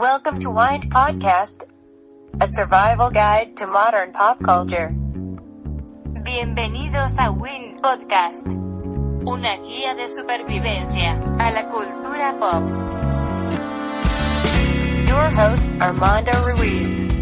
Welcome 0.00 0.40
to 0.40 0.48
Wind 0.48 0.88
Podcast, 0.88 1.64
a 2.40 2.48
survival 2.48 3.10
guide 3.10 3.58
to 3.58 3.66
modern 3.66 4.12
pop 4.12 4.42
culture. 4.42 4.88
Bienvenidos 6.24 7.18
a 7.18 7.30
Wind 7.30 7.82
Podcast, 7.82 8.46
una 8.46 9.58
guía 9.58 9.94
de 9.94 10.08
supervivencia 10.08 11.20
a 11.38 11.50
la 11.50 11.68
cultura 11.68 12.34
pop. 12.40 12.62
Your 15.06 15.28
host, 15.36 15.68
Armando 15.78 16.32
Ruiz. 16.48 17.19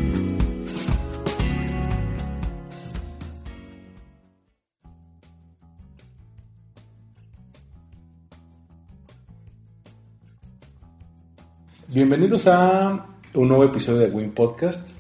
Bienvenidos 11.91 12.47
a 12.47 13.07
un 13.33 13.49
nuevo 13.49 13.65
episodio 13.65 14.01
de 14.01 14.11
Win 14.11 14.33
Podcast. 14.33 14.91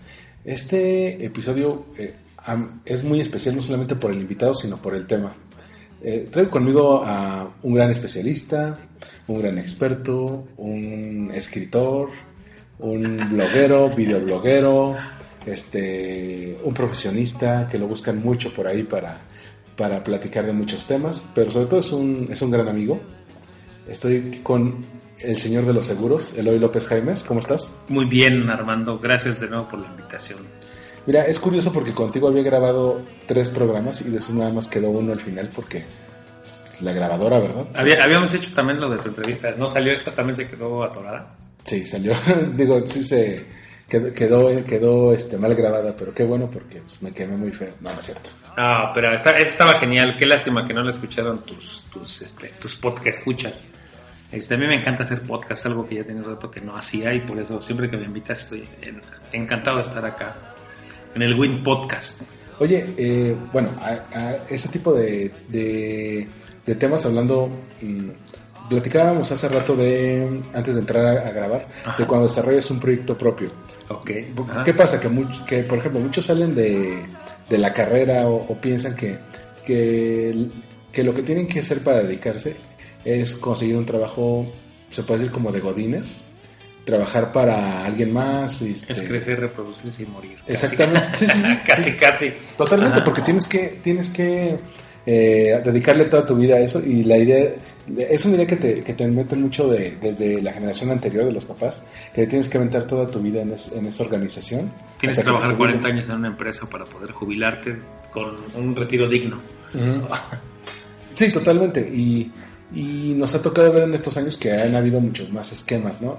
Este 0.43 1.23
episodio 1.23 1.85
eh, 1.99 2.15
es 2.87 3.05
muy 3.05 3.21
especial 3.21 3.57
no 3.57 3.61
solamente 3.61 3.95
por 3.95 4.11
el 4.11 4.19
invitado, 4.19 4.55
sino 4.55 4.79
por 4.79 4.95
el 4.95 5.07
tema. 5.07 5.35
Eh, 6.03 6.31
traigo 6.33 6.51
conmigo 6.51 7.03
a 7.05 7.47
un 7.63 7.75
gran 7.75 7.91
especialista, 7.91 8.75
un 9.27 9.43
gran 9.43 9.59
experto, 9.59 10.49
un 10.57 11.31
escritor, 11.35 12.09
un 12.79 13.19
bloguero, 13.33 13.91
videobloguero, 13.95 14.97
este, 15.45 16.59
un 16.65 16.73
profesionista 16.73 17.69
que 17.71 17.77
lo 17.77 17.87
buscan 17.87 18.23
mucho 18.23 18.51
por 18.55 18.67
ahí 18.67 18.83
para, 18.85 19.21
para 19.77 20.03
platicar 20.03 20.47
de 20.47 20.55
muchos 20.55 20.87
temas, 20.87 21.23
pero 21.35 21.51
sobre 21.51 21.67
todo 21.67 21.81
es 21.81 21.93
un, 21.93 22.29
es 22.31 22.41
un 22.41 22.51
gran 22.51 22.67
amigo. 22.67 22.99
Estoy 23.87 24.41
con 24.43 24.87
el 25.21 25.39
señor 25.39 25.65
de 25.67 25.73
los 25.73 25.87
seguros, 25.87 26.33
Eloy 26.37 26.59
López 26.59 26.87
Jaimes. 26.87 27.23
¿Cómo 27.25 27.41
estás? 27.41 27.73
Muy 27.89 28.07
bien, 28.07 28.49
Armando. 28.51 28.99
Gracias 28.99 29.41
de 29.41 29.49
nuevo 29.49 29.69
por 29.69 29.81
la 29.81 29.89
invitación. 29.89 30.39
Mira, 31.07 31.27
es 31.27 31.39
curioso 31.39 31.73
porque 31.73 31.93
contigo 31.95 32.29
había 32.29 32.43
grabado 32.43 33.03
tres 33.27 33.49
programas 33.51 34.01
y 34.03 34.11
de 34.11 34.19
esos 34.19 34.35
nada 34.35 34.53
más 34.53 34.69
quedó 34.69 34.91
uno 34.91 35.13
al 35.13 35.21
final 35.21 35.49
porque 35.55 35.85
la 36.81 36.93
grabadora, 36.93 37.39
¿verdad? 37.41 37.67
Había- 37.75 38.03
habíamos 38.05 38.33
hecho 38.35 38.51
también 38.55 38.79
lo 38.81 38.89
de 38.91 38.99
tu 38.99 39.09
entrevista. 39.09 39.51
¿No 39.53 39.67
salió 39.67 39.93
esta? 39.93 40.11
¿También 40.13 40.37
se 40.37 40.47
quedó 40.49 40.85
atorada? 40.85 41.35
Sí, 41.65 41.85
salió. 41.87 42.13
Digo, 42.55 42.87
sí 42.87 43.03
se 43.05 43.45
quedó, 43.89 44.13
quedó, 44.13 44.65
quedó, 44.65 45.13
este, 45.15 45.39
mal 45.39 45.55
grabada, 45.55 45.95
pero 45.97 46.13
qué 46.15 46.25
bueno 46.25 46.49
porque 46.53 46.81
pues, 46.81 47.03
me 47.03 47.11
quemé 47.13 47.37
muy 47.37 47.53
feo. 47.53 47.71
No, 47.81 47.93
no 47.93 47.99
es 48.01 48.07
cierto. 48.07 48.31
Ah, 48.57 48.93
pero 48.95 49.13
esta, 49.15 49.31
estaba 49.39 49.79
genial. 49.81 50.15
Qué 50.19 50.27
lástima 50.27 50.67
que 50.67 50.75
no 50.75 50.83
la 50.83 50.91
escucharon 50.93 51.43
tus, 51.45 51.83
tus, 51.91 52.23
este, 52.23 52.49
tus 52.61 52.77
podcast 52.77 53.19
escuchas. 53.19 53.65
Este, 54.31 54.55
a 54.55 54.59
mí 54.59 54.67
me 54.67 54.77
encanta 54.81 55.05
hacer 55.05 55.23
podcast, 55.23 55.65
algo 55.67 55.89
que 55.89 55.97
ya 55.97 56.05
tenía 56.05 56.23
rato 56.23 56.51
que 56.51 56.61
no 56.61 56.77
hacía 56.77 57.15
y 57.15 57.21
por 57.21 57.39
eso 57.39 57.61
siempre 57.63 57.89
que 57.91 57.97
me 57.97 58.05
invitas 58.05 58.41
estoy 58.43 58.69
en- 58.83 59.01
encantado 59.33 59.77
de 59.79 59.83
estar 59.85 60.05
acá 60.05 60.37
en 61.15 61.23
el 61.23 61.35
Win 61.39 61.63
Podcast. 61.63 62.23
Oye, 62.61 62.93
eh, 62.99 63.37
bueno, 63.53 63.71
a, 63.81 64.19
a 64.19 64.33
ese 64.51 64.69
tipo 64.69 64.93
de, 64.93 65.31
de, 65.49 66.29
de 66.67 66.75
temas 66.75 67.07
hablando, 67.07 67.49
mm, 67.81 68.09
platicábamos 68.69 69.31
hace 69.33 69.49
rato 69.49 69.75
de, 69.77 70.43
antes 70.53 70.75
de 70.75 70.81
entrar 70.81 71.07
a, 71.07 71.29
a 71.29 71.33
grabar, 71.33 71.67
Ajá. 71.87 71.97
de 71.97 72.07
cuando 72.07 72.27
desarrollas 72.27 72.71
un 72.71 72.81
proyecto 72.81 73.17
propio. 73.17 73.51
Ajá. 73.89 74.65
¿Qué 74.65 74.75
pasa? 74.75 75.01
Que, 75.01 75.09
much- 75.09 75.45
que, 75.47 75.63
por 75.63 75.79
ejemplo, 75.79 76.01
muchos 76.01 76.27
salen 76.27 76.55
de, 76.55 77.07
de 77.49 77.59
la 77.59 77.73
carrera 77.73 78.27
o, 78.27 78.35
o 78.53 78.61
piensan 78.61 78.95
que, 78.95 79.17
que, 79.65 80.49
que 80.93 81.03
lo 81.05 81.15
que 81.15 81.23
tienen 81.23 81.47
que 81.49 81.61
hacer 81.61 81.83
para 81.83 82.03
dedicarse 82.03 82.57
es 83.15 83.35
conseguir 83.37 83.77
un 83.77 83.87
trabajo, 83.87 84.47
se 84.91 85.03
puede 85.03 85.21
decir 85.21 85.33
como 85.33 85.53
de 85.53 85.61
godines, 85.61 86.21
trabajar 86.85 87.33
para 87.33 87.85
alguien 87.85 88.13
más. 88.13 88.63
este, 88.63 88.93
Es 88.93 89.03
crecer, 89.03 89.41
reproducirse 89.41 90.03
y 90.03 90.07
morir. 90.07 90.37
Casi. 90.41 90.53
Exactamente. 90.53 91.17
Sí, 91.17 91.27
sí, 91.27 91.39
sí. 91.39 91.59
casi, 91.67 91.93
casi. 91.93 92.33
Totalmente, 92.57 92.97
Ajá. 92.97 93.05
porque 93.05 93.23
tienes 93.23 93.47
que, 93.47 93.81
tienes 93.83 94.09
que 94.11 94.59
eh, 95.07 95.61
dedicarle 95.65 96.05
toda 96.07 96.25
tu 96.27 96.35
vida 96.37 96.57
a 96.57 96.61
eso 96.61 96.83
y 96.85 97.03
la 97.05 97.17
idea, 97.19 97.51
es 97.97 98.25
una 98.27 98.35
idea 98.37 98.47
que 98.47 98.57
te, 98.57 98.83
que 98.83 98.93
te 98.95 99.07
meten 99.07 99.41
mucho 99.43 99.69
de, 99.69 99.97
desde 100.03 100.41
la 100.43 100.53
generación 100.53 100.91
anterior 100.91 101.25
de 101.27 101.33
los 101.33 101.45
papás, 101.45 101.83
que 102.15 102.27
tienes 102.27 102.49
que 102.49 102.59
aventar 102.59 102.87
toda 102.87 103.07
tu 103.07 103.21
vida 103.21 103.41
en, 103.43 103.53
es- 103.53 103.73
en 103.73 103.87
esa 103.87 104.03
organización. 104.05 104.71
Tienes 105.01 105.17
que 105.17 105.23
trabajar 105.25 105.55
jubiles. 105.57 105.77
40 105.83 105.89
años 105.89 106.09
en 106.09 106.15
una 106.17 106.29
empresa 106.29 106.67
para 106.69 106.85
poder 106.85 107.13
jubilarte 107.13 107.77
con 108.11 108.37
un 108.55 108.75
retiro 108.77 109.09
digno. 109.09 109.39
Sí, 111.15 111.33
totalmente. 111.33 111.81
Y, 111.81 112.31
y 112.75 113.15
nos 113.15 113.35
ha 113.35 113.43
tocado 113.43 113.73
ver 113.73 113.85
en 113.85 113.95
estos 113.95 114.17
años 114.17 114.37
que 114.37 114.53
han 114.53 114.75
habido 114.75 115.01
muchos 115.01 115.33
más 115.33 115.53
esquemas, 115.53 116.01
¿no? 116.01 116.19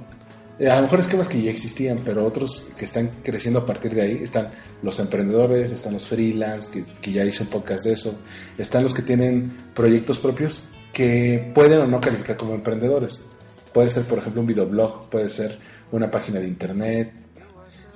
Eh, 0.59 0.69
a 0.69 0.75
lo 0.75 0.81
mejor 0.83 0.99
esquemas 0.99 1.29
que 1.29 1.41
ya 1.41 1.51
existían, 1.51 1.99
pero 2.03 2.25
otros 2.25 2.67
que 2.77 2.83
están 2.83 3.21
creciendo 3.23 3.59
a 3.59 3.65
partir 3.65 3.95
de 3.95 4.01
ahí. 4.01 4.19
Están 4.21 4.51
los 4.81 4.99
emprendedores, 4.99 5.71
están 5.71 5.93
los 5.93 6.05
freelance, 6.05 6.69
que, 6.69 6.83
que 6.83 7.11
ya 7.13 7.23
un 7.23 7.47
podcast 7.47 7.85
de 7.85 7.93
eso. 7.93 8.19
Están 8.57 8.83
los 8.83 8.93
que 8.93 9.01
tienen 9.01 9.55
proyectos 9.73 10.19
propios 10.19 10.63
que 10.91 11.51
pueden 11.55 11.79
o 11.79 11.87
no 11.87 12.01
calificar 12.01 12.35
como 12.35 12.55
emprendedores. 12.55 13.25
Puede 13.73 13.89
ser, 13.89 14.03
por 14.03 14.17
ejemplo, 14.17 14.41
un 14.41 14.47
videoblog, 14.47 15.09
puede 15.09 15.29
ser 15.29 15.57
una 15.91 16.11
página 16.11 16.39
de 16.39 16.47
internet, 16.47 17.13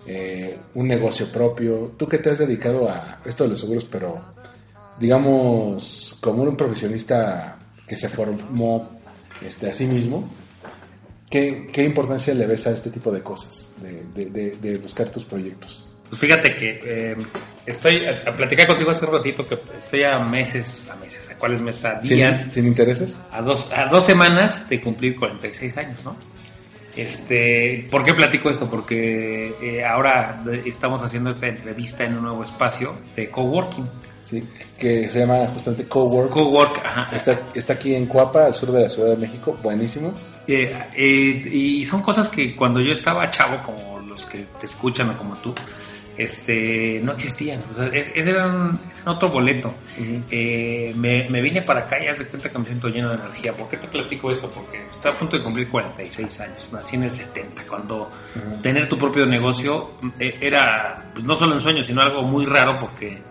eh, 0.07 0.57
un 0.75 0.87
negocio 0.87 1.27
propio. 1.27 1.93
Tú 1.97 2.07
que 2.07 2.19
te 2.19 2.29
has 2.29 2.37
dedicado 2.37 2.89
a 2.89 3.19
esto 3.25 3.43
de 3.43 3.49
los 3.49 3.59
seguros, 3.59 3.85
pero 3.85 4.21
digamos, 4.99 6.17
como 6.21 6.43
un 6.43 6.55
profesionista 6.55 7.57
que 7.87 7.95
se 7.97 8.09
formó 8.09 8.89
este, 9.45 9.69
a 9.69 9.73
sí 9.73 9.85
mismo, 9.85 10.29
¿qué, 11.29 11.69
qué 11.71 11.83
importancia 11.83 12.33
le 12.33 12.45
ves 12.47 12.65
a 12.67 12.71
este 12.71 12.89
tipo 12.89 13.11
de 13.11 13.21
cosas, 13.21 13.73
de, 13.81 14.03
de- 14.13 14.29
de- 14.31 14.51
de 14.51 14.77
buscar 14.77 15.09
tus 15.09 15.23
proyectos? 15.25 15.89
Pues 16.09 16.21
fíjate 16.21 16.55
que 16.55 16.79
eh, 16.85 17.15
estoy 17.65 18.05
a, 18.05 18.29
a 18.29 18.31
platicar 18.33 18.67
contigo 18.67 18.91
hace 18.91 19.05
un 19.05 19.13
ratito 19.13 19.47
que 19.47 19.57
estoy 19.79 20.03
a 20.03 20.19
meses, 20.19 20.87
a 20.91 20.95
meses, 20.97 21.31
a 21.31 21.37
cuáles 21.39 21.59
meses, 21.59 21.85
a 21.85 22.01
¿Sin, 22.03 22.17
días, 22.17 22.45
sin 22.53 22.67
intereses? 22.67 23.19
a 23.31 23.41
dos, 23.41 23.71
a 23.73 23.85
dos 23.87 24.05
semanas 24.05 24.69
de 24.69 24.79
cumplir 24.79 25.15
46 25.17 25.75
años, 25.77 26.05
¿no? 26.05 26.15
Este, 26.95 27.87
¿por 27.89 28.03
qué 28.05 28.13
platico 28.13 28.51
esto? 28.51 28.69
Porque 28.69 29.55
eh, 29.61 29.83
ahora 29.83 30.43
estamos 30.65 31.01
haciendo 31.01 31.31
esta 31.31 31.47
entrevista 31.47 32.03
en 32.05 32.17
un 32.17 32.23
nuevo 32.23 32.43
espacio 32.43 32.95
de 33.15 33.29
coworking. 33.31 33.89
Sí, 34.23 34.41
que 34.79 35.09
se 35.09 35.19
llama 35.19 35.45
justamente 35.53 35.85
Cowork. 35.87 36.31
Cowork, 36.31 36.81
ajá. 36.85 37.09
Está, 37.15 37.39
está 37.53 37.73
aquí 37.73 37.93
en 37.93 38.05
Cuapa, 38.07 38.45
al 38.45 38.53
sur 38.53 38.71
de 38.71 38.81
la 38.83 38.89
Ciudad 38.89 39.09
de 39.09 39.17
México, 39.17 39.57
buenísimo. 39.61 40.13
Eh, 40.47 40.73
eh, 40.95 41.49
y 41.51 41.85
son 41.85 42.01
cosas 42.01 42.29
que 42.29 42.55
cuando 42.55 42.79
yo 42.81 42.93
estaba 42.93 43.29
chavo, 43.29 43.61
como 43.63 43.99
los 43.99 44.25
que 44.25 44.45
te 44.59 44.65
escuchan 44.65 45.09
o 45.11 45.17
como 45.17 45.35
tú, 45.37 45.53
este, 46.17 46.99
no 47.03 47.13
existían. 47.13 47.63
O 47.71 47.75
sea, 47.75 47.87
es- 47.87 48.11
eran, 48.15 48.79
eran 48.99 49.07
otro 49.15 49.29
boleto. 49.29 49.69
Ujú. 49.99 50.23
Eh, 50.29 50.93
me, 50.95 51.27
me 51.29 51.41
vine 51.41 51.61
para 51.63 51.81
acá 51.81 51.97
y 52.03 52.07
haz 52.07 52.19
de 52.19 52.25
cuenta 52.27 52.49
que 52.49 52.59
me 52.59 52.65
siento 52.65 52.87
lleno 52.89 53.09
de 53.09 53.15
energía. 53.15 53.53
¿Por 53.53 53.67
qué 53.69 53.77
te 53.77 53.87
platico 53.87 54.31
esto? 54.31 54.49
Porque 54.51 54.85
estoy 54.91 55.11
a 55.11 55.15
punto 55.17 55.37
de 55.37 55.43
cumplir 55.43 55.69
46 55.69 56.39
años. 56.41 56.69
Nací 56.71 56.95
en 56.95 57.03
el 57.03 57.13
70, 57.15 57.63
cuando 57.67 58.09
Ujú. 58.35 58.61
tener 58.61 58.87
tu 58.87 58.97
propio 58.97 59.25
negocio 59.25 59.91
eh, 60.19 60.37
era 60.39 61.09
pues, 61.13 61.25
no 61.25 61.35
solo 61.35 61.55
un 61.55 61.61
sueño, 61.61 61.83
sino 61.83 62.01
algo 62.01 62.21
muy 62.23 62.45
raro 62.45 62.77
porque 62.79 63.21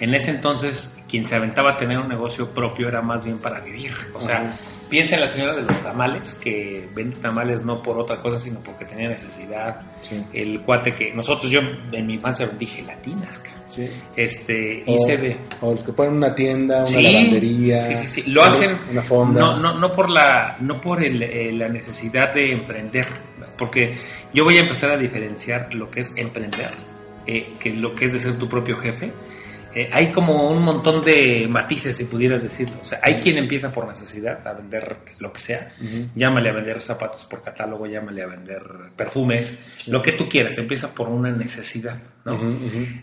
en 0.00 0.14
ese 0.14 0.30
entonces 0.32 0.98
quien 1.08 1.26
se 1.26 1.36
aventaba 1.36 1.72
a 1.72 1.76
tener 1.76 1.98
un 1.98 2.08
negocio 2.08 2.48
propio 2.50 2.88
era 2.88 3.02
más 3.02 3.24
bien 3.24 3.38
para 3.38 3.60
vivir. 3.60 3.92
O 4.14 4.20
sea, 4.20 4.56
piensa 4.88 5.14
en 5.16 5.20
la 5.20 5.28
señora 5.28 5.54
de 5.56 5.62
los 5.62 5.82
tamales, 5.82 6.34
que 6.34 6.88
vende 6.94 7.16
tamales 7.16 7.64
no 7.64 7.82
por 7.82 7.98
otra 7.98 8.20
cosa, 8.20 8.38
sino 8.40 8.60
porque 8.60 8.84
tenía 8.86 9.08
necesidad. 9.08 9.78
Sí, 10.02 10.24
El 10.32 10.62
cuate 10.62 10.92
que 10.92 11.12
nosotros, 11.14 11.50
yo 11.50 11.60
en 11.92 12.06
mi 12.06 12.14
infancia 12.14 12.46
vendí 12.46 12.66
gelatinas, 12.66 13.42
sí. 13.68 13.88
este, 14.16 14.82
O, 14.86 14.94
hice 14.94 15.16
de... 15.16 15.36
o 15.60 15.72
los 15.72 15.82
que 15.82 15.92
ponen 15.92 16.14
una 16.14 16.34
tienda, 16.34 16.78
una 16.78 16.86
Sí, 16.86 17.02
lavandería. 17.02 17.78
sí, 17.78 17.96
sí, 17.96 18.22
sí. 18.22 18.30
Lo 18.30 18.42
hacen 18.42 18.76
Una 18.90 19.02
fonda. 19.02 19.40
no, 19.40 19.58
no, 19.58 19.78
no 19.78 19.92
por 19.92 20.08
la, 20.10 20.56
no 20.60 20.80
por 20.80 21.02
el, 21.04 21.22
eh, 21.22 21.52
la 21.52 21.68
necesidad 21.68 22.32
de 22.34 22.52
emprender, 22.52 23.06
porque 23.58 23.96
yo 24.32 24.44
voy 24.44 24.56
a 24.56 24.60
empezar 24.60 24.90
a 24.92 24.96
diferenciar 24.96 25.74
lo 25.74 25.90
que 25.90 26.00
es 26.00 26.12
emprender, 26.16 26.70
eh, 27.26 27.52
que 27.60 27.70
lo 27.74 27.94
que 27.94 28.06
es 28.06 28.12
de 28.12 28.20
ser 28.20 28.36
tu 28.38 28.48
propio 28.48 28.76
jefe, 28.78 29.12
eh, 29.74 29.88
hay 29.92 30.08
como 30.08 30.50
un 30.50 30.62
montón 30.62 31.04
de 31.04 31.46
matices, 31.48 31.96
si 31.96 32.04
pudieras 32.04 32.42
decirlo. 32.42 32.76
O 32.82 32.84
sea, 32.84 33.00
hay 33.02 33.20
quien 33.20 33.38
empieza 33.38 33.72
por 33.72 33.86
necesidad 33.86 34.46
a 34.46 34.52
vender 34.52 34.98
lo 35.18 35.32
que 35.32 35.40
sea. 35.40 35.72
Llámale 36.14 36.50
a 36.50 36.52
vender 36.52 36.82
zapatos 36.82 37.24
por 37.26 37.42
catálogo, 37.42 37.86
llámale 37.86 38.22
a 38.22 38.26
vender 38.26 38.62
perfumes, 38.96 39.86
lo 39.86 40.02
que 40.02 40.12
tú 40.12 40.28
quieras. 40.28 40.58
Empieza 40.58 40.92
por 40.92 41.08
una 41.08 41.30
necesidad, 41.30 42.00
¿no? 42.24 42.38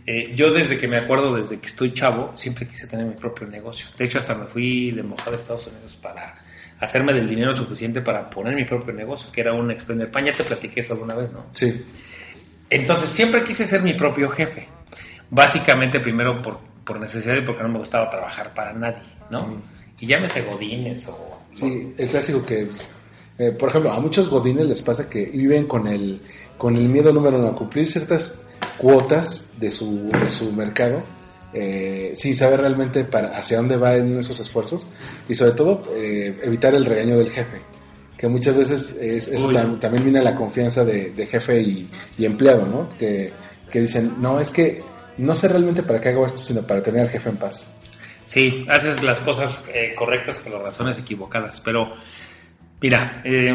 Eh, 0.06 0.34
yo 0.36 0.52
desde 0.52 0.78
que 0.78 0.88
me 0.88 0.98
acuerdo, 0.98 1.36
desde 1.36 1.60
que 1.60 1.68
estoy 1.68 1.94
chavo, 1.94 2.32
siempre 2.36 2.68
quise 2.68 2.88
tener 2.88 3.06
mi 3.06 3.16
propio 3.16 3.48
negocio. 3.48 3.88
De 3.98 4.06
hecho, 4.06 4.20
hasta 4.20 4.36
me 4.36 4.46
fui 4.46 4.92
de 4.92 5.04
mojado 5.04 5.32
a 5.32 5.36
Estados 5.36 5.68
Unidos 5.68 5.98
para 6.02 6.36
hacerme 6.80 7.14
del 7.14 7.28
dinero 7.28 7.54
suficiente 7.54 8.02
para 8.02 8.30
poner 8.30 8.56
mi 8.56 8.66
propio 8.66 8.94
negocio, 8.94 9.32
que 9.32 9.42
era 9.42 9.54
un 9.54 9.72
exprender 9.72 10.12
pan. 10.12 10.26
Ya 10.26 10.34
te 10.34 10.44
platiqué 10.44 10.82
eso 10.82 10.94
alguna 10.94 11.16
vez, 11.16 11.32
¿no? 11.32 11.48
Sí. 11.54 11.86
Entonces 12.70 13.10
siempre 13.10 13.44
quise 13.44 13.66
ser 13.66 13.82
mi 13.82 13.94
propio 13.94 14.30
jefe. 14.30 14.68
Básicamente 15.30 16.00
primero 16.00 16.42
por, 16.42 16.60
por 16.86 17.00
necesidad 17.00 17.36
y 17.36 17.42
porque 17.42 17.64
no 17.64 17.70
me 17.70 17.80
gustaba 17.80 18.10
trabajar 18.10 18.54
para 18.54 18.74
nadie, 18.74 18.98
¿no? 19.30 19.62
Y 20.00 20.06
llámese 20.08 20.42
Godines 20.42 21.08
o... 21.10 21.40
Sí, 21.52 21.94
el 21.98 22.08
clásico 22.08 22.46
que, 22.46 22.68
eh, 23.38 23.52
por 23.52 23.70
ejemplo, 23.70 23.92
a 23.92 24.00
muchos 24.00 24.30
Godines 24.30 24.68
les 24.68 24.82
pasa 24.82 25.10
que 25.10 25.26
viven 25.26 25.66
con 25.68 25.88
el, 25.88 26.22
con 26.58 26.76
el 26.78 26.88
miedo 26.88 27.12
número 27.12 27.40
uno 27.40 27.48
a 27.50 27.56
cumplir 27.56 27.88
ciertas 27.88 28.48
cuotas 28.78 29.48
de 29.60 29.72
su, 29.72 30.08
de 30.08 30.30
su 30.30 30.52
mercado 30.54 31.04
eh, 31.54 32.12
sin 32.16 32.36
saber 32.36 32.62
realmente 32.62 33.04
para 33.06 33.30
hacia 33.38 33.58
dónde 33.58 33.78
van 33.78 34.18
esos 34.20 34.40
esfuerzos 34.40 34.90
y 35.28 35.34
sobre 35.34 35.54
todo 35.54 35.82
eh, 35.96 36.38
evitar 36.44 36.76
el 36.76 36.86
regaño 36.86 37.18
del 37.18 37.32
jefe 37.32 37.62
que 38.18 38.28
muchas 38.28 38.56
veces 38.58 38.98
es, 39.02 39.28
eso 39.28 39.52
tam- 39.52 39.80
también 39.80 40.04
viene 40.04 40.22
la 40.22 40.36
confianza 40.36 40.84
de, 40.84 41.12
de 41.12 41.26
jefe 41.28 41.62
y, 41.62 41.90
y 42.18 42.26
empleado, 42.26 42.66
¿no? 42.66 42.90
Que, 42.98 43.32
que 43.72 43.82
dicen, 43.82 44.14
no, 44.20 44.40
es 44.40 44.50
que 44.50 44.82
no 45.18 45.36
sé 45.36 45.48
realmente 45.48 45.84
para 45.84 46.00
qué 46.00 46.10
hago 46.10 46.26
esto, 46.26 46.40
sino 46.40 46.62
para 46.62 46.82
tener 46.82 47.02
al 47.02 47.10
jefe 47.10 47.30
en 47.30 47.38
paz. 47.38 47.76
Sí, 48.26 48.66
haces 48.70 49.04
las 49.04 49.22
cosas 49.22 49.70
eh, 49.74 49.94
correctas 49.96 50.40
con 50.40 50.52
las 50.54 50.62
razones 50.62 50.98
equivocadas, 50.98 51.62
pero 51.62 51.94
mira, 52.82 53.22
eh, 53.24 53.54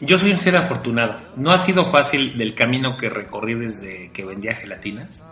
yo 0.00 0.18
soy 0.18 0.32
un 0.32 0.38
ser 0.38 0.56
afortunado. 0.56 1.16
No 1.36 1.50
ha 1.50 1.58
sido 1.58 1.90
fácil 1.90 2.36
del 2.36 2.54
camino 2.54 2.96
que 2.96 3.08
recorrí 3.08 3.54
desde 3.54 4.10
que 4.12 4.24
vendía 4.24 4.54
gelatinas 4.54 5.24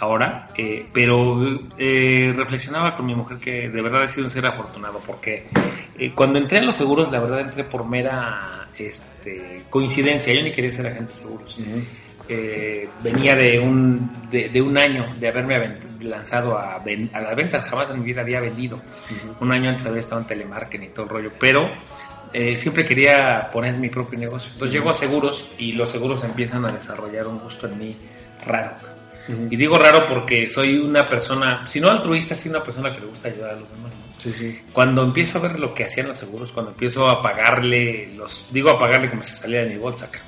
ahora, 0.00 0.46
eh, 0.56 0.86
pero 0.92 1.38
eh, 1.76 2.32
reflexionaba 2.36 2.94
con 2.96 3.06
mi 3.06 3.14
mujer 3.14 3.38
que 3.38 3.68
de 3.68 3.82
verdad 3.82 4.04
he 4.04 4.08
sido 4.08 4.24
un 4.24 4.30
ser 4.30 4.46
afortunado 4.46 5.00
porque 5.04 5.48
cuando 6.14 6.38
entré 6.38 6.58
en 6.58 6.66
los 6.66 6.76
seguros, 6.76 7.10
la 7.10 7.20
verdad 7.20 7.40
entré 7.40 7.64
por 7.64 7.88
mera 7.88 8.68
este, 8.78 9.64
coincidencia. 9.70 10.32
Yo 10.32 10.42
ni 10.42 10.52
quería 10.52 10.70
ser 10.70 10.86
agente 10.86 11.12
de 11.12 11.18
seguros. 11.18 11.58
Eh, 12.28 12.88
venía 13.02 13.34
de 13.34 13.58
un, 13.58 14.10
de, 14.30 14.50
de 14.50 14.60
un 14.62 14.76
año 14.76 15.14
de 15.18 15.28
haberme 15.28 15.78
lanzado 16.00 16.58
a, 16.58 16.78
ven- 16.80 17.10
a 17.14 17.20
las 17.20 17.34
ventas, 17.34 17.64
jamás 17.64 17.90
en 17.90 18.00
mi 18.00 18.04
vida 18.06 18.20
había 18.20 18.40
vendido. 18.40 18.80
Un 19.40 19.50
año 19.52 19.70
antes 19.70 19.86
había 19.86 20.00
estado 20.00 20.20
en 20.20 20.26
telemarketing 20.26 20.88
y 20.88 20.90
todo 20.92 21.04
el 21.04 21.08
rollo, 21.10 21.32
pero 21.40 21.70
eh, 22.32 22.56
siempre 22.56 22.84
quería 22.84 23.48
poner 23.50 23.74
mi 23.78 23.88
propio 23.88 24.18
negocio. 24.18 24.50
Entonces 24.52 24.74
llego 24.74 24.90
a 24.90 24.94
seguros 24.94 25.50
y 25.58 25.72
los 25.72 25.88
seguros 25.90 26.22
empiezan 26.24 26.64
a 26.66 26.72
desarrollar 26.72 27.26
un 27.26 27.38
gusto 27.38 27.66
en 27.66 27.78
mí 27.78 27.96
raro. 28.46 28.72
Y 29.50 29.56
digo 29.56 29.78
raro 29.78 30.06
porque 30.06 30.46
soy 30.46 30.78
una 30.78 31.06
persona, 31.06 31.66
si 31.66 31.80
no 31.82 31.88
altruista, 31.90 32.34
sí 32.34 32.48
una 32.48 32.62
persona 32.62 32.94
que 32.94 33.00
le 33.00 33.06
gusta 33.08 33.28
ayudar 33.28 33.50
a 33.50 33.56
los 33.56 33.70
demás. 33.70 33.92
¿no? 33.94 34.14
Sí, 34.18 34.32
sí. 34.32 34.58
Cuando 34.72 35.02
empiezo 35.02 35.36
a 35.38 35.42
ver 35.42 35.60
lo 35.60 35.74
que 35.74 35.84
hacían 35.84 36.08
los 36.08 36.16
seguros, 36.16 36.50
cuando 36.50 36.70
empiezo 36.72 37.06
a 37.08 37.20
pagarle, 37.20 38.10
los 38.16 38.46
digo 38.50 38.70
a 38.70 38.78
pagarle 38.78 39.10
como 39.10 39.22
si 39.22 39.32
salía 39.34 39.64
de 39.64 39.68
mi 39.68 39.76
bolsa 39.76 40.06
acá. 40.06 40.20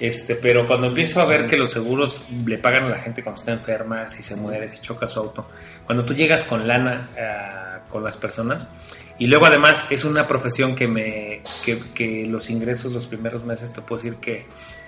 Este, 0.00 0.36
pero 0.36 0.66
cuando 0.66 0.86
empiezo 0.86 1.20
a 1.20 1.26
ver 1.26 1.46
que 1.48 1.56
los 1.56 1.72
seguros 1.72 2.24
le 2.46 2.58
pagan 2.58 2.84
a 2.84 2.90
la 2.90 2.98
gente 2.98 3.22
cuando 3.22 3.40
está 3.40 3.52
enferma, 3.52 4.08
si 4.08 4.22
se 4.22 4.36
muere, 4.36 4.68
si 4.68 4.80
choca 4.80 5.08
su 5.08 5.18
auto, 5.18 5.48
cuando 5.84 6.04
tú 6.04 6.14
llegas 6.14 6.44
con 6.44 6.68
lana 6.68 7.10
ah, 7.20 7.80
con 7.90 8.04
las 8.04 8.16
personas, 8.16 8.70
y 9.18 9.26
luego 9.26 9.46
además 9.46 9.86
es 9.90 10.04
una 10.04 10.26
profesión 10.26 10.76
que 10.76 10.86
me, 10.86 11.42
que, 11.64 11.78
que 11.94 12.26
los 12.26 12.48
ingresos 12.48 12.92
los 12.92 13.06
primeros 13.06 13.44
meses 13.44 13.72
te 13.72 13.80
puedo 13.82 14.00
decir 14.00 14.20
que 14.20 14.46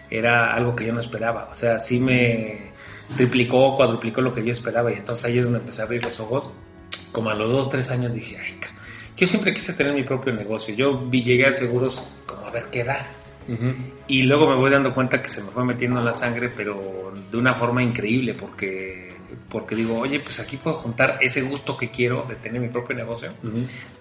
era 0.09 0.55
algo 0.55 0.77
que 0.77 0.87
yo 0.87 0.93
no 0.93 1.01
esperaba, 1.01 1.49
o 1.51 1.57
sea, 1.57 1.81
sí 1.81 1.99
me 1.99 2.71
triplicó, 3.17 3.77
cuadruplicó 3.77 4.21
lo 4.21 4.33
que 4.33 4.45
yo 4.45 4.53
esperaba, 4.53 4.93
y 4.93 4.97
entonces 4.97 5.25
ahí 5.25 5.39
es 5.39 5.45
donde 5.45 5.59
empecé 5.59 5.83
a 5.83 5.87
abrir 5.87 6.05
los 6.05 6.21
ojos, 6.21 6.53
como 7.11 7.31
a 7.31 7.35
los 7.35 7.51
dos, 7.51 7.71
tres 7.71 7.91
años 7.91 8.15
dije, 8.15 8.39
ay, 8.39 8.61
yo 9.17 9.27
siempre 9.27 9.53
quise 9.53 9.73
tener 9.75 9.93
mi 9.93 10.03
propio 10.03 10.33
negocio, 10.33 10.75
yo 10.75 11.11
llegué 11.11 11.47
a 11.47 11.53
seguros 11.53 12.03
como 12.27 12.47
a 12.47 12.51
ver 12.51 12.67
qué 12.71 12.85
da, 12.85 13.07
y 14.09 14.23
luego 14.23 14.49
me 14.49 14.57
voy 14.57 14.71
dando 14.71 14.93
cuenta 14.93 15.21
que 15.23 15.29
se 15.29 15.43
me 15.43 15.51
fue 15.51 15.65
metiendo 15.65 15.99
en 15.99 16.05
la 16.05 16.13
sangre, 16.13 16.49
pero 16.51 17.13
de 17.31 17.37
una 17.37 17.55
forma 17.55 17.83
increíble, 17.83 18.35
porque, 18.35 19.09
porque 19.49 19.75
digo, 19.75 19.99
oye, 19.99 20.21
pues 20.21 20.39
aquí 20.41 20.57
puedo 20.57 20.77
juntar 20.79 21.19
ese 21.21 21.43
gusto 21.43 21.77
que 21.77 21.91
quiero 21.91 22.25
de 22.29 22.37
tener 22.37 22.61
mi 22.61 22.69
propio 22.69 22.97
negocio, 22.97 23.29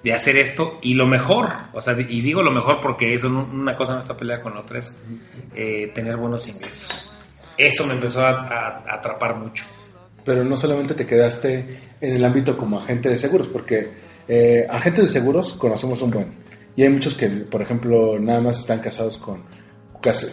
de 0.04 0.14
hacer 0.14 0.38
esto, 0.38 0.80
y 0.82 0.94
lo 0.94 1.08
mejor, 1.08 1.48
o 1.74 1.82
sea, 1.82 1.94
y 2.00 2.22
digo 2.22 2.42
lo 2.44 2.52
mejor 2.52 2.80
porque 2.82 3.14
eso 3.14 3.28
no- 3.30 3.48
una 3.52 3.76
cosa 3.76 3.94
no 3.94 4.00
está 4.00 4.16
peleada 4.16 4.42
con 4.42 4.54
la 4.54 4.62
otra, 4.62 4.80
es 4.80 4.94
eh, 5.56 5.92
tener 5.94 6.16
buenos 6.18 6.48
ingresos. 6.48 7.12
Eso 7.58 7.86
me 7.88 7.94
empezó 7.94 8.22
a, 8.22 8.30
a- 8.30 8.84
a 8.88 8.96
atrapar 8.96 9.36
mucho. 9.36 9.66
Pero 10.24 10.44
no 10.44 10.56
solamente 10.56 10.94
te 10.94 11.06
quedaste 11.08 11.80
en 12.00 12.16
el 12.16 12.24
ámbito 12.24 12.56
como 12.56 12.78
agente 12.78 13.10
de 13.10 13.18
seguros, 13.18 13.48
porque 13.48 13.90
eh, 14.28 14.68
agentes 14.70 15.06
de 15.06 15.10
seguros 15.20 15.54
conocemos 15.54 16.02
un 16.02 16.12
buen. 16.12 16.49
Y 16.80 16.84
hay 16.84 16.90
muchos 16.90 17.14
que, 17.14 17.28
por 17.28 17.62
ejemplo, 17.62 18.18
nada 18.20 18.40
más 18.40 18.58
están 18.60 18.80
casados 18.80 19.18
con, 19.18 19.42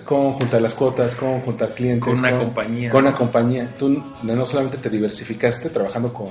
con 0.04 0.32
juntar 0.34 0.62
las 0.62 0.74
cuotas, 0.74 1.16
con 1.16 1.40
juntar 1.40 1.74
clientes. 1.74 2.04
Con 2.08 2.20
una 2.20 2.38
compañía. 2.38 2.88
Con 2.90 3.00
una 3.04 3.14
compañía. 3.16 3.74
Tú 3.76 4.00
no 4.22 4.46
solamente 4.46 4.78
te 4.78 4.88
diversificaste 4.88 5.70
trabajando 5.70 6.12
con, 6.12 6.28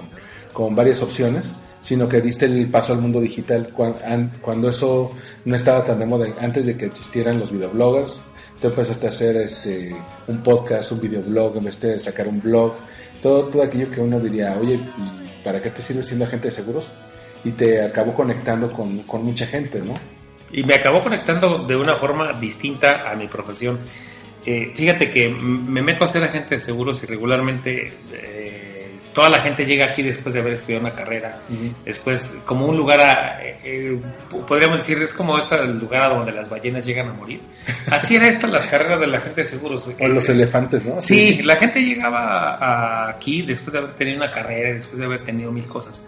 con 0.54 0.74
varias 0.74 1.02
opciones, 1.02 1.52
sino 1.82 2.08
que 2.08 2.22
diste 2.22 2.46
el 2.46 2.72
paso 2.72 2.94
al 2.94 3.02
mundo 3.02 3.20
digital 3.20 3.74
cuan- 3.74 3.98
an- 4.06 4.32
cuando 4.42 4.70
eso 4.70 5.12
no 5.44 5.54
estaba 5.54 5.84
tan 5.84 6.00
de 6.00 6.06
moda, 6.06 6.28
antes 6.40 6.66
de 6.66 6.78
que 6.78 6.86
existieran 6.86 7.38
los 7.38 7.52
videobloggers. 7.52 8.22
Tú 8.62 8.68
empezaste 8.70 9.08
a 9.08 9.10
hacer 9.10 9.36
este, 9.36 9.94
un 10.30 10.42
podcast, 10.42 10.94
un 10.94 11.02
videoblog, 11.02 11.58
en 11.58 11.66
vez 11.66 11.82
de 11.82 12.00
sacar 12.00 12.30
un 12.30 12.40
blog, 12.42 12.76
todo, 13.22 13.48
todo 13.48 13.64
aquello 13.64 13.92
que 13.92 14.00
uno 14.00 14.18
diría, 14.22 14.56
oye, 14.62 14.76
¿y 14.76 15.44
¿para 15.44 15.62
qué 15.62 15.72
te 15.72 15.82
sirve 15.82 16.04
siendo 16.04 16.24
agente 16.24 16.48
de 16.48 16.54
seguros? 16.54 16.90
Y 17.46 17.52
te 17.52 17.82
acabó 17.82 18.14
conectando 18.14 18.70
con, 18.70 19.04
con 19.04 19.24
mucha 19.24 19.46
gente, 19.46 19.80
¿no? 19.80 19.94
Y 20.52 20.64
me 20.64 20.76
acabó 20.76 21.02
conectando 21.02 21.66
de 21.66 21.76
una 21.76 21.96
forma 21.96 22.34
distinta 22.40 23.10
a 23.10 23.16
mi 23.16 23.28
profesión. 23.28 23.80
Eh, 24.46 24.74
fíjate 24.76 25.10
que 25.10 25.28
me 25.28 25.82
meto 25.82 26.04
a 26.04 26.08
ser 26.08 26.24
agente 26.24 26.56
de 26.56 26.62
seguros 26.62 27.02
y 27.04 27.08
regularmente 27.08 27.94
eh, 28.14 28.75
toda 29.16 29.30
la 29.30 29.42
gente 29.42 29.64
llega 29.66 29.90
aquí 29.90 30.04
después 30.04 30.36
de 30.36 30.42
haber 30.42 30.54
estudiado 30.54 30.86
una 30.86 30.94
carrera. 30.94 31.40
Después, 31.86 32.44
como 32.46 32.68
un 32.68 32.76
lugar, 32.78 33.00
a- 33.02 33.42
eh, 33.42 33.58
eh, 33.64 34.02
podríamos 34.48 34.80
decir, 34.80 35.02
es 35.02 35.14
como 35.14 35.38
este 35.38 35.56
el 35.56 35.80
lugar 35.80 36.04
a 36.04 36.16
donde 36.16 36.32
las 36.34 36.50
ballenas 36.50 36.86
llegan 36.86 37.08
a 37.10 37.14
morir. 37.14 37.42
Así 37.90 38.16
era 38.18 38.28
esta 38.28 38.46
las 38.48 38.66
carreras 38.68 39.00
de 39.00 39.08
la 39.08 39.20
gente 39.22 39.42
de 39.42 39.46
seguros. 39.46 39.90
O 40.00 40.08
los 40.08 40.30
Eh, 40.30 40.32
elefantes, 40.34 40.86
¿no? 40.86 41.00
Sí, 41.00 41.42
la 41.44 41.56
gente 41.56 41.80
llegaba 41.82 42.56
a- 42.56 43.10
aquí 43.10 43.42
después 43.42 43.72
de 43.74 43.80
haber 43.80 43.92
tenido 43.94 44.18
una 44.18 44.32
carrera, 44.32 44.74
después 44.76 45.00
de 45.00 45.06
haber 45.06 45.24
tenido 45.24 45.52
mil 45.52 45.66
cosas. 45.66 46.06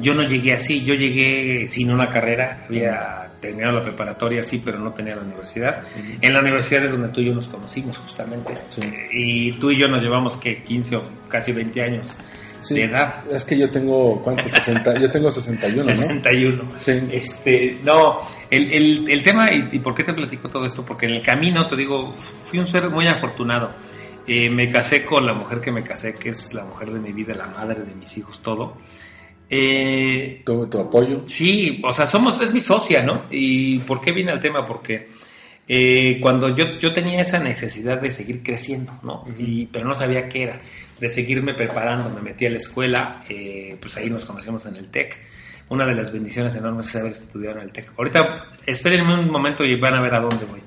Yo 0.00 0.14
no 0.14 0.22
llegué 0.22 0.54
así, 0.54 0.82
yo 0.82 0.94
llegué 0.94 1.66
sin 1.66 1.90
una 1.92 2.08
carrera, 2.08 2.64
había 2.66 3.26
terminado 3.40 3.76
la 3.76 3.82
preparatoria, 3.82 4.42
sí, 4.42 4.62
pero 4.64 4.78
no 4.78 4.92
tenía 4.92 5.14
la 5.14 5.20
universidad. 5.22 5.82
En 6.22 6.32
la 6.32 6.40
universidad 6.40 6.86
es 6.86 6.90
donde 6.92 7.08
tú 7.10 7.20
y 7.20 7.26
yo 7.26 7.34
nos 7.34 7.46
conocimos 7.48 7.98
justamente. 7.98 8.56
Sí. 8.70 8.80
Eh, 8.82 9.08
Y 9.12 9.52
tú 9.58 9.70
y 9.70 9.78
yo 9.78 9.86
nos 9.88 10.02
llevamos 10.02 10.36
que 10.38 10.62
15 10.62 10.96
o 10.96 11.02
casi 11.28 11.52
20 11.52 11.82
años 11.82 12.16
Sí. 12.60 12.74
de 12.74 12.84
edad. 12.84 13.24
Es 13.30 13.44
que 13.44 13.56
yo 13.58 13.70
tengo, 13.70 14.20
¿cuánto? 14.22 14.48
60, 14.48 14.98
yo 14.98 15.10
tengo 15.10 15.30
61, 15.30 15.76
¿no? 15.82 15.96
61. 15.96 16.68
Sí. 16.78 16.92
Este, 17.10 17.78
no, 17.84 18.18
el, 18.50 18.72
el, 18.72 19.10
el 19.10 19.22
tema, 19.22 19.46
y, 19.52 19.76
y 19.76 19.78
por 19.80 19.94
qué 19.94 20.04
te 20.04 20.12
platico 20.12 20.48
todo 20.48 20.64
esto, 20.66 20.84
porque 20.84 21.06
en 21.06 21.14
el 21.14 21.22
camino, 21.22 21.66
te 21.66 21.76
digo, 21.76 22.12
fui 22.14 22.58
un 22.58 22.66
ser 22.66 22.88
muy 22.90 23.06
afortunado. 23.06 23.70
Eh, 24.26 24.50
me 24.50 24.68
casé 24.70 25.04
con 25.04 25.24
la 25.24 25.34
mujer 25.34 25.60
que 25.60 25.70
me 25.70 25.82
casé, 25.84 26.14
que 26.14 26.30
es 26.30 26.52
la 26.52 26.64
mujer 26.64 26.90
de 26.90 26.98
mi 26.98 27.12
vida, 27.12 27.34
la 27.34 27.46
madre 27.46 27.82
de 27.82 27.94
mis 27.94 28.16
hijos, 28.18 28.40
todo. 28.42 28.76
Eh, 29.48 30.42
Tu, 30.44 30.66
tu 30.68 30.80
apoyo. 30.80 31.22
Sí, 31.28 31.80
o 31.84 31.92
sea, 31.92 32.06
somos, 32.06 32.40
es 32.40 32.52
mi 32.52 32.60
socia, 32.60 33.02
¿no? 33.02 33.26
¿Y 33.30 33.78
por 33.80 34.00
qué 34.00 34.12
viene 34.12 34.32
el 34.32 34.40
tema? 34.40 34.64
Porque 34.64 35.08
eh, 35.68 36.20
cuando 36.20 36.54
yo, 36.54 36.78
yo 36.78 36.92
tenía 36.92 37.20
esa 37.20 37.40
necesidad 37.40 38.00
de 38.00 38.12
seguir 38.12 38.42
creciendo, 38.42 38.98
¿no? 39.02 39.24
y, 39.36 39.66
pero 39.66 39.84
no 39.84 39.94
sabía 39.94 40.28
qué 40.28 40.44
era, 40.44 40.60
de 41.00 41.08
seguirme 41.08 41.54
preparando, 41.54 42.08
me 42.10 42.22
metí 42.22 42.46
a 42.46 42.50
la 42.50 42.58
escuela, 42.58 43.24
eh, 43.28 43.76
pues 43.80 43.96
ahí 43.96 44.08
nos 44.08 44.24
conocimos 44.24 44.64
en 44.66 44.76
el 44.76 44.88
TEC. 44.90 45.18
Una 45.68 45.84
de 45.84 45.94
las 45.96 46.12
bendiciones 46.12 46.54
enormes 46.54 46.86
es 46.86 46.96
haber 46.96 47.10
estudiado 47.10 47.56
en 47.56 47.64
el 47.64 47.72
TEC. 47.72 47.90
Ahorita, 47.98 48.52
espérenme 48.64 49.18
un 49.18 49.28
momento 49.28 49.64
y 49.64 49.74
van 49.78 49.94
a 49.94 50.00
ver 50.00 50.14
a 50.14 50.20
dónde 50.20 50.44
voy. 50.44 50.60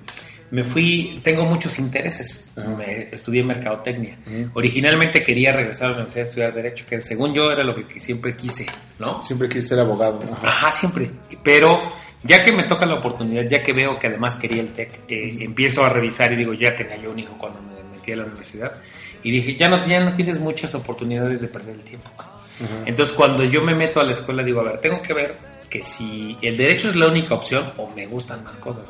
Me 0.51 0.63
fui, 0.65 1.21
tengo 1.23 1.45
muchos 1.45 1.79
intereses. 1.79 2.51
Me, 2.57 3.07
estudié 3.13 3.41
mercadotecnia. 3.43 4.17
Originalmente 4.53 5.23
quería 5.23 5.53
regresar 5.53 5.87
a 5.87 5.89
la 5.91 5.95
universidad 5.97 6.25
a 6.25 6.29
estudiar 6.29 6.53
Derecho, 6.53 6.85
que 6.85 6.99
según 7.01 7.33
yo 7.33 7.51
era 7.51 7.63
lo 7.63 7.75
que, 7.75 7.87
que 7.87 7.99
siempre 8.01 8.35
quise, 8.35 8.65
¿no? 8.97 9.21
Siempre 9.21 9.47
quise 9.47 9.61
ser 9.61 9.79
abogado. 9.79 10.21
Ajá. 10.23 10.47
Ajá, 10.47 10.71
siempre. 10.71 11.11
Pero 11.43 11.79
ya 12.23 12.43
que 12.43 12.51
me 12.51 12.63
toca 12.63 12.85
la 12.85 12.95
oportunidad, 12.95 13.43
ya 13.47 13.63
que 13.63 13.73
veo 13.73 13.97
que 13.97 14.07
además 14.07 14.35
quería 14.35 14.61
el 14.61 14.73
TEC, 14.73 15.01
eh, 15.07 15.37
empiezo 15.39 15.83
a 15.83 15.89
revisar 15.89 16.31
y 16.33 16.35
digo, 16.35 16.53
ya 16.53 16.75
tenía 16.75 16.97
yo 16.97 17.11
un 17.11 17.19
hijo 17.19 17.37
cuando 17.37 17.61
me 17.61 17.81
metí 17.91 18.11
a 18.11 18.17
la 18.17 18.25
universidad. 18.25 18.73
Y 19.23 19.31
dije, 19.31 19.55
ya 19.55 19.69
no, 19.69 19.85
ya 19.87 19.99
no 19.99 20.15
tienes 20.15 20.39
muchas 20.39 20.73
oportunidades 20.75 21.41
de 21.41 21.47
perder 21.47 21.75
el 21.75 21.83
tiempo. 21.83 22.09
Entonces, 22.85 23.15
cuando 23.15 23.45
yo 23.45 23.61
me 23.61 23.73
meto 23.73 24.01
a 24.01 24.03
la 24.03 24.11
escuela, 24.11 24.43
digo, 24.43 24.59
a 24.59 24.63
ver, 24.63 24.79
tengo 24.79 25.01
que 25.01 25.13
ver 25.13 25.37
que 25.69 25.81
si 25.81 26.37
el 26.41 26.57
derecho 26.57 26.89
es 26.89 26.95
la 26.95 27.07
única 27.07 27.35
opción 27.35 27.71
o 27.77 27.89
me 27.95 28.05
gustan 28.07 28.43
más 28.43 28.57
cosas. 28.57 28.83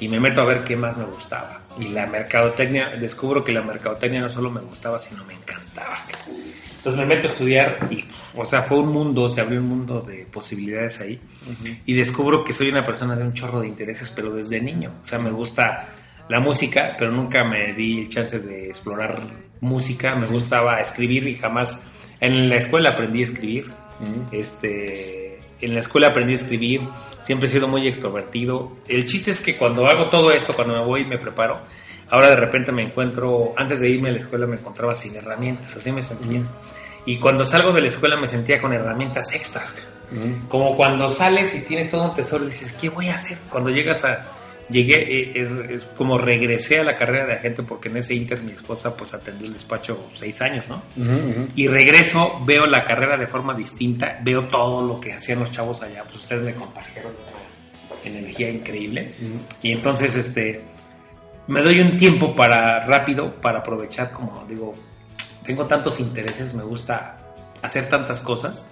Y 0.00 0.08
me 0.08 0.18
meto 0.18 0.40
a 0.40 0.44
ver 0.44 0.64
qué 0.64 0.74
más 0.74 0.96
me 0.96 1.04
gustaba. 1.04 1.60
Y 1.78 1.88
la 1.88 2.06
mercadotecnia, 2.06 2.96
descubro 2.96 3.44
que 3.44 3.52
la 3.52 3.62
mercadotecnia 3.62 4.20
no 4.20 4.28
solo 4.28 4.50
me 4.50 4.60
gustaba, 4.60 4.98
sino 4.98 5.24
me 5.24 5.34
encantaba. 5.34 6.04
Entonces 6.84 7.00
me 7.00 7.14
meto 7.14 7.28
a 7.28 7.30
estudiar 7.30 7.88
y, 7.90 8.04
o 8.34 8.44
sea, 8.44 8.60
fue 8.64 8.78
un 8.78 8.92
mundo, 8.92 9.26
se 9.30 9.40
abrió 9.40 9.58
un 9.58 9.68
mundo 9.68 10.02
de 10.02 10.26
posibilidades 10.26 11.00
ahí. 11.00 11.18
Y 11.86 11.94
descubro 11.94 12.44
que 12.44 12.52
soy 12.52 12.68
una 12.68 12.84
persona 12.84 13.16
de 13.16 13.22
un 13.22 13.32
chorro 13.32 13.60
de 13.60 13.68
intereses, 13.68 14.12
pero 14.14 14.30
desde 14.30 14.60
niño. 14.60 14.92
O 15.02 15.06
sea, 15.06 15.18
me 15.18 15.30
gusta 15.30 15.94
la 16.28 16.40
música, 16.40 16.94
pero 16.98 17.10
nunca 17.10 17.42
me 17.42 17.72
di 17.72 18.02
el 18.02 18.10
chance 18.10 18.38
de 18.38 18.66
explorar 18.66 19.18
música. 19.62 20.14
Me 20.14 20.26
gustaba 20.26 20.78
escribir 20.78 21.26
y 21.26 21.36
jamás 21.36 21.82
en 22.20 22.50
la 22.50 22.56
escuela 22.56 22.90
aprendí 22.90 23.20
a 23.20 23.24
escribir. 23.24 23.64
Este, 24.30 25.38
en 25.62 25.72
la 25.72 25.80
escuela 25.80 26.08
aprendí 26.08 26.32
a 26.32 26.36
escribir. 26.36 26.82
Siempre 27.22 27.48
he 27.48 27.50
sido 27.50 27.66
muy 27.66 27.88
extrovertido. 27.88 28.76
El 28.86 29.06
chiste 29.06 29.30
es 29.30 29.40
que 29.40 29.56
cuando 29.56 29.86
hago 29.86 30.10
todo 30.10 30.30
esto, 30.32 30.52
cuando 30.54 30.74
me 30.74 30.84
voy 30.84 31.00
y 31.00 31.06
me 31.06 31.16
preparo, 31.16 31.62
ahora 32.14 32.28
de 32.28 32.36
repente 32.36 32.70
me 32.70 32.82
encuentro, 32.82 33.54
antes 33.56 33.80
de 33.80 33.88
irme 33.88 34.10
a 34.10 34.12
la 34.12 34.18
escuela 34.18 34.46
me 34.46 34.54
encontraba 34.54 34.94
sin 34.94 35.16
herramientas, 35.16 35.76
así 35.76 35.90
me 35.90 36.00
sentía. 36.00 36.42
Y 37.06 37.18
cuando 37.18 37.44
salgo 37.44 37.72
de 37.72 37.80
la 37.80 37.88
escuela 37.88 38.16
me 38.16 38.28
sentía 38.28 38.60
con 38.60 38.72
herramientas 38.72 39.34
extras. 39.34 39.74
Como 40.48 40.76
cuando 40.76 41.08
sales 41.08 41.52
y 41.56 41.62
tienes 41.62 41.90
todo 41.90 42.04
un 42.10 42.14
tesoro 42.14 42.44
y 42.44 42.48
dices, 42.48 42.72
¿qué 42.80 42.88
voy 42.88 43.08
a 43.08 43.14
hacer? 43.14 43.36
Cuando 43.50 43.70
llegas 43.70 44.04
a, 44.04 44.30
llegué, 44.70 44.94
eh, 44.94 45.32
eh, 45.34 45.66
es 45.70 45.84
como 45.96 46.16
regresé 46.18 46.78
a 46.78 46.84
la 46.84 46.96
carrera 46.96 47.26
de 47.26 47.32
agente 47.34 47.64
porque 47.64 47.88
en 47.88 47.96
ese 47.96 48.14
inter 48.14 48.40
mi 48.42 48.52
esposa 48.52 48.96
pues 48.96 49.12
atendió 49.12 49.48
el 49.48 49.54
despacho 49.54 50.08
seis 50.12 50.40
años, 50.40 50.66
¿no? 50.68 50.82
Y 51.56 51.66
regreso, 51.66 52.40
veo 52.46 52.64
la 52.66 52.84
carrera 52.84 53.16
de 53.16 53.26
forma 53.26 53.54
distinta, 53.54 54.20
veo 54.22 54.46
todo 54.46 54.86
lo 54.86 55.00
que 55.00 55.14
hacían 55.14 55.40
los 55.40 55.50
chavos 55.50 55.82
allá, 55.82 56.04
pues 56.04 56.18
ustedes 56.18 56.42
me 56.42 56.54
una 56.54 58.18
energía 58.18 58.50
increíble. 58.50 59.14
Y 59.62 59.72
entonces, 59.72 60.14
este, 60.14 60.62
me 61.46 61.62
doy 61.62 61.80
un 61.80 61.96
tiempo 61.96 62.34
para, 62.34 62.80
rápido, 62.86 63.34
para 63.40 63.58
aprovechar, 63.60 64.10
como 64.12 64.44
digo, 64.48 64.74
tengo 65.46 65.66
tantos 65.66 66.00
intereses, 66.00 66.54
me 66.54 66.62
gusta 66.64 67.16
hacer 67.62 67.88
tantas 67.88 68.20
cosas, 68.20 68.66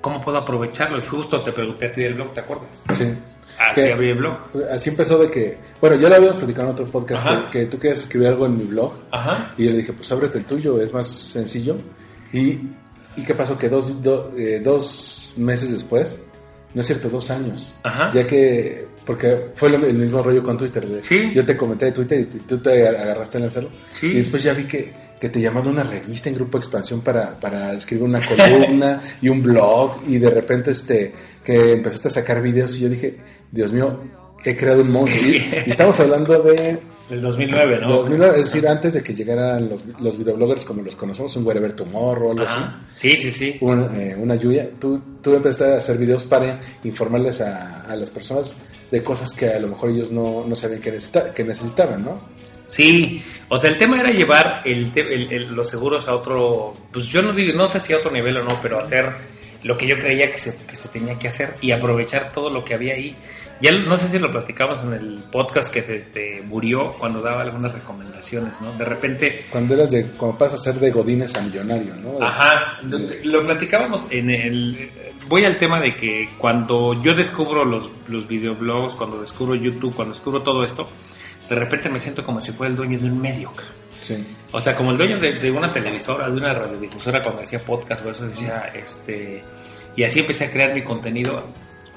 ¿cómo 0.00 0.20
puedo 0.20 0.38
aprovecharlo? 0.38 0.98
Y 0.98 1.06
justo 1.06 1.42
te 1.42 1.52
pregunté 1.52 1.86
a 1.86 1.92
ti 1.92 2.02
del 2.02 2.14
blog, 2.14 2.32
¿te 2.34 2.40
acuerdas? 2.40 2.84
Sí. 2.92 3.12
Así 3.58 3.80
Que- 3.80 3.92
abrí 3.92 4.10
el 4.10 4.18
blog. 4.18 4.36
Así 4.70 4.90
empezó 4.90 5.18
de 5.18 5.30
que, 5.30 5.58
bueno, 5.80 5.96
ya 5.96 6.08
lo 6.08 6.16
habíamos 6.16 6.36
platicado 6.36 6.68
en 6.68 6.72
otro 6.74 6.86
podcast, 6.86 7.26
que, 7.50 7.58
que 7.60 7.66
tú 7.66 7.78
querías 7.78 8.00
escribir 8.00 8.28
algo 8.28 8.46
en 8.46 8.56
mi 8.58 8.64
blog. 8.64 8.92
Ajá. 9.12 9.50
Y 9.56 9.64
yo 9.64 9.70
le 9.70 9.78
dije, 9.78 9.92
pues 9.92 10.10
ábrete 10.12 10.38
el 10.38 10.44
tuyo, 10.44 10.80
es 10.82 10.92
más 10.92 11.06
sencillo. 11.08 11.76
¿Y, 12.32 12.60
y 13.16 13.22
qué 13.26 13.34
pasó? 13.34 13.56
Que 13.58 13.68
dos, 13.68 14.02
do- 14.02 14.32
eh, 14.36 14.60
dos 14.60 15.34
meses 15.38 15.72
después, 15.72 16.24
no 16.74 16.80
es 16.82 16.86
cierto, 16.86 17.08
dos 17.08 17.30
años, 17.30 17.74
Ajá. 17.82 18.10
ya 18.12 18.26
que, 18.26 18.86
porque 19.06 19.46
fue 19.54 19.70
lo- 19.70 19.86
el 19.86 19.96
mismo 19.96 20.22
rollo 20.22 20.42
con 20.42 20.58
Twitter. 20.58 20.84
de- 20.86 21.02
Sí. 21.02 21.32
Yo 21.34 21.46
te 21.46 21.56
comenté 21.56 21.86
de 21.86 21.92
Twitter 21.92 22.20
y 22.20 22.24
tú- 22.40 22.58
te 22.58 22.86
agarraste 22.88 23.38
en 23.38 23.44
hacerlo. 23.44 23.70
Sí. 23.92 24.08
Y 24.08 24.14
después 24.16 24.42
ya 24.42 24.52
vi 24.52 24.64
que, 24.64 24.92
que 25.20 25.28
te 25.30 25.40
llamaron 25.40 25.68
a 25.78 25.82
una 25.82 25.90
revista 25.90 26.28
en 26.28 26.34
Grupo 26.34 26.58
Expansión 26.58 27.00
para, 27.00 27.38
para 27.40 27.72
escribir 27.72 28.04
una 28.04 28.20
columna 28.26 29.00
y 29.22 29.28
un 29.28 29.42
blog 29.42 30.02
y 30.08 30.18
de 30.18 30.28
repente 30.30 30.72
este, 30.72 31.12
que 31.44 31.72
empezaste 31.72 32.08
a 32.08 32.10
sacar 32.10 32.42
videos 32.42 32.76
y 32.76 32.80
yo 32.80 32.88
dije, 32.88 33.16
Dios 33.50 33.72
mío, 33.72 33.98
he 34.44 34.56
creado 34.56 34.82
un 34.82 34.90
monstruo. 34.90 35.26
Y, 35.30 35.36
y 35.66 35.70
estamos 35.70 35.98
hablando 36.00 36.38
de 36.42 36.78
Del 37.08 37.20
2009, 37.22 37.78
¿no? 37.82 37.88
2009, 37.98 38.38
es 38.40 38.44
decir, 38.46 38.68
antes 38.68 38.94
de 38.94 39.02
que 39.02 39.14
llegaran 39.14 39.68
los, 39.68 39.84
los 40.00 40.18
videobloggers 40.18 40.64
como 40.64 40.82
los 40.82 40.94
conocemos, 40.96 41.34
un 41.36 41.46
Wherever 41.46 41.72
Tomorrow 41.72 42.28
o 42.28 42.32
algo 42.32 42.44
así, 42.44 42.58
Ajá. 42.58 42.82
Sí, 42.92 43.10
sí, 43.12 43.30
sí. 43.30 43.56
un, 43.60 43.82
eh, 43.98 44.16
una 44.18 44.34
lluvia, 44.36 44.68
tú, 44.78 45.00
tú 45.22 45.34
empezaste 45.34 45.72
a 45.74 45.78
hacer 45.78 45.96
videos 45.98 46.24
para 46.24 46.60
informarles 46.84 47.40
a, 47.40 47.82
a 47.82 47.96
las 47.96 48.10
personas 48.10 48.56
de 48.90 49.02
cosas 49.02 49.32
que 49.32 49.48
a 49.48 49.58
lo 49.60 49.68
mejor 49.68 49.90
ellos 49.90 50.10
no, 50.10 50.44
no 50.46 50.54
sabían 50.54 50.80
que, 50.80 50.92
necesita- 50.92 51.32
que 51.34 51.44
necesitaban, 51.44 52.04
¿no? 52.04 52.14
Sí, 52.68 53.22
o 53.48 53.58
sea, 53.58 53.70
el 53.70 53.78
tema 53.78 54.00
era 54.00 54.10
llevar 54.10 54.62
el, 54.64 54.90
el- 54.96 55.32
el- 55.32 55.54
los 55.54 55.68
seguros 55.70 56.08
a 56.08 56.14
otro, 56.16 56.74
pues 56.92 57.06
yo 57.06 57.22
no 57.22 57.32
digo, 57.32 57.56
no 57.56 57.68
sé 57.68 57.78
si 57.80 57.92
a 57.92 57.98
otro 57.98 58.10
nivel 58.10 58.36
o 58.38 58.42
no, 58.44 58.58
pero 58.60 58.78
hacer 58.78 59.06
lo 59.66 59.76
que 59.76 59.88
yo 59.88 59.98
creía 59.98 60.30
que 60.30 60.38
se, 60.38 60.64
que 60.64 60.76
se 60.76 60.88
tenía 60.88 61.18
que 61.18 61.28
hacer 61.28 61.56
y 61.60 61.72
aprovechar 61.72 62.32
todo 62.32 62.50
lo 62.50 62.64
que 62.64 62.74
había 62.74 62.94
ahí. 62.94 63.16
Ya 63.60 63.72
no 63.72 63.96
sé 63.96 64.08
si 64.08 64.18
lo 64.18 64.30
platicamos 64.30 64.82
en 64.84 64.92
el 64.92 65.24
podcast 65.32 65.72
que 65.72 65.80
se 65.80 66.00
te 66.00 66.42
murió 66.42 66.92
cuando 66.98 67.20
daba 67.20 67.42
algunas 67.42 67.72
recomendaciones, 67.72 68.60
¿no? 68.60 68.72
De 68.74 68.84
repente 68.84 69.46
Cuando 69.50 69.74
eras 69.74 69.90
de, 69.90 70.06
cuando 70.08 70.38
pasas 70.38 70.60
a 70.60 70.72
ser 70.72 70.80
de 70.80 70.90
Godines 70.90 71.34
a 71.34 71.40
millonario, 71.40 71.96
¿no? 71.96 72.22
Ajá, 72.24 72.80
lo, 72.82 72.98
lo 73.24 73.44
platicábamos 73.44 74.12
en 74.12 74.30
el... 74.30 74.90
Voy 75.26 75.44
al 75.44 75.58
tema 75.58 75.80
de 75.80 75.96
que 75.96 76.28
cuando 76.38 77.02
yo 77.02 77.14
descubro 77.14 77.64
los, 77.64 77.90
los 78.08 78.28
videoblogs, 78.28 78.94
cuando 78.94 79.20
descubro 79.20 79.56
YouTube, 79.56 79.96
cuando 79.96 80.14
descubro 80.14 80.42
todo 80.42 80.62
esto, 80.62 80.88
de 81.48 81.56
repente 81.56 81.88
me 81.88 81.98
siento 81.98 82.22
como 82.22 82.40
si 82.40 82.52
fuera 82.52 82.70
el 82.70 82.76
dueño 82.76 82.98
de 82.98 83.06
un 83.06 83.20
medio. 83.20 83.52
Sí. 84.00 84.26
O 84.52 84.60
sea, 84.60 84.76
como 84.76 84.90
el 84.90 84.98
dueño 84.98 85.18
de, 85.18 85.34
de 85.34 85.50
una 85.50 85.72
televisora, 85.72 86.28
de 86.28 86.36
una 86.36 86.54
radiodifusora 86.54 87.22
cuando 87.22 87.42
hacía 87.42 87.64
podcast 87.64 88.04
o 88.06 88.10
eso 88.10 88.26
decía, 88.26 88.70
este... 88.74 89.42
Y 89.96 90.04
así 90.04 90.20
empecé 90.20 90.44
a 90.44 90.50
crear 90.50 90.74
mi 90.74 90.82
contenido, 90.82 91.46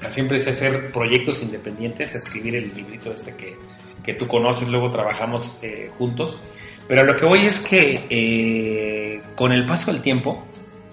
así 0.02 0.20
empecé 0.20 0.50
a 0.50 0.52
hacer 0.52 0.90
proyectos 0.90 1.42
independientes, 1.42 2.14
a 2.14 2.18
escribir 2.18 2.56
el 2.56 2.74
librito 2.74 3.12
este 3.12 3.36
que, 3.36 3.56
que 4.02 4.14
tú 4.14 4.26
conoces, 4.26 4.68
luego 4.68 4.90
trabajamos 4.90 5.58
eh, 5.62 5.90
juntos. 5.98 6.38
Pero 6.88 7.04
lo 7.04 7.14
que 7.14 7.26
voy 7.26 7.46
es 7.46 7.60
que 7.60 8.06
eh, 8.08 9.22
con 9.36 9.52
el 9.52 9.64
paso 9.64 9.92
del 9.92 10.02
tiempo, 10.02 10.44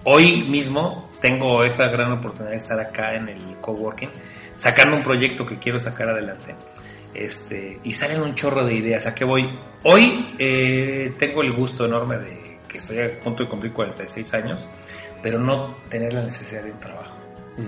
hoy 0.03 0.43
mismo 0.43 1.09
tengo 1.21 1.63
esta 1.63 1.87
gran 1.87 2.11
oportunidad 2.11 2.51
de 2.51 2.57
estar 2.57 2.79
acá 2.79 3.15
en 3.15 3.29
el 3.29 3.41
coworking, 3.61 4.09
sacando 4.55 4.95
un 4.97 5.03
proyecto 5.03 5.45
que 5.45 5.57
quiero 5.57 5.79
sacar 5.79 6.09
adelante. 6.09 6.55
Este, 7.17 7.79
y 7.83 7.93
salen 7.93 8.21
un 8.21 8.36
chorro 8.36 8.63
de 8.63 8.75
ideas. 8.75 9.07
¿A 9.07 9.15
qué 9.15 9.25
voy? 9.25 9.50
Hoy 9.83 10.36
eh, 10.38 11.13
tengo 11.17 11.41
el 11.41 11.51
gusto 11.51 11.86
enorme 11.86 12.17
de 12.17 12.59
que 12.67 12.77
estoy 12.77 13.00
a 13.00 13.19
punto 13.19 13.43
de 13.43 13.50
cumplir 13.50 13.74
46 13.74 14.33
años, 14.36 14.69
pero 15.24 15.39
no 15.39 15.77
tener 15.89 16.13
la 16.13 16.21
necesidad 16.21 16.63
de 16.63 16.71
un 16.71 16.79
trabajo. 16.79 17.15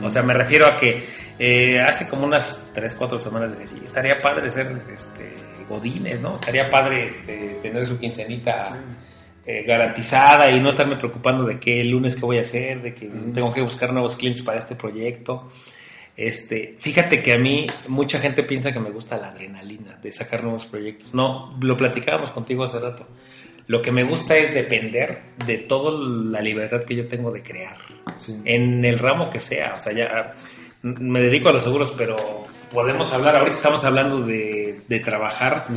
O 0.03 0.09
sea, 0.09 0.21
me 0.21 0.35
refiero 0.35 0.67
a 0.67 0.75
que 0.77 1.03
eh, 1.39 1.81
hace 1.81 2.07
como 2.07 2.25
unas 2.25 2.69
3, 2.75 2.93
4 2.93 3.17
semanas 3.17 3.57
decía, 3.57 3.67
"Sí, 3.75 3.81
estaría 3.83 4.21
padre 4.21 4.51
ser 4.51 4.67
este, 4.93 5.33
godines, 5.67 6.19
¿no? 6.21 6.35
Estaría 6.35 6.69
padre 6.69 7.07
este, 7.07 7.59
tener 7.63 7.87
su 7.87 7.97
quincenita 7.97 8.61
eh, 9.45 9.63
garantizada 9.63 10.51
y 10.51 10.59
no 10.59 10.69
estarme 10.69 10.97
preocupando 10.97 11.43
de 11.43 11.59
qué 11.59 11.81
el 11.81 11.89
lunes 11.89 12.15
qué 12.15 12.21
voy 12.21 12.37
a 12.37 12.41
hacer, 12.41 12.83
de 12.83 12.93
que 12.93 13.07
tengo 13.07 13.51
que 13.51 13.61
buscar 13.61 13.91
nuevos 13.91 14.15
clientes 14.15 14.43
para 14.43 14.59
este 14.59 14.75
proyecto. 14.75 15.51
Este, 16.21 16.75
fíjate 16.79 17.23
que 17.23 17.31
a 17.31 17.37
mí 17.37 17.65
mucha 17.87 18.19
gente 18.19 18.43
piensa 18.43 18.73
que 18.73 18.79
me 18.81 18.89
gusta 18.91 19.15
la 19.15 19.29
adrenalina 19.29 19.97
de 20.03 20.11
sacar 20.11 20.43
nuevos 20.43 20.65
proyectos. 20.65 21.13
No, 21.13 21.57
lo 21.61 21.77
platicábamos 21.77 22.31
contigo 22.31 22.65
hace 22.65 22.77
rato. 22.77 23.07
Lo 23.67 23.81
que 23.81 23.93
me 23.93 24.03
gusta 24.03 24.35
es 24.35 24.53
depender 24.53 25.21
de 25.45 25.59
toda 25.59 25.97
la 26.29 26.41
libertad 26.41 26.83
que 26.83 26.95
yo 26.97 27.07
tengo 27.07 27.31
de 27.31 27.41
crear 27.41 27.77
Sí. 28.17 28.37
en 28.43 28.83
el 28.83 28.99
ramo 28.99 29.29
que 29.29 29.39
sea. 29.39 29.75
O 29.75 29.79
sea, 29.79 29.93
ya 29.93 30.33
mm, 30.83 31.01
me 31.09 31.21
dedico 31.21 31.47
a 31.49 31.53
los 31.53 31.63
seguros, 31.63 31.93
pero 31.97 32.17
podemos 32.73 33.13
hablar, 33.13 33.37
ahorita 33.37 33.55
estamos 33.55 33.85
hablando 33.85 34.19
de, 34.21 34.77
de 34.89 34.99
trabajar 34.99 35.67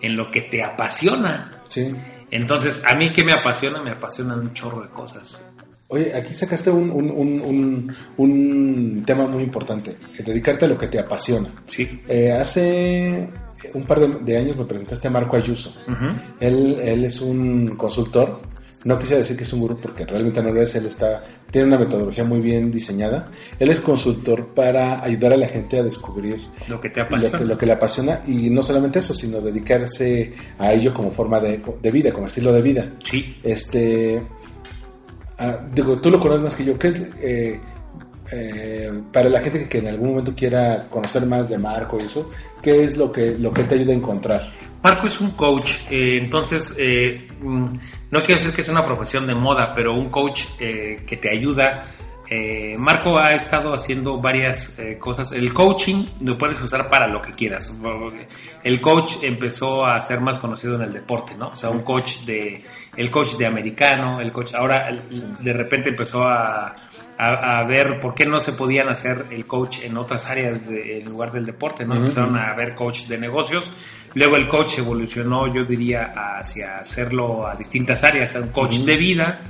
en 0.00 0.16
lo 0.16 0.32
que 0.32 0.40
te 0.40 0.64
apasiona. 0.64 1.62
Sí. 1.68 1.94
Entonces, 2.32 2.84
a 2.86 2.94
mí 2.96 3.12
que 3.12 3.22
me 3.22 3.34
apasiona, 3.34 3.80
me 3.82 3.90
apasionan 3.92 4.40
un 4.40 4.52
chorro 4.52 4.80
de 4.82 4.88
cosas. 4.88 5.51
Oye, 5.92 6.10
aquí 6.14 6.34
sacaste 6.34 6.70
un, 6.70 6.90
un, 6.90 7.10
un, 7.10 7.94
un, 8.16 9.02
tema 9.04 9.26
muy 9.26 9.42
importante, 9.42 9.94
dedicarte 10.24 10.64
a 10.64 10.68
lo 10.68 10.78
que 10.78 10.88
te 10.88 10.98
apasiona. 10.98 11.52
Sí. 11.70 12.00
Eh, 12.08 12.32
hace 12.32 13.28
un 13.74 13.82
par 13.84 14.00
de, 14.00 14.08
de 14.24 14.38
años 14.38 14.56
me 14.56 14.64
presentaste 14.64 15.08
a 15.08 15.10
Marco 15.10 15.36
Ayuso. 15.36 15.74
Él, 16.40 16.78
él 16.82 17.04
es 17.04 17.20
un 17.20 17.76
consultor. 17.76 18.40
No 18.84 18.98
quisiera 18.98 19.20
decir 19.20 19.36
que 19.36 19.44
es 19.44 19.52
un 19.52 19.60
gurú 19.60 19.78
porque 19.80 20.04
realmente 20.06 20.42
no 20.42 20.50
lo 20.50 20.60
es. 20.62 20.74
Él 20.74 20.86
está, 20.86 21.22
tiene 21.50 21.68
una 21.68 21.78
metodología 21.78 22.24
muy 22.24 22.40
bien 22.40 22.70
diseñada. 22.70 23.30
Él 23.58 23.70
es 23.70 23.80
consultor 23.80 24.54
para 24.54 25.04
ayudar 25.04 25.34
a 25.34 25.36
la 25.36 25.46
gente 25.46 25.78
a 25.78 25.82
descubrir 25.84 26.40
Lo 26.68 26.80
que 26.80 26.88
te 26.88 27.00
lo 27.00 27.06
apasiona. 27.06 27.44
lo 27.44 27.58
que 27.58 27.66
le 27.66 27.72
apasiona 27.72 28.20
y 28.26 28.50
no 28.50 28.62
solamente 28.62 28.98
eso, 28.98 29.14
sino 29.14 29.40
dedicarse 29.42 30.32
a 30.58 30.72
ello 30.72 30.92
como 30.92 31.10
forma 31.10 31.38
de, 31.38 31.62
de 31.80 31.90
vida, 31.92 32.12
como 32.12 32.26
estilo 32.26 32.52
de 32.52 32.62
vida. 32.62 32.92
Sí. 33.04 33.36
Este, 33.44 34.20
ah, 35.42 35.58
digo, 35.72 35.98
tú 35.98 36.10
lo 36.10 36.20
conoces 36.20 36.44
más 36.44 36.54
que 36.54 36.64
yo. 36.64 36.78
¿Qué 36.78 36.88
es 36.88 37.00
eh, 37.20 37.60
eh, 38.30 39.02
para 39.12 39.28
la 39.28 39.40
gente 39.40 39.68
que, 39.68 39.78
en 39.78 39.88
algún 39.88 40.10
momento 40.10 40.34
quiera 40.34 40.86
conocer 40.88 41.26
más 41.26 41.48
de 41.48 41.58
Marco 41.58 41.98
y 42.00 42.04
eso? 42.04 42.30
¿Qué 42.62 42.84
es 42.84 42.96
lo 42.96 43.10
que 43.10 43.32
lo 43.38 43.52
que 43.52 43.64
te 43.64 43.74
ayuda 43.74 43.92
a 43.92 43.96
encontrar? 43.96 44.52
Marco 44.82 45.06
es 45.06 45.20
un 45.20 45.30
coach, 45.32 45.74
eh, 45.90 46.18
entonces 46.18 46.76
mm, 47.40 47.64
no 48.10 48.22
quiero 48.22 48.40
decir 48.40 48.54
que 48.54 48.62
es 48.62 48.68
una 48.68 48.84
profesión 48.84 49.26
de 49.26 49.34
moda, 49.34 49.72
pero 49.74 49.92
un 49.92 50.10
coach 50.10 50.44
que 50.58 51.18
te 51.20 51.30
ayuda 51.30 51.88
Marco 52.78 53.18
ha 53.20 53.34
estado 53.34 53.74
haciendo 53.74 54.18
varias 54.18 54.80
cosas. 54.98 55.32
El 55.32 55.52
coaching 55.52 56.06
lo 56.22 56.38
puedes 56.38 56.62
usar 56.62 56.88
para 56.88 57.06
lo 57.06 57.20
que 57.20 57.32
quieras. 57.32 57.78
El 58.64 58.80
coach 58.80 59.16
empezó 59.22 59.84
a 59.84 60.00
ser 60.00 60.22
más 60.22 60.38
conocido 60.38 60.76
en 60.76 60.82
el 60.82 60.92
deporte, 60.92 61.34
¿no? 61.36 61.48
O 61.48 61.56
sea, 61.56 61.68
un 61.68 61.82
coach 61.82 62.20
de, 62.24 62.64
el 62.96 63.10
coach 63.10 63.36
de 63.36 63.46
americano, 63.46 64.20
el 64.20 64.30
coach, 64.32 64.54
ahora 64.54 64.90
de 65.40 65.52
repente 65.52 65.88
empezó 65.90 66.24
a, 66.24 66.74
a, 67.18 67.58
a 67.60 67.64
ver 67.66 67.98
por 68.00 68.14
qué 68.14 68.26
no 68.26 68.38
se 68.40 68.52
podían 68.52 68.88
hacer 68.88 69.26
el 69.30 69.46
coach 69.46 69.82
en 69.84 69.96
otras 69.96 70.28
áreas 70.28 70.68
de- 70.68 70.98
en 71.00 71.08
lugar 71.08 71.32
del 71.32 71.46
deporte, 71.46 71.84
¿no? 71.84 71.94
Empezaron 71.96 72.36
a 72.36 72.54
ver 72.54 72.74
coach 72.74 73.06
de 73.06 73.16
negocios. 73.18 73.70
Luego 74.14 74.36
el 74.36 74.46
coach 74.46 74.78
evolucionó, 74.78 75.46
yo 75.52 75.64
diría, 75.64 76.12
hacia 76.14 76.78
hacerlo 76.78 77.46
a 77.46 77.54
distintas 77.54 78.04
áreas, 78.04 78.36
a 78.36 78.40
un 78.40 78.48
coach 78.48 78.76
de 78.80 78.96
vida 78.96 79.40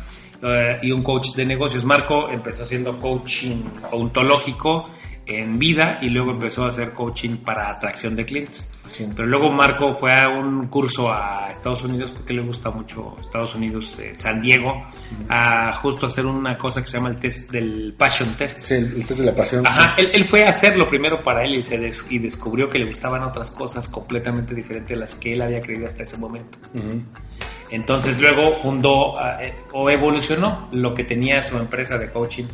eh, 0.40 0.78
y 0.82 0.92
un 0.92 1.02
coach 1.02 1.34
de 1.34 1.44
negocios. 1.44 1.84
Marco 1.84 2.28
empezó 2.30 2.62
haciendo 2.62 2.96
coaching 3.00 3.64
ontológico 3.90 4.90
en 5.26 5.58
vida 5.58 5.98
y 6.02 6.08
luego 6.10 6.32
empezó 6.32 6.64
a 6.64 6.68
hacer 6.68 6.92
coaching 6.92 7.36
para 7.38 7.70
atracción 7.70 8.16
de 8.16 8.24
clientes. 8.24 8.68
Sí. 8.90 9.06
Pero 9.16 9.26
luego 9.26 9.50
Marco 9.50 9.94
fue 9.94 10.12
a 10.12 10.28
un 10.28 10.66
curso 10.66 11.10
a 11.10 11.48
Estados 11.50 11.82
Unidos 11.82 12.10
porque 12.10 12.34
le 12.34 12.42
gusta 12.42 12.70
mucho 12.70 13.16
Estados 13.18 13.54
Unidos, 13.54 13.98
eh, 13.98 14.12
San 14.18 14.42
Diego, 14.42 14.86
a 15.30 15.72
justo 15.74 16.04
hacer 16.06 16.26
una 16.26 16.58
cosa 16.58 16.82
que 16.82 16.88
se 16.88 16.98
llama 16.98 17.08
el 17.08 17.16
test 17.16 17.50
del 17.50 17.94
Passion 17.96 18.34
Test. 18.36 18.62
Sí, 18.64 18.74
el 18.74 19.06
test 19.06 19.20
de 19.20 19.26
la 19.26 19.34
pasión. 19.34 19.66
Ajá, 19.66 19.94
él, 19.96 20.10
él 20.12 20.24
fue 20.26 20.44
a 20.44 20.50
hacerlo 20.50 20.86
primero 20.90 21.22
para 21.22 21.42
él 21.44 21.54
y, 21.54 21.62
se 21.62 21.78
des- 21.78 22.06
y 22.12 22.18
descubrió 22.18 22.68
que 22.68 22.78
le 22.78 22.84
gustaban 22.86 23.22
otras 23.22 23.50
cosas 23.52 23.88
completamente 23.88 24.54
diferentes 24.54 24.94
a 24.94 25.00
las 25.00 25.14
que 25.14 25.32
él 25.32 25.40
había 25.40 25.62
creído 25.62 25.86
hasta 25.86 26.02
ese 26.02 26.18
momento. 26.18 26.58
Ujú. 26.74 27.00
Entonces 27.70 28.20
luego 28.20 28.48
fundó 28.56 29.18
ah, 29.18 29.42
eh, 29.42 29.54
o 29.72 29.88
evolucionó 29.88 30.68
lo 30.72 30.92
que 30.94 31.04
tenía 31.04 31.40
su 31.40 31.56
empresa 31.56 31.96
de 31.96 32.10
coaching. 32.10 32.44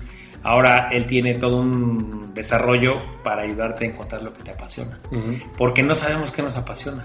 Ahora 0.43 0.89
él 0.91 1.07
tiene 1.07 1.35
todo 1.39 1.57
un 1.57 2.33
desarrollo 2.35 2.95
para 3.25 3.43
ayudarte 3.43 3.85
a 3.85 3.89
encontrar 3.89 4.23
lo 4.23 4.33
que 4.33 4.43
te 4.43 4.51
apasiona. 4.53 4.99
Porque 5.57 5.83
no 5.83 5.95
sabemos 5.95 6.31
qué 6.33 6.43
nos 6.43 6.57
apasiona. 6.57 7.05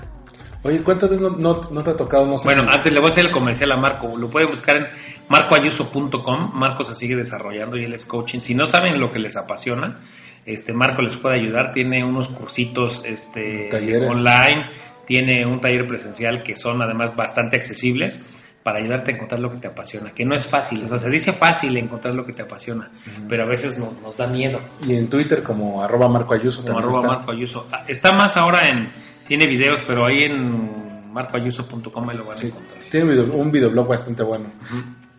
Oye, 0.66 0.82
¿cuántas 0.82 1.10
veces 1.10 1.22
no, 1.22 1.32
no, 1.32 1.62
no 1.72 1.84
te 1.84 1.90
ha 1.92 1.96
tocado? 1.96 2.26
No 2.26 2.38
sé 2.38 2.46
Bueno, 2.48 2.64
si- 2.64 2.70
antes 2.78 2.94
le 2.94 3.00
voy 3.00 3.10
a 3.10 3.12
hacer 3.12 3.26
el 3.26 3.32
comercial 3.32 3.72
a 3.74 3.78
Marco. 3.78 4.16
Lo 4.16 4.30
pueden 4.30 4.50
buscar 4.50 4.78
en 4.78 4.86
marcoayuso.com. 5.28 6.52
Marco 6.54 6.84
se 6.84 6.96
sigue 6.96 7.16
desarrollando 7.16 7.78
y 7.78 7.84
él 7.86 7.94
es 7.94 8.06
coaching. 8.06 8.40
Si 8.40 8.56
no 8.56 8.66
saben 8.66 9.00
lo 9.00 9.12
que 9.12 9.20
les 9.20 9.36
apasiona, 9.38 9.98
este 10.46 10.74
Marco 10.74 11.02
les 11.02 11.16
puede 11.18 11.36
ayudar. 11.40 11.74
Tiene 11.74 12.04
unos 12.06 12.30
cursitos 12.30 13.04
este, 13.06 13.68
Talleres. 13.70 14.10
online, 14.10 14.70
tiene 15.06 15.46
un 15.46 15.60
taller 15.60 15.86
presencial 15.86 16.44
que 16.44 16.56
son 16.56 16.82
además 16.82 17.16
bastante 17.16 17.58
accesibles 17.58 18.24
para 18.64 18.80
ayudarte 18.80 19.12
a 19.12 19.16
encontrar 19.16 19.40
lo 19.42 19.52
que 19.52 19.58
te 19.58 19.68
apasiona. 19.68 20.12
Que 20.12 20.24
no 20.26 20.36
es 20.36 20.48
fácil. 20.48 20.84
O 20.86 20.88
sea, 20.88 20.98
se 20.98 21.10
dice 21.10 21.34
fácil 21.34 21.76
encontrar 21.78 22.16
lo 22.16 22.26
que 22.26 22.32
te 22.34 22.42
apasiona, 22.44 22.90
pero 23.28 23.44
a 23.44 23.46
veces 23.46 23.78
nos, 23.78 24.02
nos 24.02 24.16
da 24.18 24.26
miedo. 24.28 24.60
Y 24.88 24.96
en 24.96 25.10
Twitter 25.10 25.44
como 25.44 25.84
arroba 25.84 26.08
Marco 26.10 26.34
Ayuso 26.34 26.64
Como 26.66 26.80
arroba 26.80 27.02
está. 27.02 27.08
Marco 27.16 27.32
Ayuso. 27.32 27.68
Ah, 27.72 27.84
Está 27.88 28.14
más 28.14 28.38
ahora 28.38 28.70
en... 28.70 28.90
Tiene 29.28 29.48
videos, 29.48 29.82
pero 29.88 30.06
ahí 30.06 30.24
en 30.24 31.12
marcoayuso.com 31.14 32.10
ahí 32.10 32.18
lo 32.18 32.26
van 32.26 32.38
a 32.38 32.42
Sí, 32.42 32.48
encontrar. 32.48 32.78
tiene 32.92 33.06
un, 33.06 33.12
video- 33.12 33.34
un 33.36 33.52
videoblog 33.52 33.88
bastante 33.88 34.24
bueno. 34.24 34.46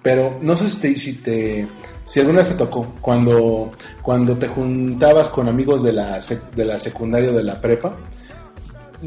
Pero 0.02 0.38
no 0.42 0.54
sé 0.56 0.68
si 0.68 0.80
te, 0.80 0.96
si 0.98 1.22
te 1.22 1.66
si 2.04 2.20
alguna 2.20 2.38
vez 2.38 2.48
te 2.50 2.54
tocó 2.56 2.94
cuando 3.00 3.70
cuando 4.02 4.36
te 4.36 4.48
juntabas 4.48 5.28
con 5.28 5.48
amigos 5.48 5.82
de 5.82 5.94
la 5.94 6.18
sec- 6.18 6.50
de 6.50 6.64
la 6.66 6.78
secundaria 6.78 7.32
de 7.32 7.42
la 7.42 7.58
prepa, 7.58 7.96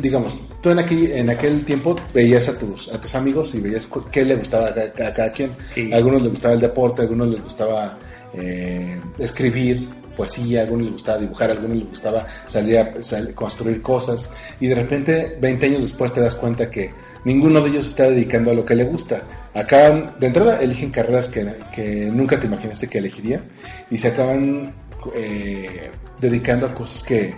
digamos, 0.01 0.37
tú 0.61 0.69
en 0.71 0.79
aquel 0.79 1.11
en 1.11 1.29
aquel 1.29 1.63
tiempo 1.65 1.95
veías 2.13 2.47
a 2.49 2.57
tus 2.57 2.87
a 2.93 2.99
tus 2.99 3.13
amigos 3.15 3.53
y 3.55 3.59
veías 3.61 3.87
qué 4.11 4.23
le 4.25 4.35
gustaba 4.35 4.67
a, 4.69 4.73
ca- 4.73 5.07
a 5.07 5.13
cada 5.13 5.31
quien. 5.31 5.55
Sí. 5.73 5.91
A 5.91 5.97
algunos 5.97 6.21
les 6.23 6.31
gustaba 6.31 6.53
el 6.55 6.61
deporte, 6.61 7.01
a 7.01 7.05
algunos 7.05 7.27
les 7.29 7.41
gustaba 7.41 7.97
eh, 8.33 8.97
escribir 9.19 9.87
poesía, 10.15 10.61
a 10.61 10.63
algunos 10.63 10.85
les 10.85 10.93
gustaba 10.93 11.19
dibujar, 11.19 11.49
a 11.49 11.53
algunos 11.53 11.77
les 11.77 11.87
gustaba 11.89 12.25
salir 12.47 12.79
a 12.79 13.03
sal- 13.03 13.33
construir 13.35 13.81
cosas 13.83 14.27
y 14.59 14.67
de 14.67 14.73
repente 14.75 15.37
20 15.39 15.65
años 15.67 15.81
después 15.81 16.11
te 16.11 16.21
das 16.21 16.33
cuenta 16.33 16.71
que 16.71 16.89
ninguno 17.23 17.61
de 17.61 17.69
ellos 17.69 17.83
se 17.85 17.89
está 17.91 18.09
dedicando 18.09 18.49
a 18.51 18.53
lo 18.55 18.65
que 18.65 18.73
le 18.75 18.83
gusta. 18.85 19.21
Acaban, 19.53 20.15
de 20.19 20.27
entrada 20.27 20.59
eligen 20.61 20.89
carreras 20.91 21.27
que, 21.27 21.45
que 21.73 22.05
nunca 22.11 22.39
te 22.39 22.47
imaginaste 22.47 22.87
que 22.87 22.97
elegirían 22.97 23.43
y 23.91 23.97
se 23.99 24.07
acaban 24.07 24.73
eh, 25.15 25.89
dedicando 26.19 26.65
a 26.65 26.73
cosas 26.73 27.03
que, 27.03 27.33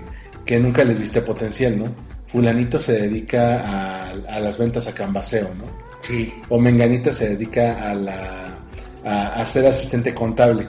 que 0.45 0.57
nunca 0.59 0.83
les 0.85 0.99
viste 0.99 1.21
potencial, 1.21 1.77
¿no? 1.77 1.85
Fulanito 2.31 2.79
se 2.79 2.93
dedica 2.93 3.59
a, 3.61 4.09
a 4.11 4.39
las 4.39 4.57
ventas 4.57 4.87
a 4.87 4.93
cambaseo, 4.93 5.49
¿no? 5.57 5.65
Sí. 6.01 6.33
o 6.47 6.59
Menganita 6.59 7.11
se 7.11 7.29
dedica 7.29 7.89
a 7.91 7.93
la 7.93 8.57
a, 9.03 9.33
a 9.41 9.45
ser 9.45 9.65
asistente 9.67 10.13
contable 10.13 10.67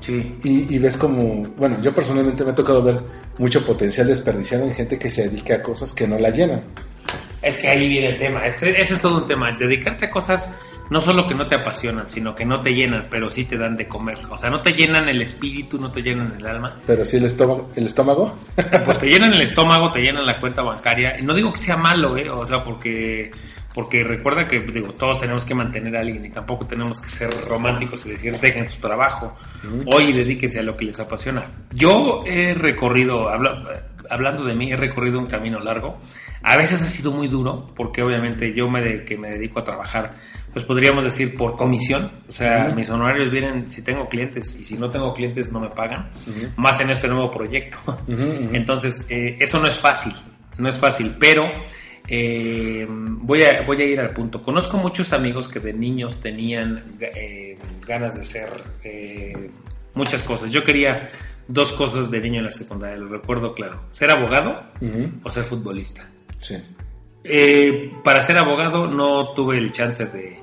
Sí. 0.00 0.34
y, 0.42 0.74
y 0.74 0.78
ves 0.78 0.96
como 0.96 1.42
bueno 1.58 1.76
yo 1.82 1.94
personalmente 1.94 2.42
me 2.42 2.52
ha 2.52 2.54
tocado 2.54 2.82
ver 2.82 2.96
mucho 3.38 3.62
potencial 3.66 4.06
desperdiciado 4.06 4.64
en 4.64 4.72
gente 4.72 4.98
que 4.98 5.10
se 5.10 5.28
dedica 5.28 5.56
a 5.56 5.62
cosas 5.62 5.92
que 5.92 6.08
no 6.08 6.18
la 6.18 6.30
llenan 6.30 6.62
Es 7.42 7.58
que 7.58 7.68
ahí 7.68 7.86
viene 7.88 8.08
el 8.08 8.18
tema. 8.18 8.46
Este- 8.46 8.80
ese 8.80 8.94
es 8.94 9.00
todo 9.02 9.18
un 9.22 9.26
tema. 9.28 9.52
Dedicarte 9.58 10.06
a 10.06 10.10
cosas 10.10 10.50
no 10.90 11.00
solo 11.00 11.26
que 11.26 11.34
no 11.34 11.46
te 11.46 11.54
apasionan, 11.54 12.08
sino 12.08 12.34
que 12.34 12.44
no 12.44 12.60
te 12.60 12.70
llenan, 12.70 13.06
pero 13.08 13.30
sí 13.30 13.44
te 13.44 13.56
dan 13.56 13.76
de 13.76 13.86
comer. 13.86 14.18
O 14.28 14.36
sea, 14.36 14.50
no 14.50 14.60
te 14.60 14.72
llenan 14.72 15.08
el 15.08 15.22
espíritu, 15.22 15.78
no 15.78 15.90
te 15.90 16.02
llenan 16.02 16.34
el 16.36 16.44
alma. 16.46 16.76
pero 16.86 17.04
sí 17.04 17.16
el 17.16 17.24
estómago 17.24 17.70
el 17.76 17.86
estómago 17.86 18.34
Pues 18.84 18.98
te 18.98 19.06
llenan 19.06 19.32
el 19.32 19.42
estómago, 19.42 19.92
te 19.92 20.00
llenan 20.00 20.26
la 20.26 20.40
cuenta 20.40 20.62
bancaria. 20.62 21.18
Y 21.18 21.22
no 21.22 21.32
digo 21.32 21.52
que 21.52 21.58
sea 21.58 21.76
malo, 21.76 22.16
¿eh? 22.16 22.28
O 22.28 22.44
sea, 22.44 22.62
porque, 22.64 23.30
porque 23.74 24.02
recuerda 24.04 24.46
que 24.48 24.58
digo, 24.60 24.92
todos 24.94 25.18
tenemos 25.20 25.44
que 25.44 25.54
mantener 25.54 25.96
a 25.96 26.00
alguien 26.00 26.24
y 26.26 26.30
tampoco 26.30 26.66
tenemos 26.66 27.00
que 27.00 27.08
ser 27.08 27.30
románticos 27.48 28.04
y 28.06 28.10
decir, 28.10 28.36
dejen 28.38 28.68
su 28.68 28.80
trabajo. 28.80 29.36
Hoy 29.86 30.12
dedíquense 30.12 30.58
a 30.58 30.62
lo 30.62 30.76
que 30.76 30.86
les 30.86 30.98
apasiona. 30.98 31.42
Yo 31.72 32.22
he 32.26 32.52
recorrido, 32.54 33.28
habla- 33.28 33.84
hablando 34.10 34.44
de 34.44 34.54
mí, 34.56 34.72
he 34.72 34.76
recorrido 34.76 35.18
un 35.20 35.26
camino 35.26 35.60
largo. 35.60 36.00
A 36.42 36.56
veces 36.56 36.82
ha 36.82 36.86
sido 36.88 37.12
muy 37.12 37.28
duro, 37.28 37.70
porque 37.76 38.02
obviamente 38.02 38.52
yo 38.54 38.68
me 38.68 38.80
de, 38.82 39.04
que 39.04 39.16
me 39.16 39.30
dedico 39.30 39.60
a 39.60 39.64
trabajar, 39.64 40.16
pues 40.52 40.64
podríamos 40.64 41.04
decir 41.04 41.34
por 41.36 41.54
comisión. 41.56 42.10
O 42.28 42.32
sea, 42.32 42.72
mis 42.74 42.88
honorarios 42.90 43.30
vienen 43.30 43.68
si 43.68 43.84
tengo 43.84 44.08
clientes 44.08 44.58
y 44.58 44.64
si 44.64 44.74
no 44.76 44.90
tengo 44.90 45.12
clientes 45.14 45.52
no 45.52 45.60
me 45.60 45.68
pagan. 45.68 46.10
Más 46.56 46.80
en 46.80 46.90
este 46.90 47.06
nuevo 47.08 47.30
proyecto. 47.30 47.78
Entonces, 48.52 49.06
eh, 49.10 49.36
eso 49.38 49.60
no 49.60 49.68
es 49.68 49.78
fácil, 49.78 50.12
no 50.58 50.68
es 50.68 50.78
fácil, 50.78 51.14
pero 51.20 51.44
eh, 52.08 52.86
voy, 52.88 53.42
a, 53.42 53.62
voy 53.62 53.82
a 53.82 53.84
ir 53.84 54.00
al 54.00 54.12
punto. 54.12 54.42
Conozco 54.42 54.76
muchos 54.78 55.12
amigos 55.12 55.48
que 55.48 55.60
de 55.60 55.72
niños 55.72 56.20
tenían 56.20 56.84
eh, 57.00 57.56
ganas 57.86 58.18
de 58.18 58.24
ser 58.24 58.48
eh, 58.84 59.50
muchas 59.94 60.22
cosas. 60.22 60.50
Yo 60.50 60.64
quería 60.64 61.10
dos 61.46 61.72
cosas 61.72 62.10
de 62.10 62.20
niño 62.20 62.38
en 62.38 62.46
la 62.46 62.50
secundaria, 62.50 62.96
lo 62.96 63.08
recuerdo 63.08 63.54
claro. 63.54 63.82
Ser 63.90 64.10
abogado 64.10 64.62
o 65.22 65.30
ser 65.30 65.44
futbolista. 65.44 66.08
sí 66.40 66.56
Eh, 67.22 67.92
para 68.02 68.22
ser 68.22 68.38
abogado 68.38 68.86
no 68.86 69.34
tuve 69.34 69.58
el 69.58 69.72
chance 69.72 70.06
de, 70.06 70.38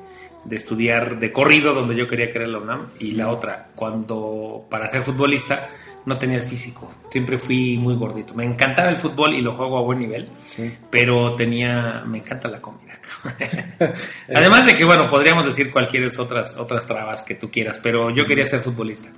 de 0.46 0.56
estudiar 0.56 1.20
de 1.20 1.32
corrido 1.32 1.74
donde 1.74 1.96
yo 1.96 2.08
quería 2.08 2.32
que 2.32 2.38
era 2.38 2.48
la 2.48 2.60
UNAM 2.60 2.90
y 3.00 3.12
la 3.12 3.32
otra, 3.32 3.70
cuando 3.76 4.66
para 4.70 4.88
ser 4.88 5.04
futbolista 5.04 5.70
no 6.08 6.18
tenía 6.18 6.38
el 6.38 6.50
físico, 6.50 6.90
siempre 7.12 7.38
fui 7.38 7.78
muy 7.78 7.96
gordito. 7.96 8.34
Me 8.34 8.46
encantaba 8.46 8.90
el 8.90 8.98
fútbol 8.98 9.36
y 9.36 9.42
lo 9.42 9.54
juego 9.54 9.78
a 9.78 9.82
buen 9.82 10.00
nivel, 10.00 10.30
sí 10.50 10.74
pero 10.98 11.36
tenía, 11.36 12.02
me 12.08 12.18
encanta 12.18 12.50
la 12.50 12.60
comida. 12.60 12.94
Además 14.34 14.66
de 14.66 14.76
que, 14.76 14.84
bueno, 14.84 15.10
podríamos 15.12 15.46
decir 15.46 15.72
cualquier 15.72 16.10
otras, 16.18 16.58
otras 16.58 16.88
trabas 16.88 17.22
que 17.22 17.36
tú 17.36 17.52
quieras, 17.52 17.80
pero 17.84 18.10
yo 18.10 18.26
quería 18.26 18.46
ser 18.46 18.62
futbolista 18.62 19.10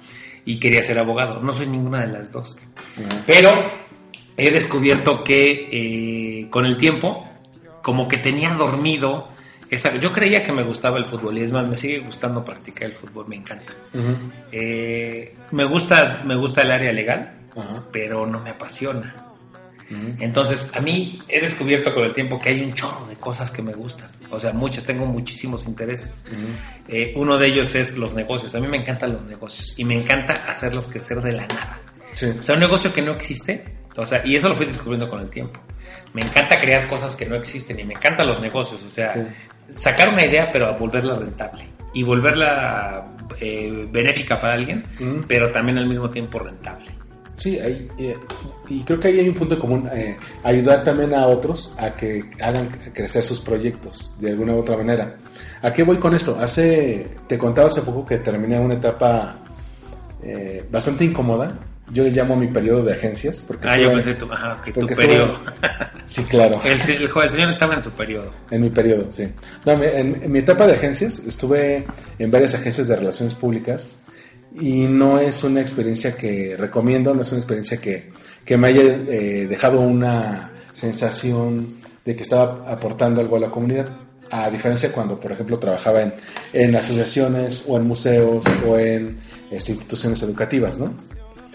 y 0.44 0.60
quería 0.60 0.84
ser 0.84 1.00
abogado. 1.00 1.40
No 1.42 1.54
soy 1.54 1.68
ninguna 1.68 2.02
de 2.02 2.08
las 2.08 2.32
dos. 2.34 2.58
Pero 3.26 3.52
he 4.36 4.52
descubierto 4.52 5.24
que 5.24 5.70
eh, 5.72 6.50
con 6.50 6.66
el 6.66 6.76
tiempo, 6.76 7.30
como 7.82 8.10
que 8.10 8.18
tenía 8.18 8.54
dormido 8.56 9.30
esa. 9.70 9.96
Yo 9.98 10.12
creía 10.12 10.44
que 10.44 10.52
me 10.52 10.64
gustaba 10.64 10.98
el 10.98 11.06
fútbol 11.06 11.38
y 11.38 11.44
es 11.44 11.52
más, 11.52 11.68
me 11.68 11.76
sigue 11.76 12.00
gustando 12.00 12.44
practicar 12.44 12.86
el 12.86 12.94
fútbol, 12.94 13.28
me 13.28 13.36
encanta. 13.36 13.74
Eh, 14.52 15.34
me 15.52 15.66
gusta, 15.66 16.22
me 16.26 16.36
gusta 16.36 16.62
el 16.62 16.72
área 16.72 16.92
legal, 16.92 17.32
pero 17.92 18.26
no 18.26 18.40
me 18.40 18.52
apasiona. 18.52 19.16
Entonces, 20.20 20.72
a 20.76 20.82
mí 20.82 21.18
he 21.28 21.42
descubierto 21.42 21.92
con 21.94 22.04
el 22.04 22.14
tiempo 22.14 22.40
que 22.40 22.50
hay 22.50 22.62
un 22.62 22.74
chorro 22.74 23.08
de 23.08 23.16
cosas 23.16 23.50
que 23.50 23.64
me 23.64 23.74
gustan. 23.74 24.08
O 24.30 24.40
sea, 24.40 24.54
muchas, 24.54 24.86
tengo 24.86 25.06
muchísimos 25.06 25.68
intereses. 25.68 26.26
Eh, 26.88 27.12
uno 27.16 27.38
de 27.40 27.48
ellos 27.48 27.74
es 27.74 27.98
los 27.98 28.14
negocios. 28.14 28.54
A 28.54 28.60
mí 28.60 28.68
me 28.68 28.78
encantan 28.78 29.14
los 29.14 29.24
negocios 29.24 29.74
y 29.78 29.84
me 29.84 29.96
encanta 29.96 30.34
hacerlos 30.48 30.88
crecer 30.88 31.22
de 31.22 31.32
la 31.32 31.48
nada. 31.48 31.80
sí 32.14 32.28
O 32.40 32.44
sea, 32.44 32.54
un 32.54 32.62
negocio 32.62 32.94
que 32.94 33.02
no 33.02 33.14
existe, 33.14 33.66
o 33.96 34.06
sea, 34.06 34.22
y 34.24 34.36
eso 34.36 34.50
lo 34.50 34.56
fui 34.56 34.68
descubriendo 34.68 35.10
con 35.10 35.22
el 35.22 35.30
tiempo. 35.32 35.60
Me 36.14 36.22
encanta 36.22 36.60
crear 36.60 36.88
cosas 36.88 37.16
que 37.16 37.26
no 37.26 37.36
existen 37.36 37.80
y 37.80 37.84
me 37.84 37.96
encantan 37.96 38.28
los 38.28 38.40
negocios, 38.40 38.84
o 38.84 38.90
sea, 38.92 39.14
Sí. 39.14 39.22
Sacar 39.74 40.10
una 40.10 40.26
idea 40.26 40.50
pero 40.52 40.78
volverla 40.78 41.16
rentable 41.16 41.68
y 41.94 42.04
volverla 42.04 43.06
eh, 43.40 43.88
benéfica 43.92 44.40
para 44.40 44.54
alguien, 44.54 44.84
pero 45.28 45.52
también 45.52 45.78
al 45.78 45.88
mismo 45.88 46.10
tiempo 46.10 46.40
rentable. 46.40 46.92
Sí, 47.40 47.58
hay, 47.58 47.88
y 48.68 48.84
creo 48.84 49.00
que 49.00 49.08
ahí 49.08 49.20
hay 49.20 49.30
un 49.30 49.36
punto 49.36 49.58
común, 49.58 49.90
eh, 49.94 50.18
ayudar 50.44 50.84
también 50.84 51.14
a 51.14 51.26
otros 51.26 51.74
a 51.80 51.96
que 51.96 52.22
hagan 52.42 52.68
crecer 52.94 53.24
sus 53.24 53.40
proyectos 53.40 54.14
de 54.20 54.32
alguna 54.32 54.54
u 54.54 54.60
otra 54.60 54.76
manera. 54.76 55.16
¿A 55.62 55.72
qué 55.72 55.84
voy 55.84 55.98
con 56.00 56.14
esto? 56.14 56.38
Hace, 56.38 57.08
te 57.28 57.38
contaba 57.38 57.68
hace 57.68 57.82
poco 57.82 58.06
que 58.06 58.18
terminé 58.18 58.60
una 58.60 58.74
etapa 58.74 59.38
eh, 60.22 60.66
bastante 60.70 61.06
incómoda. 61.06 61.58
Yo 61.92 62.04
le 62.04 62.12
llamo 62.12 62.36
mi 62.36 62.48
periodo 62.48 62.84
de 62.84 62.94
agencias. 62.94 63.42
Porque 63.48 63.68
Ah, 63.70 63.78
yo 63.80 63.92
pensé 63.92 64.14
tu, 64.14 64.32
ajá, 64.32 64.62
que 64.64 64.72
tu 64.72 64.80
porque 64.82 64.94
estuve- 64.94 65.08
periodo. 65.08 65.40
Sí, 66.06 66.24
claro. 66.24 66.60
El, 66.64 66.82
el, 66.90 67.04
el 67.24 67.30
señor 67.30 67.50
estaba 67.52 67.76
en 67.76 67.82
su 67.84 67.92
periodo. 67.92 68.32
En 68.50 68.62
mi 68.64 68.72
periodo, 68.72 69.12
sí. 69.12 69.28
No, 69.64 69.74
en, 69.84 70.24
en 70.24 70.32
mi 70.32 70.40
etapa 70.40 70.66
de 70.66 70.74
agencias 70.74 71.20
estuve 71.20 71.86
en 72.18 72.32
varias 72.32 72.56
agencias 72.56 72.88
de 72.88 72.96
relaciones 72.96 73.36
públicas 73.36 74.00
y 74.60 74.86
no 74.88 75.20
es 75.20 75.44
una 75.44 75.62
experiencia 75.62 76.16
que 76.16 76.56
recomiendo, 76.58 77.14
no 77.14 77.22
es 77.22 77.30
una 77.30 77.38
experiencia 77.40 77.78
que, 77.78 78.10
que 78.44 78.58
me 78.58 78.70
haya 78.70 78.82
eh, 78.82 79.46
dejado 79.48 79.82
una 79.82 80.52
sensación 80.74 81.76
de 82.04 82.16
que 82.16 82.24
estaba 82.24 82.64
aportando 82.68 83.22
algo 83.22 83.36
a 83.36 83.40
la 83.42 83.52
comunidad. 83.52 83.88
A 84.32 84.50
diferencia 84.50 84.92
cuando, 84.92 85.20
por 85.20 85.32
ejemplo, 85.32 85.60
trabajaba 85.60 86.02
en, 86.02 86.14
en 86.54 86.76
asociaciones 86.76 87.66
o 87.68 87.78
en 87.78 87.88
museos 87.88 88.44
o 88.68 88.78
en 88.80 89.20
este, 89.52 89.74
instituciones 89.74 90.22
educativas, 90.24 90.80
¿no? 90.80 90.94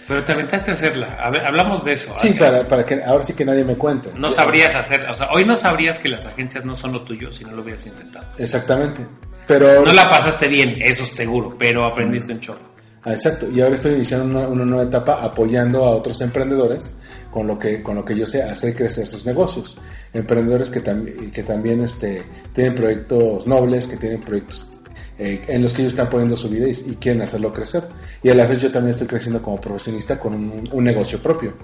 Pero 0.06 0.24
te 0.24 0.32
aventaste 0.32 0.70
a 0.70 0.74
hacerla. 0.74 1.18
Hab- 1.18 1.46
Hablamos 1.46 1.84
de 1.84 1.92
eso. 1.92 2.12
Sí, 2.16 2.32
para, 2.34 2.66
para 2.68 2.84
que 2.84 3.02
ahora 3.02 3.22
sí 3.22 3.32
que 3.34 3.44
nadie 3.44 3.64
me 3.64 3.76
cuente. 3.76 4.10
No 4.16 4.30
sabrías 4.30 4.74
hacer, 4.74 5.02
o 5.08 5.14
sea, 5.16 5.28
hoy 5.32 5.44
no 5.44 5.56
sabrías 5.56 5.98
que 5.98 6.08
las 6.08 6.26
agencias 6.26 6.64
no 6.64 6.76
son 6.76 6.92
lo 6.92 7.04
tuyo 7.04 7.32
si 7.32 7.44
no 7.44 7.52
lo 7.52 7.62
hubieras 7.62 7.86
intentado. 7.86 8.26
Exactamente. 8.38 9.06
Pero 9.46 9.84
No 9.84 9.92
la 9.92 10.08
pasaste 10.08 10.48
bien, 10.48 10.76
eso 10.82 11.04
seguro, 11.04 11.54
pero 11.58 11.84
aprendiste 11.84 12.32
un 12.32 12.40
chorro. 12.40 12.74
Ah, 13.06 13.12
exacto, 13.12 13.50
y 13.50 13.60
ahora 13.60 13.74
estoy 13.74 13.92
iniciando 13.96 14.24
una, 14.38 14.48
una 14.48 14.64
nueva 14.64 14.84
etapa 14.84 15.18
apoyando 15.22 15.84
a 15.84 15.90
otros 15.90 16.18
emprendedores 16.22 16.96
con 17.30 17.46
lo 17.46 17.58
que 17.58 17.82
con 17.82 17.96
lo 17.96 18.04
que 18.04 18.16
yo 18.16 18.26
sé 18.26 18.42
hacer 18.42 18.74
crecer 18.74 19.06
sus 19.06 19.26
negocios. 19.26 19.76
Emprendedores 20.14 20.70
que, 20.70 20.82
tam- 20.82 21.30
que 21.30 21.42
también 21.42 21.82
este, 21.82 22.22
tienen 22.54 22.74
proyectos 22.74 23.46
nobles, 23.46 23.86
que 23.86 23.96
tienen 23.98 24.20
proyectos 24.20 24.70
eh, 25.18 25.42
en 25.46 25.62
los 25.62 25.72
que 25.72 25.83
ellos 25.83 25.92
están 25.92 26.11
poniendo 26.11 26.37
su 26.37 26.48
vida 26.48 26.66
y, 26.68 26.70
y 26.92 26.96
quieren 26.96 27.22
hacerlo 27.22 27.53
crecer. 27.53 27.83
Y 28.22 28.31
a 28.31 28.35
la 28.35 28.46
vez 28.46 28.61
yo 28.61 28.70
también 28.72 28.90
estoy 28.90 29.07
creciendo 29.07 29.40
como 29.42 29.61
profesionista 29.61 30.18
con 30.18 30.35
un, 30.35 30.68
un 30.72 30.85
negocio 30.85 31.18
propio. 31.18 31.55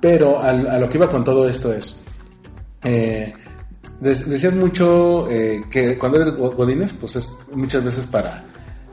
Pero 0.00 0.40
al- 0.40 0.68
a 0.68 0.78
lo 0.78 0.88
que 0.88 0.98
iba 0.98 1.10
con 1.10 1.24
todo 1.24 1.48
esto 1.48 1.72
es, 1.72 2.04
eh, 2.84 3.32
de- 4.00 4.14
decías 4.14 4.54
mucho 4.54 5.28
eh, 5.30 5.62
que 5.70 5.96
cuando 5.98 6.20
eres 6.20 6.34
go- 6.36 6.50
godines, 6.52 6.92
pues 6.92 7.16
es 7.16 7.34
muchas 7.52 7.82
veces 7.82 8.06
para, 8.06 8.44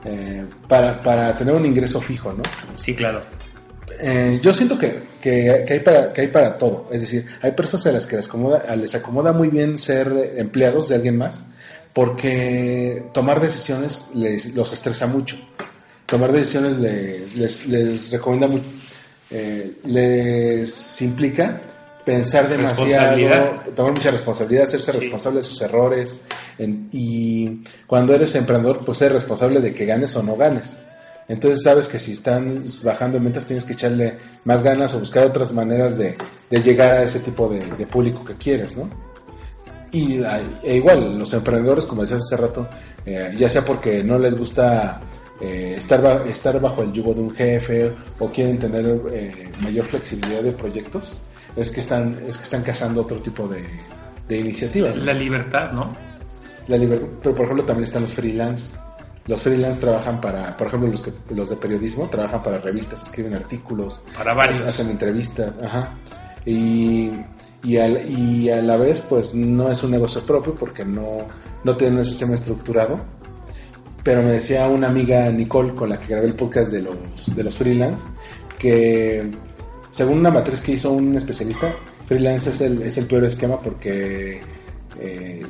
eh, 0.04 0.44
para, 0.68 1.00
para 1.00 1.36
tener 1.36 1.54
un 1.54 1.66
ingreso 1.66 2.00
fijo, 2.00 2.32
¿no? 2.32 2.42
Sí, 2.74 2.94
claro. 2.94 3.22
Eh, 4.00 4.40
yo 4.42 4.52
siento 4.52 4.76
que, 4.78 5.02
que, 5.20 5.62
que 5.66 5.72
hay 5.74 5.80
para, 5.80 6.12
que 6.12 6.22
hay 6.22 6.28
para 6.28 6.58
todo. 6.58 6.86
Es 6.90 7.02
decir, 7.02 7.26
hay 7.42 7.52
personas 7.52 7.86
a 7.86 7.92
las 7.92 8.06
que 8.06 8.16
les 8.16 8.26
acomoda, 8.26 8.76
les 8.76 8.94
acomoda 8.94 9.32
muy 9.32 9.48
bien 9.48 9.78
ser 9.78 10.32
empleados 10.36 10.88
de 10.88 10.96
alguien 10.96 11.16
más 11.16 11.44
porque 11.94 13.06
tomar 13.14 13.40
decisiones 13.40 14.08
les, 14.14 14.54
los 14.54 14.72
estresa 14.72 15.06
mucho. 15.06 15.36
Tomar 16.06 16.32
decisiones 16.32 16.76
les, 16.78 17.34
les, 17.36 17.66
les 17.66 18.10
recomienda 18.10 18.46
mucho, 18.48 18.64
eh, 19.30 19.78
les 19.84 21.00
implica 21.02 21.60
pensar 22.04 22.48
demasiado, 22.50 23.62
tomar 23.74 23.92
mucha 23.92 24.10
responsabilidad, 24.10 24.64
hacerse 24.64 24.92
Sí. 24.92 24.98
responsable 24.98 25.38
de 25.40 25.46
sus 25.46 25.60
errores. 25.62 26.22
en- 26.58 26.88
y 26.92 27.64
cuando 27.86 28.14
eres 28.14 28.34
emprendedor, 28.36 28.84
pues 28.84 29.00
eres 29.00 29.14
responsable 29.14 29.60
de 29.60 29.72
que 29.74 29.86
ganes 29.86 30.14
o 30.14 30.22
no 30.22 30.36
ganes. 30.36 30.76
Entonces 31.26 31.62
sabes 31.62 31.88
que 31.88 31.98
si 31.98 32.12
están 32.12 32.62
bajando 32.84 33.16
en 33.16 33.24
ventas 33.24 33.46
tienes 33.46 33.64
que 33.64 33.72
echarle 33.72 34.18
más 34.44 34.62
ganas 34.62 34.92
o 34.94 35.00
buscar 35.00 35.26
otras 35.26 35.52
maneras 35.52 35.96
de, 35.96 36.16
de 36.50 36.62
llegar 36.62 36.92
a 36.92 37.02
ese 37.04 37.18
tipo 37.20 37.48
de, 37.48 37.60
de 37.60 37.86
público 37.86 38.22
que 38.24 38.34
quieres, 38.34 38.76
¿no? 38.76 38.90
Y 39.94 40.20
e 40.64 40.76
igual, 40.76 41.16
los 41.16 41.32
emprendedores, 41.34 41.84
como 41.84 42.02
decías 42.02 42.22
hace 42.22 42.36
rato, 42.36 42.66
eh, 43.06 43.32
ya 43.36 43.48
sea 43.48 43.64
porque 43.64 44.02
no 44.02 44.18
les 44.18 44.36
gusta 44.36 45.00
eh, 45.40 45.74
estar, 45.76 46.26
estar 46.26 46.60
bajo 46.60 46.82
el 46.82 46.92
yugo 46.92 47.14
de 47.14 47.20
un 47.20 47.30
jefe 47.30 47.94
o 48.18 48.28
quieren 48.28 48.58
tener 48.58 48.84
eh, 49.12 49.52
mayor 49.60 49.84
flexibilidad 49.84 50.42
de 50.42 50.50
proyectos, 50.50 51.22
es 51.54 51.70
que 51.70 51.78
están, 51.78 52.20
es 52.26 52.36
que 52.36 52.42
están 52.42 52.64
cazando 52.64 53.02
otro 53.02 53.20
tipo 53.20 53.46
de, 53.46 53.64
de 54.26 54.36
iniciativas. 54.36 54.96
¿no? 54.96 55.04
La 55.04 55.14
libertad, 55.14 55.70
¿no? 55.70 55.92
La 56.66 56.76
libertad, 56.76 57.06
pero 57.22 57.32
por 57.36 57.44
ejemplo 57.44 57.64
también 57.64 57.84
están 57.84 58.02
los 58.02 58.14
freelance. 58.14 58.76
Los 59.28 59.42
freelance 59.42 59.78
trabajan 59.78 60.20
para, 60.20 60.56
por 60.56 60.66
ejemplo, 60.66 60.90
los, 60.90 61.04
que, 61.04 61.12
los 61.32 61.50
de 61.50 61.56
periodismo 61.56 62.08
trabajan 62.08 62.42
para 62.42 62.58
revistas, 62.58 63.04
escriben 63.04 63.34
artículos, 63.34 64.00
Para 64.16 64.34
varios. 64.34 64.60
hacen 64.62 64.90
entrevistas, 64.90 65.52
ajá. 65.62 65.94
Y, 66.44 67.10
y, 67.64 67.78
al- 67.78 68.08
y 68.10 68.50
a 68.50 68.60
la 68.62 68.76
vez, 68.76 69.00
pues 69.00 69.34
no 69.34 69.70
es 69.70 69.82
un 69.82 69.90
negocio 69.90 70.20
propio 70.22 70.54
porque 70.54 70.84
no, 70.84 71.26
no 71.64 71.76
tiene 71.76 71.98
un 71.98 72.04
sistema 72.04 72.34
estructurado. 72.34 73.00
Pero 74.02 74.22
me 74.22 74.30
decía 74.32 74.68
una 74.68 74.88
amiga 74.88 75.30
Nicole 75.30 75.74
con 75.74 75.88
la 75.88 75.98
que 75.98 76.08
grabé 76.08 76.26
el 76.26 76.34
podcast 76.34 76.70
de 76.70 76.82
los, 76.82 76.94
de 77.34 77.42
los 77.42 77.56
freelance 77.56 78.04
que 78.58 79.30
según 79.90 80.18
una 80.18 80.30
matriz 80.30 80.60
que 80.60 80.72
hizo 80.72 80.92
un 80.92 81.16
especialista, 81.16 81.74
freelance 82.06 82.50
es 82.50 82.60
el, 82.60 82.82
es 82.82 82.96
el 82.98 83.06
peor 83.06 83.24
esquema 83.24 83.58
porque 83.60 84.40
eh, 85.00 85.42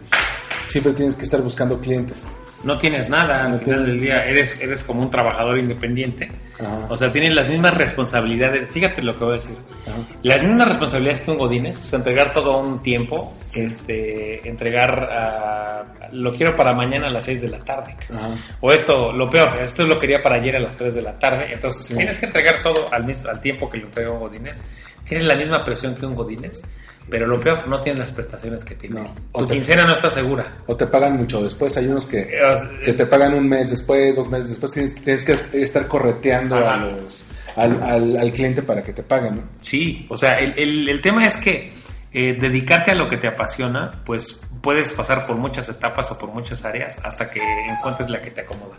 siempre 0.66 0.92
tienes 0.92 1.14
que 1.16 1.24
estar 1.24 1.42
buscando 1.42 1.80
clientes. 1.80 2.26
No 2.64 2.78
tienes 2.78 3.08
nada, 3.10 3.46
No 3.48 3.54
al 3.56 3.60
final 3.60 3.86
del 3.86 4.00
día 4.00 4.14
eres, 4.24 4.60
eres 4.60 4.82
como 4.84 5.02
un 5.02 5.10
trabajador 5.10 5.58
independiente. 5.58 6.28
Ajá. 6.58 6.86
O 6.88 6.96
sea, 6.96 7.12
tienes 7.12 7.34
las 7.34 7.48
mismas 7.48 7.74
responsabilidades. 7.74 8.70
Fíjate 8.70 9.02
lo 9.02 9.12
que 9.16 9.24
voy 9.24 9.32
a 9.32 9.34
decir. 9.34 9.56
Ajá. 9.86 9.98
Las 10.22 10.42
mismas 10.42 10.68
responsabilidades 10.68 11.20
que 11.22 11.30
un 11.32 11.38
Godínez, 11.38 11.80
o 11.80 11.84
sea, 11.84 11.98
entregar 11.98 12.32
todo 12.32 12.52
a 12.52 12.58
un 12.60 12.82
tiempo, 12.82 13.34
este, 13.54 14.48
entregar 14.48 15.08
ah, 15.10 15.84
lo 16.12 16.32
quiero 16.32 16.56
para 16.56 16.74
mañana 16.74 17.08
a 17.08 17.10
las 17.10 17.24
6 17.24 17.42
de 17.42 17.48
la 17.48 17.58
tarde. 17.58 17.94
Ajá. 18.10 18.30
O 18.60 18.70
esto, 18.72 19.12
lo 19.12 19.26
peor, 19.26 19.60
esto 19.60 19.84
lo 19.84 19.98
quería 19.98 20.20
para 20.22 20.36
ayer 20.36 20.56
a 20.56 20.60
las 20.60 20.76
3 20.76 20.94
de 20.94 21.02
la 21.02 21.18
tarde. 21.18 21.52
Entonces, 21.52 21.84
Sí. 21.86 21.94
tienes 21.94 22.18
que 22.18 22.26
entregar 22.26 22.62
todo 22.62 22.92
al, 22.92 23.04
mismo, 23.04 23.28
al 23.28 23.40
tiempo 23.40 23.68
que 23.68 23.78
lo 23.78 23.86
entrega 23.86 24.10
un 24.10 24.20
Godínez. 24.20 24.62
Tienes 25.06 25.26
la 25.26 25.36
misma 25.36 25.60
presión 25.60 25.94
que 25.94 26.06
un 26.06 26.14
Godínez, 26.14 26.62
pero 27.10 27.26
lo 27.26 27.38
peor, 27.38 27.66
no 27.68 27.80
tienes 27.80 28.00
las 28.00 28.12
prestaciones 28.12 28.64
que 28.64 28.74
tiene. 28.74 29.00
No. 29.00 29.14
Tu 29.40 29.46
te- 29.46 29.54
quincena 29.54 29.84
no 29.84 29.92
está 29.94 30.08
segura. 30.10 30.44
O 30.66 30.76
te 30.76 30.86
pagan 30.86 31.16
mucho 31.16 31.42
después. 31.42 31.76
Hay 31.76 31.86
unos 31.86 32.06
que, 32.06 32.20
Eh, 32.22 32.80
que 32.84 32.92
te 32.94 33.06
pagan 33.06 33.34
un 33.34 33.48
mes 33.48 33.70
después, 33.70 34.16
dos 34.16 34.28
meses 34.30 34.48
después. 34.50 34.72
Tienes, 34.72 34.94
tienes 34.96 35.22
que 35.22 35.36
estar 35.62 35.86
correteando 35.86 36.56
a 36.56 36.76
los, 36.76 37.24
al, 37.56 37.82
al, 37.82 38.16
al 38.16 38.32
cliente 38.32 38.62
para 38.62 38.82
que 38.82 38.92
te 38.92 39.02
paguen. 39.02 39.36
¿no? 39.36 39.42
Sí, 39.60 40.06
o 40.08 40.16
sea, 40.16 40.38
el, 40.38 40.58
el- 40.58 40.88
el 40.88 41.00
tema 41.00 41.24
es 41.26 41.36
que 41.36 41.72
eh, 42.16 42.38
dedicarte 42.40 42.92
a 42.92 42.94
lo 42.94 43.08
que 43.08 43.16
te 43.16 43.26
apasiona, 43.28 43.90
pues 44.06 44.40
puedes 44.62 44.92
pasar 44.92 45.26
por 45.26 45.36
muchas 45.36 45.68
etapas 45.68 46.10
o 46.12 46.18
por 46.18 46.30
muchas 46.32 46.64
áreas 46.64 46.98
hasta 47.04 47.28
que 47.28 47.40
encuentres 47.68 48.08
la 48.08 48.20
que 48.22 48.30
te 48.30 48.42
acomoda. 48.42 48.76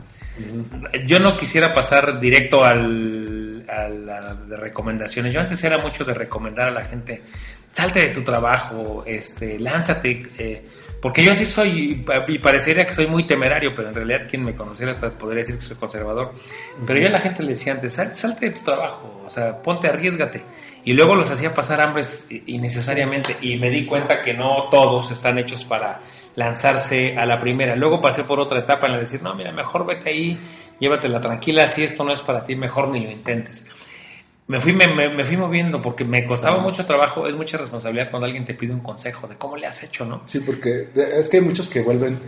Yo 1.05 1.19
no 1.19 1.35
quisiera 1.37 1.73
pasar 1.73 2.19
directo 2.19 2.63
al, 2.63 3.65
a 3.69 3.87
la 3.89 4.35
de 4.35 4.57
recomendaciones. 4.57 5.33
Yo 5.33 5.41
antes 5.41 5.63
era 5.63 5.77
mucho 5.77 6.03
de 6.03 6.13
recomendar 6.13 6.69
a 6.69 6.71
la 6.71 6.85
gente, 6.85 7.23
salte 7.75 7.99
de 7.99 8.09
tu 8.13 8.23
trabajo, 8.23 9.03
este, 9.05 9.59
lánzate, 9.59 10.23
eh, 10.37 10.65
porque 11.01 11.25
yo 11.25 11.33
así 11.33 11.45
soy 11.45 12.05
y 12.29 12.39
parecería 12.39 12.85
que 12.87 12.93
soy 12.93 13.05
muy 13.07 13.27
temerario, 13.27 13.73
pero 13.75 13.89
en 13.89 13.95
realidad 13.95 14.27
quien 14.29 14.45
me 14.45 14.55
conociera 14.55 14.93
hasta 14.93 15.09
podría 15.11 15.39
decir 15.39 15.55
que 15.55 15.61
soy 15.61 15.75
conservador. 15.75 16.33
Pero 16.87 17.01
yo 17.01 17.07
a 17.07 17.11
la 17.11 17.19
gente 17.19 17.43
le 17.43 17.49
decía 17.49 17.73
antes, 17.73 17.91
"Sal- 17.93 18.15
salte 18.15 18.45
de 18.49 18.51
tu 18.53 18.63
trabajo, 18.63 19.23
o 19.25 19.29
sea, 19.29 19.61
ponte, 19.61 19.87
arriesgate. 19.89 20.41
Y 20.85 20.93
luego 20.93 21.15
los 21.15 21.29
hacía 21.29 21.53
pasar 21.53 21.81
hambres 21.81 22.27
innecesariamente 22.45 23.35
y 23.41 23.57
me 23.57 23.69
di 23.69 23.85
cuenta 23.85 24.21
que 24.21 24.33
no 24.33 24.67
todos 24.71 25.11
están 25.11 25.37
hechos 25.37 25.65
para 25.65 25.99
lanzarse 26.35 27.17
a 27.17 27.25
la 27.25 27.39
primera. 27.39 27.75
Luego 27.75 27.99
pasé 27.99 28.23
por 28.23 28.39
otra 28.39 28.59
etapa 28.59 28.85
en 28.85 28.93
la 28.93 28.97
de 28.99 29.03
decir, 29.03 29.21
no, 29.21 29.35
mira, 29.35 29.51
mejor 29.51 29.85
vete 29.85 30.09
ahí, 30.11 30.39
llévatela 30.79 31.19
tranquila, 31.19 31.67
si 31.67 31.83
esto 31.83 32.03
no 32.05 32.13
es 32.13 32.21
para 32.21 32.45
ti, 32.45 32.55
mejor 32.55 32.87
ni 32.89 33.03
lo 33.03 33.11
intentes. 33.11 33.67
Me 34.47 34.59
fui, 34.59 34.73
me, 34.73 34.85
me- 34.93 35.09
me 35.09 35.23
fui 35.25 35.37
moviendo 35.37 35.81
porque 35.81 36.03
me 36.05 36.23
costaba 36.25 36.55
Ajá. 36.57 36.63
mucho 36.63 36.85
trabajo, 36.85 37.25
es 37.27 37.35
mucha 37.35 37.57
responsabilidad 37.57 38.11
cuando 38.11 38.27
alguien 38.27 38.45
te 38.45 38.53
pide 38.53 38.73
un 38.73 38.81
consejo 38.81 39.27
de 39.27 39.35
cómo 39.37 39.57
le 39.57 39.65
has 39.65 39.81
hecho, 39.81 40.05
¿no? 40.05 40.21
Sí, 40.25 40.41
porque 40.41 40.89
es 40.95 41.27
que 41.29 41.37
hay 41.37 41.43
muchos 41.43 41.67
que 41.67 41.81
vuelven, 41.81 42.19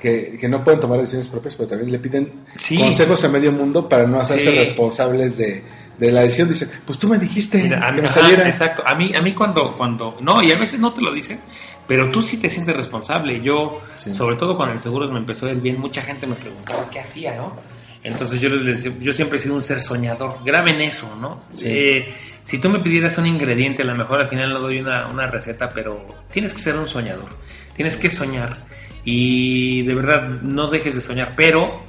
que, 0.00 0.38
que 0.40 0.48
no 0.48 0.64
pueden 0.64 0.80
tomar 0.80 0.98
decisiones 0.98 1.28
propias, 1.28 1.54
pero 1.54 1.68
también 1.68 1.92
le 1.92 1.98
piden 1.98 2.32
Sí. 2.56 2.78
consejos 2.78 3.22
a 3.24 3.28
medio 3.28 3.52
mundo 3.52 3.86
para 3.88 4.06
no 4.06 4.18
hacerse 4.18 4.50
Sí. 4.52 4.58
responsables 4.58 5.36
de, 5.36 5.62
de 5.98 6.12
la 6.12 6.22
decisión. 6.22 6.48
Dicen, 6.48 6.70
pues 6.86 6.98
tú 6.98 7.08
me 7.08 7.18
dijiste 7.18 7.62
Mira, 7.62 7.78
a 7.86 7.88
que 7.90 7.96
mí, 7.96 8.00
me 8.02 8.08
ajá, 8.08 8.20
saliera. 8.22 8.48
exacto. 8.48 8.82
A 8.86 8.94
mí, 8.94 9.12
a 9.14 9.20
mí 9.20 9.34
cuando, 9.34 9.76
cuando, 9.76 10.16
no, 10.22 10.42
y 10.42 10.50
a 10.52 10.58
veces 10.58 10.80
no 10.80 10.94
te 10.94 11.02
lo 11.02 11.12
dicen, 11.12 11.40
pero 11.86 12.10
tú 12.10 12.22
sí 12.22 12.38
te 12.38 12.48
sientes 12.48 12.74
responsable. 12.74 13.42
Yo, 13.42 13.80
Sí. 13.94 14.14
sobre 14.14 14.36
todo 14.36 14.56
cuando 14.56 14.74
el 14.74 14.80
seguro 14.80 15.08
me 15.12 15.18
empezó 15.18 15.44
a 15.46 15.50
ir 15.52 15.60
bien, 15.60 15.78
mucha 15.78 16.00
gente 16.00 16.26
me 16.26 16.36
preguntaba 16.36 16.88
qué 16.90 17.00
hacía, 17.00 17.36
¿no? 17.36 17.54
Entonces 18.02 18.40
yo 18.40 18.48
les 18.48 18.84
yo 19.00 19.12
siempre 19.12 19.38
he 19.38 19.40
sido 19.40 19.54
un 19.54 19.62
ser 19.62 19.80
soñador. 19.80 20.38
Graben 20.44 20.80
eso, 20.80 21.14
¿no? 21.20 21.42
Sí. 21.54 21.68
Eh, 21.68 22.14
si 22.44 22.58
tú 22.58 22.70
me 22.70 22.78
pidieras 22.80 23.18
un 23.18 23.26
ingrediente, 23.26 23.82
a 23.82 23.86
lo 23.86 23.94
mejor 23.96 24.20
al 24.22 24.28
final 24.28 24.50
no 24.50 24.60
doy 24.60 24.78
una, 24.80 25.08
una 25.08 25.26
receta, 25.26 25.68
pero 25.68 26.06
tienes 26.32 26.52
que 26.52 26.60
ser 26.60 26.76
un 26.76 26.86
soñador. 26.86 27.28
Tienes 27.74 27.96
que 27.96 28.08
soñar. 28.08 28.64
Y 29.04 29.82
de 29.82 29.94
verdad, 29.94 30.28
no 30.42 30.68
dejes 30.70 30.94
de 30.94 31.00
soñar, 31.00 31.34
pero 31.36 31.82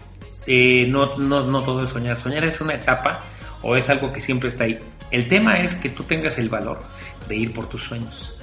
eh, 0.48 0.88
no, 0.88 1.06
no, 1.17 1.46
no 1.46 1.63
todo 1.63 1.84
es 1.84 1.91
soñar. 1.91 2.17
Soñar 2.20 2.43
es 2.46 2.60
una 2.62 2.74
etapa 2.76 3.20
o 3.62 3.76
es 3.76 3.89
algo 3.89 4.12
que 4.12 4.20
siempre 4.22 4.50
está 4.50 4.63
ahí. 4.63 4.80
El 5.12 5.28
tema 5.28 5.60
es 5.60 5.76
que 5.76 5.89
tú 5.89 6.04
tengas 6.04 6.38
el 6.39 6.50
valor 6.50 6.84
de 7.28 7.36
ir 7.36 7.52
por 7.52 7.70
tus 7.70 7.84
sueños. 7.84 8.34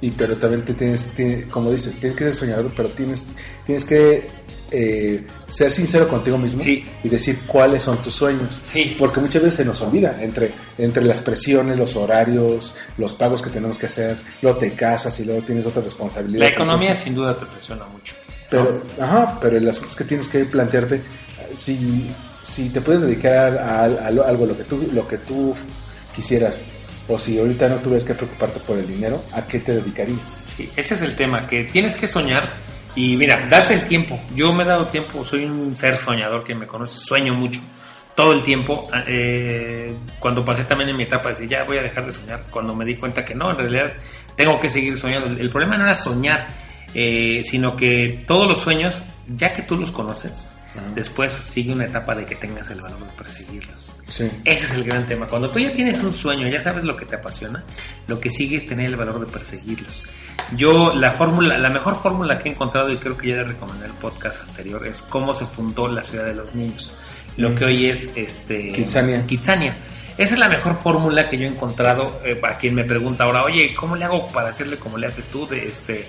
Y 0.00 0.10
pero 0.10 0.36
también 0.36 0.64
te 0.64 0.74
tienes, 0.74 1.04
tiene- 1.14 1.44
como 1.48 1.70
dices, 1.70 1.96
tienes 1.98 2.16
que 2.18 2.24
ser 2.24 2.34
soñador, 2.34 2.70
pero 2.76 2.88
tienes, 2.90 3.26
tienes 3.64 3.84
que 3.84 4.28
eh, 4.76 5.24
ser 5.46 5.70
sincero 5.70 6.08
contigo 6.08 6.36
mismo 6.36 6.60
Sí. 6.62 6.84
y 7.04 7.08
decir 7.08 7.38
cuáles 7.46 7.82
son 7.84 8.02
tus 8.02 8.14
sueños. 8.14 8.60
Sí. 8.64 8.96
Porque 8.98 9.20
muchas 9.20 9.42
veces 9.42 9.54
se 9.58 9.64
nos 9.64 9.80
olvida 9.80 10.16
entre, 10.20 10.52
entre 10.78 11.04
las 11.04 11.20
presiones, 11.20 11.76
los 11.76 11.94
horarios, 11.94 12.74
los 12.98 13.12
pagos 13.12 13.40
que 13.40 13.50
tenemos 13.50 13.78
que 13.78 13.86
hacer, 13.86 14.16
luego 14.42 14.58
te 14.58 14.72
casas 14.72 15.18
y 15.20 15.24
luego 15.24 15.42
tienes 15.42 15.64
otras 15.66 15.84
La 15.84 15.88
responsabilidades. 15.90 16.54
economía 16.54 16.88
Entonces, 16.88 17.04
sin 17.04 17.14
duda 17.14 17.38
te 17.38 17.46
presiona 17.46 17.84
mucho. 17.86 18.14
pero, 18.50 18.82
ajá, 19.00 19.38
pero 19.40 19.60
las 19.60 19.78
cosas 19.78 19.94
que 19.96 20.04
tienes 20.04 20.28
que 20.28 20.44
plantearte, 20.44 21.00
si, 21.54 22.10
si 22.42 22.68
te 22.70 22.80
puedes 22.80 23.02
dedicar 23.02 23.56
a, 23.58 23.84
algo 23.84 24.46
lo 24.46 24.56
que 24.56 24.64
tú 24.64 24.88
lo 24.92 25.06
que 25.06 25.18
tú 25.18 25.54
quisieras, 26.16 26.60
o 27.08 27.18
si 27.18 27.38
ahorita 27.38 27.68
no 27.68 27.76
tuvieras 27.76 28.04
que 28.04 28.14
preocuparte 28.14 28.58
por 28.60 28.78
el 28.78 28.86
dinero, 28.86 29.22
¿a 29.32 29.42
qué 29.42 29.58
te 29.60 29.72
dedicarías? 29.74 30.18
Sí, 30.56 30.68
ese 30.76 30.94
es 30.94 31.02
el 31.02 31.16
tema, 31.16 31.46
que 31.46 31.64
tienes 31.64 31.96
que 31.96 32.06
soñar 32.06 32.48
y 32.96 33.16
mira, 33.16 33.46
date 33.48 33.74
el 33.74 33.86
tiempo. 33.86 34.20
Yo 34.34 34.52
me 34.52 34.62
he 34.64 34.66
dado 34.66 34.86
tiempo, 34.86 35.24
soy 35.24 35.44
un 35.44 35.74
ser 35.74 35.98
soñador 35.98 36.44
que 36.44 36.54
me 36.54 36.66
conoce, 36.66 37.00
sueño 37.00 37.34
mucho, 37.34 37.60
todo 38.14 38.32
el 38.32 38.42
tiempo. 38.42 38.88
Eh, 39.06 39.94
cuando 40.20 40.44
pasé 40.44 40.64
también 40.64 40.90
en 40.90 40.96
mi 40.96 41.04
etapa 41.04 41.24
de 41.24 41.28
decir, 41.30 41.48
ya 41.48 41.64
voy 41.64 41.78
a 41.78 41.82
dejar 41.82 42.06
de 42.06 42.12
soñar, 42.12 42.44
cuando 42.50 42.74
me 42.74 42.84
di 42.84 42.94
cuenta 42.96 43.24
que 43.24 43.34
no, 43.34 43.50
en 43.50 43.58
realidad 43.58 43.94
tengo 44.36 44.60
que 44.60 44.68
seguir 44.68 44.96
soñando. 44.96 45.26
El, 45.26 45.50
problema 45.50 45.76
no 45.76 45.84
era 45.84 45.94
soñar, 45.94 46.46
eh, 46.94 47.42
sino 47.44 47.74
que 47.76 48.22
todos 48.26 48.48
los 48.48 48.60
sueños, 48.60 49.02
ya 49.28 49.48
que 49.48 49.62
tú 49.62 49.76
los 49.76 49.90
conoces, 49.90 50.50
después 50.94 51.32
sigue 51.32 51.72
una 51.72 51.84
etapa 51.84 52.14
de 52.14 52.26
que 52.26 52.34
tengas 52.34 52.70
el 52.70 52.80
valor 52.80 53.00
de 53.00 53.12
perseguirlos. 53.16 53.96
Sí. 54.08 54.30
Ese 54.44 54.66
es 54.66 54.74
el 54.74 54.84
gran 54.84 55.06
tema. 55.06 55.26
Cuando 55.26 55.48
tú 55.48 55.58
ya 55.58 55.72
tienes 55.72 56.02
un 56.02 56.12
sueño, 56.12 56.46
ya 56.48 56.60
sabes 56.60 56.84
lo 56.84 56.96
que 56.96 57.06
te 57.06 57.16
apasiona, 57.16 57.64
lo 58.06 58.20
que 58.20 58.30
sigue 58.30 58.56
es 58.56 58.66
tener 58.66 58.86
el 58.86 58.96
valor 58.96 59.24
de 59.24 59.32
perseguirlos. 59.32 60.02
Yo, 60.56 60.94
la 60.94 61.10
fórmula, 61.12 61.58
la 61.58 61.70
mejor 61.70 61.96
fórmula 61.96 62.38
que 62.38 62.48
he 62.48 62.52
encontrado, 62.52 62.92
y 62.92 62.96
creo 62.96 63.16
que 63.16 63.28
ya 63.28 63.36
le 63.36 63.44
recomendé 63.44 63.86
en 63.86 63.90
el 63.90 63.96
podcast 63.96 64.42
anterior, 64.48 64.86
es 64.86 65.02
cómo 65.02 65.34
se 65.34 65.46
fundó 65.46 65.88
la 65.88 66.02
ciudad 66.02 66.26
de 66.26 66.34
los 66.34 66.54
niños. 66.54 66.94
Lo 67.36 67.54
que 67.54 67.64
hoy 67.64 67.86
es 67.86 68.16
este 68.16 68.72
Kitsania. 68.72 69.24
Kitsania. 69.26 69.76
Esa 70.16 70.34
es 70.34 70.38
la 70.38 70.48
mejor 70.48 70.76
fórmula 70.76 71.28
que 71.28 71.36
yo 71.36 71.44
he 71.44 71.48
encontrado 71.48 72.20
eh, 72.24 72.36
para 72.36 72.56
quien 72.56 72.74
me 72.74 72.84
pregunta 72.84 73.24
ahora, 73.24 73.42
oye, 73.42 73.74
¿cómo 73.74 73.96
le 73.96 74.04
hago 74.04 74.28
para 74.28 74.50
hacerle 74.50 74.76
como 74.76 74.96
le 74.96 75.08
haces 75.08 75.26
tú 75.26 75.44
de 75.48 75.66
este 75.66 76.06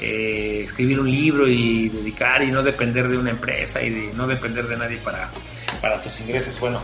eh, 0.00 0.60
escribir 0.64 1.00
un 1.00 1.10
libro 1.10 1.48
y 1.48 1.88
dedicar 1.88 2.44
y 2.44 2.52
no 2.52 2.62
depender 2.62 3.08
de 3.08 3.18
una 3.18 3.30
empresa 3.30 3.82
y 3.82 3.90
de 3.90 4.12
no 4.14 4.28
depender 4.28 4.68
de 4.68 4.76
nadie 4.76 4.98
para, 4.98 5.28
para 5.80 6.00
tus 6.00 6.20
ingresos? 6.20 6.58
Bueno, 6.60 6.80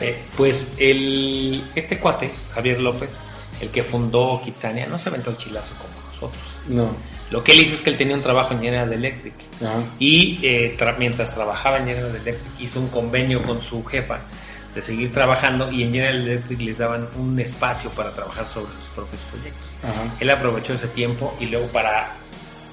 eh, 0.00 0.22
pues 0.36 0.76
el, 0.78 1.64
este 1.74 1.98
cuate, 1.98 2.30
Javier 2.54 2.78
López, 2.78 3.10
el 3.60 3.70
que 3.70 3.82
fundó 3.82 4.40
Kitsania, 4.44 4.86
no 4.86 5.00
se 5.00 5.08
aventó 5.08 5.30
el 5.30 5.36
chilazo 5.36 5.74
como 5.78 6.07
nosotros. 6.20 6.42
No. 6.68 6.90
Lo 7.30 7.44
que 7.44 7.52
él 7.52 7.60
hizo 7.60 7.74
es 7.74 7.82
que 7.82 7.90
él 7.90 7.96
tenía 7.96 8.14
un 8.16 8.22
trabajo 8.22 8.54
en 8.54 8.60
General 8.60 8.90
Electric 8.92 9.34
Ajá. 9.60 9.82
y 9.98 10.38
eh, 10.42 10.76
tra- 10.78 10.96
mientras 10.98 11.34
trabajaba 11.34 11.76
en 11.78 11.86
General 11.86 12.10
Electric 12.10 12.60
hizo 12.60 12.80
un 12.80 12.88
convenio 12.88 13.42
con 13.42 13.60
su 13.60 13.84
jefa 13.84 14.18
de 14.74 14.80
seguir 14.82 15.12
trabajando 15.12 15.70
y 15.70 15.82
en 15.82 15.92
General 15.92 16.16
Electric 16.16 16.60
les 16.60 16.78
daban 16.78 17.06
un 17.16 17.38
espacio 17.38 17.90
para 17.90 18.12
trabajar 18.12 18.46
sobre 18.46 18.72
sus 18.72 18.84
propios 18.94 19.20
proyectos. 19.30 19.62
Ajá. 19.82 20.04
Él 20.20 20.30
aprovechó 20.30 20.72
ese 20.72 20.88
tiempo 20.88 21.34
y 21.38 21.46
luego 21.46 21.66
para, 21.66 22.12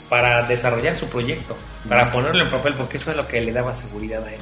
para 0.09 0.43
desarrollar 0.43 0.95
su 0.95 1.07
proyecto, 1.07 1.55
para 1.89 2.09
ponerlo 2.11 2.41
en 2.43 2.49
papel, 2.49 2.75
porque 2.75 2.95
eso 2.97 3.11
es 3.11 3.17
lo 3.17 3.27
que 3.27 3.41
le 3.41 3.51
daba 3.51 3.73
seguridad 3.73 4.23
a 4.23 4.31
él. 4.33 4.39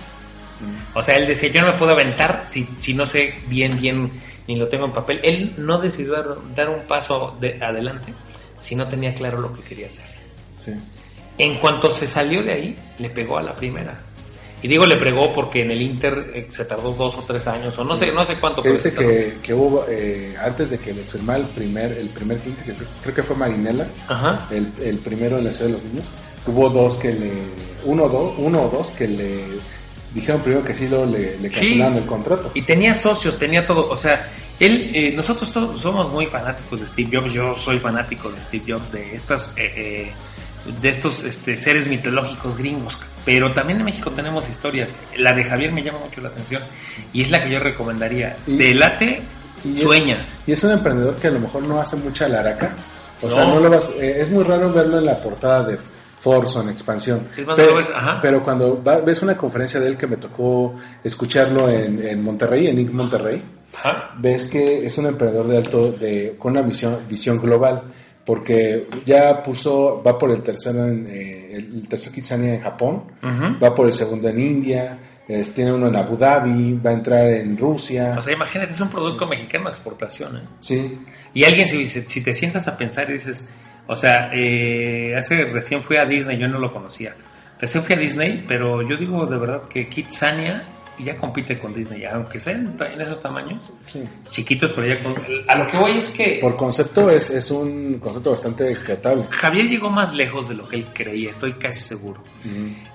O 0.94 1.02
sea, 1.04 1.18
él 1.18 1.28
decía, 1.28 1.50
yo 1.52 1.62
no 1.62 1.74
me 1.74 1.78
puedo 1.78 1.92
aventar 1.92 2.46
si, 2.48 2.66
si 2.80 2.94
no 2.94 3.06
sé 3.06 3.34
bien, 3.48 3.82
bien, 3.82 4.12
ni 4.48 4.56
lo 4.56 4.70
tengo 4.70 4.86
en 4.86 4.94
papel. 4.94 5.20
Él 5.24 5.56
no 5.58 5.78
decidió 5.80 6.14
dar, 6.14 6.26
dar 6.56 6.70
un 6.70 6.84
paso 6.88 7.36
de 7.42 7.58
adelante 7.62 8.14
si 8.64 8.76
no 8.76 8.88
tenía 8.88 9.14
claro 9.14 9.42
lo 9.42 9.54
que 9.54 9.62
quería 9.62 9.88
hacer. 9.88 10.06
Sí. 10.58 10.72
En 11.38 11.58
cuanto 11.60 11.92
se 11.92 12.08
salió 12.08 12.42
de 12.44 12.54
ahí, 12.54 12.76
le 13.00 13.10
pegó 13.10 13.38
a 13.38 13.44
la 13.44 13.56
primera. 13.56 14.00
Y 14.62 14.70
digo 14.70 14.86
le 14.86 14.96
pegó 14.96 15.34
porque 15.34 15.64
en 15.64 15.72
el 15.72 15.82
Inter 15.82 16.32
eh, 16.34 16.48
se 16.50 16.64
tardó 16.64 16.94
dos 16.94 17.16
o 17.16 17.24
tres 17.28 17.46
años, 17.48 17.78
o 17.78 17.84
no 17.84 17.98
sé, 17.98 18.14
no 18.14 18.24
sé 18.24 18.36
cuánto. 18.36 18.64
Que 18.64 18.72
dice 18.72 18.94
que, 18.94 19.36
que 19.44 19.54
hubo, 19.54 19.84
eh, 19.90 20.36
antes 20.42 20.70
de 20.70 20.78
que 20.78 20.94
les 20.94 21.12
firmara 21.12 21.40
el 21.40 21.46
primer, 21.48 21.92
el 21.92 22.08
primer 22.08 22.38
que 22.38 22.52
creo, 23.04 23.14
que 23.14 23.24
fue 23.24 23.36
Marinela, 23.36 23.86
Ajá. 24.08 24.48
el, 24.52 24.72
el 24.82 25.00
primero 25.00 25.38
en 25.38 25.44
la 25.44 25.52
ciudad 25.52 25.68
de 25.68 25.74
los 25.74 25.84
niños, 25.84 26.06
hubo 26.48 26.70
dos 26.70 26.96
que 26.96 27.12
le, 27.12 27.32
uno 27.84 28.04
o 28.06 28.10
dos, 28.10 28.34
uno 28.38 28.62
o 28.62 28.70
dos 28.70 28.92
que 28.92 29.08
le 29.10 29.44
dijeron 30.14 30.42
primero 30.42 30.64
que 30.64 30.74
sí, 30.74 30.88
luego 30.88 31.06
le, 31.06 31.38
le 31.40 31.50
cancelaron 31.50 31.98
el 31.98 32.06
contrato. 32.06 32.52
Y 32.54 32.62
tenía 32.62 32.94
socios, 32.94 33.38
tenía 33.38 33.66
todo. 33.66 33.90
O 33.90 33.96
sea, 33.98 34.30
él, 34.60 34.92
eh, 34.94 35.14
nosotros 35.16 35.52
todos 35.52 35.82
somos 35.82 36.12
muy 36.12 36.26
fanáticos 36.26 36.80
de 36.82 36.88
Steve 36.88 37.18
Jobs. 37.18 37.34
Yo 37.34 37.56
soy 37.58 37.80
fanático 37.80 38.30
de 38.32 38.42
Steve 38.44 38.74
Jobs, 38.74 38.92
de 38.92 39.16
estas, 39.16 39.54
eh, 39.58 39.72
eh, 39.76 40.12
de 40.82 40.90
estos 40.90 41.24
este, 41.24 41.58
seres 41.58 41.88
mitológicos 41.88 42.58
gringos. 42.58 42.98
Pero 43.26 43.54
también 43.54 43.80
en 43.80 43.86
México 43.86 44.12
tenemos 44.12 44.48
historias. 44.50 44.90
La 45.18 45.34
de 45.34 45.44
Javier 45.46 45.72
me 45.72 45.82
llama 45.82 46.00
mucho 46.00 46.22
la 46.22 46.30
atención 46.30 46.62
y 47.14 47.22
es 47.24 47.32
la 47.32 47.42
que 47.44 47.50
yo 47.50 47.60
recomendaría. 47.60 48.36
Delate, 48.46 49.22
es- 49.66 49.80
sueña. 49.80 50.26
Y 50.46 50.52
es 50.52 50.64
un 50.64 50.72
emprendedor 50.72 51.16
que 51.16 51.28
a 51.28 51.32
lo 51.32 51.40
mejor 51.40 51.64
no 51.64 51.80
hace 51.80 51.96
mucha 51.96 52.28
laraca. 52.28 52.76
O 53.22 53.28
No. 53.30 53.36
sea, 53.36 53.46
no 53.46 53.60
lo 53.62 53.70
vas, 53.70 53.90
eh, 54.02 54.18
es 54.20 54.30
muy 54.30 54.44
raro 54.44 54.74
verlo 54.74 55.00
en 55.00 55.06
la 55.06 55.22
portada 55.22 55.64
de 55.64 55.78
Force 56.24 56.58
o 56.58 56.62
en 56.62 56.70
expansión. 56.70 57.28
Pero, 57.36 57.76
ves, 57.76 57.90
cuando 58.44 58.82
va- 58.82 59.02
ves 59.02 59.22
una 59.22 59.36
conferencia 59.36 59.80
de 59.80 59.88
él 59.90 59.98
que 59.98 60.08
me 60.08 60.16
tocó 60.18 60.74
escucharlo 61.04 61.70
en, 61.70 62.02
en 62.02 62.24
Monterrey, 62.24 62.68
en 62.68 62.80
Inc. 62.80 62.92
Monterrey, 62.92 63.44
Ajá. 63.76 64.14
ves 64.20 64.50
que 64.50 64.86
es 64.86 64.98
un 64.98 65.08
emprendedor 65.08 65.48
de 65.48 65.58
alto, 65.58 65.92
de, 65.92 66.36
con 66.40 66.52
una 66.54 66.62
visión, 66.62 67.00
visión 67.10 67.40
global, 67.42 67.84
porque 68.26 68.88
ya 69.06 69.44
puso, 69.44 70.02
va 70.02 70.18
por 70.18 70.32
el 70.32 70.42
tercero 70.42 70.86
en, 70.88 71.06
eh, 71.10 71.56
el, 71.58 71.88
tercer 71.90 72.14
Kitsania 72.14 72.56
en 72.56 72.62
Japón, 72.62 73.04
va 73.62 73.76
por 73.76 73.88
el 73.88 73.94
segundo 73.94 74.30
en 74.30 74.40
India, 74.40 74.98
tiene 75.54 75.74
uno 75.74 75.88
en 75.88 75.96
Abu 75.98 76.16
Dhabi, 76.16 76.80
va 76.80 76.92
a 76.92 76.94
entrar 76.94 77.26
en 77.28 77.58
Rusia. 77.58 78.16
O 78.18 78.22
sea, 78.22 78.34
imagínate, 78.34 78.72
es 78.72 78.80
un 78.80 78.90
producto 78.90 79.28
mexicano 79.28 79.66
de 79.66 79.72
exportación. 79.72 80.38
¿eh? 80.38 80.42
sí, 80.60 81.00
Y 81.34 81.44
alguien, 81.44 81.68
si 81.68 81.86
si 81.88 82.24
te 82.24 82.34
sientas 82.34 82.66
a 82.70 82.78
pensar 82.78 83.10
y 83.10 83.14
dices, 83.14 83.50
o 83.88 83.96
sea, 83.96 84.30
eh, 84.34 85.16
hace 85.16 85.46
recién 85.46 85.82
fui 85.84 85.98
a 85.98 86.06
Disney, 86.06 86.38
yo 86.38 86.48
no 86.48 86.60
lo 86.60 86.72
conocía. 86.72 87.16
Recién 87.60 87.84
fui 87.86 87.96
a 87.96 88.00
Disney, 88.00 88.46
pero 88.48 88.82
yo 88.88 88.98
digo 88.98 89.26
de 89.26 89.38
verdad 89.38 89.64
que 89.70 89.88
Kitsania 89.88 90.68
ya 91.00 91.18
compite 91.18 91.58
con 91.58 91.74
Disney, 91.74 92.06
aunque 92.06 92.40
sea 92.40 92.54
en, 92.54 92.76
esos 92.80 93.20
tamaños, 93.22 93.72
sí. 93.88 94.04
chiquitos, 94.30 94.72
pero 94.74 94.86
ya 94.88 95.02
con... 95.02 95.16
A 95.48 95.56
lo 95.58 95.66
que 95.66 95.78
voy 95.78 95.98
es 95.98 96.12
que 96.12 96.38
Por 96.40 96.56
concepto 96.56 97.10
es, 97.10 97.30
es 97.32 97.50
un 97.50 97.98
concepto 98.00 98.30
bastante 98.32 98.72
explotable. 98.72 99.26
Javier 99.32 99.66
llegó 99.70 99.90
más 99.90 100.14
lejos 100.14 100.48
de 100.48 100.56
lo 100.56 100.68
que 100.68 100.76
él 100.76 100.88
creía, 100.94 101.32
estoy 101.32 101.54
casi 101.54 101.80
seguro. 101.80 102.22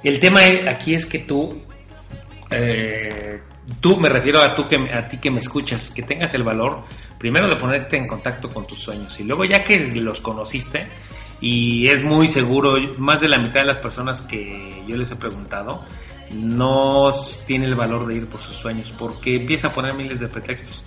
El 0.05 0.21
tema 0.21 0.45
es- 0.45 0.67
aquí 0.69 0.95
es 0.95 1.07
que 1.07 1.19
tú, 1.21 1.61
eh, 2.51 3.41
tú 3.81 3.97
me 3.99 4.09
refiero 4.09 4.41
a, 4.43 4.55
tú 4.55 4.67
que, 4.69 4.79
me- 4.79 4.93
a 4.93 5.09
ti 5.09 5.19
que 5.19 5.31
me 5.31 5.41
escuchas, 5.41 5.91
que 5.91 6.03
tengas 6.03 6.33
el 6.35 6.43
valor 6.43 6.85
primero 7.19 7.49
de 7.49 7.57
ponerte 7.57 7.97
en 7.97 8.07
contacto 8.07 8.49
con 8.49 8.67
tus 8.67 8.79
sueños 8.79 9.19
y 9.21 9.25
luego 9.25 9.45
ya 9.45 9.65
que 9.65 9.79
los 9.95 10.21
conociste 10.21 10.89
y 11.41 11.87
es 11.87 12.03
muy 12.03 12.29
seguro, 12.29 12.75
más 12.99 13.21
de 13.21 13.29
la 13.29 13.39
mitad 13.39 13.61
de 13.61 13.67
las 13.67 13.79
personas 13.79 14.23
que 14.23 14.83
yo 14.87 14.97
les 14.97 15.11
he 15.11 15.17
preguntado 15.17 15.85
no 16.33 17.11
tiene 17.47 17.67
el 17.67 17.75
valor 17.75 18.07
de 18.07 18.17
ir 18.17 18.29
por 18.29 18.41
sus 18.41 18.57
sueños 18.57 18.95
porque 18.99 19.37
empieza 19.37 19.69
a 19.69 19.73
poner 19.73 19.95
miles 19.95 20.21
de 20.21 20.29
pretextos. 20.29 20.85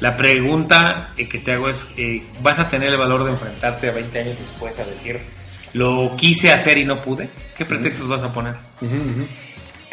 La 0.00 0.16
pregunta 0.16 1.08
eh, 1.16 1.28
que 1.28 1.38
te 1.38 1.52
hago 1.52 1.68
es, 1.68 1.88
eh, 1.96 2.22
¿vas 2.42 2.58
a 2.58 2.68
tener 2.68 2.90
el 2.90 2.96
valor 2.98 3.24
de 3.24 3.30
enfrentarte 3.30 3.88
a 3.88 3.92
20 3.92 4.18
años 4.20 4.38
después 4.38 4.78
a 4.80 4.84
decir, 4.84 5.20
lo 5.72 6.14
quise 6.16 6.52
hacer 6.52 6.78
y 6.78 6.84
no 6.84 7.00
pude? 7.00 7.28
¿Qué 7.56 7.64
pretextos 7.64 8.08
vas 8.08 8.22
a 8.22 8.32
poner? 8.32 8.54
Ujú, 8.80 8.94
ujú. 8.94 9.26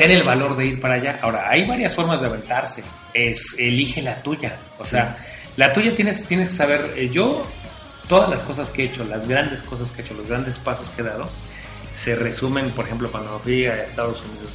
Ten 0.02 0.12
el 0.18 0.24
valor 0.24 0.58
de 0.58 0.66
ir 0.66 0.82
para 0.82 0.96
allá. 0.96 1.20
Ahora, 1.22 1.48
hay 1.48 1.68
varias 1.68 1.94
formas 1.94 2.20
de 2.22 2.28
aventarse. 2.28 2.84
Es, 3.14 3.44
elige 3.60 4.02
la 4.02 4.16
tuya. 4.24 4.56
O 4.80 4.86
sea, 4.86 5.16
la 5.58 5.72
tuya 5.74 5.96
tienes, 5.96 6.26
tienes 6.28 6.50
que 6.50 6.56
saber, 6.56 6.94
eh, 6.98 7.08
yo, 7.10 7.46
todas 8.10 8.30
las 8.32 8.42
cosas 8.42 8.70
que 8.70 8.84
he 8.84 8.86
hecho, 8.88 9.04
las 9.06 9.28
grandes 9.28 9.62
cosas 9.62 9.92
que 9.92 10.02
he 10.02 10.06
hecho, 10.06 10.16
los 10.16 10.28
grandes 10.28 10.56
pasos 10.58 10.90
que 10.92 11.02
he 11.04 11.06
dado, 11.06 11.30
se 11.94 12.16
resumen, 12.16 12.72
por 12.72 12.86
ejemplo, 12.86 13.12
cuando 13.12 13.38
fui 13.40 13.68
a 13.68 13.84
Estados 13.84 14.20
Unidos. 14.24 14.52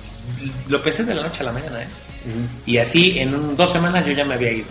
Lo 0.69 0.83
pensé 0.83 1.05
de 1.05 1.15
la 1.15 1.23
noche 1.23 1.43
a 1.43 1.45
la 1.45 1.53
mañana, 1.53 1.83
¿eh? 1.83 1.89
Ujú. 2.27 2.49
Y 2.67 2.79
así, 2.79 3.19
en 3.21 3.33
un- 3.37 3.57
dos 3.57 3.71
semanas 3.73 4.05
yo 4.05 4.13
ya 4.15 4.25
me 4.25 4.35
había 4.35 4.51
ido. 4.51 4.67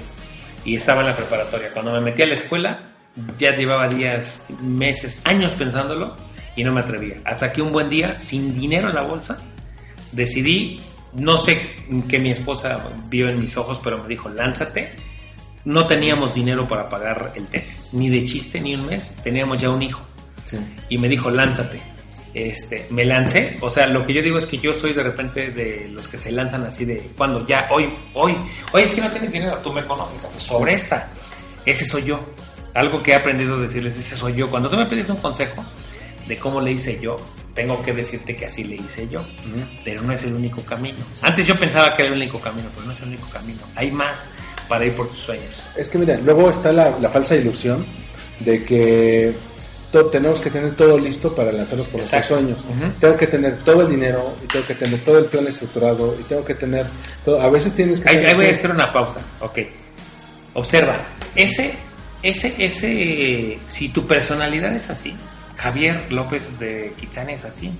Y 0.65 0.75
estaba 0.75 0.99
en 1.01 1.07
la 1.07 1.15
preparatoria. 1.15 1.71
Cuando 1.71 1.93
me 1.93 2.01
metí 2.01 2.21
a 2.23 2.27
la 2.27 2.33
escuela, 2.33 2.89
ya 3.39 3.55
llevaba 3.55 3.87
días, 3.87 4.45
meses, 4.61 5.21
años 5.23 5.53
pensándolo 5.53 6.17
y 6.57 6.65
no 6.65 6.73
me 6.73 6.81
atrevía. 6.81 7.15
Hasta 7.23 7.53
que 7.53 7.61
un 7.61 7.71
buen 7.71 7.87
día, 7.89 8.19
sin 8.19 8.59
dinero 8.59 8.89
en 8.89 8.95
la 8.95 9.03
bolsa, 9.03 9.37
decidí, 10.15 10.79
no 11.13 11.37
sé 11.37 11.61
qué 12.09 12.19
mi 12.19 12.31
esposa 12.31 12.77
vio 13.09 13.29
en 13.29 13.39
mis 13.41 13.55
ojos, 13.57 13.79
pero 13.83 14.01
me 14.01 14.07
dijo, 14.09 14.29
lánzate. 14.29 14.91
No 15.65 15.87
teníamos 15.87 16.35
dinero 16.35 16.67
para 16.67 16.87
pagar 16.87 17.33
el 17.35 17.47
TEC, 17.47 17.65
ni 17.93 18.09
de 18.09 18.23
chiste, 18.25 18.61
ni 18.61 18.75
un 18.75 18.85
mes. 18.85 19.19
Teníamos 19.23 19.59
ya 19.59 19.69
un 19.71 19.81
hijo 19.81 20.01
Sí. 20.45 20.57
y 20.89 20.97
me 20.97 21.09
dijo, 21.09 21.29
lánzate. 21.31 21.79
Este, 22.35 22.85
me 22.89 23.05
lancé, 23.05 23.57
o 23.61 23.69
sea, 23.71 23.87
lo 23.87 24.05
que 24.05 24.13
yo 24.13 24.21
digo 24.21 24.37
es 24.37 24.45
que 24.45 24.57
yo 24.57 24.73
soy 24.73 24.91
de 24.93 25.01
repente 25.03 25.51
de 25.51 25.89
los 25.93 26.07
que 26.07 26.17
se 26.17 26.33
lanzan 26.33 26.65
así 26.65 26.83
de, 26.83 27.01
cuando 27.17 27.47
ya, 27.47 27.65
hoy, 27.71 27.89
hoy, 28.13 28.35
hoy 28.73 28.83
es 28.83 28.93
que 28.93 28.99
no 28.99 29.09
tienes 29.09 29.31
dinero, 29.31 29.57
tú 29.63 29.71
me 29.71 29.85
conoces, 29.85 30.21
sobre 30.37 30.73
esta, 30.73 31.07
ese 31.65 31.85
soy 31.85 32.03
yo. 32.03 32.19
Algo 32.73 33.01
que 33.01 33.11
he 33.11 33.15
aprendido 33.15 33.55
a 33.55 33.61
decirles, 33.61 33.97
ese 33.97 34.17
soy 34.17 34.35
yo. 34.35 34.49
Cuando 34.49 34.69
tú 34.69 34.75
me 34.75 34.85
pides 34.85 35.09
un 35.09 35.15
consejo 35.15 35.63
de 36.27 36.37
cómo 36.37 36.59
le 36.59 36.73
hice 36.73 36.99
yo, 37.01 37.15
tengo 37.55 37.81
que 37.81 37.93
decirte 37.93 38.35
que 38.35 38.45
así 38.45 38.63
le 38.63 38.75
hice 38.75 39.07
yo, 39.07 39.25
pero 39.83 40.01
no 40.01 40.13
es 40.13 40.23
el 40.23 40.33
único 40.33 40.61
camino. 40.63 40.99
Antes 41.21 41.47
yo 41.47 41.55
pensaba 41.55 41.95
que 41.95 42.03
era 42.03 42.13
el 42.13 42.21
único 42.21 42.39
camino, 42.39 42.67
pero 42.73 42.85
no 42.85 42.91
es 42.91 42.99
el 42.99 43.07
único 43.07 43.29
camino. 43.29 43.61
Hay 43.75 43.91
más 43.91 44.29
para 44.67 44.85
ir 44.85 44.93
por 44.93 45.07
tus 45.09 45.19
sueños. 45.19 45.63
Es 45.75 45.89
que 45.89 45.97
mira, 45.97 46.17
luego 46.17 46.49
está 46.49 46.71
la, 46.71 46.99
la 46.99 47.09
falsa 47.09 47.35
ilusión 47.35 47.85
de 48.41 48.63
que 48.63 49.33
tenemos 50.11 50.41
que 50.41 50.49
tener 50.49 50.75
todo 50.75 50.97
listo 50.97 51.33
para 51.33 51.51
lanzarnos 51.51 51.87
por 51.87 51.99
nuestros 51.99 52.25
sueños. 52.25 52.65
Tengo 52.99 53.15
que 53.15 53.27
tener 53.27 53.57
todo 53.57 53.83
el 53.83 53.89
dinero, 53.89 54.35
y 54.43 54.47
tengo 54.47 54.65
que 54.65 54.75
tener 54.75 54.99
todo 55.03 55.19
el 55.19 55.25
plan 55.25 55.47
estructurado, 55.47 56.15
y 56.19 56.23
tengo 56.23 56.43
que 56.43 56.55
tener 56.55 56.85
todo. 57.23 57.41
A 57.41 57.49
veces 57.49 57.73
tienes 57.73 57.99
que 57.99 58.09
Ahí, 58.09 58.15
tener 58.15 58.31
ahí 58.31 58.35
voy 58.35 58.45
a 58.47 58.51
hacer 58.51 58.71
una 58.71 58.91
pausa. 58.91 59.21
Ok. 59.39 59.59
Observa. 60.53 60.97
Ese, 61.33 61.73
ese, 62.21 62.53
ese, 62.57 63.59
si 63.65 63.89
tu 63.89 64.05
personalidad 64.05 64.75
es 64.75 64.89
así, 64.89 65.15
Javier 65.65 66.11
López 66.11 66.59
de 66.59 66.93
Quizán 66.99 67.27
es 67.31 67.43
así. 67.43 67.71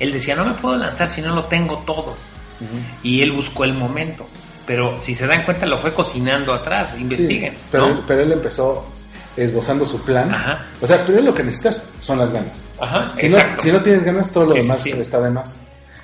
Él 0.00 0.12
decía, 0.12 0.34
no 0.34 0.44
me 0.44 0.54
puedo 0.54 0.76
lanzar 0.76 1.08
si 1.08 1.22
no 1.22 1.32
lo 1.36 1.44
tengo 1.44 1.78
todo. 1.86 2.16
Y 3.04 3.22
él 3.22 3.30
buscó 3.30 3.62
el 3.62 3.74
momento. 3.74 4.26
Pero 4.66 5.00
si 5.00 5.14
se 5.14 5.28
dan 5.28 5.44
cuenta, 5.44 5.64
lo 5.66 5.78
fue 5.78 5.94
cocinando 5.94 6.52
atrás. 6.52 6.98
Investiguen. 6.98 7.52
Sí, 7.52 7.58
pero, 7.70 7.86
¿no? 7.86 7.92
él, 7.94 8.04
pero 8.08 8.22
él 8.22 8.32
empezó 8.32 8.84
esbozando 9.36 9.86
su 9.86 10.00
plan. 10.02 10.34
Ajá. 10.34 10.66
O 10.80 10.86
sea, 10.86 11.04
primero 11.04 11.26
lo 11.26 11.34
que 11.34 11.44
necesitas 11.44 11.88
son 12.00 12.18
las 12.18 12.32
ganas. 12.32 12.68
Ajá, 12.80 13.12
Si 13.16 13.28
no, 13.28 13.36
exacto. 13.38 13.62
si 13.62 13.72
no 13.72 13.82
tienes 13.82 14.02
ganas, 14.02 14.30
todo 14.30 14.46
lo 14.46 14.52
sí, 14.54 14.58
demás 14.58 14.80
sí. 14.80 14.90
está 14.90 15.20
de 15.20 15.30
más. 15.30 15.60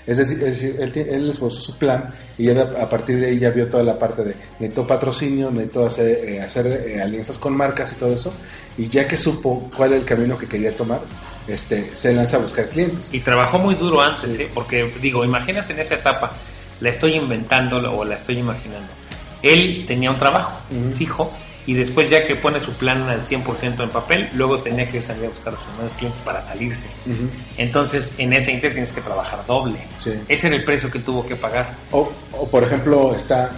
Es 0.09 0.16
decir, 0.16 0.38
es 0.42 0.59
decir, 0.59 0.77
él, 0.81 0.92
él 0.97 1.31
esbozó 1.31 1.61
su 1.61 1.77
plan 1.77 2.09
y 2.38 2.49
él 2.49 2.59
a, 2.59 2.88
partir 2.88 3.21
de 3.21 3.27
ahí 3.27 3.38
ya 3.38 3.51
vio 3.51 3.68
toda 3.68 3.83
la 3.83 3.99
parte 3.99 4.25
de 4.25 4.35
necesito 4.59 4.87
patrocinio, 4.87 5.51
necesito 5.51 5.85
hacer, 5.85 6.07
eh, 6.25 6.40
hacer 6.40 6.66
eh, 6.66 7.03
alianzas 7.03 7.37
con 7.37 7.55
marcas 7.55 7.92
y 7.92 7.97
todo 7.97 8.14
eso. 8.14 8.33
Y 8.79 8.88
ya 8.88 9.07
que 9.07 9.18
supo 9.18 9.68
cuál 9.77 9.90
era 9.90 10.01
el 10.01 10.07
camino 10.07 10.38
que 10.38 10.47
quería 10.47 10.75
tomar, 10.75 11.01
este, 11.47 11.90
se 11.94 12.14
lanza 12.14 12.38
a 12.38 12.40
buscar 12.40 12.71
clientes. 12.71 13.12
Y 13.12 13.21
trabajó 13.21 13.59
muy 13.59 13.75
duro 13.75 14.01
antes, 14.01 14.33
Sí. 14.33 14.42
¿eh? 14.44 14.51
porque 14.55 14.90
digo, 15.03 15.25
imagínate 15.27 15.75
en 15.75 15.81
esa 15.81 15.97
etapa, 15.97 16.33
la 16.81 16.88
estoy 16.88 17.12
inventando 17.16 17.77
o 17.94 18.03
la 18.03 18.14
estoy 18.14 18.38
imaginando. 18.38 18.88
Él 19.42 19.85
tenía 19.87 20.11
un 20.11 20.16
trabajo 20.18 20.59
Ujú. 20.71 20.97
fijo 20.97 21.33
y 21.68 21.74
después 21.74 22.09
ya 22.09 22.24
que 22.24 22.35
pone 22.35 22.61
su 22.61 22.72
plan 22.72 23.02
al 23.11 23.24
100% 23.24 23.83
en 23.83 23.90
papel, 23.90 24.28
luego 24.35 24.59
tenía 24.61 24.88
que 24.88 25.02
salir 25.02 25.26
a 25.26 25.28
buscar 25.28 25.52
a 25.52 25.57
sus 25.59 25.74
nuevos 25.76 25.92
clientes 25.94 26.20
para 26.22 26.40
salirse. 26.42 26.87
Entonces, 27.57 28.14
en 28.18 28.33
ese 28.33 28.52
inter 28.52 28.72
tienes 28.72 28.90
que 28.92 29.00
trabajar 29.02 29.44
doble. 29.46 29.78
Sí. 29.98 30.14
Ese 30.28 30.46
era 30.46 30.57
el 30.57 30.64
precio 30.64 30.90
que 30.90 30.98
tuvo 31.00 31.26
que 31.26 31.37
pagar. 31.37 31.70
O, 31.92 32.11
o, 32.33 32.48
por 32.48 32.64
ejemplo, 32.64 33.14
está 33.14 33.50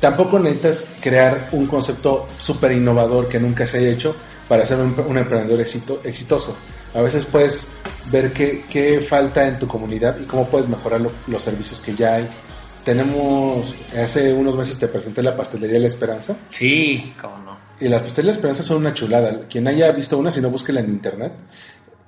tampoco 0.00 0.38
necesitas 0.38 0.86
crear 1.00 1.48
un 1.52 1.66
concepto 1.66 2.28
súper 2.38 2.72
innovador 2.72 3.28
que 3.28 3.38
nunca 3.40 3.66
se 3.66 3.78
haya 3.78 3.88
hecho 3.90 4.14
para 4.48 4.64
ser 4.64 4.78
un, 4.78 4.94
un 5.06 5.18
emprendedor 5.18 5.60
éxito, 5.60 6.00
exitoso. 6.04 6.56
A 6.94 7.00
veces 7.02 7.24
puedes 7.26 7.66
ver 8.12 8.32
qué, 8.32 8.64
qué 8.70 9.00
falta 9.00 9.46
en 9.46 9.58
tu 9.58 9.66
comunidad 9.66 10.16
y 10.20 10.24
cómo 10.24 10.46
puedes 10.46 10.68
mejorar 10.68 11.00
lo- 11.00 11.12
los 11.26 11.42
servicios 11.42 11.80
que 11.80 11.94
ya 11.94 12.14
hay. 12.14 12.28
Tenemos, 12.84 13.74
hace 14.00 14.32
unos 14.32 14.56
meses 14.56 14.78
te 14.78 14.86
presenté 14.86 15.20
la 15.22 15.36
pastelería 15.36 15.80
La 15.80 15.88
Esperanza 15.88 16.36
Sí, 16.50 17.12
cómo 17.20 17.36
no. 17.38 17.55
Y 17.80 17.88
las 17.88 18.02
pastelerías 18.02 18.24
La 18.36 18.38
Esperanza 18.38 18.62
son 18.62 18.78
una 18.78 18.94
chulada. 18.94 19.40
Quien 19.48 19.66
haya 19.68 19.90
visto 19.92 20.18
una, 20.18 20.30
si 20.30 20.40
no, 20.40 20.50
búsquela 20.50 20.80
en 20.80 20.90
internet, 20.90 21.32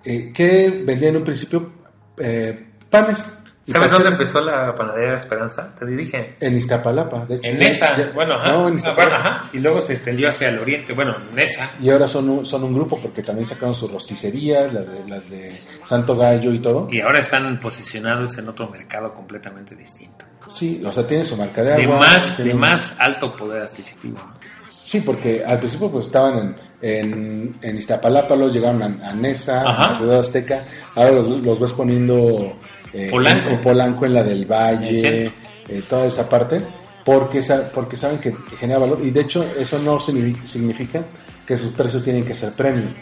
eh, 0.04 0.33
que 0.33 0.83
vendía 0.85 1.09
en 1.11 1.16
un 1.18 1.24
principio 1.24 1.72
eh, 2.18 2.66
panes. 2.90 3.24
y 3.66 3.72
¿Sabes 3.72 3.90
dónde 3.90 4.11
pasteles. 4.11 4.35
empezó 4.35 4.44
la 4.44 4.74
panadería 4.74 5.11
de 5.12 5.16
Esperanza? 5.18 5.74
Te 5.78 5.85
dirige. 5.85 6.37
En 6.40 6.57
Iztapalapa, 6.57 7.26
de 7.26 7.35
hecho. 7.37 7.50
En 7.50 7.62
esa, 7.62 7.96
ya- 7.96 8.11
bueno, 8.14 8.35
ajá. 8.40 8.52
No, 8.52 8.68
en 8.68 8.74
Ah, 8.74 8.76
Iztapalapa. 8.76 9.18
bueno, 9.20 9.37
ajá. 9.37 9.50
Y 9.52 9.59
luego 9.59 9.81
se 9.83 9.92
extendió 9.92 10.28
hacia 10.31 10.48
el 10.48 10.59
oriente, 10.59 10.92
bueno, 10.94 11.14
en 11.33 11.38
esa. 11.38 11.68
Y 11.83 11.90
ahora 11.90 12.09
son 12.09 12.31
un, 12.31 12.46
son 12.46 12.64
un 12.64 12.72
grupo 12.74 12.98
porque 13.00 13.22
también 13.22 13.44
sacaron 13.46 13.74
sus 13.74 13.90
rosticerías, 13.92 14.72
las 14.72 14.87
de, 14.87 15.09
las 15.09 15.31
de 15.31 15.54
Santo 15.85 16.16
Gallo 16.16 16.52
y 16.52 16.61
todo. 16.61 16.88
Y 16.90 17.00
ahora 17.02 17.18
están 17.18 17.61
posicionados 17.61 18.38
en 18.38 18.48
otro 18.48 18.68
mercado 18.70 19.12
completamente 19.14 19.74
distinto. 19.76 20.24
Sí, 20.50 20.81
o 20.85 20.90
sea, 20.90 21.07
tiene 21.07 21.24
su 21.24 21.37
marca 21.37 21.62
de 21.62 21.74
De 21.76 21.85
agua. 21.85 21.98
más, 21.98 22.37
tiene- 22.37 22.52
de 22.52 22.57
más 22.57 22.96
alto 22.98 23.37
poder 23.37 23.62
adquisitivo. 23.64 24.18
Sí, 24.88 25.03
porque 25.03 25.44
al 25.44 25.59
principio 25.59 25.90
pues 25.90 26.07
estaban 26.07 26.38
en, 26.38 26.57
en, 26.81 27.59
en 27.61 27.77
Iztapalapa, 27.77 28.35
luego 28.37 28.51
llegaron 28.51 28.83
a, 28.83 29.11
a 29.11 29.12
Nesa, 29.12 29.61
Ajá. 29.68 29.85
a 29.85 29.88
la 29.88 29.94
Ciudad 29.94 30.18
Azteca. 30.20 30.62
Ahora 30.94 31.11
los, 31.11 31.29
los 31.29 31.61
ves 31.61 31.72
poniendo 31.74 32.57
eh, 32.94 33.09
Polanco. 33.11 33.51
en 33.51 33.61
Polanco, 33.61 34.07
en 34.07 34.14
la 34.14 34.22
del 34.22 34.46
Valle, 34.46 35.27
eh, 35.68 35.83
toda 35.90 36.07
esa 36.07 36.27
parte, 36.27 36.62
porque, 37.05 37.42
porque 37.74 37.98
saben 37.98 38.18
que, 38.18 38.31
que 38.33 38.57
genera 38.57 38.79
valor. 38.79 39.01
Y 39.03 39.11
de 39.11 39.20
hecho, 39.20 39.44
eso 39.59 39.79
no 39.79 39.98
signifi- 39.98 40.42
significa 40.44 41.03
que 41.46 41.55
sus 41.59 41.74
precios 41.74 42.03
tienen 42.03 42.24
que 42.24 42.33
ser 42.33 42.53
premium. 42.55 42.94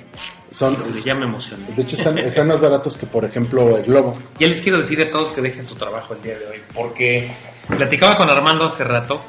Son, 0.50 0.72
Híjole, 0.74 0.92
ya 1.04 1.14
me 1.14 1.26
emocioné. 1.26 1.66
de 1.70 1.82
hecho, 1.82 1.94
están, 1.94 2.18
están 2.30 2.48
más 2.48 2.60
baratos 2.60 2.96
que, 2.96 3.06
por 3.06 3.24
ejemplo, 3.24 3.76
el 3.76 3.84
Globo. 3.84 4.18
Ya 4.40 4.48
les 4.48 4.60
quiero 4.60 4.78
decir 4.78 5.00
a 5.02 5.08
todos 5.12 5.30
que 5.30 5.40
dejen 5.40 5.64
su 5.64 5.76
trabajo 5.76 6.14
el 6.14 6.22
día 6.22 6.36
de 6.36 6.46
hoy, 6.46 6.58
porque 6.74 7.30
platicaba 7.68 8.14
con 8.16 8.28
Armando 8.28 8.64
hace 8.64 8.82
rato 8.82 9.22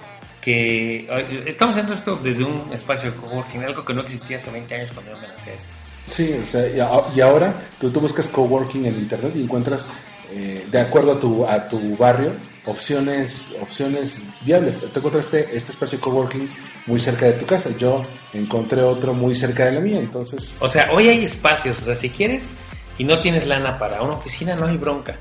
que 0.47 1.05
estamos 1.45 1.73
haciendo 1.73 1.91
esto 1.91 2.15
desde 2.23 2.45
un 2.45 2.71
espacio 2.71 3.11
de 3.11 3.17
coworking, 3.17 3.63
algo 3.65 3.83
que 3.83 3.93
no 3.93 4.03
existía 4.03 4.37
hace 4.37 4.49
20 4.49 4.75
años 4.75 4.91
cuando 4.93 5.11
yo 5.11 5.19
me 5.19 5.27
lancé 5.27 5.55
esto. 5.55 5.67
Sí, 6.07 6.39
o 6.41 6.45
sea, 6.45 7.09
y 7.13 7.19
ahora 7.19 7.53
tú, 7.81 7.91
tú 7.91 7.99
buscas 7.99 8.29
coworking 8.29 8.85
en 8.85 8.95
internet 8.95 9.33
y 9.35 9.43
encuentras, 9.43 9.89
eh, 10.31 10.65
de 10.71 10.79
acuerdo 10.79 11.11
a 11.11 11.19
tu, 11.19 11.45
a 11.45 11.67
tu 11.67 11.97
barrio, 11.97 12.31
opciones 12.65 13.53
opciones 13.61 14.25
viables. 14.45 14.79
Te 14.79 14.99
encontraste 14.99 15.49
este 15.51 15.71
espacio 15.71 15.97
de 15.97 16.01
coworking 16.01 16.49
muy 16.85 17.01
cerca 17.01 17.25
de 17.25 17.33
tu 17.33 17.45
casa. 17.45 17.69
Yo 17.77 18.05
encontré 18.33 18.81
otro 18.81 19.13
muy 19.13 19.35
cerca 19.35 19.65
de 19.65 19.73
la 19.73 19.79
mía, 19.81 19.99
entonces... 19.99 20.55
O 20.61 20.69
sea, 20.69 20.93
hoy 20.93 21.09
hay 21.09 21.25
espacios, 21.25 21.81
o 21.81 21.83
sea, 21.83 21.95
si 21.95 22.09
quieres 22.09 22.51
y 22.97 23.03
no 23.03 23.19
tienes 23.19 23.45
lana 23.47 23.77
para 23.77 24.01
una 24.01 24.13
oficina, 24.13 24.55
no 24.55 24.67
hay 24.67 24.77
bronca. 24.77 25.13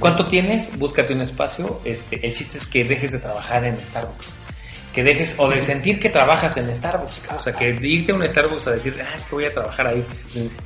¿Cuánto 0.00 0.26
tienes? 0.26 0.76
Búscate 0.76 1.14
un 1.14 1.20
espacio. 1.20 1.80
Este, 1.84 2.26
el 2.26 2.34
chiste 2.34 2.58
es 2.58 2.66
que 2.66 2.82
dejes 2.82 3.12
de 3.12 3.20
trabajar 3.20 3.64
en 3.64 3.78
Starbucks. 3.78 4.43
Que 4.94 5.02
dejes, 5.02 5.34
o 5.38 5.48
de 5.48 5.60
sentir 5.60 5.98
que 5.98 6.08
trabajas 6.08 6.56
en 6.56 6.72
Starbucks. 6.74 7.22
O 7.36 7.40
sea, 7.40 7.52
que 7.52 7.70
irte 7.82 8.12
a 8.12 8.14
un 8.14 8.28
Starbucks 8.28 8.68
a 8.68 8.70
decir, 8.72 8.94
ah, 9.04 9.14
es 9.14 9.26
que 9.26 9.34
voy 9.34 9.44
a 9.44 9.52
trabajar 9.52 9.88
ahí. 9.88 10.04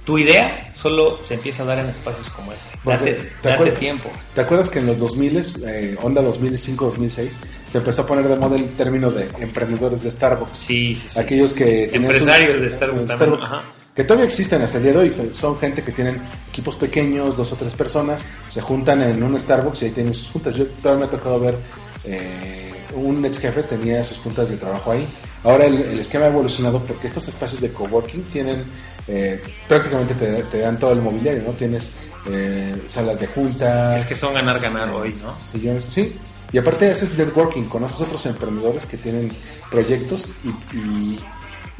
Tu 0.04 0.18
idea 0.18 0.60
solo 0.74 1.18
se 1.22 1.34
empieza 1.34 1.62
a 1.62 1.66
dar 1.66 1.78
en 1.78 1.86
espacios 1.86 2.28
como 2.30 2.52
este. 2.52 2.78
Date, 2.84 3.14
¿te 3.14 3.48
date 3.48 3.54
acuerdas? 3.54 3.78
tiempo. 3.78 4.10
¿Te 4.34 4.40
acuerdas 4.42 4.68
que 4.68 4.78
en 4.80 4.86
los 4.86 4.98
2000, 4.98 5.42
eh, 5.66 5.96
onda 6.02 6.22
2005-2006, 6.22 7.30
se 7.66 7.78
empezó 7.78 8.02
a 8.02 8.06
poner 8.06 8.28
de 8.28 8.36
moda 8.36 8.56
el 8.56 8.68
término 8.76 9.10
de 9.10 9.28
emprendedores 9.38 10.02
de 10.02 10.10
Starbucks? 10.10 10.58
Sí, 10.58 10.94
sí, 10.94 11.08
sí. 11.08 11.18
Aquellos 11.18 11.54
que 11.54 11.86
Empresarios 11.86 12.60
de 12.60 12.70
Starbucks 12.70 13.00
de 13.00 13.06
también, 13.16 13.40
ajá. 13.42 13.62
Que 13.98 14.04
todavía 14.04 14.28
existen 14.28 14.62
hasta 14.62 14.76
el 14.78 14.84
día 14.84 14.92
de 14.92 14.98
hoy. 14.98 15.32
Son 15.34 15.58
gente 15.58 15.82
que 15.82 15.90
tienen 15.90 16.22
equipos 16.48 16.76
pequeños, 16.76 17.36
dos 17.36 17.52
o 17.52 17.56
tres 17.56 17.74
personas, 17.74 18.24
se 18.48 18.60
juntan 18.60 19.02
en 19.02 19.20
un 19.24 19.36
Starbucks 19.36 19.82
y 19.82 19.84
ahí 19.86 19.90
tienen 19.90 20.14
sus 20.14 20.28
juntas. 20.28 20.54
Yo 20.54 20.68
todavía 20.68 21.06
me 21.06 21.06
ha 21.06 21.18
tocado 21.18 21.40
ver 21.40 21.58
eh, 22.04 22.72
un 22.94 23.26
ex 23.26 23.40
jefe 23.40 23.64
tenía 23.64 24.04
sus 24.04 24.18
juntas 24.18 24.50
de 24.50 24.56
trabajo 24.56 24.92
ahí. 24.92 25.04
Ahora 25.42 25.66
el, 25.66 25.82
el 25.82 25.98
esquema 25.98 26.26
ha 26.26 26.28
evolucionado 26.28 26.80
porque 26.86 27.08
estos 27.08 27.26
espacios 27.26 27.60
de 27.60 27.72
coworking 27.72 28.22
tienen 28.28 28.66
eh, 29.08 29.42
prácticamente 29.66 30.14
te, 30.14 30.44
te 30.44 30.58
dan 30.60 30.78
todo 30.78 30.92
el 30.92 31.02
mobiliario, 31.02 31.42
¿no? 31.42 31.50
Tienes 31.50 31.90
eh, 32.30 32.76
salas 32.86 33.18
de 33.18 33.26
juntas. 33.26 34.00
Es 34.02 34.06
que 34.06 34.14
son 34.14 34.32
ganar, 34.32 34.60
ganar 34.60 34.90
hoy, 34.90 35.12
¿no? 35.24 35.36
sillones, 35.40 35.82
sí. 35.82 36.16
Y 36.52 36.58
aparte 36.58 36.88
haces 36.88 37.18
networking, 37.18 37.64
conoces 37.64 38.00
otros 38.00 38.24
emprendedores 38.26 38.86
que 38.86 38.96
tienen 38.96 39.32
proyectos 39.72 40.28
y, 40.44 40.76
y, 40.76 41.20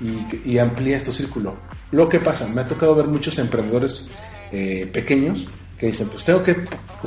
y- 0.01 0.53
y 0.53 0.59
amplías 0.59 1.03
tu 1.05 1.13
círculo. 1.13 1.57
Lo 1.91 2.09
que 2.09 2.21
pasa, 2.21 2.47
me 2.47 2.61
ha 2.61 2.67
tocado 2.67 2.95
ver 2.95 3.07
muchos 3.07 3.39
emprendedores 3.39 4.11
eh, 4.53 4.89
pequeños 4.93 5.49
que 5.79 5.87
dicen, 5.87 6.09
pues 6.09 6.25
tengo 6.25 6.43
que 6.43 6.57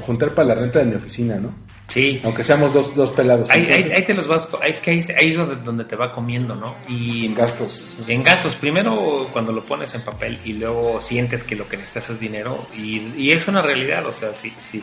juntar 0.06 0.34
para 0.34 0.50
la 0.50 0.56
renta 0.56 0.80
de 0.80 0.86
mi 0.86 0.96
oficina, 0.96 1.36
¿no? 1.38 1.54
Sí. 1.90 2.22
Aunque 2.24 2.44
seamos 2.44 2.74
dos, 2.74 2.96
dos 2.96 3.12
pelados. 3.12 3.50
Ahí, 3.50 3.62
ahí, 3.62 3.66
Entonces, 3.68 3.98
ahí 3.98 4.04
te 4.06 4.14
los 4.14 4.28
vas, 4.28 4.48
ahí 4.62 4.70
es 4.70 4.80
que 4.80 4.92
ahí, 4.92 5.06
ahí 5.22 5.30
es 5.32 5.38
donde, 5.38 5.56
donde 5.58 5.84
te 5.84 5.96
va 5.98 6.14
comiendo, 6.14 6.56
¿no? 6.56 6.76
Y 6.88 7.26
en 7.26 7.36
gastos. 7.36 7.98
sí. 7.98 8.04
En 8.14 8.24
gastos, 8.24 8.56
primero 8.56 9.28
cuando 9.34 9.52
lo 9.52 9.64
pones 9.66 9.94
en 9.96 10.02
papel 10.02 10.40
y 10.46 10.54
luego 10.54 11.02
sientes 11.02 11.44
que 11.44 11.56
lo 11.58 11.68
que 11.68 11.76
necesitas 11.76 12.12
es 12.12 12.20
dinero 12.22 12.66
y, 12.78 13.12
y 13.18 13.32
es 13.32 13.46
una 13.50 13.62
realidad, 13.62 14.06
o 14.06 14.12
sea, 14.14 14.34
sí, 14.34 14.54
sí. 14.58 14.82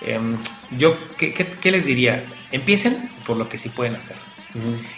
Em, 0.00 0.36
yo, 0.78 0.96
¿qué, 1.18 1.32
qué, 1.32 1.44
qué 1.60 1.70
les 1.70 1.84
diría? 1.84 2.24
Empiecen 2.52 2.96
por 3.26 3.36
lo 3.36 3.48
que 3.48 3.58
sí 3.58 3.68
pueden 3.68 3.96
hacer. 3.96 4.16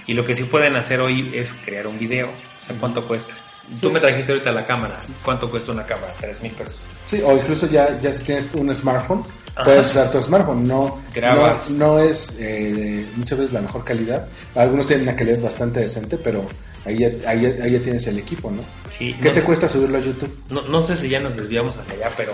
Y 0.07 0.15
lo 0.15 0.25
que 0.25 0.37
sí 0.37 0.45
pueden 0.45 0.77
hacer 0.77 1.01
hoy 1.01 1.33
es 1.35 1.53
crear 1.65 1.89
un 1.89 1.99
video. 1.99 2.29
Sea, 2.69 2.77
¿cuánto 2.79 3.05
cuesta? 3.07 3.33
Tú 3.81 3.91
me 3.93 4.01
trajiste 4.01 4.33
ahorita 4.33 4.51
la 4.53 4.65
cámara. 4.65 4.99
¿Cuánto 5.25 5.51
cuesta 5.51 5.73
una 5.73 5.85
cámara? 5.85 6.13
Tres 6.21 6.41
mil 6.41 6.53
pesos. 6.53 6.77
Sí, 7.07 7.21
o 7.23 7.33
incluso 7.37 7.67
ya, 7.67 7.99
ya 8.01 8.13
si 8.13 8.25
tienes 8.25 8.49
un 8.55 8.75
smartphone, 8.75 9.23
Ajá. 9.55 9.65
puedes 9.65 9.87
usar 9.87 10.11
tu 10.11 10.23
smartphone. 10.23 10.63
No, 10.67 11.03
Grabas. 11.15 11.69
no, 11.71 11.87
no 11.95 11.99
es 11.99 12.37
eh, 12.41 13.07
muchas 13.17 13.39
veces 13.39 13.53
la 13.53 13.61
mejor 13.61 13.85
calidad. 13.85 14.27
Algunos 14.55 14.87
tienen 14.87 15.07
una 15.09 15.17
calidad 15.17 15.41
bastante 15.41 15.81
decente, 15.81 16.17
pero 16.17 16.47
ahí 16.87 16.99
ya, 16.99 17.09
ahí, 17.29 17.45
ahí 17.63 17.73
ya 17.73 17.81
tienes 17.81 18.07
el 18.07 18.19
equipo, 18.19 18.51
¿no? 18.51 18.63
Sí, 18.97 19.13
¿Qué 19.21 19.29
no 19.29 19.35
te 19.35 19.41
sé- 19.41 19.43
cuesta 19.45 19.69
subirlo 19.69 19.99
a 19.99 20.01
YouTube? 20.01 20.35
No, 20.51 20.63
no 20.63 20.83
sé 20.83 20.97
si 20.97 21.09
ya 21.11 21.21
nos 21.21 21.37
desviamos 21.37 21.77
hacia 21.77 21.93
allá, 21.95 22.11
pero 22.17 22.33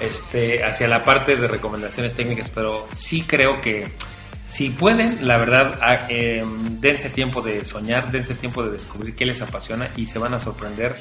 este, 0.00 0.64
hacia 0.64 0.88
la 0.88 1.04
parte 1.04 1.36
de 1.36 1.48
recomendaciones 1.48 2.14
técnicas, 2.14 2.50
pero 2.54 2.86
sí 2.96 3.22
creo 3.22 3.60
que 3.60 3.88
si 4.52 4.68
pueden, 4.68 5.26
la 5.26 5.38
verdad, 5.38 5.78
em, 6.08 6.78
dense 6.78 7.08
tiempo 7.08 7.40
de 7.40 7.64
soñar, 7.64 8.10
dense 8.12 8.34
tiempo 8.34 8.62
de 8.62 8.72
descubrir 8.72 9.14
qué 9.14 9.24
les 9.24 9.40
apasiona 9.40 9.88
y 9.96 10.04
se 10.04 10.18
van 10.18 10.34
a 10.34 10.38
sorprender 10.38 10.96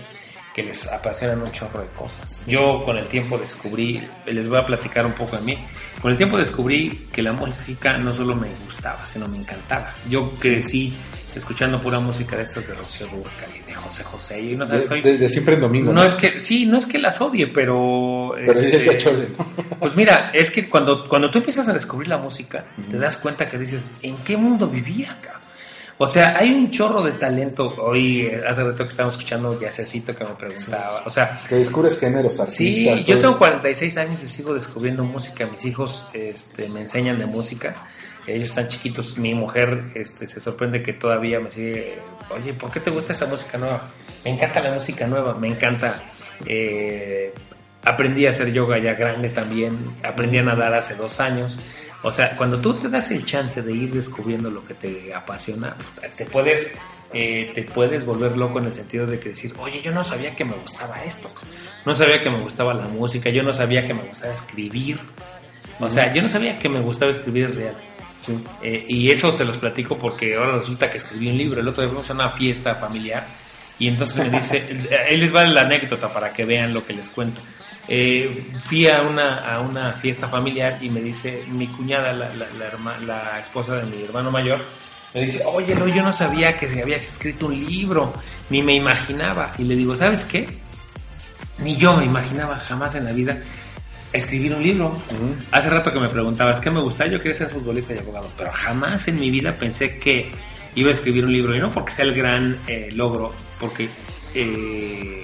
que 0.53 0.63
les 0.63 0.85
apasionan 0.91 1.41
un 1.41 1.51
chorro 1.51 1.79
de 1.81 1.87
cosas. 1.89 2.43
Yo 2.45 2.83
con 2.83 2.97
el 2.97 3.05
tiempo 3.07 3.37
descubrí, 3.37 4.05
les 4.25 4.47
voy 4.49 4.57
a 4.59 4.65
platicar 4.65 5.05
un 5.05 5.13
poco 5.13 5.37
de 5.37 5.43
mí, 5.43 5.57
con 6.01 6.11
el 6.11 6.17
tiempo 6.17 6.37
descubrí 6.37 7.07
que 7.11 7.21
la 7.21 7.31
música 7.33 7.97
no 7.97 8.13
solo 8.13 8.35
me 8.35 8.49
gustaba, 8.65 9.05
sino 9.07 9.27
me 9.27 9.37
encantaba. 9.37 9.93
Yo 10.09 10.31
crecí 10.39 10.93
escuchando 11.33 11.81
pura 11.81 11.97
música 12.01 12.35
de 12.35 12.43
estas 12.43 12.67
de 12.67 12.73
Rocío 12.73 13.07
Durcal 13.07 13.49
y 13.55 13.59
de 13.65 13.73
José 13.73 14.03
José. 14.03 14.41
Y 14.41 14.55
no, 14.57 14.67
sabes, 14.67 14.87
soy- 14.87 15.01
de- 15.01 15.17
de 15.17 15.29
siempre 15.29 15.53
en 15.53 15.61
domingo. 15.61 15.93
no 15.93 16.03
es 16.03 16.13
que, 16.15 16.41
sí, 16.41 16.65
no 16.65 16.77
es 16.77 16.85
que 16.85 16.99
las 16.99 17.21
odie, 17.21 17.47
pero... 17.47 18.33
Pero 18.35 18.59
este, 18.59 18.89
es 18.91 18.97
chole. 18.97 19.27
pues 19.79 19.95
mira, 19.95 20.31
es 20.33 20.51
que 20.51 20.67
cuando, 20.67 21.07
cuando 21.07 21.31
tú 21.31 21.37
empiezas 21.37 21.69
a 21.69 21.73
descubrir 21.73 22.09
la 22.09 22.17
música, 22.17 22.65
te 22.89 22.97
das 22.97 23.15
cuenta 23.15 23.45
que 23.45 23.57
dices, 23.57 23.89
¿en 24.01 24.17
qué 24.17 24.35
mundo 24.35 24.67
vivía, 24.67 25.17
cabrón? 25.21 25.41
O 26.03 26.07
sea, 26.07 26.35
hay 26.35 26.51
un 26.51 26.71
chorro 26.71 27.03
de 27.03 27.11
talento. 27.11 27.75
Hoy, 27.77 28.27
hace 28.47 28.63
rato 28.63 28.77
que 28.83 28.89
estábamos 28.89 29.15
escuchando 29.17 29.59
Yacecito 29.59 30.15
que 30.15 30.23
me 30.23 30.31
preguntaba. 30.31 31.03
O 31.05 31.09
sea, 31.11 31.41
Que 31.47 31.55
descubres 31.55 31.99
géneros, 31.99 32.35
sí, 32.35 32.41
artistas. 32.41 32.99
yo 33.05 33.05
todo 33.19 33.21
tengo 33.21 33.29
eso. 33.29 33.37
46 33.37 33.97
años 33.97 34.23
y 34.23 34.27
sigo 34.27 34.53
descubriendo 34.55 35.03
música. 35.03 35.45
Mis 35.45 35.63
hijos 35.65 36.07
este, 36.13 36.67
me 36.69 36.81
enseñan 36.81 37.19
de 37.19 37.27
música. 37.27 37.75
Ellos 38.25 38.49
están 38.49 38.67
chiquitos. 38.67 39.17
Mi 39.19 39.35
mujer 39.35 39.91
este, 39.93 40.25
se 40.27 40.39
sorprende 40.41 40.81
que 40.81 40.93
todavía 40.93 41.39
me 41.39 41.51
sigue. 41.51 41.99
Oye, 42.31 42.53
¿por 42.53 42.71
qué 42.71 42.79
te 42.79 42.89
gusta 42.89 43.13
esa 43.13 43.27
música 43.27 43.59
nueva? 43.59 43.81
Me 44.25 44.31
encanta 44.31 44.59
la 44.59 44.73
música 44.73 45.05
nueva. 45.05 45.35
Me 45.35 45.49
encanta. 45.49 46.01
eh, 46.47 47.31
aprendí 47.83 48.25
a 48.25 48.31
hacer 48.31 48.51
yoga 48.51 48.79
ya 48.79 48.93
grande 48.93 49.29
también. 49.29 49.77
Aprendí 50.03 50.39
a 50.39 50.43
nadar 50.43 50.73
hace 50.73 50.95
dos 50.95 51.19
años. 51.19 51.57
O 52.03 52.11
sea, 52.11 52.35
cuando 52.35 52.59
tú 52.59 52.73
te 52.75 52.89
das 52.89 53.11
el 53.11 53.25
chance 53.25 53.61
de 53.61 53.71
ir 53.71 53.93
descubriendo 53.93 54.49
lo 54.49 54.65
que 54.65 54.73
te 54.73 55.13
apasiona, 55.13 55.75
te 56.15 56.25
puedes, 56.25 56.75
eh, 57.13 57.51
te 57.53 57.63
puedes 57.63 58.05
volver 58.05 58.35
loco 58.37 58.59
en 58.59 58.65
el 58.65 58.73
sentido 58.73 59.05
de 59.05 59.19
que 59.19 59.29
decir, 59.29 59.53
oye, 59.59 59.81
yo 59.81 59.91
no 59.91 60.03
sabía 60.03 60.35
que 60.35 60.43
me 60.43 60.55
gustaba 60.55 61.03
esto, 61.03 61.29
no 61.85 61.95
sabía 61.95 62.19
que 62.19 62.29
me 62.29 62.39
gustaba 62.39 62.73
la 62.73 62.87
música, 62.87 63.29
yo 63.29 63.43
no 63.43 63.53
sabía 63.53 63.85
que 63.85 63.93
me 63.93 64.03
gustaba 64.03 64.33
escribir, 64.33 64.99
o 65.79 65.89
sea, 65.89 66.13
yo 66.13 66.21
no 66.21 66.29
sabía 66.29 66.57
que 66.57 66.69
me 66.69 66.81
gustaba 66.81 67.11
escribir 67.11 67.55
real. 67.55 67.75
Sí. 68.21 68.43
Eh, 68.61 68.85
y 68.87 69.11
eso 69.11 69.33
te 69.33 69.43
los 69.43 69.57
platico 69.57 69.97
porque 69.97 70.35
ahora 70.35 70.53
resulta 70.53 70.91
que 70.91 70.97
escribí 70.97 71.29
un 71.29 71.37
libro. 71.37 71.59
El 71.59 71.67
otro 71.67 71.81
día 71.81 71.91
fuimos 71.91 72.09
a 72.11 72.13
una 72.13 72.29
fiesta 72.29 72.75
familiar 72.75 73.25
y 73.79 73.87
entonces 73.87 74.31
me 74.31 74.37
dice, 74.37 74.63
ahí 75.09 75.17
les 75.17 75.33
va 75.33 75.43
la 75.43 75.61
anécdota 75.61 76.07
para 76.13 76.29
que 76.29 76.45
vean 76.45 76.73
lo 76.73 76.85
que 76.85 76.93
les 76.93 77.09
cuento. 77.09 77.41
Eh, 77.87 78.43
fui 78.65 78.87
a 78.87 79.01
una, 79.01 79.37
a 79.43 79.59
una 79.61 79.93
fiesta 79.93 80.27
familiar 80.27 80.77
y 80.81 80.89
me 80.89 81.01
dice 81.01 81.43
mi 81.49 81.67
cuñada, 81.67 82.13
la, 82.13 82.29
la, 82.35 82.47
la, 82.57 82.71
herma- 82.71 82.97
la 83.05 83.39
esposa 83.39 83.77
de 83.77 83.85
mi 83.85 84.03
hermano 84.03 84.31
mayor, 84.31 84.63
me 85.13 85.23
dice, 85.23 85.43
oye, 85.45 85.75
no, 85.75 85.87
yo 85.87 86.03
no 86.03 86.11
sabía 86.13 86.57
que 86.57 86.67
habías 86.81 87.03
escrito 87.05 87.47
un 87.47 87.65
libro, 87.65 88.13
ni 88.49 88.61
me 88.63 88.73
imaginaba. 88.73 89.51
Y 89.57 89.63
le 89.63 89.75
digo, 89.75 89.95
¿sabes 89.95 90.23
qué? 90.25 90.47
Ni 91.57 91.75
yo 91.75 91.95
me 91.97 92.05
imaginaba 92.05 92.57
jamás 92.59 92.95
en 92.95 93.05
la 93.05 93.11
vida 93.11 93.37
escribir 94.13 94.53
un 94.53 94.63
libro. 94.63 94.91
Hace 95.51 95.69
rato 95.69 95.91
que 95.91 95.99
me 95.99 96.07
preguntabas 96.09 96.59
qué 96.61 96.69
me 96.71 96.79
gusta, 96.81 97.07
yo 97.07 97.17
quería 97.17 97.33
ser 97.37 97.49
futbolista 97.49 97.93
y 97.93 97.97
abogado, 97.97 98.29
pero 98.37 98.51
jamás 98.53 99.07
en 99.07 99.19
mi 99.19 99.29
vida 99.29 99.51
pensé 99.53 99.97
que 99.99 100.31
iba 100.75 100.89
a 100.89 100.93
escribir 100.93 101.25
un 101.25 101.33
libro, 101.33 101.53
y 101.55 101.59
no 101.59 101.69
porque 101.71 101.91
sea 101.91 102.05
el 102.05 102.13
gran 102.13 102.57
eh, 102.67 102.89
logro, 102.93 103.33
porque 103.59 103.89
eh, 104.33 105.23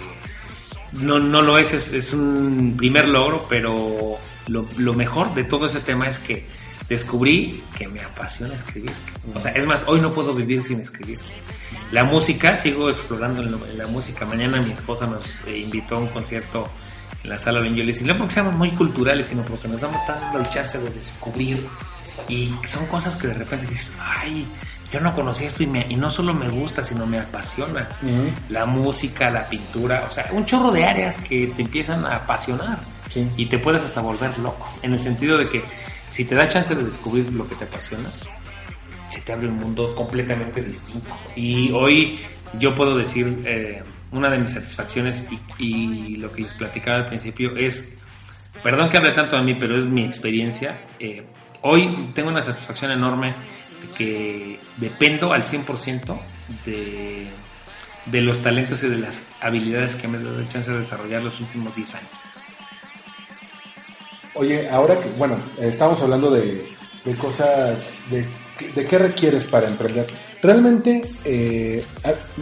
no, 0.93 1.19
no 1.19 1.41
lo 1.41 1.57
es, 1.57 1.73
es, 1.73 2.13
un 2.13 2.75
primer 2.77 3.07
logro, 3.07 3.45
pero 3.49 4.17
lo, 4.47 4.93
mejor 4.93 5.33
de 5.33 5.43
todo 5.43 5.67
ese 5.67 5.79
tema 5.79 6.07
es 6.07 6.19
que 6.19 6.45
descubrí 6.87 7.63
que 7.77 7.87
me 7.87 8.01
apasiona 8.01 8.55
escribir. 8.55 8.91
O 9.33 9.39
sea, 9.39 9.51
es 9.51 9.65
más, 9.65 9.83
hoy 9.87 9.99
no 9.99 10.13
puedo 10.13 10.33
vivir 10.33 10.63
sin 10.63 10.79
escribir. 10.79 11.19
La 11.91 12.03
música, 12.03 12.55
sigo 12.55 12.89
explorando 12.89 13.41
la 13.41 13.87
música. 13.87 14.25
Mañana 14.25 14.61
mi 14.61 14.71
esposa 14.71 15.05
nos 15.07 15.25
eh, 15.47 15.57
invitó 15.57 15.95
a 15.95 15.99
un 15.99 16.07
concierto 16.07 16.69
en 17.23 17.29
la 17.29 17.37
sala 17.37 17.61
Benjuelis, 17.61 18.01
y 18.01 18.03
no 18.05 18.17
porque 18.17 18.35
seamos 18.35 18.55
muy 18.55 18.71
culturales, 18.71 19.27
sino 19.27 19.43
porque 19.43 19.67
nos 19.67 19.81
damos 19.81 19.99
dando 20.07 20.39
el 20.39 20.49
chance 20.49 20.77
de 20.77 20.89
descubrir. 20.89 21.65
Y 22.27 22.53
son 22.65 22.85
cosas 22.87 23.15
que 23.15 23.27
de 23.27 23.33
repente 23.35 23.67
dices, 23.67 23.97
ay, 23.99 24.47
yo 24.91 24.99
no 25.01 25.13
conocía 25.13 25.47
esto 25.47 25.63
y, 25.63 25.67
me, 25.67 25.85
y 25.89 25.95
no 25.95 26.09
solo 26.09 26.33
me 26.33 26.47
gusta, 26.49 26.83
sino 26.83 27.05
me 27.05 27.19
apasiona. 27.19 27.87
Ujú. 28.01 28.29
La 28.49 28.65
música, 28.65 29.29
la 29.29 29.47
pintura, 29.49 30.03
o 30.05 30.09
sea, 30.09 30.27
un 30.31 30.45
chorro 30.45 30.71
de 30.71 30.85
áreas 30.85 31.17
que 31.17 31.47
te 31.47 31.61
empiezan 31.61 32.05
a 32.05 32.15
apasionar 32.17 32.79
Sí. 33.09 33.27
y 33.37 33.45
te 33.47 33.57
puedes 33.59 33.81
hasta 33.81 34.01
volver 34.01 34.37
loco. 34.39 34.67
En 34.81 34.93
el 34.93 34.99
sentido 34.99 35.37
de 35.37 35.47
que 35.49 35.61
si 36.09 36.25
te 36.25 36.35
da 36.35 36.47
chance 36.47 36.73
de 36.75 36.83
descubrir 36.83 37.31
lo 37.33 37.47
que 37.47 37.55
te 37.55 37.65
apasiona, 37.65 38.09
se 39.09 39.21
te 39.21 39.31
abre 39.33 39.47
un 39.47 39.57
mundo 39.57 39.93
completamente 39.95 40.61
distinto. 40.61 41.13
Y 41.35 41.71
hoy 41.71 42.19
yo 42.59 42.73
puedo 42.75 42.97
decir, 42.97 43.43
eh, 43.45 43.81
una 44.11 44.29
de 44.29 44.37
mis 44.37 44.51
satisfacciones 44.51 45.25
y, 45.59 45.65
y 46.13 46.17
lo 46.17 46.31
que 46.31 46.41
les 46.43 46.53
platicaba 46.53 46.99
al 46.99 47.05
principio 47.07 47.55
es, 47.57 47.97
perdón 48.63 48.89
que 48.89 48.97
hable 48.97 49.13
tanto 49.13 49.35
de 49.37 49.43
mí, 49.43 49.53
pero 49.55 49.77
es 49.77 49.85
mi 49.85 50.03
experiencia. 50.05 50.77
eh, 50.99 51.25
hoy 51.63 52.11
tengo 52.13 52.29
una 52.29 52.41
satisfacción 52.41 52.91
enorme 52.91 53.35
que 53.97 54.59
dependo 54.77 55.33
al 55.33 55.45
100% 55.45 56.19
de, 56.65 57.27
de 58.05 58.21
los 58.21 58.39
talentos 58.39 58.83
y 58.83 58.89
de 58.89 58.97
las 58.97 59.23
habilidades 59.41 59.95
que 59.95 60.07
me 60.07 60.17
he 60.17 60.23
dado 60.23 60.43
chance 60.45 60.71
de 60.71 60.79
desarrollar 60.79 61.21
los 61.21 61.39
últimos 61.39 61.75
10 61.75 61.95
años. 61.95 62.09
Oye, 64.35 64.69
ahora 64.69 64.99
que, 64.99 65.09
bueno, 65.17 65.37
estamos 65.59 66.01
hablando 66.01 66.29
de, 66.29 66.63
de 67.03 67.15
cosas, 67.15 67.99
de, 68.11 68.25
de 68.75 68.85
qué 68.85 68.97
requieres 68.97 69.47
para 69.47 69.67
emprender. 69.67 70.07
Realmente, 70.41 71.01
eh, 71.25 71.83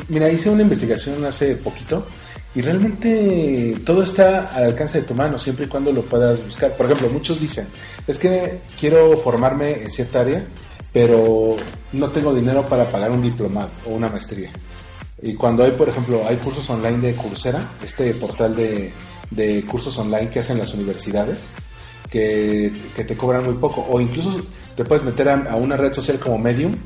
mira, 0.09 0.29
hice 0.29 0.49
una 0.49 0.63
investigación 0.63 1.23
hace 1.23 1.55
poquito 1.55 2.05
y 2.53 2.61
realmente 2.61 3.75
todo 3.85 4.03
está 4.03 4.45
al 4.45 4.63
alcance 4.63 5.01
de 5.01 5.07
tu 5.07 5.13
mano 5.13 5.37
siempre 5.37 5.65
y 5.65 5.67
cuando 5.67 5.91
lo 5.91 6.01
puedas 6.01 6.43
buscar. 6.43 6.75
Por 6.75 6.85
ejemplo, 6.85 7.09
muchos 7.09 7.39
dicen, 7.39 7.67
es 8.07 8.17
que 8.17 8.61
quiero 8.79 9.17
formarme 9.17 9.83
en 9.83 9.91
cierta 9.91 10.21
área, 10.21 10.45
pero 10.95 11.57
no 11.91 12.07
tengo 12.09 12.33
dinero 12.33 12.65
para 12.69 12.89
pagar 12.89 13.11
un 13.11 13.21
diplomado 13.21 13.69
o 13.85 13.89
una 13.89 14.07
maestría. 14.07 14.49
Y 15.21 15.33
cuando 15.33 15.65
hay, 15.65 15.71
por 15.71 15.89
ejemplo, 15.89 16.23
hay 16.25 16.37
cursos 16.37 16.69
online 16.69 16.99
de 17.09 17.15
Coursera, 17.17 17.69
este 17.83 18.13
portal 18.13 18.55
de, 18.55 18.93
de 19.29 19.61
cursos 19.65 19.97
online 19.97 20.29
que 20.29 20.39
hacen 20.39 20.57
las 20.57 20.73
universidades, 20.73 21.51
que, 22.09 22.71
que 22.95 23.03
te 23.03 23.17
cobran 23.17 23.43
muy 23.43 23.55
poco, 23.55 23.85
o 23.89 23.99
incluso 23.99 24.41
te 24.77 24.85
puedes 24.85 25.03
meter 25.03 25.27
a, 25.27 25.33
a 25.51 25.55
una 25.57 25.75
red 25.75 25.91
social 25.91 26.17
como 26.17 26.37
Medium, 26.37 26.77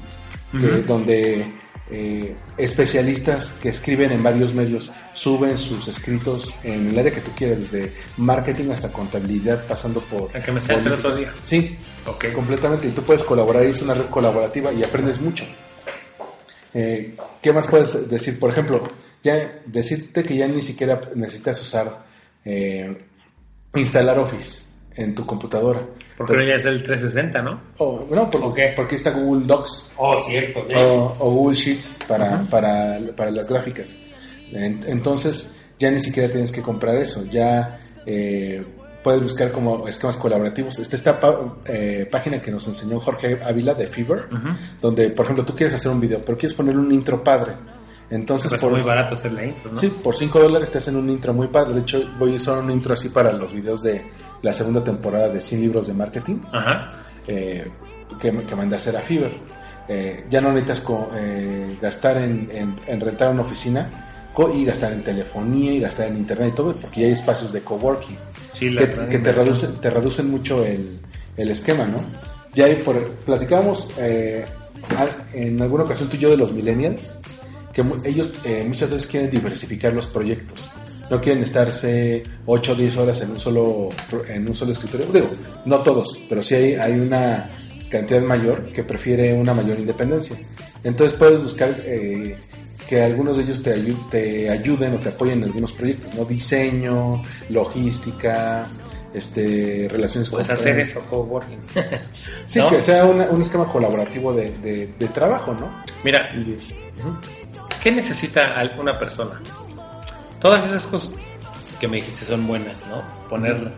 que- 0.59 0.81
donde 0.87 1.53
eh, 1.91 2.35
especialistas 2.57 3.51
que 3.61 3.69
escriben 3.69 4.11
en 4.11 4.21
varios 4.21 4.53
medios 4.53 4.91
suben 5.13 5.57
sus 5.57 5.87
escritos 5.87 6.53
en 6.63 6.89
el 6.89 6.99
área 6.99 7.11
que 7.11 7.21
tú 7.21 7.31
quieras, 7.35 7.71
desde 7.71 7.93
marketing 8.17 8.69
hasta 8.69 8.91
contabilidad, 8.91 9.65
pasando 9.67 9.99
por... 10.01 10.29
El 10.33 10.43
que 10.43 10.51
me 10.51 10.59
el 10.59 10.93
otro 10.93 11.15
día. 11.15 11.33
Sí, 11.43 11.77
Ok. 12.05 12.31
completamente. 12.33 12.87
Y 12.87 12.91
tú 12.91 13.01
puedes 13.03 13.23
colaborar, 13.23 13.63
y 13.63 13.69
es 13.69 13.81
una 13.81 13.93
red 13.95 14.05
colaborativa 14.09 14.71
y 14.71 14.83
aprendes 14.83 15.19
mucho. 15.19 15.45
Eh, 16.73 17.15
¿Qué 17.41 17.51
más 17.51 17.65
puedes 17.67 18.09
decir? 18.09 18.39
Por 18.39 18.51
ejemplo, 18.51 18.87
ya 19.23 19.61
decirte 19.65 20.23
que 20.23 20.37
ya 20.37 20.47
ni 20.47 20.61
siquiera 20.61 21.01
necesitas 21.15 21.59
usar, 21.61 22.05
eh, 22.45 22.97
instalar 23.75 24.19
Office 24.19 24.63
en 24.95 25.15
tu 25.15 25.25
computadora. 25.25 25.85
Porque 26.19 26.33
ahora 26.33 26.47
ya 26.49 26.55
es 26.55 26.65
el 26.65 26.83
360, 26.83 27.41
¿no? 27.41 27.61
Oh, 27.79 28.05
no, 28.11 28.29
por- 28.29 28.43
Ok. 28.43 28.59
porque 28.75 28.95
está 28.95 29.09
Google 29.11 29.47
Docs 29.47 29.93
Oh, 29.97 30.15
cierto. 30.17 30.59
o, 30.77 31.15
o 31.17 31.31
Google 31.31 31.55
Sheets 31.55 31.99
para, 32.07 32.41
para, 32.41 32.99
para 33.15 33.31
las 33.31 33.47
gráficas. 33.47 33.95
En- 34.51 34.83
Entonces, 34.85 35.57
ya 35.79 35.89
ni 35.89 35.99
siquiera 35.99 36.29
tienes 36.29 36.51
que 36.51 36.61
comprar 36.61 36.97
eso. 36.97 37.23
Ya 37.31 37.77
eh, 38.05 38.63
puedes 39.01 39.21
buscar 39.23 39.51
como 39.51 39.87
esquemas 39.87 40.17
colaborativos. 40.17 40.77
Está 40.77 40.95
esta 40.97 41.19
eh, 41.65 42.07
página 42.11 42.41
que 42.41 42.51
nos 42.51 42.67
enseñó 42.67 42.99
Jorge 42.99 43.39
Ávila 43.43 43.73
de 43.73 43.87
Fever, 43.87 44.25
donde, 44.81 45.09
por 45.11 45.23
ejemplo, 45.25 45.45
tú 45.45 45.55
quieres 45.55 45.73
hacer 45.75 45.89
un 45.91 46.01
video, 46.01 46.19
pero 46.25 46.37
quieres 46.37 46.53
ponerle 46.55 46.81
un 46.81 46.91
intro 46.93 47.23
padre. 47.23 47.53
Entonces, 48.11 48.49
Pues 48.49 48.61
por, 48.61 48.71
muy 48.71 48.81
barato 48.81 49.15
hacer 49.15 49.31
la 49.33 49.45
intro, 49.45 49.71
¿no? 49.71 49.79
sí, 49.79 49.87
por 50.03 50.15
5 50.15 50.39
dólares 50.39 50.71
te 50.71 50.79
hacen 50.79 50.95
un 50.95 51.09
intro 51.09 51.33
muy 51.33 51.47
padre. 51.47 51.75
De 51.75 51.81
hecho, 51.81 52.01
voy 52.17 52.31
a 52.33 52.35
usar 52.35 52.57
un 52.57 52.71
intro 52.71 52.93
así 52.93 53.09
para 53.09 53.31
los 53.33 53.53
videos 53.53 53.83
de 53.83 54.01
la 54.41 54.51
segunda 54.53 54.83
temporada 54.83 55.29
de 55.29 55.39
100 55.41 55.61
libros 55.61 55.87
de 55.87 55.93
marketing 55.93 56.37
Ajá. 56.51 56.91
eh, 57.27 57.69
que, 58.19 58.31
que 58.31 58.55
mandé 58.55 58.75
a 58.75 58.77
hacer 58.79 58.97
a 58.97 59.01
Fiverr. 59.01 59.31
Eh, 59.87 60.25
ya 60.29 60.39
no 60.41 60.49
necesitas 60.51 60.81
co- 60.81 61.09
eh, 61.15 61.77
gastar 61.81 62.17
en, 62.17 62.49
en- 62.51 62.75
en 62.87 62.99
rentar 62.99 63.29
una 63.31 63.41
oficina 63.41 63.89
y 64.55 64.63
gastar 64.63 64.93
en 64.93 65.03
telefonía 65.03 65.73
y 65.73 65.79
gastar 65.81 66.07
en 66.07 66.15
internet 66.15 66.51
y 66.53 66.55
todo, 66.55 66.71
porque 66.73 67.01
ya 67.01 67.07
hay 67.07 67.11
espacios 67.11 67.51
de 67.51 67.59
coworking 67.61 68.17
Sí, 68.53 68.69
la 68.69 68.87
que, 68.89 69.07
que 69.07 69.19
te, 69.19 69.31
reducen, 69.33 69.73
te 69.81 69.89
reducen 69.89 70.31
mucho 70.31 70.63
el, 70.63 70.97
el 71.35 71.51
esquema, 71.51 71.85
¿no? 71.85 71.97
Ya 72.53 72.63
hay 72.65 72.75
por, 72.75 73.05
platicábamos 73.25 73.89
en 75.33 75.61
alguna 75.61 75.83
ocasión 75.83 76.07
tú 76.09 76.15
y 76.15 76.19
yo 76.19 76.29
de 76.29 76.37
los 76.37 76.53
millennials, 76.53 77.11
que 77.73 77.83
ellos 78.05 78.31
eh, 78.43 78.63
muchas 78.67 78.89
veces 78.89 79.07
quieren 79.07 79.29
diversificar 79.29 79.93
los 79.93 80.07
proyectos. 80.07 80.71
No 81.09 81.19
quieren 81.19 81.41
estarse 81.43 82.21
8 82.45 82.71
o 82.71 82.75
10 82.75 82.97
horas 82.97 83.21
en 83.21 83.31
un 83.31 83.39
solo 83.39 83.89
en 84.27 84.47
un 84.47 84.53
solo 84.55 84.71
escritorio. 84.71 85.07
Digo, 85.07 85.29
no 85.65 85.79
todos, 85.79 86.19
pero 86.29 86.41
sí 86.41 86.53
hay, 86.55 86.73
hay 86.75 86.93
una 86.93 87.49
cantidad 87.89 88.21
mayor 88.21 88.61
que 88.71 88.83
prefiere 88.83 89.33
una 89.33 89.53
mayor 89.55 89.79
independencia. 89.79 90.35
Entonces 90.83 91.17
puedes 91.17 91.41
buscar 91.41 91.73
eh, 91.85 92.37
que 92.87 93.01
algunos 93.01 93.37
de 93.37 93.43
ellos 93.43 93.63
te, 93.63 93.75
ayu- 93.75 94.09
te 94.09 94.49
ayuden 94.51 94.93
o 94.93 94.97
te 94.97 95.09
apoyen 95.09 95.39
en 95.39 95.45
algunos 95.45 95.73
proyectos, 95.73 96.13
¿no? 96.13 96.25
Diseño, 96.25 97.23
logística, 97.49 98.67
este, 99.13 99.87
relaciones 99.89 100.29
Pues 100.29 100.45
con 100.47 100.55
hacer 100.55 100.79
eso, 100.79 101.01
coworking. 101.09 101.59
Sí, 102.45 102.59
¿no? 102.59 102.69
que 102.69 102.81
sea 102.83 103.05
una- 103.05 103.25
un 103.31 103.41
esquema 103.41 103.65
colaborativo 103.65 104.31
de, 104.33 104.51
de- 104.59 104.93
de 104.99 105.07
trabajo, 105.07 105.53
¿no? 105.53 105.67
Mira, 106.03 106.29
¿qué 107.81 107.91
necesita 107.91 108.59
alguna 108.59 108.97
persona? 108.97 109.39
Todas 110.39 110.65
esas 110.65 110.83
cosas 110.87 111.15
que 111.79 111.87
me 111.87 111.97
dijiste 111.97 112.25
son 112.25 112.47
buenas, 112.47 112.85
¿no? 112.87 113.03
Poner, 113.29 113.71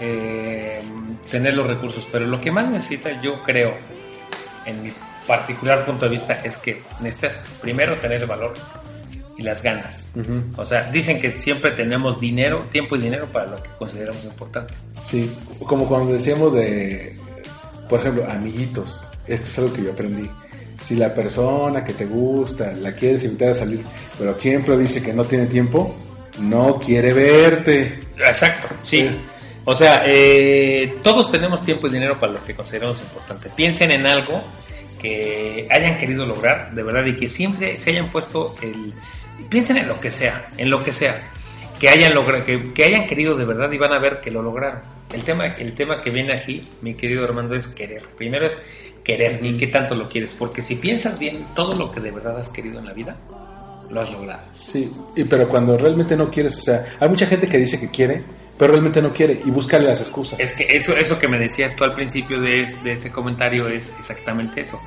eh, 0.00 0.82
tener 1.30 1.54
los 1.54 1.66
recursos, 1.66 2.06
pero 2.10 2.26
lo 2.26 2.40
que 2.40 2.50
más 2.50 2.70
necesita, 2.70 3.20
yo 3.22 3.42
creo, 3.42 3.74
en 4.64 4.82
mi 4.82 4.92
particular 5.26 5.84
punto 5.84 6.06
de 6.06 6.12
vista, 6.16 6.34
es 6.44 6.56
que 6.58 6.82
necesitas 7.00 7.46
primero 7.60 7.98
tener 7.98 8.22
el 8.22 8.26
valor 8.26 8.54
y 9.36 9.42
las 9.42 9.62
ganas. 9.62 10.12
Ujú. 10.14 10.44
O 10.56 10.64
sea, 10.64 10.90
dicen 10.90 11.20
que 11.20 11.32
siempre 11.32 11.72
tenemos 11.72 12.18
dinero, 12.20 12.66
tiempo 12.70 12.96
y 12.96 13.00
dinero 13.00 13.26
para 13.26 13.46
lo 13.46 13.62
que 13.62 13.68
consideramos 13.78 14.24
importante. 14.24 14.74
Sí, 15.04 15.30
como 15.66 15.86
cuando 15.86 16.12
decíamos 16.12 16.54
de, 16.54 17.14
por 17.88 18.00
ejemplo, 18.00 18.26
amiguitos, 18.28 19.06
esto 19.26 19.46
es 19.46 19.58
algo 19.58 19.72
que 19.74 19.82
yo 19.84 19.92
aprendí. 19.92 20.30
Si 20.86 20.94
la 20.94 21.12
persona 21.12 21.82
que 21.82 21.94
te 21.94 22.04
gusta 22.04 22.72
la 22.74 22.92
quieres 22.92 23.24
invitar 23.24 23.48
a 23.48 23.54
salir, 23.54 23.82
pero 24.16 24.38
siempre 24.38 24.78
dice 24.78 25.02
que 25.02 25.12
no 25.12 25.24
tiene 25.24 25.46
tiempo, 25.46 25.96
no 26.38 26.78
quiere 26.78 27.12
verte. 27.12 27.98
Exacto, 28.16 28.68
sí. 28.84 29.08
Sí. 29.08 29.18
O 29.64 29.74
sea, 29.74 30.04
eh, 30.06 30.94
todos 31.02 31.28
tenemos 31.32 31.64
tiempo 31.64 31.88
y 31.88 31.90
dinero 31.90 32.16
para 32.16 32.34
lo 32.34 32.44
que 32.44 32.54
consideramos 32.54 33.00
importante. 33.00 33.50
Piensen 33.56 33.90
en 33.90 34.06
algo 34.06 34.40
que 35.02 35.66
hayan 35.68 35.96
querido 35.96 36.24
lograr, 36.24 36.72
de 36.72 36.84
verdad, 36.84 37.04
y 37.04 37.16
que 37.16 37.26
siempre 37.26 37.74
se 37.74 37.90
hayan 37.90 38.12
puesto 38.12 38.54
el... 38.62 38.94
Piensen 39.48 39.78
en 39.78 39.88
lo 39.88 39.98
que 39.98 40.12
sea, 40.12 40.50
en 40.56 40.70
lo 40.70 40.78
que 40.78 40.92
sea. 40.92 41.32
Que 41.80 41.88
hayan 41.88 42.14
logrado, 42.14 42.44
que, 42.44 42.72
que 42.72 42.84
hayan 42.84 43.08
querido 43.08 43.36
de 43.36 43.44
verdad 43.44 43.72
y 43.72 43.76
van 43.76 43.92
a 43.92 43.98
ver 43.98 44.20
que 44.20 44.30
lo 44.30 44.40
lograron. 44.40 44.82
El 45.12 45.24
tema, 45.24 45.46
el 45.46 45.74
tema 45.74 46.00
que 46.00 46.10
viene 46.10 46.32
aquí, 46.32 46.62
mi 46.80 46.94
querido 46.94 47.24
Armando, 47.24 47.56
es 47.56 47.66
querer. 47.66 48.04
Primero 48.16 48.46
es 48.46 48.62
querer 49.06 49.38
y 49.44 49.56
qué 49.56 49.68
tanto 49.68 49.94
lo 49.94 50.08
quieres. 50.08 50.34
Porque 50.34 50.60
si 50.60 50.74
piensas 50.74 51.18
bien 51.18 51.46
todo 51.54 51.74
lo 51.74 51.92
que 51.92 52.00
de 52.00 52.10
verdad 52.10 52.38
has 52.38 52.48
querido 52.48 52.80
en 52.80 52.86
la 52.86 52.92
vida, 52.92 53.16
lo 53.88 54.00
has 54.00 54.10
logrado. 54.10 54.42
Sí, 54.54 54.90
y 55.14 55.24
pero 55.24 55.48
cuando 55.48 55.78
realmente 55.78 56.16
no 56.16 56.28
quieres, 56.28 56.58
o 56.58 56.62
sea, 56.62 56.84
hay 56.98 57.08
mucha 57.08 57.26
gente 57.26 57.46
que 57.48 57.58
dice 57.58 57.78
que 57.78 57.88
quiere, 57.88 58.24
pero 58.58 58.72
realmente 58.72 59.00
no 59.00 59.12
quiere 59.12 59.40
y 59.44 59.50
busca 59.50 59.78
las 59.78 60.00
excusas. 60.00 60.40
Es 60.40 60.54
que 60.54 60.66
eso, 60.76 60.96
eso 60.96 61.18
que 61.18 61.28
me 61.28 61.38
decías 61.38 61.76
tú 61.76 61.84
al 61.84 61.92
principio 61.92 62.40
de, 62.40 62.66
de 62.82 62.92
este 62.92 63.12
comentario 63.12 63.68
es 63.68 63.96
exactamente 63.98 64.62
eso. 64.62 64.80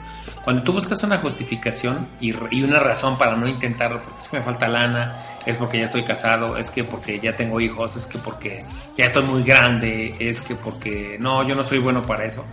Cuando 0.44 0.64
tú 0.64 0.74
buscas 0.74 1.02
una 1.04 1.20
justificación 1.20 2.08
y, 2.20 2.34
y 2.52 2.64
una 2.64 2.80
razón 2.80 3.18
para 3.18 3.36
no 3.38 3.48
intentarlo, 3.48 4.02
porque 4.02 4.20
es 4.22 4.28
que 4.28 4.38
me 4.38 4.44
falta 4.44 4.68
lana, 4.68 5.16
es 5.46 5.56
porque 5.56 5.78
ya 5.78 5.86
estoy 5.86 6.04
casado, 6.04 6.58
es 6.58 6.70
que 6.72 6.84
porque 6.84 7.20
ya 7.20 7.36
tengo 7.36 7.62
hijos, 7.62 7.96
es 7.96 8.06
que 8.06 8.18
porque 8.18 8.66
ya 8.98 9.06
estoy 9.06 9.24
muy 9.24 9.44
grande, 9.44 10.16
es 10.20 10.42
que 10.42 10.56
porque 10.56 11.18
no, 11.20 11.48
yo 11.48 11.56
no 11.56 11.64
soy 11.64 11.80
bueno 11.80 12.02
para 12.02 12.26
eso, 12.26 12.44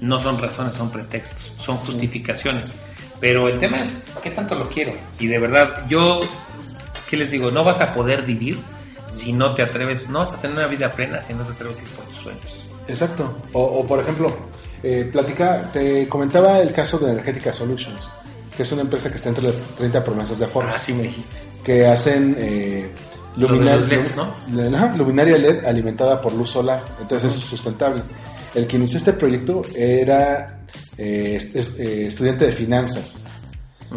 no 0.00 0.18
son 0.20 0.38
razones, 0.38 0.76
son 0.76 0.90
pretextos, 0.90 1.54
son 1.58 1.76
justificaciones. 1.78 2.72
Pero 3.20 3.48
el 3.48 3.58
tema 3.58 3.78
es, 3.82 4.02
¿qué 4.22 4.30
tanto 4.30 4.54
lo 4.54 4.68
quiero? 4.68 4.92
Y 5.18 5.26
de 5.28 5.38
verdad, 5.38 5.86
yo, 5.88 6.20
¿qué 7.08 7.16
les 7.16 7.30
digo? 7.30 7.50
No 7.50 7.64
vas 7.64 7.80
a 7.80 7.94
poder 7.94 8.22
vivir 8.22 8.58
si 9.10 9.32
no 9.32 9.54
te 9.54 9.62
atreves, 9.62 10.08
no 10.08 10.18
vas 10.20 10.32
a 10.32 10.40
tener 10.40 10.56
una 10.56 10.66
vida 10.66 10.92
plena 10.92 11.20
si 11.22 11.32
no 11.34 11.44
te 11.44 11.52
atreves 11.52 11.78
a 11.78 11.82
ir 11.82 11.88
por 11.88 12.04
tus 12.06 12.16
sueños. 12.16 12.42
Exacto. 12.88 13.36
O, 13.52 13.62
o, 13.62 13.86
por 13.86 14.00
ejemplo, 14.00 14.34
eh, 14.82 15.08
platica, 15.10 15.70
te 15.72 16.08
comentaba 16.08 16.58
el 16.58 16.72
caso 16.72 16.98
de 16.98 17.12
Energética 17.12 17.52
Solutions, 17.52 18.08
que 18.56 18.64
es 18.64 18.72
una 18.72 18.82
empresa 18.82 19.08
que 19.10 19.16
está 19.16 19.28
entre 19.30 19.44
las 19.44 19.54
30 19.76 20.04
promesas 20.04 20.38
de 20.38 20.46
Forbes. 20.46 20.74
Ah, 20.74 20.78
sí 20.78 20.92
me 20.92 21.04
dijiste. 21.04 21.36
que 21.64 21.86
hacen 21.86 22.34
eh, 22.38 22.92
luminar- 23.36 23.80
LEDs, 23.88 24.16
¿no? 24.16 24.34
luminaria 24.96 25.38
LED 25.38 25.64
alimentada 25.64 26.20
por 26.20 26.34
luz 26.34 26.50
solar. 26.50 26.84
Entonces 27.00 27.30
eso 27.30 27.38
es 27.38 27.44
sustentable. 27.46 28.02
El 28.54 28.66
que 28.66 28.76
inició 28.76 28.98
este 28.98 29.12
proyecto 29.14 29.62
era 29.74 30.60
eh, 30.96 31.36
est- 31.54 31.78
eh, 31.80 32.06
estudiante 32.06 32.46
de 32.46 32.52
finanzas. 32.52 33.24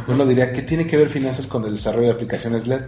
Uno 0.08 0.26
diría, 0.26 0.52
¿qué 0.52 0.62
tiene 0.64 0.86
que 0.86 0.98
ver 0.98 1.10
finanzas 1.10 1.48
con 1.48 1.64
el 1.66 1.72
desarrollo 1.72 2.08
de 2.08 2.14
aplicaciones 2.14 2.68
LED? 2.68 2.82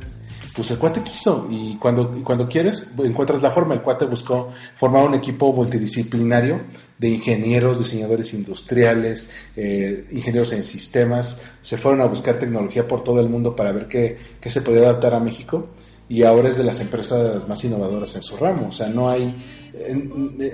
Pues 0.56 0.72
el 0.72 0.78
cuate 0.78 1.02
quiso 1.02 1.48
y 1.50 1.78
cuando, 1.78 2.14
y 2.18 2.22
cuando 2.22 2.48
quieres 2.48 2.94
encuentras 3.04 3.42
la 3.42 3.52
forma. 3.52 3.76
El 3.76 3.82
cuate 3.82 4.06
buscó 4.06 4.52
formar 4.76 5.08
un 5.08 5.14
equipo 5.14 5.54
multidisciplinario 5.54 6.62
de 6.98 7.10
ingenieros, 7.10 7.78
diseñadores 7.80 8.34
industriales, 8.34 9.32
eh, 9.56 10.06
ingenieros 10.12 10.52
en 10.52 10.64
sistemas. 10.64 11.40
Se 11.62 11.78
fueron 11.78 12.02
a 12.02 12.06
buscar 12.06 12.38
tecnología 12.40 12.88
por 12.88 13.04
todo 13.04 13.22
el 13.22 13.30
mundo 13.30 13.56
para 13.56 13.72
ver 13.72 13.88
qué, 13.88 14.18
qué 14.42 14.52
se 14.52 14.62
podía 14.62 14.82
adaptar 14.82 15.14
a 15.14 15.20
México 15.20 15.70
y 16.10 16.24
ahora 16.24 16.50
es 16.50 16.58
de 16.58 16.64
las 16.64 16.82
empresas 16.82 17.48
más 17.48 17.64
innovadoras 17.64 18.16
en 18.16 18.24
su 18.24 18.36
ramo. 18.36 18.68
O 18.68 18.72
sea, 18.72 18.90
no 18.90 19.10
hay... 19.10 19.34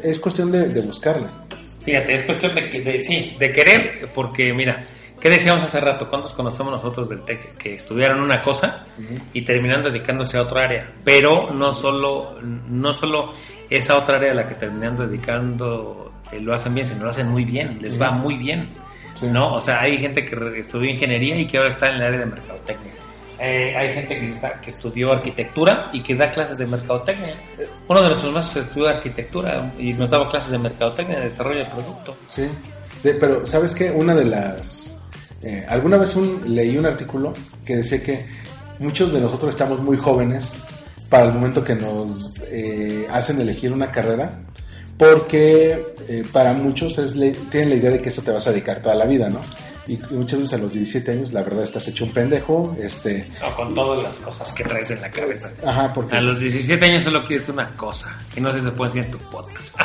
Es 0.04 0.20
cuestión 0.20 0.52
de, 0.52 0.68
de 0.68 0.82
buscarle. 0.82 1.28
Fíjate, 1.86 2.16
es 2.16 2.24
cuestión 2.24 2.54
de, 2.54 2.62
de 2.82 3.02
sí, 3.02 3.36
de 3.40 3.52
querer, 3.52 4.10
porque 4.14 4.54
mira, 4.54 4.88
¿qué 5.20 5.30
decíamos 5.30 5.64
hace 5.64 5.80
rato? 5.80 6.10
¿Cuántos 6.10 6.34
conocemos 6.34 6.74
nosotros 6.74 7.08
del 7.10 7.22
TEC 7.22 7.58
que 7.58 7.76
estudiaron 7.76 8.22
una 8.22 8.42
cosa 8.42 8.86
y 9.34 9.44
terminan 9.44 9.84
dedicándose 9.84 10.38
a 10.38 10.42
otra 10.42 10.66
área? 10.66 10.94
Pero 11.04 11.52
no 11.54 11.72
solo, 11.72 12.42
no 12.42 12.92
solo 12.92 13.32
esa 13.70 13.98
otra 13.98 14.18
área 14.18 14.32
a 14.32 14.36
la 14.36 14.48
que 14.48 14.56
terminan 14.56 14.98
dedicando 14.98 16.12
eh, 16.32 16.40
lo 16.40 16.54
hacen 16.54 16.74
bien, 16.74 16.88
sino 16.88 17.04
lo 17.04 17.12
hacen 17.12 17.30
muy 17.30 17.46
bien, 17.46 17.78
les 17.82 18.02
va 18.02 18.12
muy 18.12 18.36
bien. 18.36 18.70
Sí. 19.14 19.28
¿no? 19.28 19.54
O 19.54 19.60
sea, 19.62 19.80
hay 19.80 19.98
gente 19.98 20.26
que 20.26 20.60
estudió 20.60 20.90
ingeniería 20.90 21.40
y 21.40 21.48
que 21.48 21.58
ahora 21.58 21.70
está 21.70 21.90
en 21.90 21.96
el 21.96 22.02
área 22.02 22.20
de 22.20 22.26
mercadotecnia. 22.26 22.92
Eh, 23.40 23.76
hay 23.76 23.94
gente 23.94 24.20
que, 24.20 24.28
está, 24.28 24.62
que 24.62 24.70
estudió 24.70 25.12
arquitectura 25.12 25.90
y 25.92 26.02
que 26.02 26.16
da 26.16 26.32
clases 26.32 26.58
de 26.58 26.66
mercadotecnia. 26.66 27.36
Uno 27.88 28.02
de 28.02 28.08
nuestros 28.10 28.34
maestros 28.34 28.66
estudió 28.66 28.88
arquitectura 28.88 29.72
y 29.78 29.94
nos 29.94 30.10
daba 30.10 30.30
clases 30.30 30.52
de 30.52 30.58
mercadotecnia, 30.60 31.20
de 31.20 31.26
desarrollo 31.26 31.60
de 31.60 31.66
producto. 31.66 32.16
Sí, 32.30 32.48
De- 33.04 33.14
pero 33.16 33.46
¿sabes 33.46 33.76
qué? 33.76 33.92
Una 33.92 34.16
de 34.16 34.26
las... 34.26 34.96
eh, 35.44 35.66
alguna 35.68 35.98
vez 35.98 36.16
un- 36.16 36.42
leí 36.56 36.78
un 36.78 36.86
artículo 36.86 37.34
que 37.66 37.76
decía 37.78 38.02
que 38.02 38.26
muchos 38.80 39.12
de 39.14 39.20
nosotros 39.22 39.50
estamos 39.50 39.82
muy 39.82 39.98
jóvenes 39.98 40.52
para 41.10 41.26
el 41.26 41.34
momento 41.34 41.64
que 41.64 41.76
nos 41.76 42.34
eh, 42.52 43.06
hacen 43.12 43.40
elegir 43.42 43.72
una 43.72 43.92
carrera, 43.92 44.30
porque 44.98 45.86
eh, 46.08 46.24
para 46.32 46.54
muchos 46.54 46.98
es 46.98 47.16
le- 47.16 47.32
tienen 47.52 47.70
la 47.70 47.76
idea 47.76 47.92
de 47.92 48.02
que 48.02 48.10
eso 48.10 48.22
te 48.22 48.32
vas 48.32 48.48
a 48.48 48.52
dedicar 48.52 48.82
toda 48.82 48.96
la 48.96 49.06
vida, 49.06 49.30
¿no? 49.30 49.42
Y 49.88 50.00
muchas 50.16 50.40
veces 50.40 50.54
a 50.54 50.58
los 50.58 50.74
17 50.74 51.12
años, 51.12 51.32
la 51.34 51.44
verdad, 51.44 51.64
estás 51.64 51.88
hecho 51.88 52.06
un 52.06 52.12
pendejo, 52.12 52.76
este... 52.80 53.30
No, 53.40 53.56
con 53.56 53.74
todas 53.76 54.04
las 54.04 54.14
cosas 54.18 54.52
que 54.54 54.64
traes 54.64 54.90
en 54.92 55.02
la 55.02 55.12
cabeza. 55.12 55.52
Ajá, 55.64 55.94
porque... 55.94 56.16
A 56.16 56.22
los 56.22 56.40
17 56.40 56.84
años 56.86 57.04
solo 57.04 57.24
quieres 57.26 57.48
una 57.50 57.70
cosa, 57.76 58.18
y 58.36 58.42
no 58.42 58.52
sé 58.52 58.60
si 58.60 58.66
se 58.66 58.72
puede 58.72 58.94
decir 58.94 59.06
en 59.06 59.12
tu 59.12 59.18
podcast. 59.30 59.78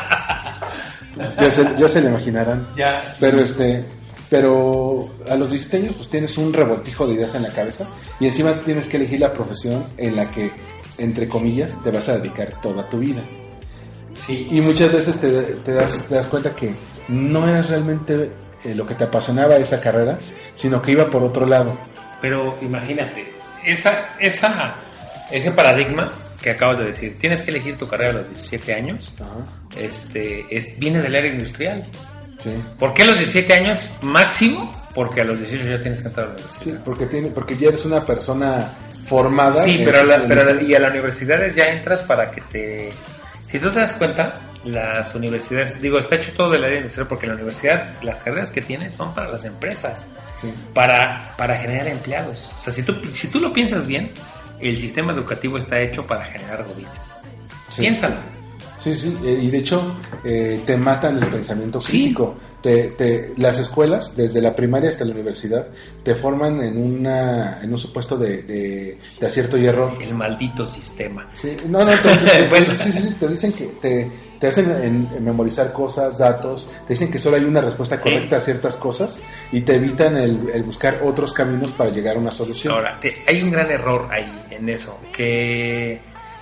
Ya 1.38 1.50
se, 1.50 1.66
ya 1.76 1.88
se 1.88 2.00
le 2.00 2.08
imaginarán. 2.08 2.68
ya, 2.76 3.02
Pero 3.18 3.40
este, 3.40 3.84
pero 4.30 5.12
a 5.28 5.34
los 5.34 5.50
17 5.50 5.76
años 5.76 5.94
pues 5.96 6.08
tienes 6.08 6.38
un 6.38 6.52
revoltijo 6.52 7.06
de 7.06 7.14
ideas 7.14 7.34
en 7.34 7.42
la 7.42 7.50
cabeza 7.50 7.84
y 8.20 8.26
encima 8.26 8.52
tienes 8.60 8.86
que 8.86 8.96
elegir 8.96 9.20
la 9.20 9.32
profesión 9.32 9.84
en 9.98 10.16
la 10.16 10.30
que, 10.30 10.50
entre 10.98 11.28
comillas, 11.28 11.76
te 11.82 11.90
vas 11.90 12.08
a 12.08 12.16
dedicar 12.16 12.54
toda 12.62 12.88
tu 12.88 12.98
vida. 13.00 13.20
sí, 14.14 14.48
Y 14.50 14.60
muchas 14.60 14.92
veces 14.92 15.16
te, 15.20 15.28
te 15.30 15.72
das, 15.74 16.06
te 16.08 16.14
das 16.14 16.26
cuenta 16.26 16.54
que 16.54 16.72
no 17.08 17.46
era 17.46 17.60
realmente 17.62 18.30
eh, 18.64 18.74
lo 18.74 18.86
que 18.86 18.94
te 18.94 19.04
apasionaba 19.04 19.56
esa 19.56 19.80
carrera, 19.80 20.18
sino 20.54 20.80
que 20.82 20.92
iba 20.92 21.08
por 21.10 21.22
otro 21.22 21.46
lado. 21.46 21.76
Pero 22.20 22.58
imagínate, 22.60 23.32
esa, 23.64 24.10
esa, 24.18 24.74
ese 25.30 25.50
paradigma 25.52 26.10
que 26.42 26.50
acabas 26.50 26.78
de 26.78 26.84
decir, 26.86 27.18
tienes 27.18 27.42
que 27.42 27.50
elegir 27.50 27.76
tu 27.78 27.86
carrera 27.88 28.10
a 28.10 28.14
los 28.14 28.28
17 28.28 28.74
años, 28.74 29.14
este, 29.76 30.46
es, 30.50 30.78
viene 30.78 31.00
del 31.00 31.14
área 31.14 31.32
industrial. 31.32 31.86
Sí. 32.38 32.50
¿Por 32.78 32.94
qué 32.94 33.02
a 33.02 33.06
los 33.06 33.16
17 33.18 33.52
años 33.54 33.88
máximo? 34.02 34.74
Porque 34.94 35.20
a 35.20 35.24
los 35.24 35.38
18 35.38 35.64
ya 35.66 35.80
tienes 35.82 36.00
que 36.00 36.08
entrar 36.08 36.26
a 36.26 36.28
la 36.30 36.34
universidad. 36.34 36.62
Sí, 36.74 36.80
porque, 36.84 37.06
tiene, 37.06 37.28
porque 37.28 37.56
ya 37.56 37.68
eres 37.68 37.84
una 37.84 38.04
persona 38.04 38.66
formada. 39.06 39.62
Sí, 39.64 39.82
pero, 39.84 40.00
a 40.00 40.04
la- 40.04 40.26
pero 40.26 40.40
a 40.42 40.44
la- 40.54 40.62
y 40.62 40.74
a 40.74 40.80
las 40.80 40.90
universidades 40.90 41.54
ya 41.54 41.64
entras 41.66 42.00
para 42.00 42.30
que 42.30 42.40
te... 42.42 42.90
Si 43.48 43.58
tú 43.58 43.70
te 43.70 43.80
das 43.80 43.92
cuenta, 43.94 44.34
las 44.64 45.14
universidades, 45.14 45.80
digo, 45.80 45.98
está 45.98 46.16
hecho 46.16 46.32
todo 46.36 46.50
del 46.50 46.64
área 46.64 46.76
industrial 46.78 47.08
porque 47.08 47.26
la 47.26 47.34
universidad, 47.34 48.00
las 48.02 48.18
carreras 48.18 48.50
que 48.50 48.60
tiene 48.60 48.90
son 48.90 49.14
para 49.14 49.30
las 49.30 49.44
empresas, 49.44 50.06
Sí. 50.40 50.52
para, 50.74 51.34
para 51.36 51.56
generar 51.56 51.86
empleados. 51.88 52.50
O 52.58 52.62
sea, 52.62 52.72
si 52.72 52.82
tú, 52.82 52.94
si 53.12 53.28
tú 53.28 53.40
lo 53.40 53.52
piensas 53.52 53.86
bien, 53.86 54.10
el 54.58 54.78
sistema 54.78 55.12
educativo 55.12 55.58
está 55.58 55.80
hecho 55.80 56.06
para 56.06 56.24
generar 56.24 56.64
godines. 56.64 56.92
Sí. 57.70 57.82
Piénsalo. 57.82 58.16
Sí, 58.78 58.94
sí, 58.94 59.16
eh, 59.24 59.38
y 59.42 59.50
de 59.50 59.58
hecho 59.58 59.94
eh, 60.24 60.62
te 60.64 60.76
matan 60.78 61.18
el 61.22 61.26
pensamiento 61.28 61.82
Sí. 61.82 62.14
Te, 62.62 62.88
te- 62.88 63.32
las 63.38 63.58
escuelas, 63.58 64.16
desde 64.16 64.42
la 64.42 64.54
primaria 64.54 64.90
hasta 64.90 65.04
la 65.06 65.12
universidad, 65.12 65.68
te 66.04 66.14
forman 66.14 66.62
en, 66.62 66.76
una, 66.76 67.58
en 67.62 67.70
un 67.72 67.78
supuesto 67.78 68.18
de, 68.18 68.42
de, 68.42 68.98
de 69.18 69.26
acierto 69.26 69.56
y 69.56 69.66
error. 69.66 69.92
El 70.00 70.14
maldito 70.14 70.66
sistema. 70.66 71.26
Sí, 71.32 71.56
no, 71.66 71.84
no, 71.84 71.92
te, 71.92 72.16
te- 72.18 72.48
Bueno. 72.48 72.66
sí, 72.76 72.92
sí, 72.92 73.02
sí, 73.02 73.14
te 73.18 73.28
dicen 73.28 73.52
que 73.54 73.64
te, 73.80 74.10
te 74.38 74.46
hacen 74.48 74.70
en- 74.70 75.08
en 75.16 75.24
memorizar 75.24 75.72
cosas, 75.72 76.18
datos, 76.18 76.68
te 76.86 76.92
dicen 76.92 77.10
que 77.10 77.18
solo 77.18 77.36
hay 77.36 77.44
una 77.44 77.62
respuesta 77.62 77.98
correcta 77.98 78.36
a 78.36 78.40
ciertas 78.40 78.76
cosas 78.76 79.18
y 79.52 79.62
te 79.62 79.76
evitan 79.76 80.18
el, 80.18 80.50
el 80.52 80.62
buscar 80.62 81.00
otros 81.02 81.32
caminos 81.32 81.72
para 81.72 81.88
llegar 81.90 82.16
a 82.16 82.18
una 82.18 82.30
solución. 82.30 82.74
Ahora, 82.74 82.98
hay 83.26 83.42
un 83.42 83.50
gran 83.52 83.70
error 83.70 84.06
ahí 84.12 84.30
en 84.50 84.68
eso, 84.68 84.98
que 85.16 85.98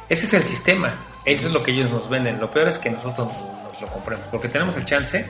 ese 0.08 0.26
es 0.26 0.34
el 0.34 0.42
sistema, 0.42 1.06
eso 1.24 1.46
es 1.46 1.52
lo 1.52 1.62
que 1.62 1.70
ellos 1.70 1.90
nos 1.92 2.08
venden. 2.10 2.40
Lo 2.40 2.50
peor 2.50 2.68
es 2.68 2.78
que 2.78 2.90
nosotros 2.90 3.28
lo 3.81 3.87
compremos, 3.87 4.26
porque 4.31 4.49
tenemos 4.49 4.76
el 4.76 4.85
chance 4.85 5.24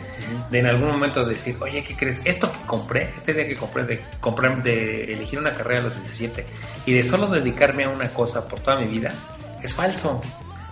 de 0.51 0.59
en 0.59 0.67
algún 0.67 0.89
momento 0.89 1.25
decir, 1.25 1.57
oye, 1.61 1.83
¿qué 1.85 1.97
crees? 1.97 2.23
Esto 2.25 2.51
que 2.51 2.59
compré, 2.67 3.13
este 3.17 3.35
día 3.35 3.47
que 3.47 3.57
compré 3.57 3.85
de 3.85 4.05
comprar, 4.21 4.63
de 4.63 5.13
elegir 5.13 5.39
una 5.39 5.51
carrera 5.51 5.81
a 5.81 5.85
los 5.85 5.95
17 5.95 6.47
y 6.87 6.93
de 6.93 7.03
solo 7.05 7.27
dedicarme 7.27 7.85
a 7.85 7.91
una 7.91 8.09
cosa 8.09 8.47
por 8.49 8.61
toda 8.61 8.79
mi 8.81 8.87
vida, 8.87 9.13
es 9.63 9.75
falso. 9.75 10.21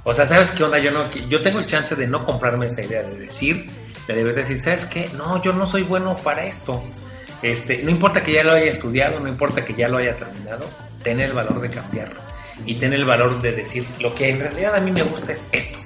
O 0.05 0.15
sea, 0.15 0.27
¿sabes 0.27 0.51
qué 0.53 0.65
onda? 0.65 0.79
Yo 0.79 0.91
no, 0.91 1.11
yo 1.11 1.43
tengo 1.43 1.59
el 1.59 1.67
chance 1.67 1.95
de 1.97 2.07
no 2.07 2.25
comprarme 2.25 2.67
esa 2.67 2.83
idea, 2.83 3.03
de 3.03 3.17
decir, 3.17 3.67
de 4.07 4.15
deber 4.15 4.35
decir, 4.35 4.59
¿sabes 4.59 4.87
qué? 4.87 5.11
No, 5.17 5.43
yo 5.43 5.53
no 5.53 5.67
soy 5.67 5.83
bueno 5.83 6.17
para 6.17 6.45
esto. 6.45 6.83
Este, 7.43 7.83
no 7.83 7.91
importa 7.91 8.23
que 8.23 8.33
ya 8.33 8.45
lo 8.45 8.53
haya 8.53 8.71
estudiado, 8.71 9.21
no 9.21 9.29
importa 9.29 9.65
que 9.65 9.75
ya 9.75 9.89
lo 9.89 9.99
haya 9.99 10.17
terminado, 10.17 10.67
tener 11.03 11.31
el 11.31 11.35
valor 11.35 11.61
de 11.61 11.71
cambiarlo 11.71 12.21
y 12.65 12.77
tener 12.77 13.01
el 13.01 13.05
valor 13.05 13.41
de 13.43 13.53
decir, 13.53 13.85
lo 14.01 14.15
que 14.15 14.31
en 14.31 14.41
realidad 14.41 14.75
a 14.77 14.81
mí 14.81 14.91
me 14.91 15.03
gusta 15.03 15.33
es 15.33 15.47
esto. 15.53 15.86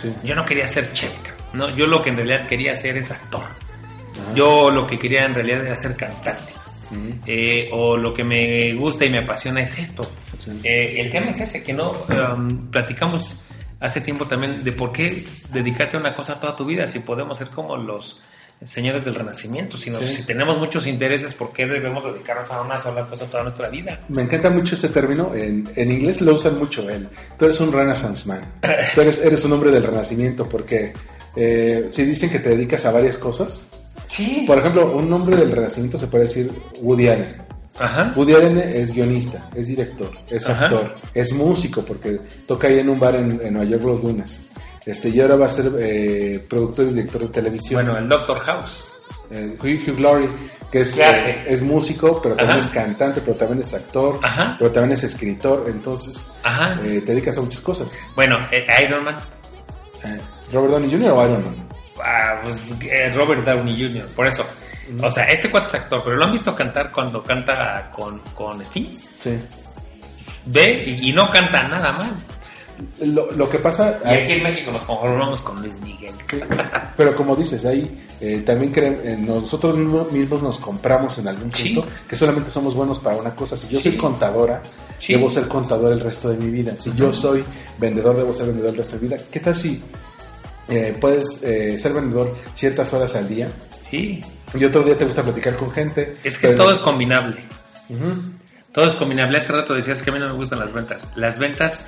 Sí. 0.00 0.14
Yo 0.24 0.34
no 0.34 0.46
quería 0.46 0.66
ser 0.66 0.92
chef, 0.92 1.12
no, 1.52 1.68
yo 1.76 1.86
lo 1.86 2.02
que 2.02 2.10
en 2.10 2.16
realidad 2.16 2.48
quería 2.48 2.72
hacer 2.72 2.96
es 2.96 3.10
actor. 3.10 3.42
Ajá. 3.42 4.34
Yo 4.34 4.70
lo 4.70 4.86
que 4.86 4.98
quería 4.98 5.24
en 5.24 5.34
realidad 5.34 5.66
era 5.66 5.76
ser 5.76 5.96
cantante. 5.96 6.52
Ujú. 6.90 7.20
Eh, 7.26 7.68
o 7.72 7.96
lo 7.96 8.14
que 8.14 8.24
me 8.24 8.72
gusta 8.74 9.04
y 9.04 9.10
me 9.10 9.18
apasiona 9.18 9.62
es 9.62 9.78
esto. 9.78 10.10
Sí. 10.38 10.52
Eh, 10.64 10.96
el 10.98 11.10
tema 11.10 11.30
es 11.30 11.40
ese, 11.40 11.62
que 11.62 11.72
no 11.72 11.90
um, 11.90 12.70
platicamos 12.70 13.42
hace 13.80 14.00
tiempo 14.00 14.26
también 14.26 14.62
de 14.62 14.72
por 14.72 14.92
qué 14.92 15.24
dedicarte 15.52 15.96
a 15.96 16.00
una 16.00 16.14
cosa 16.14 16.38
toda 16.38 16.56
tu 16.56 16.64
vida, 16.64 16.86
si 16.86 17.00
podemos 17.00 17.38
ser 17.38 17.48
como 17.48 17.76
los 17.76 18.22
señores 18.62 19.04
del 19.04 19.14
renacimiento, 19.14 19.78
si, 19.78 19.90
nos- 19.90 20.00
Sí. 20.00 20.16
si 20.16 20.22
tenemos 20.26 20.58
muchos 20.58 20.86
intereses, 20.86 21.32
¿por 21.34 21.52
qué 21.52 21.66
debemos 21.66 22.04
dedicarnos 22.04 22.50
a 22.50 22.60
una 22.62 22.78
sola 22.78 23.06
cosa 23.08 23.24
toda 23.26 23.42
nuestra 23.44 23.68
vida? 23.68 24.00
Me 24.08 24.22
encanta 24.22 24.50
mucho 24.50 24.74
este 24.74 24.88
término. 24.88 25.34
En, 25.34 25.64
en 25.76 25.92
inglés 25.92 26.20
lo 26.20 26.34
usan 26.34 26.58
mucho. 26.58 26.88
El, 26.88 27.08
tú 27.38 27.46
eres 27.46 27.60
un 27.60 27.72
Renaissance 27.72 28.28
man. 28.28 28.40
Tú 28.94 29.00
eres, 29.00 29.24
eres 29.24 29.44
un 29.44 29.52
hombre 29.52 29.70
del 29.70 29.84
renacimiento 29.84 30.48
porque 30.48 30.92
eh, 31.36 31.88
si 31.90 32.04
dicen 32.04 32.28
que 32.30 32.38
te 32.40 32.50
dedicas 32.50 32.84
a 32.84 32.90
varias 32.92 33.16
cosas. 33.16 33.66
Sí. 34.08 34.44
Por 34.46 34.58
ejemplo, 34.58 34.92
un 34.96 35.12
hombre 35.12 35.36
del 35.36 35.52
renacimiento 35.52 35.96
se 35.96 36.06
puede 36.08 36.24
decir 36.24 36.52
Woody 36.80 37.08
Allen. 37.08 37.36
Ajá. 37.78 38.12
Woody 38.16 38.34
Allen 38.34 38.58
es 38.58 38.92
guionista, 38.92 39.48
es 39.54 39.68
director, 39.68 40.10
es 40.28 40.46
Ajá. 40.48 40.64
actor, 40.64 40.96
es 41.14 41.32
músico 41.32 41.82
porque 41.84 42.18
toca 42.46 42.66
ahí 42.66 42.80
en 42.80 42.88
un 42.90 42.98
bar 42.98 43.14
en, 43.14 43.40
en 43.42 43.54
Nueva 43.54 43.70
York 43.70 43.84
Los 43.84 44.02
Dunes. 44.02 44.49
Este, 44.86 45.08
y 45.10 45.20
ahora 45.20 45.36
va 45.36 45.46
a 45.46 45.48
ser 45.48 45.70
eh, 45.78 46.44
productor 46.48 46.86
y 46.86 46.88
director 46.94 47.20
de 47.22 47.28
televisión. 47.28 47.82
Bueno, 47.84 47.98
el 47.98 48.08
Doctor 48.08 48.40
House. 48.40 48.84
Eh, 49.30 49.56
Hugh, 49.62 49.88
Hugh 49.88 50.00
Laurie, 50.00 50.30
que 50.72 50.80
es, 50.80 50.96
eh, 50.96 51.44
es 51.46 51.62
músico, 51.62 52.20
pero 52.20 52.34
también 52.34 52.58
Ajá. 52.58 52.66
es 52.68 52.74
cantante, 52.74 53.20
pero 53.20 53.36
también 53.36 53.60
es 53.60 53.72
actor, 53.74 54.18
Ajá. 54.22 54.56
pero 54.58 54.72
también 54.72 54.92
es 54.92 55.04
escritor, 55.04 55.66
entonces 55.68 56.36
Ajá. 56.42 56.74
eh, 56.82 57.00
te 57.00 57.12
dedicas 57.12 57.38
a 57.38 57.42
muchas 57.42 57.60
cosas. 57.60 57.96
Bueno, 58.16 58.36
eh, 58.50 58.66
Iron 58.82 59.04
Man. 59.04 59.16
Eh, 60.04 60.18
Robert 60.52 60.72
Downey 60.72 60.90
Jr. 60.90 61.10
o 61.12 61.24
Iron 61.28 61.42
Man. 61.44 61.68
Ah, 62.02 62.40
pues, 62.42 62.72
eh, 62.82 63.12
Robert 63.14 63.44
Downey 63.44 63.80
Jr., 63.80 64.06
por 64.16 64.26
eso. 64.26 64.44
O 65.00 65.10
sea, 65.10 65.22
este 65.24 65.48
cuate 65.48 65.68
es 65.68 65.74
actor, 65.74 66.00
pero 66.02 66.16
lo 66.16 66.24
han 66.24 66.32
visto 66.32 66.56
cantar 66.56 66.90
cuando 66.90 67.22
canta 67.22 67.88
con, 67.92 68.18
con 68.34 68.60
Sting. 68.62 68.98
Sí. 69.20 69.38
Ve 70.46 70.84
y, 70.86 71.10
y 71.10 71.12
no 71.12 71.30
canta 71.30 71.58
nada 71.68 71.92
mal. 71.92 72.10
Lo, 73.02 73.30
lo 73.32 73.48
que 73.48 73.58
pasa, 73.58 73.98
Y 74.04 74.08
aquí 74.08 74.32
en 74.32 74.42
México 74.42 74.70
nos 74.70 74.82
conformamos 74.82 75.40
con 75.40 75.60
Luis 75.62 75.80
Miguel. 75.80 76.12
Pero 76.96 77.14
como 77.16 77.34
dices, 77.36 77.64
ahí 77.64 77.90
eh, 78.20 78.42
también 78.44 78.70
creen, 78.72 79.00
eh, 79.02 79.16
nosotros 79.18 79.76
mismo- 79.76 80.06
mismos 80.12 80.42
nos 80.42 80.58
compramos 80.58 81.18
en 81.18 81.28
algún 81.28 81.52
Sí. 81.54 81.74
punto 81.74 81.88
que 82.08 82.16
solamente 82.16 82.50
somos 82.50 82.74
buenos 82.74 82.98
para 83.00 83.16
una 83.16 83.34
cosa. 83.34 83.56
Si 83.56 83.68
yo 83.68 83.80
Sí. 83.80 83.90
soy 83.90 83.98
contadora, 83.98 84.60
Sí. 84.98 85.14
debo 85.14 85.30
ser 85.30 85.48
contador 85.48 85.92
el 85.92 86.00
resto 86.00 86.28
de 86.28 86.36
mi 86.36 86.50
vida. 86.50 86.74
Si 86.76 86.92
yo 86.94 87.12
soy 87.12 87.42
vendedor, 87.78 88.16
debo 88.16 88.32
ser 88.34 88.46
vendedor 88.46 88.70
el 88.70 88.76
resto 88.76 88.96
de 88.96 89.02
mi 89.02 89.08
vida. 89.08 89.16
¿Qué 89.30 89.40
tal 89.40 89.54
si 89.54 89.82
eh, 90.68 90.96
puedes 91.00 91.42
eh, 91.42 91.76
ser 91.78 91.92
vendedor 91.94 92.32
ciertas 92.54 92.92
horas 92.92 93.16
al 93.16 93.26
día 93.26 93.48
Sí. 93.90 94.20
y 94.54 94.64
otro 94.64 94.82
día 94.82 94.96
te 94.96 95.04
gusta 95.04 95.22
platicar 95.22 95.56
con 95.56 95.70
gente? 95.72 96.16
Es 96.22 96.38
que 96.38 96.48
todo 96.48 96.72
es 96.72 96.78
combinable. 96.80 97.36
Todo 98.72 98.86
es 98.86 98.94
combinable. 98.94 99.38
Hace 99.38 99.52
rato 99.52 99.74
decías 99.74 100.00
que 100.02 100.10
a 100.10 100.12
mí 100.12 100.18
no 100.20 100.26
me 100.26 100.34
gustan 100.34 100.60
las 100.60 100.72
ventas. 100.72 101.10
Las 101.16 101.38
ventas 101.38 101.84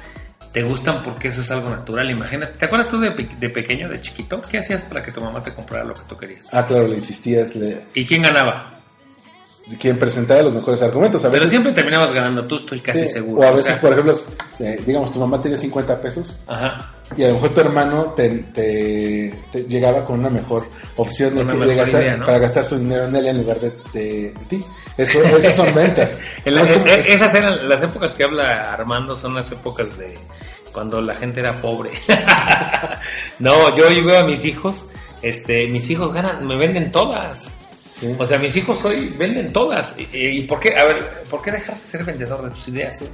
te 0.53 0.63
gustan 0.63 1.03
porque 1.03 1.29
eso 1.29 1.41
es 1.41 1.51
algo 1.51 1.71
natural. 1.71 2.11
Imagínate. 2.11 2.53
¿Te 2.59 2.67
acuerdas 2.67 2.89
tú 2.89 3.01
de, 3.01 3.11
de 3.11 3.49
pequeño, 3.49 3.89
de 3.89 4.01
chiquito? 4.01 4.41
¿Qué 4.43 4.59
hacías 4.59 4.83
para 4.83 5.03
que 5.03 5.11
tu 5.13 5.21
mamá 5.21 5.43
te 5.43 5.53
comprara 5.55 5.85
lo 5.85 5.95
que 5.95 6.03
tú 6.09 6.17
querías? 6.17 6.45
Ah, 6.53 6.67
claro, 6.67 6.87
le 6.89 6.97
insistías, 6.97 7.55
le, 7.57 7.87
¿Y 7.95 8.05
quién 8.07 8.23
ganaba? 8.23 8.69
quien 9.79 9.97
presentaba 9.97 10.43
los 10.43 10.55
mejores 10.55 10.83
argumentos. 10.83 11.23
A 11.25 11.29
Pero 11.29 11.35
veces, 11.45 11.51
siempre 11.51 11.73
terminabas 11.73 12.13
ganando 12.13 12.45
tú, 12.47 12.57
estoy 12.57 12.81
casi 12.81 13.03
sí, 13.07 13.09
seguro. 13.09 13.41
O 13.41 13.45
a 13.45 13.51
O 13.51 13.53
veces, 13.53 13.67
sea, 13.69 13.81
por 13.81 13.93
ejemplo, 13.93 14.15
eh, 14.59 14.83
digamos, 14.85 15.13
tu 15.13 15.21
mamá 15.21 15.41
tiene 15.41 15.57
50 15.57 16.01
pesos 16.01 16.43
Ajá. 16.49 16.91
Y 17.17 17.23
a 17.23 17.29
lo 17.29 17.35
mejor 17.35 17.55
tu 17.55 17.61
hermano 17.61 18.07
te, 18.17 18.29
te- 18.53 19.45
te 19.53 19.65
llegaba 19.65 20.05
con 20.05 20.19
una 20.19 20.31
mejor 20.31 20.67
opción 20.97 21.35
de, 21.37 21.43
Una 21.43 21.53
que- 21.53 21.59
de 21.61 21.67
mejor 21.67 21.77
gastar, 21.85 22.03
idea, 22.03 22.17
¿no? 22.17 22.27
para 22.27 22.39
gastar 22.41 22.65
su 22.65 22.79
dinero 22.79 23.07
en 23.07 23.15
él 23.17 23.27
en 23.29 23.39
lugar 23.39 23.59
de, 23.61 24.35
ti. 24.49 24.65
Eso, 24.97 25.23
esas 25.25 25.55
son 25.55 25.73
ventas. 25.75 26.21
En 26.45 26.55
la- 26.55 26.63
eh, 26.65 26.85
esas 27.09 27.33
eran 27.35 27.67
las 27.69 27.83
épocas 27.83 28.15
que 28.15 28.25
habla 28.25 28.73
Armando, 28.73 29.15
son 29.15 29.35
las 29.35 29.51
épocas 29.53 29.97
de 29.97 30.15
cuando 30.73 31.01
la 31.01 31.17
gente 31.17 31.41
era 31.41 31.61
pobre. 31.61 31.91
no, 33.39 33.77
yo 33.77 33.85
veo 34.05 34.21
a 34.21 34.25
mis 34.25 34.45
hijos, 34.45 34.87
este, 35.23 35.69
mis 35.69 35.89
hijos 35.91 36.13
ganan, 36.13 36.47
me 36.47 36.57
venden 36.57 36.91
todas. 36.91 37.53
Sí. 37.99 38.15
O 38.19 38.27
sea, 38.27 38.39
mis 38.39 38.57
hijos 38.57 38.85
hoy 38.85 39.11
venden 39.17 39.53
todas. 39.53 39.95
¿Y, 39.99 40.09
y 40.13 40.43
por 40.43 40.59
qué? 40.59 40.75
A 40.77 40.87
ver, 40.87 41.23
¿por 41.31 41.41
qué 41.43 41.53
dejar 41.53 41.79
de 41.79 41.87
ser 41.87 42.05
vendedor 42.05 42.43
de 42.43 42.51
tus 42.51 42.69
ideas? 42.69 43.05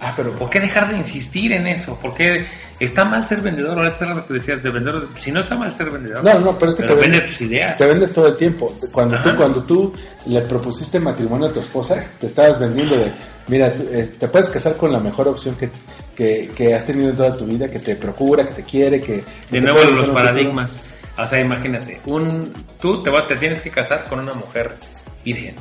Ah, 0.00 0.12
pero 0.16 0.32
¿Por 0.32 0.50
qué 0.50 0.60
dejar 0.60 0.90
de 0.90 0.96
insistir 0.98 1.52
en 1.52 1.66
eso? 1.66 1.98
¿Por 2.00 2.14
qué 2.14 2.46
está 2.80 3.04
mal 3.04 3.26
ser 3.26 3.40
vendedor? 3.40 3.76
Ahora 3.78 3.90
es 3.90 4.00
lo 4.00 4.26
que 4.26 4.34
decías 4.34 4.62
de 4.62 4.70
vendedor. 4.70 5.08
Si 5.18 5.30
no 5.32 5.40
está 5.40 5.56
mal 5.56 5.74
ser 5.74 5.90
vendedor, 5.90 6.22
No, 6.24 6.38
no, 6.40 6.58
pero 6.58 6.70
es 6.72 6.76
que 6.76 6.82
te 6.84 6.94
vende 6.94 7.18
vende- 7.18 7.28
tus 7.30 7.40
ideas. 7.42 7.78
te 7.78 7.86
vendes 7.86 8.12
todo 8.12 8.28
el 8.28 8.36
tiempo. 8.36 8.76
Cuando 8.92 9.16
tú, 9.22 9.36
cuando 9.36 9.62
tú 9.64 9.92
le 10.26 10.40
propusiste 10.42 11.00
matrimonio 11.00 11.48
a 11.48 11.52
tu 11.52 11.60
esposa, 11.60 12.04
te 12.18 12.26
estabas 12.26 12.58
vendiendo 12.58 12.96
de, 12.96 13.12
mira, 13.48 13.68
eh, 13.68 14.10
te 14.18 14.28
puedes 14.28 14.48
casar 14.48 14.76
con 14.76 14.92
la 14.92 14.98
mejor 15.00 15.28
opción 15.28 15.54
que, 15.56 15.70
que, 16.14 16.50
que 16.54 16.74
has 16.74 16.84
tenido 16.84 17.10
en 17.10 17.16
toda 17.16 17.36
tu 17.36 17.46
vida, 17.46 17.68
que 17.70 17.78
te 17.78 17.96
procura, 17.96 18.46
que 18.48 18.54
te 18.54 18.62
quiere, 18.64 19.00
que... 19.00 19.22
De 19.50 19.60
nuevo 19.60 19.82
los 19.84 20.08
paradigmas. 20.10 20.92
O 21.18 21.26
sea, 21.26 21.40
imagínate, 21.40 22.00
un, 22.04 22.52
tú 22.78 23.02
te, 23.02 23.08
vas, 23.08 23.26
te 23.26 23.36
tienes 23.36 23.62
que 23.62 23.70
casar 23.70 24.06
con 24.06 24.20
una 24.20 24.34
mujer 24.34 24.76
virgen, 25.24 25.54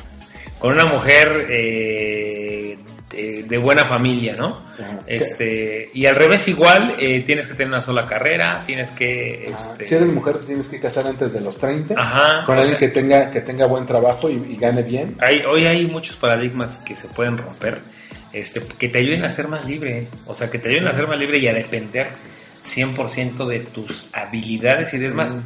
con 0.59 0.73
una 0.73 0.83
mujer 0.85 1.47
eh, 1.49 2.54
de, 3.09 3.43
de 3.43 3.57
buena 3.57 3.85
familia, 3.85 4.35
¿no? 4.35 4.65
Este, 5.07 5.87
y 5.93 6.05
al 6.05 6.15
revés 6.15 6.47
igual, 6.47 6.95
eh, 6.99 7.23
tienes 7.25 7.47
que 7.47 7.53
tener 7.53 7.69
una 7.69 7.81
sola 7.81 8.05
carrera, 8.07 8.63
tienes 8.65 8.89
que... 8.91 9.45
Este, 9.47 9.83
Si 9.83 9.95
eres 9.95 10.09
mujer, 10.09 10.37
te 10.39 10.45
tienes 10.47 10.67
que 10.67 10.79
casar 10.79 11.05
antes 11.07 11.33
de 11.33 11.41
los 11.41 11.57
30, 11.57 11.93
Ajá, 11.97 12.43
con 12.45 12.57
alguien 12.57 12.77
sea- 12.79 12.87
que 12.87 12.87
tenga, 12.93 13.31
que 13.31 13.41
tenga 13.41 13.67
buen 13.67 13.85
trabajo 13.85 14.29
y, 14.29 14.33
y 14.49 14.57
gane 14.57 14.81
bien. 14.83 15.15
hay, 15.21 15.39
hoy 15.49 15.65
hay 15.65 15.85
muchos 15.87 16.15
paradigmas 16.17 16.77
que 16.77 16.95
se 16.95 17.07
pueden 17.09 17.37
romper, 17.37 17.81
este, 18.33 18.61
que 18.77 18.89
te 18.89 18.99
ayuden 18.99 19.23
a 19.25 19.29
ser 19.29 19.47
más 19.47 19.65
libre, 19.65 20.07
o 20.25 20.33
sea, 20.35 20.49
que 20.49 20.59
te 20.59 20.69
ayuden 20.69 20.87
a 20.87 20.93
ser 20.93 21.07
más 21.07 21.19
libre 21.19 21.37
y 21.39 21.47
a 21.47 21.53
depender 21.53 22.07
100% 22.67 23.45
de 23.45 23.59
tus 23.61 24.07
habilidades 24.13 24.93
y 24.93 24.97
demás. 24.97 25.37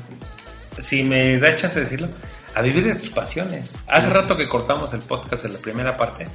Si 0.78 1.04
me 1.04 1.38
da 1.40 1.56
chance 1.56 1.76
de 1.80 1.86
decirlo, 1.86 2.08
a 2.56 2.62
vivir 2.62 2.84
de 2.86 2.96
tus 2.96 3.10
pasiones. 3.10 3.76
Hace 3.88 4.10
rato 4.10 4.36
que 4.38 4.48
cortamos 4.48 4.94
el 4.94 5.02
podcast 5.02 5.46
en 5.46 5.54
la 5.54 5.60
primera 5.60 5.96
parte, 5.98 6.26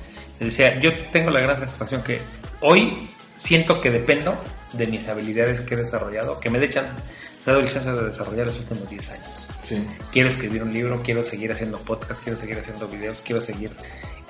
decía, 0.40 0.78
yo 0.80 0.90
tengo 1.12 1.30
la 1.30 1.40
gran 1.40 1.58
satisfacción 1.58 2.02
que 2.02 2.20
hoy 2.60 3.08
siento 3.36 3.80
que 3.80 3.90
dependo 3.90 4.34
de 4.72 4.86
mis 4.86 5.06
habilidades 5.08 5.60
que 5.60 5.74
he 5.74 5.76
desarrollado, 5.76 6.40
que 6.40 6.50
me 6.50 6.58
he 6.58 6.68
dado 7.46 7.60
el 7.60 7.70
chance 7.70 7.90
de 7.92 8.04
desarrollar 8.06 8.46
los 8.46 8.56
últimos 8.56 8.88
10 8.88 9.10
años 9.10 9.48
Sí. 9.62 9.82
quiero 10.12 10.28
escribir 10.28 10.62
un 10.62 10.74
libro, 10.74 11.00
quiero 11.02 11.24
seguir 11.24 11.50
haciendo 11.50 11.78
podcast, 11.78 12.22
quiero 12.22 12.38
seguir 12.38 12.58
haciendo 12.58 12.86
videos, 12.88 13.22
quiero 13.24 13.40
seguir... 13.40 13.70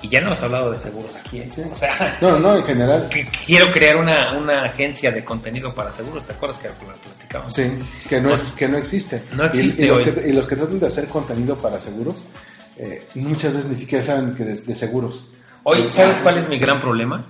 Y 0.01 0.07
ya 0.09 0.21
no 0.21 0.27
hemos 0.27 0.41
hablado 0.41 0.71
de 0.71 0.79
seguros 0.79 1.13
aquí, 1.15 1.39
¿eh? 1.39 1.49
Sí. 1.53 1.61
o 1.69 1.75
sea, 1.75 2.17
No, 2.21 2.37
no, 2.39 2.55
en 2.57 2.63
general. 2.63 3.09
que 3.09 3.25
quiero 3.45 3.71
crear 3.73 3.97
una, 3.97 4.37
una 4.37 4.63
agencia 4.63 5.11
de 5.11 5.23
contenido 5.25 5.73
para 5.73 5.91
seguros, 5.91 6.25
¿te 6.25 6.33
acuerdas 6.33 6.59
que 6.59 6.67
lo 6.69 6.73
platicamos? 6.75 7.53
Sí, 7.53 7.63
que 8.07 8.21
no, 8.21 8.33
es, 8.35 8.51
que 8.53 8.67
no 8.67 8.77
existe. 8.77 9.23
No 9.35 9.43
Y- 9.45 9.47
existe 9.47 9.83
y, 9.83 9.87
los 9.87 10.01
que, 10.03 10.29
y 10.29 10.31
los 10.33 10.47
que 10.47 10.55
tratan 10.55 10.79
de 10.79 10.87
hacer 10.87 11.07
contenido 11.07 11.57
para 11.57 11.79
seguros, 11.79 12.23
eh, 12.77 13.05
muchas 13.15 13.53
veces 13.53 13.69
ni 13.69 13.75
siquiera 13.77 14.03
saben 14.03 14.33
que 14.35 14.43
de, 14.45 14.53
de 14.61 14.75
seguros. 14.75 15.33
Hoy, 15.67 15.89
¿sabes 15.89 16.17
cuál 16.23 16.37
es 16.37 16.47
mi 16.47 16.57
gran 16.57 16.79
problema? 16.79 17.25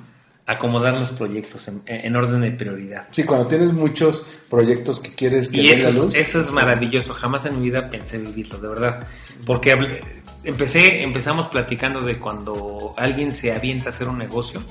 acomodar 0.48 0.96
los 0.96 1.10
proyectos 1.10 1.68
en, 1.70 1.82
en 1.88 2.16
orden 2.16 2.40
de 2.42 2.52
prioridad. 2.52 3.08
Sí, 3.10 3.24
cuando 3.24 3.48
tienes 3.48 3.74
muchos 3.74 4.24
proyectos 4.48 5.00
que 5.00 5.12
quieres 5.12 5.50
que 5.50 5.60
Y 5.64 5.70
eso, 5.72 5.90
la 5.90 6.00
luz. 6.04 6.16
eso 6.16 6.40
es 6.40 6.52
maravilloso, 6.52 7.16
jamás 7.16 7.48
en 7.48 7.60
mi 7.60 7.72
vida 7.72 7.90
pensé 7.90 8.20
vivirlo, 8.20 8.60
de 8.60 8.68
verdad. 8.68 9.08
Porque 9.44 9.74
hablé- 9.74 10.02
empecé, 10.44 11.02
empezamos 11.02 11.50
platicando 11.50 12.02
de 12.02 12.20
cuando 12.20 12.94
alguien 12.96 13.32
se 13.32 13.52
avienta 13.54 13.88
a 13.88 13.90
hacer 13.90 14.08
un 14.08 14.20
negocio 14.20 14.62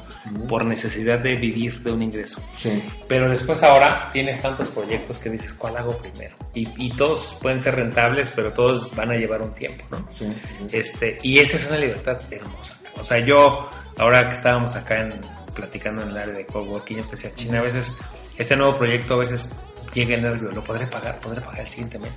por 0.49 0.65
necesidad 0.65 1.19
de 1.19 1.35
vivir 1.35 1.81
de 1.83 1.91
un 1.91 2.03
ingreso. 2.03 2.41
Sí, 2.55 2.81
Pero 3.09 3.29
después 3.29 3.61
ahora 3.65 4.11
tienes 4.13 4.41
tantos 4.41 4.69
proyectos 4.69 5.19
que 5.19 5.29
dices, 5.31 5.55
¿cuál 5.55 5.77
hago 5.77 5.99
primero? 5.99 6.37
Y, 6.55 6.69
y 6.77 6.91
todos 6.93 7.37
pueden 7.43 7.61
ser 7.61 7.75
rentables, 7.75 8.31
pero 8.37 8.53
todos 8.53 8.95
van 8.95 9.11
a 9.11 9.17
llevar 9.17 9.43
un 9.43 9.53
tiempo, 9.57 9.85
¿no? 9.91 10.07
sí, 10.09 10.33
sí. 10.41 10.67
Este, 10.71 11.19
y 11.25 11.41
esa 11.41 11.57
es 11.57 11.67
una 11.67 11.79
libertad 11.79 12.17
hermosa. 12.31 12.79
O 13.01 13.05
sea, 13.05 13.19
yo, 13.19 13.67
ahora 13.99 14.29
que 14.29 14.37
estábamos 14.37 14.75
acá 14.77 15.01
en, 15.03 15.21
platicando 15.55 16.03
en 16.03 16.11
el 16.11 16.17
área 16.19 16.35
de 16.35 16.47
coworking, 16.47 16.99
yo 16.99 17.05
te 17.05 17.11
decía, 17.13 17.33
China, 17.35 17.59
a 17.59 17.63
veces 17.63 17.93
este 18.39 18.57
nuevo 18.57 18.75
proyecto 18.75 19.15
a 19.15 19.19
veces 19.19 19.51
llega 19.93 20.17
el 20.17 20.23
nervio, 20.23 20.51
¿lo 20.51 20.63
podré 20.65 20.87
pagar? 20.87 21.21
¿Podré 21.21 21.41
pagar 21.41 21.61
el 21.61 21.69
siguiente 21.69 21.99
mes? 21.99 22.13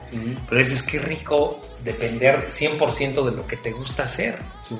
Pero 0.49 0.61
dices, 0.61 0.81
qué 0.83 0.99
rico 0.99 1.59
depender 1.83 2.47
100% 2.47 3.25
de 3.25 3.31
lo 3.31 3.45
que 3.45 3.57
te 3.57 3.71
gusta 3.71 4.03
hacer. 4.03 4.39
Sí. 4.61 4.77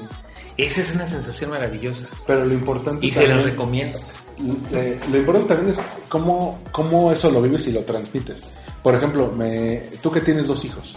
Esa 0.57 0.81
es 0.81 0.95
una 0.95 1.07
sensación 1.07 1.51
maravillosa. 1.51 2.07
Pero 2.25 2.45
lo 2.45 2.53
importante 2.53 3.05
Y 3.05 3.11
se 3.11 3.19
los 3.21 3.29
también- 3.29 3.49
recomiendo. 3.51 3.99
Eh, 4.73 4.99
lo 5.11 5.17
importante 5.17 5.49
también 5.55 5.69
es 5.69 5.81
cómo, 6.09 6.59
cómo 6.71 7.11
eso 7.11 7.29
lo 7.29 7.41
vives 7.41 7.67
y 7.67 7.71
lo 7.71 7.81
transmites. 7.81 8.49
Por 8.81 8.95
ejemplo, 8.95 9.31
me, 9.31 9.83
tú 10.01 10.11
que 10.11 10.21
tienes 10.21 10.47
dos 10.47 10.63
hijos, 10.65 10.95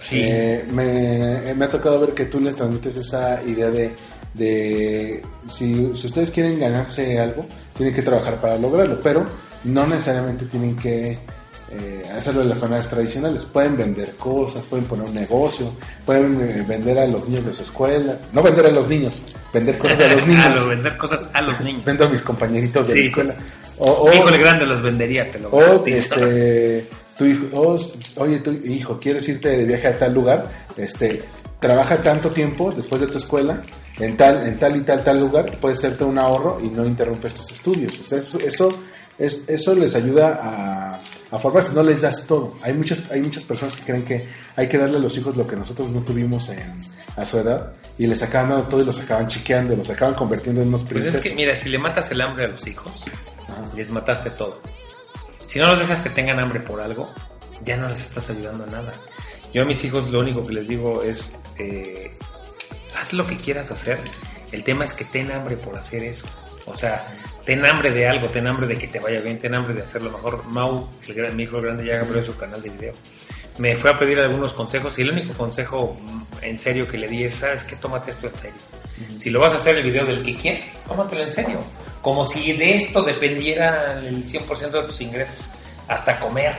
Sí. 0.00 0.20
eh, 0.22 0.64
me, 0.70 1.52
me 1.54 1.64
ha 1.64 1.68
tocado 1.70 2.00
ver 2.00 2.14
que 2.14 2.26
tú 2.26 2.40
les 2.40 2.54
transmites 2.56 2.96
esa 2.96 3.42
idea 3.44 3.70
de, 3.70 3.92
de 4.36 5.22
si, 5.48 5.92
si 5.94 6.06
ustedes 6.06 6.30
quieren 6.30 6.58
ganarse 6.58 7.18
algo, 7.18 7.46
tienen 7.76 7.94
que 7.94 8.02
trabajar 8.02 8.40
para 8.40 8.56
lograrlo, 8.58 8.98
pero 9.02 9.26
no 9.64 9.86
necesariamente 9.86 10.46
tienen 10.46 10.76
que 10.76 11.18
eh, 11.72 12.02
hacerlo 12.16 12.40
de 12.42 12.46
las 12.46 12.62
maneras 12.62 12.88
tradicionales. 12.88 13.44
Pueden 13.44 13.76
vender 13.76 14.12
cosas, 14.16 14.64
pueden 14.66 14.84
poner 14.86 15.06
un 15.06 15.14
negocio, 15.14 15.72
pueden 16.04 16.40
eh, 16.40 16.64
vender 16.66 16.98
a 16.98 17.06
los 17.06 17.28
niños 17.28 17.46
de 17.46 17.52
su 17.52 17.62
escuela, 17.62 18.16
no 18.32 18.42
vender 18.42 18.66
a 18.66 18.70
los 18.70 18.86
niños, 18.88 19.22
vender 19.52 19.76
cosas 19.78 20.00
a 20.00 20.06
los 20.08 20.26
niños. 20.28 20.44
a 20.44 20.48
lo- 20.50 20.66
vender 20.68 20.96
cosas 20.96 21.28
a 21.32 21.42
los 21.42 21.60
niños. 21.60 21.84
Vendo 21.84 22.04
a 22.04 22.08
mis 22.08 22.22
compañeritos 22.22 22.86
de 22.88 22.94
Sí. 22.94 23.00
la 23.00 23.06
escuela. 23.08 23.36
O, 23.78 23.90
o- 23.90 24.12
Hijo 24.14 24.28
el 24.28 24.38
grande 24.38 24.64
los 24.66 24.80
vendería, 24.82 25.30
te 25.30 25.38
lo 25.38 25.50
o, 25.50 25.84
este, 25.86 26.88
tu 27.18 27.24
hijo, 27.26 27.44
o, 27.52 27.76
oye, 28.22 28.38
tu 28.38 28.50
hijo, 28.52 28.98
¿quieres 28.98 29.28
irte 29.28 29.48
de 29.50 29.64
viaje 29.64 29.88
a 29.88 29.98
tal 29.98 30.14
lugar? 30.14 30.66
Este, 30.78 31.22
trabaja 31.60 31.96
tanto 31.98 32.30
tiempo 32.30 32.70
después 32.70 33.00
de 33.00 33.06
tu 33.06 33.18
escuela 33.18 33.62
en 33.98 34.16
tal, 34.16 34.46
en 34.46 34.58
tal 34.58 34.76
y 34.76 34.80
tal, 34.80 35.02
tal 35.02 35.18
lugar, 35.20 35.58
puedes 35.58 35.78
hacerte 35.78 36.04
un 36.04 36.18
ahorro 36.18 36.58
y 36.62 36.68
no 36.68 36.84
interrumpes 36.84 37.34
tus 37.34 37.50
estudios. 37.52 37.98
O 38.00 38.04
sea, 38.04 38.18
eso, 38.18 38.38
eso, 38.40 38.78
es, 39.18 39.44
eso 39.48 39.74
les 39.74 39.94
ayuda 39.94 40.38
a, 40.42 41.00
a 41.34 41.38
formarse, 41.38 41.72
no 41.74 41.82
les 41.82 42.02
das 42.02 42.26
todo. 42.26 42.54
Hay 42.62 42.74
muchas, 42.74 43.10
hay 43.10 43.22
muchas 43.22 43.42
personas 43.44 43.74
que 43.76 43.84
creen 43.84 44.04
que 44.04 44.28
hay 44.54 44.68
que 44.68 44.76
darle 44.78 44.98
a 44.98 45.00
los 45.00 45.16
hijos 45.16 45.34
lo 45.36 45.46
que 45.46 45.56
nosotros 45.56 45.88
no 45.90 46.02
tuvimos 46.02 46.48
en, 46.50 46.80
a 47.16 47.24
su 47.24 47.38
edad 47.38 47.72
y 47.96 48.06
les 48.06 48.22
acaban 48.22 48.50
dando 48.50 48.68
todo 48.68 48.82
y 48.82 48.84
los 48.84 49.00
acaban 49.00 49.26
chiqueando, 49.28 49.74
los 49.74 49.88
acaban 49.88 50.14
convirtiendo 50.14 50.60
en 50.60 50.68
unos 50.68 50.82
Pues 50.82 50.92
princesos. 50.92 51.24
es 51.24 51.30
que, 51.30 51.34
mira, 51.36 51.56
si 51.56 51.70
le 51.70 51.78
matas 51.78 52.10
el 52.10 52.20
hambre 52.20 52.44
a 52.44 52.48
los 52.48 52.66
hijos, 52.66 52.92
Ajá. 53.48 53.62
les 53.74 53.90
mataste 53.90 54.28
todo. 54.30 54.60
Si 55.48 55.58
no 55.58 55.70
los 55.72 55.80
dejas 55.80 56.02
que 56.02 56.10
tengan 56.10 56.38
hambre 56.38 56.60
por 56.60 56.82
algo, 56.82 57.06
ya 57.64 57.78
no 57.78 57.88
les 57.88 57.98
estás 58.00 58.28
ayudando 58.28 58.64
a 58.64 58.66
nada. 58.66 58.92
Yo 59.52 59.62
a 59.62 59.64
mis 59.64 59.82
hijos 59.84 60.10
lo 60.10 60.20
único 60.20 60.42
que 60.42 60.54
les 60.54 60.68
digo 60.68 61.02
es, 61.02 61.38
eh, 61.58 62.12
haz 62.94 63.12
lo 63.12 63.26
que 63.26 63.38
quieras 63.38 63.70
hacer. 63.70 63.98
El 64.52 64.64
tema 64.64 64.84
es 64.84 64.92
que 64.92 65.04
ten 65.04 65.30
hambre 65.32 65.56
por 65.56 65.76
hacer 65.76 66.02
eso. 66.04 66.26
O 66.66 66.74
sea, 66.74 67.06
ten 67.44 67.64
hambre 67.64 67.92
de 67.92 68.08
algo, 68.08 68.28
ten 68.28 68.46
hambre 68.46 68.66
de 68.66 68.76
que 68.76 68.88
te 68.88 68.98
vaya 68.98 69.20
bien, 69.20 69.38
ten 69.38 69.54
hambre 69.54 69.74
de 69.74 69.82
hacerlo 69.82 70.10
mejor. 70.10 70.44
Mau, 70.46 70.88
el 71.06 71.14
gran, 71.14 71.36
mi 71.36 71.44
hijo 71.44 71.60
grande, 71.60 71.84
ya 71.84 72.00
abrió 72.00 72.24
su 72.24 72.36
canal 72.36 72.60
de 72.62 72.70
video. 72.70 72.92
Me 73.58 73.76
fue 73.78 73.90
a 73.90 73.96
pedir 73.96 74.18
algunos 74.18 74.52
consejos 74.52 74.98
y 74.98 75.02
el 75.02 75.10
único 75.10 75.32
consejo 75.34 75.96
mm, 76.00 76.44
en 76.44 76.58
serio 76.58 76.86
que 76.88 76.98
le 76.98 77.08
di 77.08 77.24
es, 77.24 77.34
¿sabes 77.34 77.62
qué? 77.62 77.76
Tómate 77.76 78.10
esto 78.10 78.26
en 78.26 78.34
serio. 78.34 78.60
Si 79.20 79.30
lo 79.30 79.40
vas 79.40 79.52
a 79.52 79.56
hacer 79.56 79.76
el 79.76 79.84
video 79.84 80.06
del 80.06 80.22
que 80.22 80.34
quieres, 80.36 80.78
tómatelo 80.86 81.22
en 81.22 81.30
serio. 81.30 81.60
Como 82.02 82.24
si 82.24 82.52
de 82.52 82.76
esto 82.76 83.02
dependiera 83.02 83.98
el 83.98 84.24
100% 84.26 84.70
de 84.70 84.82
tus 84.82 85.00
ingresos, 85.00 85.48
hasta 85.88 86.18
comer. 86.18 86.54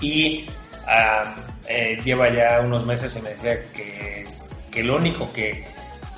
Y 0.00 0.46
ah, 0.86 1.34
eh, 1.68 1.98
lleva 2.04 2.28
ya 2.30 2.60
unos 2.60 2.84
meses 2.86 3.14
y 3.16 3.22
me 3.22 3.30
decía 3.30 3.60
que, 3.74 4.24
que 4.70 4.82
lo 4.82 4.96
único 4.96 5.30
que, 5.32 5.64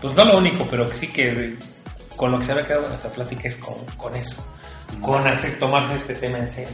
pues 0.01 0.15
no 0.15 0.25
lo 0.25 0.39
único, 0.39 0.67
pero 0.71 0.89
que 0.89 0.95
sí 0.95 1.09
que 1.09 1.57
con 2.17 2.31
lo 2.33 2.39
que 2.39 2.45
se 2.45 2.53
había 2.53 2.67
quedado 2.67 2.85
en 2.85 2.91
nuestra 2.91 3.11
plática 3.11 3.49
es 3.49 3.57
con, 3.57 3.75
con 3.97 4.15
eso, 4.15 4.45
con 5.01 5.27
hacer, 5.27 5.59
tomarse 5.59 5.95
este 5.97 6.15
tema 6.15 6.39
en 6.39 6.49
serio. 6.49 6.73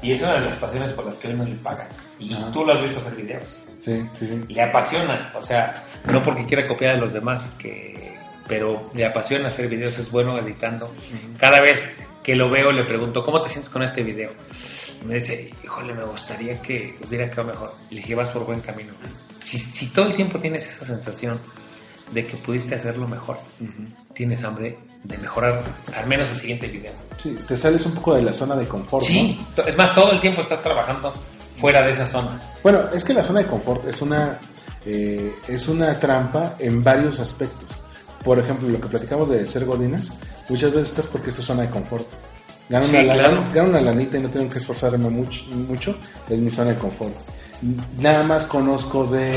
Y 0.00 0.12
es 0.12 0.22
una 0.22 0.34
de 0.34 0.46
las 0.46 0.56
pasiones 0.56 0.90
por 0.90 1.06
las 1.06 1.16
que 1.18 1.28
hoy 1.28 1.34
no 1.34 1.44
le 1.44 1.54
pagan. 1.56 1.88
Y 2.18 2.34
Ajá. 2.34 2.50
tú 2.50 2.64
lo 2.64 2.72
has 2.74 2.82
visto 2.82 2.98
hacer 2.98 3.14
videos 3.14 3.58
Sí, 3.80 4.02
sí, 4.14 4.26
sí. 4.26 4.40
le 4.52 4.62
apasiona, 4.62 5.30
o 5.34 5.42
sea, 5.42 5.84
no 6.04 6.22
porque 6.22 6.46
quiera 6.46 6.66
copiar 6.66 6.94
a 6.94 6.98
los 6.98 7.12
demás, 7.12 7.50
que, 7.58 8.14
pero 8.46 8.90
le 8.94 9.04
apasiona 9.04 9.48
hacer 9.48 9.68
videos, 9.68 9.98
es 9.98 10.10
bueno 10.10 10.38
editando. 10.38 10.94
Cada 11.38 11.60
vez 11.60 11.96
que 12.22 12.36
lo 12.36 12.48
veo 12.50 12.70
le 12.70 12.84
pregunto, 12.84 13.24
¿cómo 13.24 13.42
te 13.42 13.48
sientes 13.48 13.70
con 13.72 13.82
este 13.82 14.02
video? 14.02 14.30
Me 15.04 15.14
dice, 15.14 15.52
híjole, 15.64 15.94
me 15.94 16.04
gustaría 16.04 16.60
que 16.62 16.96
hubiera 17.06 17.28
quedado 17.30 17.48
mejor. 17.48 17.74
Y 17.90 17.96
le 17.96 18.00
dije, 18.02 18.14
vas 18.14 18.30
por 18.30 18.44
buen 18.46 18.60
camino. 18.60 18.92
Si, 19.42 19.58
si 19.58 19.86
todo 19.88 20.06
el 20.06 20.14
tiempo 20.14 20.38
tienes 20.38 20.68
esa 20.68 20.84
sensación 20.84 21.38
de 22.12 22.26
que 22.26 22.36
pudiste 22.36 22.74
hacerlo 22.74 23.08
mejor, 23.08 23.38
tienes 24.14 24.44
hambre 24.44 24.78
de 25.04 25.18
mejorar 25.18 25.62
al 25.96 26.06
menos 26.06 26.30
el 26.30 26.38
siguiente 26.40 26.68
video. 26.68 26.92
Sí, 27.16 27.34
te 27.46 27.56
sales 27.56 27.84
un 27.86 27.94
poco 27.94 28.14
de 28.14 28.22
la 28.22 28.32
zona 28.32 28.54
de 28.56 28.66
confort, 28.68 29.04
Sí, 29.06 29.38
¿no? 29.56 29.64
es 29.64 29.76
más, 29.76 29.94
todo 29.94 30.12
el 30.12 30.20
tiempo 30.20 30.40
estás 30.42 30.62
trabajando 30.62 31.12
fuera 31.58 31.82
de 31.84 31.92
esa 31.92 32.06
zona. 32.06 32.38
Bueno, 32.62 32.88
es 32.92 33.02
que 33.02 33.14
la 33.14 33.22
zona 33.22 33.40
de 33.40 33.46
confort 33.46 33.86
es 33.88 34.00
una, 34.02 34.38
eh, 34.84 35.34
es 35.48 35.68
una 35.68 35.98
trampa 35.98 36.54
en 36.58 36.82
varios 36.82 37.18
aspectos. 37.18 37.80
Por 38.22 38.38
ejemplo, 38.38 38.68
lo 38.68 38.80
que 38.80 38.88
platicamos 38.88 39.28
de 39.30 39.46
ser 39.46 39.64
godinas, 39.64 40.12
muchas 40.48 40.72
veces 40.72 40.90
estás 40.90 41.06
porque 41.06 41.30
es 41.30 41.36
zona 41.36 41.62
de 41.62 41.70
confort. 41.70 42.06
Gano, 42.72 42.86
Sí, 42.86 42.90
una, 42.92 43.02
lana- 43.02 43.14
claro. 43.28 43.44
gano 43.52 43.68
una 43.68 43.80
lanita 43.82 44.16
y 44.18 44.22
no 44.22 44.30
tengo 44.30 44.48
que 44.48 44.58
esforzarme 44.58 45.08
mucho, 45.10 45.44
mucho, 45.68 45.94
es 46.28 46.38
mi 46.38 46.50
zona 46.50 46.70
de 46.70 46.76
confort. 46.78 47.12
Nada 47.98 48.22
más 48.24 48.44
conozco 48.44 49.04
de, 49.06 49.34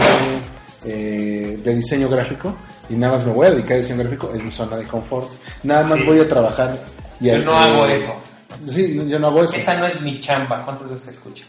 eh, 0.86 1.60
de 1.64 1.76
diseño 1.76 2.08
gráfico 2.10 2.56
y 2.90 2.96
nada 2.96 3.14
más 3.18 3.26
me 3.26 3.34
voy 3.34 3.48
a 3.48 3.52
dedicar 3.52 3.74
a 3.78 3.80
diseño 3.82 4.00
gráfico, 4.00 4.32
es 4.34 4.42
mi 4.44 4.52
zona 4.52 4.78
de 4.78 4.86
confort. 4.86 5.28
Nada 5.64 5.84
más 5.84 6.00
Sí. 6.00 6.06
voy 6.06 6.20
a 6.20 6.28
trabajar. 6.28 6.78
Y 7.20 7.26
Yo 7.28 7.34
al- 7.36 7.46
no 7.46 7.56
hago 7.58 7.86
eh, 7.88 7.96
eso. 7.96 8.22
Sí, 8.68 8.98
yo 9.08 9.20
no 9.20 9.28
hago 9.28 9.44
eso. 9.44 9.56
Esa 9.58 9.76
no 9.80 9.86
es 9.88 10.00
mi 10.02 10.20
chamba. 10.22 10.64
¿Cuántas 10.64 10.90
veces 10.90 11.10
escucho? 11.10 11.46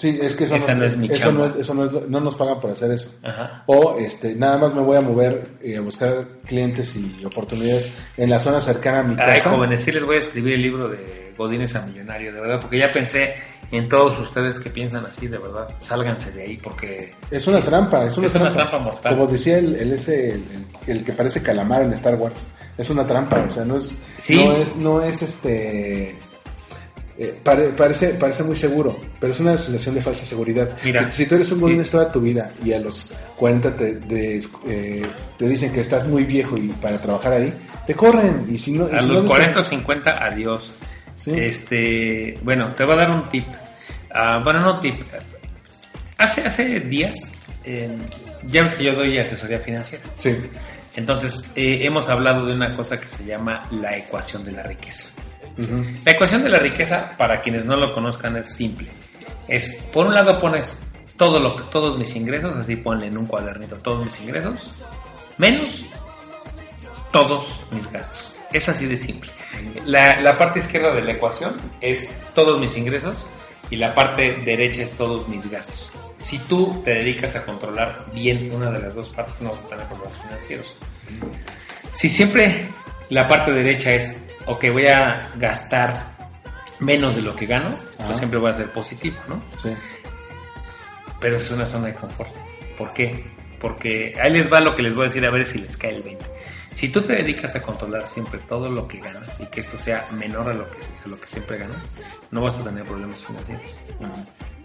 Sí, 0.00 0.18
es 0.22 0.34
que 0.34 0.44
eso, 0.44 0.56
no, 0.56 0.66
no 0.66 0.84
es, 0.84 0.96
mi 0.96 1.08
eso, 1.12 1.30
no, 1.30 1.44
es- 1.44 1.56
eso 1.56 1.74
no, 1.74 1.84
es 1.84 2.08
no 2.08 2.20
nos 2.20 2.34
pagan 2.34 2.58
por 2.58 2.70
hacer 2.70 2.90
eso. 2.90 3.14
Ajá. 3.22 3.64
O 3.66 3.98
este, 3.98 4.34
nada 4.34 4.56
más 4.56 4.74
me 4.74 4.80
voy 4.80 4.96
a 4.96 5.02
mover 5.02 5.58
y 5.62 5.74
a 5.74 5.82
buscar 5.82 6.26
clientes 6.46 6.96
y 6.96 7.22
oportunidades 7.22 7.94
en 8.16 8.30
la 8.30 8.38
zona 8.38 8.62
cercana 8.62 9.00
a 9.00 9.02
mi 9.02 9.14
Ay, 9.20 9.34
casa. 9.36 9.50
jóvenes, 9.50 9.82
sí 9.82 9.92
les 9.92 10.02
voy 10.04 10.16
a 10.16 10.20
escribir 10.20 10.54
el 10.54 10.62
libro 10.62 10.88
de 10.88 11.34
Godines 11.36 11.76
a 11.76 11.82
Millonario, 11.82 12.32
de 12.32 12.40
verdad, 12.40 12.60
porque 12.62 12.78
ya 12.78 12.90
pensé 12.90 13.34
en 13.72 13.88
todos 13.90 14.18
ustedes 14.18 14.58
que 14.58 14.70
piensan 14.70 15.04
así, 15.04 15.28
de 15.28 15.36
verdad, 15.36 15.68
sálganse 15.80 16.32
de 16.32 16.44
ahí, 16.44 16.56
porque 16.56 17.12
Es 17.30 17.46
una 17.46 17.60
trampa, 17.60 18.04
es 18.06 18.16
una, 18.16 18.26
Es 18.28 18.34
una 18.36 18.52
trampa. 18.54 18.78
mortal. 18.78 19.12
Como 19.14 19.26
decía 19.26 19.58
el, 19.58 19.74
el 19.76 19.92
ese, 19.92 20.30
el, 20.30 20.34
el- 20.86 20.96
el 20.96 21.04
que 21.04 21.12
parece 21.12 21.42
calamar 21.42 21.82
en 21.82 21.92
Star 21.92 22.14
Wars, 22.14 22.48
es 22.78 22.88
una 22.88 23.06
trampa, 23.06 23.44
o 23.46 23.50
sea, 23.50 23.64
no 23.66 23.76
es, 23.76 24.00
Sí. 24.18 24.42
no 24.42 24.56
es, 24.56 24.76
no 24.76 25.02
es 25.02 25.20
este, 25.20 26.16
eh, 27.18 27.34
pare- 27.42 27.68
parece, 27.70 28.08
parece 28.10 28.42
muy 28.44 28.56
seguro, 28.56 28.98
pero 29.20 29.32
es 29.32 29.40
una 29.40 29.56
sensación 29.58 29.94
de 29.94 30.02
falsa 30.02 30.24
seguridad. 30.24 30.76
Mira, 30.84 31.10
si, 31.12 31.22
si 31.24 31.28
tú 31.28 31.34
eres 31.36 31.50
un 31.52 31.58
sí. 31.58 31.62
godines 31.62 31.90
toda 31.90 32.10
tu 32.10 32.20
vida 32.20 32.50
y 32.64 32.72
a 32.72 32.80
los 32.80 33.12
40 33.36 33.76
te, 33.76 34.40
eh, 34.68 35.02
te 35.36 35.48
dicen 35.48 35.72
que 35.72 35.80
estás 35.80 36.06
muy 36.06 36.24
viejo 36.24 36.56
y 36.56 36.68
para 36.68 37.00
trabajar 37.00 37.34
ahí, 37.34 37.52
te 37.86 37.94
corren. 37.94 38.46
Y 38.48 38.58
si 38.58 38.72
no, 38.72 38.86
a 38.86 39.00
si 39.00 39.08
los 39.08 39.22
no- 39.24 39.28
40 39.28 39.60
o 39.60 39.62
50, 39.64 40.10
adiós. 40.24 40.72
Sí. 41.14 41.32
Este, 41.34 42.34
bueno, 42.42 42.72
te 42.74 42.84
voy 42.84 42.94
a 42.94 42.98
dar 42.98 43.10
un 43.10 43.28
tip. 43.30 43.46
Ah, 44.12 44.40
bueno, 44.42 44.60
no 44.60 44.80
tip. 44.80 44.94
Hace, 46.18 46.42
hace 46.42 46.80
días, 46.80 47.14
eh, 47.64 47.88
ya 48.48 48.62
ves 48.62 48.74
que 48.74 48.84
yo 48.84 48.94
doy 48.94 49.18
asesoría 49.18 49.58
financiera. 49.60 50.04
Sí, 50.16 50.36
Entonces, 50.96 51.44
eh, 51.56 51.80
hemos 51.82 52.08
hablado 52.08 52.46
de 52.46 52.54
una 52.54 52.74
cosa 52.74 52.98
que 53.00 53.08
se 53.08 53.24
llama 53.24 53.62
la 53.70 53.96
ecuación 53.96 54.44
de 54.44 54.52
la 54.52 54.62
riqueza. 54.62 55.06
Ujú, 55.60 55.82
La 56.04 56.12
ecuación 56.12 56.42
de 56.42 56.48
la 56.48 56.58
riqueza, 56.58 57.12
para 57.16 57.40
quienes 57.40 57.64
no 57.64 57.76
lo 57.76 57.94
conozcan, 57.94 58.36
es 58.36 58.54
simple. 58.54 58.90
Es, 59.48 59.82
por 59.92 60.06
un 60.06 60.14
lado 60.14 60.40
pones 60.40 60.80
todo 61.16 61.38
lo, 61.38 61.54
todos 61.66 61.98
mis 61.98 62.14
ingresos, 62.16 62.56
así 62.56 62.76
ponle 62.76 63.06
en 63.06 63.18
un 63.18 63.26
cuadernito 63.26 63.76
todos 63.76 64.04
mis 64.04 64.20
ingresos, 64.20 64.82
menos 65.38 65.84
todos 67.12 67.60
mis 67.70 67.90
gastos. 67.90 68.36
Es 68.52 68.68
así 68.68 68.86
de 68.86 68.96
simple. 68.96 69.30
La, 69.84 70.20
la 70.20 70.36
parte 70.36 70.60
izquierda 70.60 70.94
de 70.94 71.02
la 71.02 71.12
ecuación 71.12 71.54
es 71.80 72.08
todos 72.34 72.58
mis 72.58 72.76
ingresos 72.76 73.26
y 73.70 73.76
la 73.76 73.94
parte 73.94 74.38
derecha 74.44 74.82
es 74.82 74.92
todos 74.92 75.28
mis 75.28 75.48
gastos. 75.50 75.90
Si 76.18 76.38
tú 76.38 76.82
te 76.84 76.92
dedicas 76.92 77.36
a 77.36 77.44
controlar 77.44 78.06
bien 78.12 78.52
una 78.52 78.70
de 78.70 78.80
las 78.80 78.94
dos 78.94 79.08
partes, 79.10 79.40
no 79.40 79.50
vas 79.50 79.60
a 79.60 79.68
tener 79.68 79.86
problemas 79.86 80.16
financieros. 80.22 80.74
Si 81.92 82.08
siempre 82.08 82.66
la 83.08 83.26
parte 83.26 83.52
derecha 83.52 83.92
es 83.92 84.22
ok, 84.52 84.64
voy 84.72 84.86
a 84.88 85.30
gastar 85.36 86.16
menos 86.80 87.16
de 87.16 87.22
lo 87.22 87.34
que 87.36 87.46
gano, 87.46 87.68
Ajá. 87.68 88.06
pues 88.06 88.18
siempre 88.18 88.38
voy 88.38 88.50
a 88.50 88.54
ser 88.54 88.72
positivo, 88.72 89.16
¿no? 89.28 89.40
Sí. 89.62 89.74
Pero 91.20 91.36
es 91.36 91.50
una 91.50 91.66
zona 91.66 91.88
de 91.88 91.94
confort. 91.94 92.30
¿Por 92.78 92.92
qué? 92.92 93.24
Porque 93.60 94.14
ahí 94.20 94.32
les 94.32 94.50
va 94.50 94.60
lo 94.60 94.74
que 94.74 94.82
les 94.82 94.94
voy 94.94 95.04
a 95.04 95.08
decir 95.08 95.24
a 95.26 95.30
ver 95.30 95.44
si 95.44 95.58
les 95.58 95.76
cae 95.76 95.96
el 95.96 96.02
20. 96.02 96.24
Si 96.76 96.88
tú 96.88 97.02
te 97.02 97.12
dedicas 97.14 97.54
a 97.56 97.62
controlar 97.62 98.06
siempre 98.06 98.38
todo 98.48 98.70
lo 98.70 98.88
que 98.88 98.98
ganas 99.00 99.38
y 99.38 99.44
que 99.46 99.60
esto 99.60 99.76
sea 99.76 100.06
menor 100.12 100.48
a 100.48 100.54
lo 100.54 100.66
que, 100.70 100.78
a 101.04 101.08
lo 101.08 101.20
que 101.20 101.26
siempre 101.26 101.58
ganas, 101.58 101.98
no 102.30 102.40
vas 102.40 102.56
a 102.58 102.64
tener 102.64 102.84
problemas 102.84 103.22
financieros. 103.22 103.62
Ajá. 104.02 104.14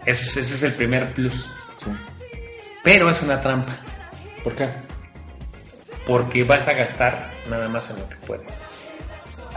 Eso 0.06 0.22
es- 0.22 0.36
ese 0.46 0.54
es 0.54 0.62
el 0.62 0.72
primer 0.72 1.12
plus. 1.12 1.34
Sí. 1.76 1.90
Pero 2.82 3.10
es 3.10 3.20
una 3.20 3.38
trampa, 3.42 3.76
¿Por 4.42 4.54
qué? 4.54 4.68
porque 6.06 6.42
vas 6.44 6.66
a 6.68 6.72
gastar 6.72 7.32
nada 7.50 7.68
más 7.68 7.90
en 7.90 7.98
lo 7.98 8.08
que 8.08 8.16
puedes. 8.26 8.46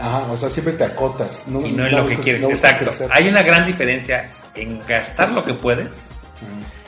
Ajá, 0.00 0.32
o 0.32 0.36
sea, 0.36 0.48
siempre 0.48 0.74
te 0.74 0.84
acotas. 0.84 1.44
No, 1.46 1.66
Y 1.66 1.72
no 1.72 1.86
en 1.86 1.94
lo 1.94 2.06
que 2.06 2.16
quieres. 2.16 2.42
no 2.42 2.50
Exacto. 2.50 2.84
crecer. 2.84 3.08
Hay 3.12 3.28
una 3.28 3.42
gran 3.42 3.66
diferencia 3.66 4.30
en 4.54 4.80
gastar 4.86 5.30
lo 5.32 5.44
que 5.44 5.54
puedes. 5.54 6.10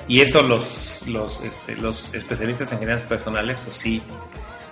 Y 0.08 0.20
eso 0.20 0.42
los, 0.42 1.04
los, 1.06 1.42
este, 1.44 1.76
los 1.76 2.12
especialistas 2.14 2.72
en 2.72 2.78
finanzas 2.80 3.06
personales, 3.06 3.58
pues 3.64 3.76
sí, 3.76 4.02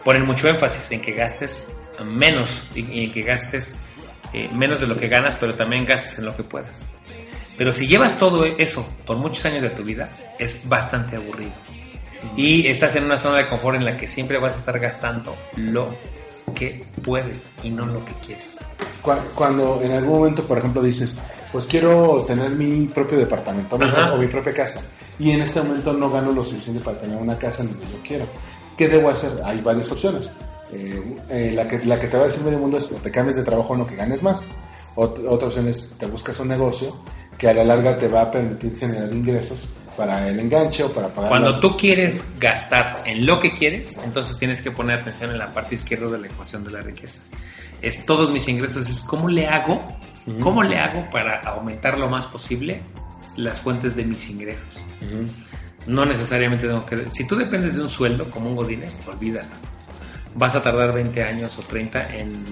ponen 0.04 0.24
mucho 0.24 0.48
énfasis 0.48 0.90
en 0.92 1.00
que 1.00 1.12
gastes 1.12 1.72
menos 2.04 2.50
y, 2.74 2.80
y 2.80 3.04
en 3.04 3.12
que 3.12 3.22
gastes 3.22 3.78
eh, 4.32 4.48
menos 4.54 4.80
de 4.80 4.86
lo 4.86 4.96
que 4.96 5.08
ganas, 5.08 5.36
pero 5.38 5.54
también 5.54 5.84
gastes 5.84 6.18
en 6.18 6.24
lo 6.26 6.36
que 6.36 6.42
puedas. 6.42 6.82
Pero 7.56 7.72
si 7.72 7.86
llevas 7.86 8.18
todo 8.18 8.44
eso 8.46 8.86
por 9.04 9.18
muchos 9.18 9.44
años 9.44 9.62
de 9.62 9.70
tu 9.70 9.82
vida, 9.82 10.08
es 10.38 10.66
bastante 10.68 11.16
aburrido. 11.16 11.52
Y 12.36 12.66
estás 12.68 12.94
en 12.96 13.04
una 13.04 13.18
zona 13.18 13.38
de 13.38 13.46
confort 13.46 13.76
en 13.76 13.84
la 13.84 13.96
que 13.96 14.08
siempre 14.08 14.38
vas 14.38 14.54
a 14.54 14.58
estar 14.58 14.78
gastando 14.78 15.36
lo 15.56 15.94
que 16.54 16.84
puedes 17.04 17.54
y 17.62 17.70
no 17.70 17.86
lo 17.86 18.04
que 18.04 18.12
quieres. 18.24 18.44
Cu- 19.02 19.12
Cuando 19.34 19.80
en 19.82 19.92
algún 19.92 20.18
momento, 20.18 20.42
por 20.44 20.58
ejemplo, 20.58 20.82
dices, 20.82 21.18
pues 21.52 21.66
quiero 21.66 22.24
tener 22.26 22.50
mi 22.50 22.86
propio 22.86 23.18
departamento 23.18 23.78
mi- 23.78 23.86
o 24.12 24.16
mi 24.16 24.26
propia 24.26 24.52
casa, 24.54 24.80
y 25.18 25.30
en 25.32 25.42
este 25.42 25.60
momento 25.62 25.92
no 25.92 26.10
gano 26.10 26.32
lo 26.32 26.42
suficiente 26.44 26.82
para 26.82 26.98
tener 26.98 27.16
una 27.16 27.36
casa 27.38 27.62
en 27.62 27.70
donde 27.70 27.86
yo 27.92 27.98
quiero, 28.06 28.26
¿qué 28.76 28.88
debo 28.88 29.10
hacer? 29.10 29.30
Hay 29.44 29.60
varias 29.60 29.90
opciones. 29.92 30.30
Eh, 30.72 31.16
eh, 31.28 31.52
la, 31.54 31.66
que, 31.66 31.84
la 31.84 31.98
que 32.00 32.06
te 32.06 32.16
va 32.16 32.24
a 32.24 32.26
decir 32.26 32.44
medio 32.44 32.58
mundo 32.58 32.76
es 32.78 32.90
o 32.92 32.94
te 32.96 33.10
cambies 33.10 33.36
de 33.36 33.42
trabajo 33.42 33.72
o 33.72 33.76
no 33.76 33.86
que 33.86 33.96
ganes 33.96 34.22
más. 34.22 34.42
Ot- 34.96 35.24
otra 35.28 35.48
opción 35.48 35.66
es 35.68 35.96
te 35.98 36.06
buscas 36.06 36.38
un 36.40 36.48
negocio 36.48 36.94
que 37.40 37.48
a 37.48 37.54
la 37.54 37.64
larga 37.64 37.96
te 37.98 38.06
va 38.06 38.20
a 38.22 38.30
permitir 38.30 38.76
generar 38.78 39.10
ingresos 39.12 39.66
para 39.96 40.28
el 40.28 40.38
enganche 40.38 40.84
o 40.84 40.92
para 40.92 41.08
pagar. 41.08 41.30
Cuando 41.30 41.50
la- 41.52 41.60
tú 41.60 41.76
quieres 41.76 42.22
gastar 42.38 43.02
en 43.06 43.24
lo 43.26 43.40
que 43.40 43.54
quieres, 43.54 43.98
entonces 44.04 44.38
tienes 44.38 44.60
que 44.62 44.70
poner 44.70 44.98
atención 45.00 45.30
en 45.30 45.38
la 45.38 45.50
parte 45.52 45.74
izquierda 45.74 46.08
de 46.10 46.18
la 46.18 46.26
ecuación 46.26 46.62
de 46.64 46.70
la 46.70 46.80
riqueza. 46.80 47.22
Es 47.80 48.04
todos 48.04 48.30
mis 48.30 48.46
ingresos, 48.46 48.88
es 48.90 49.00
cómo 49.00 49.28
le 49.28 49.46
hago, 49.46 49.82
cómo 50.40 50.62
le 50.62 50.76
hago 50.78 51.08
para 51.10 51.40
aumentar 51.40 51.98
lo 51.98 52.08
más 52.10 52.26
posible 52.26 52.82
las 53.36 53.58
fuentes 53.60 53.96
de 53.96 54.04
mis 54.04 54.28
ingresos. 54.28 54.68
No 55.86 56.04
necesariamente 56.04 56.66
tengo 56.66 56.84
que... 56.84 57.08
Si 57.10 57.26
tú 57.26 57.36
dependes 57.36 57.74
de 57.76 57.82
un 57.82 57.88
sueldo 57.88 58.30
como 58.30 58.50
un 58.50 58.56
godínez, 58.56 59.00
olvídalo. 59.08 59.48
Vas 60.34 60.54
a 60.54 60.62
tardar 60.62 60.92
20 60.94 61.22
años 61.22 61.58
o 61.58 61.62
30 61.62 62.16
en 62.16 62.44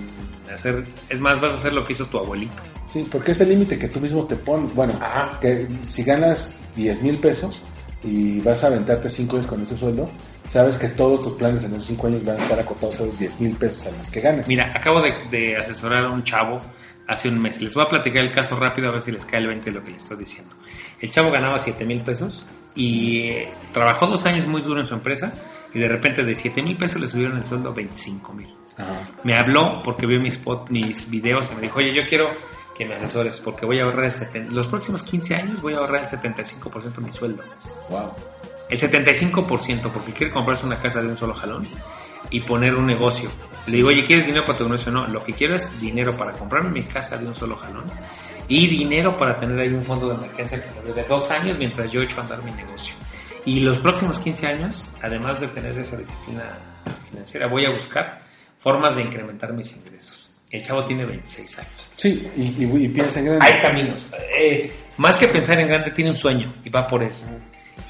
hacer... 0.52 0.84
Es 1.08 1.20
más, 1.20 1.40
vas 1.40 1.52
a 1.52 1.54
hacer 1.56 1.72
lo 1.72 1.84
que 1.84 1.92
hizo 1.92 2.06
tu 2.06 2.18
abuelito. 2.18 2.54
Sí, 2.86 3.06
porque 3.10 3.32
es 3.32 3.40
el 3.40 3.50
límite 3.50 3.78
que 3.78 3.88
tú 3.88 4.00
mismo 4.00 4.24
te 4.24 4.36
pones. 4.36 4.74
Bueno, 4.74 4.94
Ajá. 5.00 5.38
que 5.40 5.68
si 5.86 6.02
ganas 6.02 6.60
10 6.76 7.02
mil 7.02 7.18
pesos 7.18 7.62
y 8.02 8.40
vas 8.40 8.64
a 8.64 8.68
aventarte 8.68 9.08
5 9.08 9.36
años 9.36 9.46
con 9.46 9.62
ese 9.62 9.76
sueldo, 9.76 10.10
sabes 10.50 10.76
que 10.78 10.88
todos 10.88 11.20
tus 11.22 11.32
planes 11.34 11.64
en 11.64 11.74
esos 11.74 11.86
5 11.86 12.06
años 12.06 12.24
van 12.24 12.38
a 12.38 12.42
estar 12.42 12.58
acotados 12.58 13.00
a 13.00 13.04
los 13.04 13.18
10 13.18 13.40
mil 13.40 13.52
pesos 13.56 13.86
a 13.86 13.96
los 13.96 14.10
que 14.10 14.20
ganes. 14.20 14.48
Mira, 14.48 14.72
acabo 14.74 15.02
de, 15.02 15.14
de 15.30 15.56
asesorar 15.56 16.06
a 16.06 16.10
un 16.10 16.24
chavo 16.24 16.58
hace 17.06 17.28
un 17.28 17.40
mes. 17.40 17.60
Les 17.60 17.74
voy 17.74 17.84
a 17.84 17.88
platicar 17.88 18.22
el 18.24 18.32
caso 18.32 18.58
rápido 18.58 18.88
a 18.88 18.92
ver 18.92 19.02
si 19.02 19.12
les 19.12 19.24
cae 19.24 19.40
el 19.40 19.48
20 19.48 19.70
de 19.70 19.78
lo 19.78 19.84
que 19.84 19.90
les 19.90 20.02
estoy 20.02 20.18
diciendo. 20.18 20.54
El 21.00 21.10
chavo 21.10 21.30
ganaba 21.30 21.58
7 21.58 21.84
mil 21.84 22.02
pesos 22.02 22.46
y 22.74 23.28
eh, 23.28 23.52
trabajó 23.72 24.06
dos 24.06 24.24
años 24.26 24.46
muy 24.46 24.62
duro 24.62 24.80
en 24.80 24.86
su 24.86 24.94
empresa 24.94 25.32
y 25.74 25.78
de 25.78 25.88
repente 25.88 26.22
de 26.22 26.34
7 26.36 26.62
mil 26.62 26.76
pesos 26.76 27.00
le 27.00 27.08
subieron 27.08 27.36
el 27.38 27.44
sueldo 27.44 27.70
a 27.70 27.72
25 27.74 28.32
mil. 28.32 28.48
Me 29.24 29.34
habló 29.36 29.82
porque 29.82 30.06
vio 30.06 30.20
mis, 30.20 30.42
pod- 30.44 30.68
mis 30.70 31.10
videos 31.10 31.50
y 31.52 31.56
me 31.56 31.62
dijo, 31.62 31.78
oye, 31.80 31.92
yo 31.94 32.02
quiero 32.08 32.28
que 32.76 32.86
me 32.86 32.94
asesores 32.94 33.38
porque 33.38 33.66
voy 33.66 33.80
a 33.80 33.84
ahorrar 33.84 34.04
el 34.06 34.12
70, 34.12 34.52
los 34.52 34.68
próximos 34.68 35.02
15 35.02 35.34
años 35.34 35.60
voy 35.60 35.74
a 35.74 35.78
ahorrar 35.78 36.02
el 36.02 36.08
75% 36.08 36.94
de 36.94 37.00
mi 37.02 37.12
sueldo. 37.12 37.42
Wow. 37.90 38.12
El 38.70 38.78
75% 38.78 39.90
porque 39.90 40.12
quiere 40.12 40.32
comprarse 40.32 40.64
una 40.66 40.78
casa 40.78 41.00
de 41.00 41.08
un 41.08 41.18
solo 41.18 41.34
jalón 41.34 41.66
y 42.30 42.40
poner 42.40 42.74
un 42.76 42.86
negocio. 42.86 43.30
Le 43.66 43.76
digo, 43.76 43.88
oye, 43.88 44.04
¿quieres 44.04 44.26
dinero 44.26 44.46
para 44.46 44.58
tu 44.58 44.64
negocio? 44.64 44.92
No, 44.92 45.06
lo 45.06 45.24
que 45.24 45.32
quiero 45.32 45.56
es 45.56 45.80
dinero 45.80 46.16
para 46.16 46.32
comprarme 46.32 46.70
mi 46.70 46.84
casa 46.84 47.16
de 47.16 47.26
un 47.26 47.34
solo 47.34 47.56
jalón 47.56 47.84
y 48.46 48.66
dinero 48.68 49.14
para 49.14 49.38
tener 49.40 49.58
ahí 49.58 49.68
un 49.74 49.82
fondo 49.84 50.08
de 50.10 50.14
emergencia 50.14 50.62
que 50.62 50.80
me 50.80 50.86
dure 50.88 51.04
dos 51.04 51.30
años 51.30 51.58
mientras 51.58 51.90
yo 51.90 52.00
echo 52.02 52.20
a 52.20 52.22
andar 52.24 52.42
mi 52.44 52.52
negocio. 52.52 52.94
Y 53.44 53.60
los 53.60 53.78
próximos 53.78 54.18
15 54.18 54.46
años, 54.46 54.90
además 55.02 55.40
de 55.40 55.48
tener 55.48 55.78
esa 55.78 55.96
disciplina 55.96 56.42
financiera, 57.10 57.46
voy 57.46 57.64
a 57.64 57.70
buscar 57.70 58.20
formas 58.58 58.94
de 58.96 59.02
incrementar 59.02 59.52
mis 59.52 59.74
ingresos. 59.76 60.34
El 60.50 60.62
chavo 60.62 60.84
tiene 60.84 61.04
26 61.04 61.58
años. 61.58 61.88
Sí, 61.96 62.26
y, 62.36 62.42
y- 62.64 62.84
y 62.84 62.88
piensa 62.88 63.20
en 63.20 63.26
grande. 63.26 63.46
Hay 63.46 63.60
caminos. 63.60 64.08
Eh, 64.38 64.72
más 64.96 65.16
que 65.16 65.28
pensar 65.28 65.58
en 65.60 65.68
grande, 65.68 65.90
tiene 65.92 66.10
un 66.10 66.16
sueño 66.16 66.52
y 66.64 66.70
va 66.70 66.86
por 66.88 67.02
él. 67.02 67.12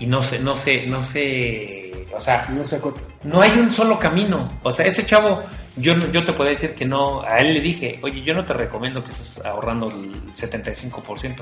Y 0.00 0.06
no 0.06 0.22
sé, 0.22 0.38
no 0.40 0.56
sé, 0.56 0.86
no 0.86 1.00
sé, 1.02 1.92
o 2.14 2.20
sea, 2.20 2.46
No 2.50 2.64
se 2.64 2.76
acota. 2.76 3.00
no 3.24 3.40
hay 3.40 3.50
un 3.52 3.70
solo 3.70 3.98
camino. 3.98 4.48
O 4.62 4.72
sea, 4.72 4.86
ese 4.86 5.04
chavo, 5.06 5.42
yo, 5.76 5.94
yo 6.12 6.24
te 6.24 6.32
podría 6.32 6.52
decir 6.52 6.74
que 6.74 6.84
no, 6.84 7.22
a 7.22 7.38
él 7.38 7.54
le 7.54 7.60
dije, 7.60 7.98
oye, 8.02 8.22
yo 8.22 8.32
no 8.34 8.44
te 8.44 8.52
recomiendo 8.52 9.02
que 9.02 9.10
estés 9.10 9.44
ahorrando 9.44 9.86
el 9.86 10.12
75%. 10.34 11.36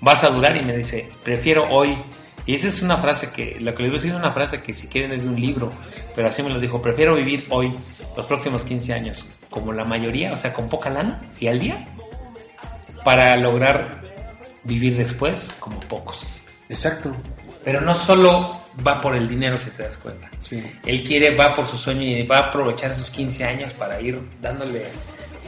Vas 0.00 0.24
a 0.24 0.30
durar 0.30 0.56
y 0.56 0.64
me 0.64 0.76
dice, 0.76 1.08
prefiero 1.22 1.64
hoy. 1.70 1.96
Y 2.44 2.54
esa 2.54 2.68
es 2.68 2.82
una 2.82 2.96
frase 2.98 3.30
que, 3.30 3.58
lo 3.60 3.74
que 3.74 3.84
les 3.84 3.92
voy 3.92 3.98
a 3.98 4.02
decir 4.02 4.14
es 4.14 4.20
una 4.20 4.32
frase 4.32 4.62
que 4.62 4.74
si 4.74 4.88
quieren 4.88 5.12
es 5.12 5.22
de 5.22 5.28
un 5.28 5.40
libro, 5.40 5.72
pero 6.14 6.28
así 6.28 6.42
me 6.42 6.50
lo 6.50 6.58
dijo, 6.58 6.82
prefiero 6.82 7.14
vivir 7.14 7.46
hoy, 7.50 7.74
los 8.16 8.26
próximos 8.26 8.62
15 8.62 8.92
años, 8.92 9.24
como 9.48 9.72
la 9.72 9.84
mayoría, 9.84 10.32
o 10.32 10.36
sea, 10.36 10.52
con 10.52 10.68
poca 10.68 10.90
lana 10.90 11.20
y 11.38 11.46
al 11.46 11.60
día, 11.60 11.84
para 13.04 13.36
lograr 13.36 14.02
vivir 14.64 14.96
después 14.96 15.54
como 15.60 15.78
pocos. 15.80 16.26
Exacto. 16.68 17.14
Pero 17.64 17.80
no 17.80 17.94
solo 17.94 18.60
va 18.84 19.00
por 19.00 19.14
el 19.14 19.28
dinero, 19.28 19.56
si 19.56 19.70
te 19.70 19.84
das 19.84 19.96
cuenta. 19.96 20.28
Sí. 20.40 20.62
Él 20.84 21.04
quiere, 21.04 21.36
va 21.36 21.54
por 21.54 21.68
su 21.68 21.76
sueño 21.76 22.02
y 22.02 22.26
va 22.26 22.38
a 22.38 22.48
aprovechar 22.48 22.90
esos 22.90 23.10
15 23.10 23.44
años 23.44 23.72
para 23.74 24.00
ir 24.00 24.20
dándole, 24.40 24.86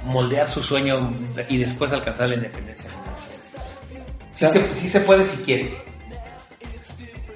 moldear 0.05 0.49
su 0.49 0.63
sueño 0.63 1.13
y 1.49 1.57
después 1.59 1.93
alcanzar 1.93 2.29
la 2.29 2.37
independencia 2.37 2.89
financiera. 2.89 3.43
Sí, 4.31 4.47
se, 4.47 4.77
sí 4.77 4.89
se 4.89 5.01
puede 5.01 5.25
si 5.25 5.39
quieres. 5.43 5.85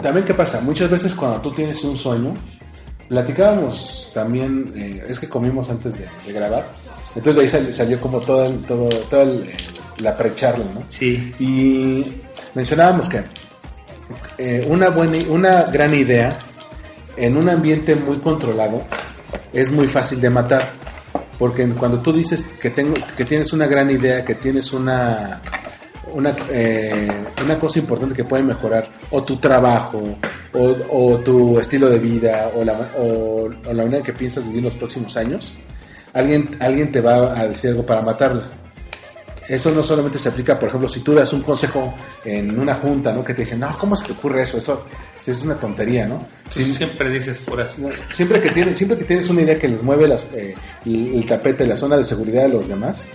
También, 0.03 0.25
¿qué 0.25 0.35
pasa? 0.35 0.61
Muchas 0.61 0.91
veces 0.91 1.15
cuando 1.15 1.41
tú 1.41 1.53
tienes 1.53 1.83
un 1.85 1.97
sueño, 1.99 2.35
platicábamos 3.09 4.11
también, 4.15 4.73
eh, 4.77 5.05
es 5.09 5.19
que 5.19 5.29
comimos 5.29 5.71
antes 5.71 5.95
de, 5.99 6.07
de 6.27 6.33
grabar, 6.33 6.71
entonces 7.17 7.37
de 7.37 7.43
ahí 7.43 7.49
sal- 7.49 7.75
salió 7.75 8.01
como 8.01 8.21
todo, 8.21 8.45
el- 8.45 8.63
todo, 8.63 8.89
toda 9.11 9.23
el- 9.25 9.43
eh, 9.49 9.57
la 9.99 10.17
pre-charla, 10.17 10.65
¿no? 10.75 10.83
Sí. 10.89 11.33
Y 11.41 12.05
mencionábamos 12.55 13.09
que 13.09 13.23
eh, 14.39 14.67
una, 14.71 14.91
buena, 14.91 15.19
una 15.29 15.63
gran 15.65 15.95
idea 15.95 16.29
en 17.17 17.37
un 17.37 17.49
ambiente 17.49 17.95
muy 17.97 18.19
controlado 18.19 18.85
es 19.53 19.71
muy 19.73 19.87
fácil 19.89 20.21
de 20.21 20.31
matar. 20.31 20.73
Porque 21.39 21.69
cuando 21.69 22.01
tú 22.01 22.13
dices 22.13 22.43
que, 22.61 22.71
tengo, 22.71 22.95
que 23.17 23.25
tienes 23.25 23.53
una 23.53 23.67
gran 23.67 23.91
idea, 23.91 24.25
que 24.25 24.35
tienes 24.35 24.73
una, 24.73 25.41
una, 26.15 26.35
eh, 26.51 27.25
una 27.45 27.59
cosa 27.59 27.79
importante 27.79 28.15
que 28.15 28.25
puede 28.25 28.43
mejorar, 28.43 28.89
o 29.11 29.23
tu 29.23 29.37
trabajo, 29.37 30.03
o, 30.53 30.77
o 30.91 31.19
tu 31.19 31.59
estilo 31.59 31.89
de 31.89 31.99
vida, 31.99 32.51
o 32.55 32.65
la, 32.65 32.89
o, 32.99 33.45
o 33.45 33.73
la 33.73 33.83
manera 33.85 33.99
en 33.99 34.03
que 34.03 34.13
piensas 34.13 34.47
vivir 34.47 34.63
los 34.63 34.75
próximos 34.75 35.17
años, 35.17 35.55
alguien, 36.13 36.57
alguien 36.61 36.91
te 36.93 37.01
va 37.01 37.39
a 37.39 37.47
decir 37.47 37.71
algo 37.71 37.85
para 37.85 38.03
matarla. 38.03 38.51
Eso 39.49 39.71
no 39.71 39.83
solamente 39.83 40.19
se 40.19 40.29
aplica, 40.29 40.59
por 40.59 40.69
ejemplo, 40.69 40.89
si 40.91 41.01
tú 41.01 41.15
das 41.15 41.33
un 41.33 41.41
consejo 41.41 41.95
en 42.23 42.61
una 42.61 42.75
junta, 42.75 43.13
¿no? 43.13 43.25
Que 43.25 43.33
te 43.33 43.43
dicen, 43.43 43.61
no, 43.61 43.79
¿cómo 43.79 43.97
se 43.97 44.07
te 44.07 44.13
ocurre 44.13 44.43
eso? 44.43 44.59
Eso 44.59 44.87
es 45.27 45.43
una 45.43 45.55
tontería, 45.55 46.07
¿no? 46.07 46.19
Siempre 46.51 47.11
dices 47.11 47.39
puras. 47.39 47.77
siempre 48.11 48.41
que 48.43 48.51
tienes, 48.51 48.77
siempre 48.77 48.99
que 48.99 49.05
tienes 49.05 49.29
una 49.31 49.43
idea 49.43 49.59
que 49.59 49.69
les 49.69 49.83
mueve 49.83 50.07
las, 50.07 50.35
eh, 50.35 50.55
el, 50.85 51.15
el 51.15 51.25
tapete, 51.25 51.67
la 51.67 51.77
zona 51.77 51.97
de 51.97 52.05
seguridad 52.05 52.43
de 52.43 52.49
los 52.51 52.69
demás, 52.69 53.09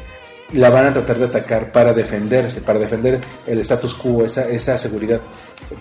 la 0.54 0.70
van 0.70 0.88
a 0.88 0.94
tratar 0.94 1.18
de 1.20 1.26
atacar 1.26 1.72
para 1.72 1.94
defenderse, 1.94 2.62
para 2.62 2.80
defender 2.80 3.20
el 3.48 3.60
status 3.60 3.94
quo, 3.96 4.26
esa, 4.26 4.44
esa 4.46 4.78
seguridad. 4.78 5.20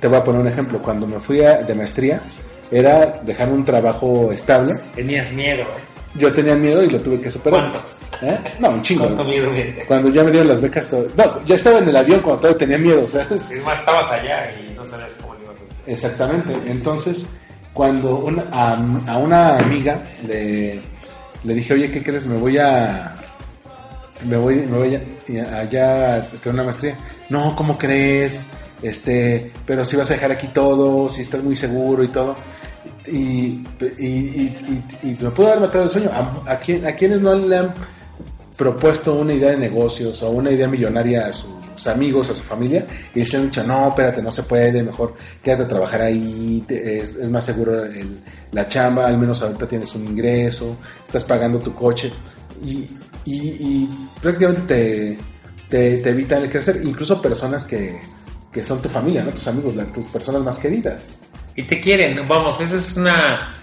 Te 0.00 0.08
voy 0.08 0.18
a 0.18 0.24
poner 0.24 0.40
un 0.40 0.48
ejemplo. 0.48 0.78
Cuando 0.80 1.06
me 1.06 1.20
fui 1.20 1.42
a- 1.44 1.58
de 1.62 1.74
maestría, 1.74 2.22
era 2.70 3.20
dejar 3.24 3.48
un 3.50 3.64
trabajo 3.64 4.32
estable. 4.32 4.72
Tenías 4.94 5.30
miedo, 5.32 5.62
¿eh? 5.62 5.82
Yo 6.14 6.32
tenía 6.32 6.54
miedo 6.54 6.82
y 6.82 6.90
lo 6.90 6.98
tuve 7.00 7.20
que 7.20 7.30
superar. 7.30 7.70
¿Cuánto? 7.70 7.80
¿Eh? 8.26 8.38
No, 8.60 8.70
un 8.70 8.82
chingo. 8.82 9.04
¿Cuánto 9.04 9.24
miedo 9.24 9.50
me- 9.50 9.74
Cuando 9.86 10.08
ya 10.10 10.22
me 10.24 10.30
dieron 10.30 10.48
las 10.48 10.60
becas, 10.60 10.88
todo- 10.90 11.06
no, 11.16 11.44
ya 11.46 11.54
estaba 11.56 11.78
en 11.78 11.88
el 11.88 11.96
avión 11.96 12.20
cuando 12.20 12.42
todavía 12.42 12.58
tenía 12.58 12.78
miedo, 12.78 13.08
¿sabes? 13.08 13.50
Es 13.50 13.64
más, 13.64 13.78
estabas 13.78 14.10
allá 14.10 14.50
y 14.52 14.72
no 14.74 14.84
sabías 14.84 15.10
cómo 15.20 15.34
ibas 15.36 15.48
a 15.48 15.52
hacer. 15.52 15.92
Exactamente. 15.92 16.54
Entonces, 16.70 17.26
cuando 17.72 18.16
una- 18.16 18.44
a, 18.52 18.76
a 19.08 19.18
una 19.18 19.56
amiga 19.58 20.02
le, 20.26 20.80
le 21.44 21.54
dije, 21.54 21.72
oye, 21.74 21.90
¿qué 21.90 22.02
crees? 22.02 22.26
Me 22.26 22.36
voy 22.36 22.58
a, 22.58 23.14
me 24.24 24.36
voy, 24.36 24.56
me 24.66 24.78
voy 24.78 24.94
allá 25.36 26.14
a 26.14 26.18
estudiar 26.18 26.54
una 26.54 26.64
maestría. 26.64 26.96
No, 27.30 27.54
¿cómo 27.56 27.76
crees? 27.78 28.46
Este, 28.82 29.50
pero 29.66 29.84
si 29.84 29.96
vas 29.96 30.10
a 30.10 30.14
dejar 30.14 30.32
aquí 30.32 30.48
todo, 30.48 31.08
si 31.08 31.22
estás 31.22 31.42
muy 31.42 31.54
seguro 31.56 32.02
y 32.02 32.08
todo. 32.08 32.36
Y, 33.06 33.62
y, 33.98 34.06
y, 34.06 34.84
y- 35.02 35.18
me 35.20 35.30
pudo 35.30 35.48
haber 35.48 35.60
matado 35.60 35.84
el 35.84 35.90
sueño. 35.90 36.10
A, 36.12 36.42
a, 36.50 36.52
a 36.54 36.94
quienes 36.96 37.20
no 37.20 37.34
le 37.34 37.56
han 37.58 37.74
propuesto 38.56 39.14
una 39.14 39.32
idea 39.34 39.50
de 39.50 39.56
negocios 39.58 40.22
o 40.22 40.30
una 40.30 40.50
idea 40.50 40.68
millonaria 40.68 41.26
a 41.26 41.32
sus 41.32 41.86
amigos, 41.86 42.30
a 42.30 42.34
su 42.34 42.42
familia, 42.42 42.86
y 43.14 43.20
dicen, 43.20 43.44
"Mucha, 43.46 43.64
no, 43.64 43.88
espérate, 43.88 44.22
no 44.22 44.30
se 44.30 44.42
puede, 44.44 44.82
mejor 44.84 45.14
quédate 45.42 45.64
a 45.64 45.68
trabajar 45.68 46.02
ahí, 46.02 46.62
te- 46.68 47.00
es, 47.00 47.16
es 47.16 47.28
más 47.30 47.44
seguro 47.44 47.82
el- 47.84 48.20
la 48.52 48.68
chamba, 48.68 49.06
al 49.08 49.18
menos 49.18 49.42
ahorita 49.42 49.66
tienes 49.66 49.92
un 49.96 50.06
ingreso, 50.06 50.76
estás 51.06 51.24
pagando 51.24 51.58
tu 51.58 51.74
coche, 51.74 52.12
y, 52.64 52.86
y, 53.24 53.36
y 53.36 53.88
prácticamente 54.20 54.62
te, 54.66 55.18
te, 55.68 55.98
te 55.98 56.10
evitan 56.10 56.42
el 56.42 56.50
crecer, 56.50 56.80
incluso 56.82 57.20
personas 57.22 57.64
que, 57.64 57.98
que 58.52 58.62
son 58.64 58.80
tu 58.82 58.88
familia, 58.88 59.22
¿no? 59.24 59.30
tus 59.30 59.46
amigos, 59.48 59.74
la- 59.76 59.86
tus 59.86 60.06
personas 60.08 60.42
más 60.42 60.56
queridas. 60.58 61.16
Y 61.56 61.64
te 61.66 61.80
quieren, 61.80 62.26
vamos, 62.26 62.60
eso 62.60 62.76
es 62.78 62.96
una... 62.96 63.56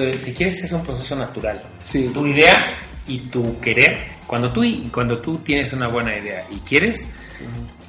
eh, 0.00 0.18
si 0.18 0.32
quieres, 0.32 0.62
es 0.64 0.72
un 0.72 0.82
proceso 0.84 1.14
natural. 1.16 1.62
Sí. 1.84 2.10
Tu 2.12 2.26
idea 2.26 2.66
y 3.06 3.20
tu 3.20 3.58
querer, 3.60 3.98
cuando 4.26 4.52
tú, 4.52 4.62
cuando 4.92 5.20
tú 5.20 5.38
tienes 5.38 5.72
una 5.72 5.88
buena 5.88 6.16
idea 6.16 6.42
y 6.50 6.56
quieres, 6.60 7.06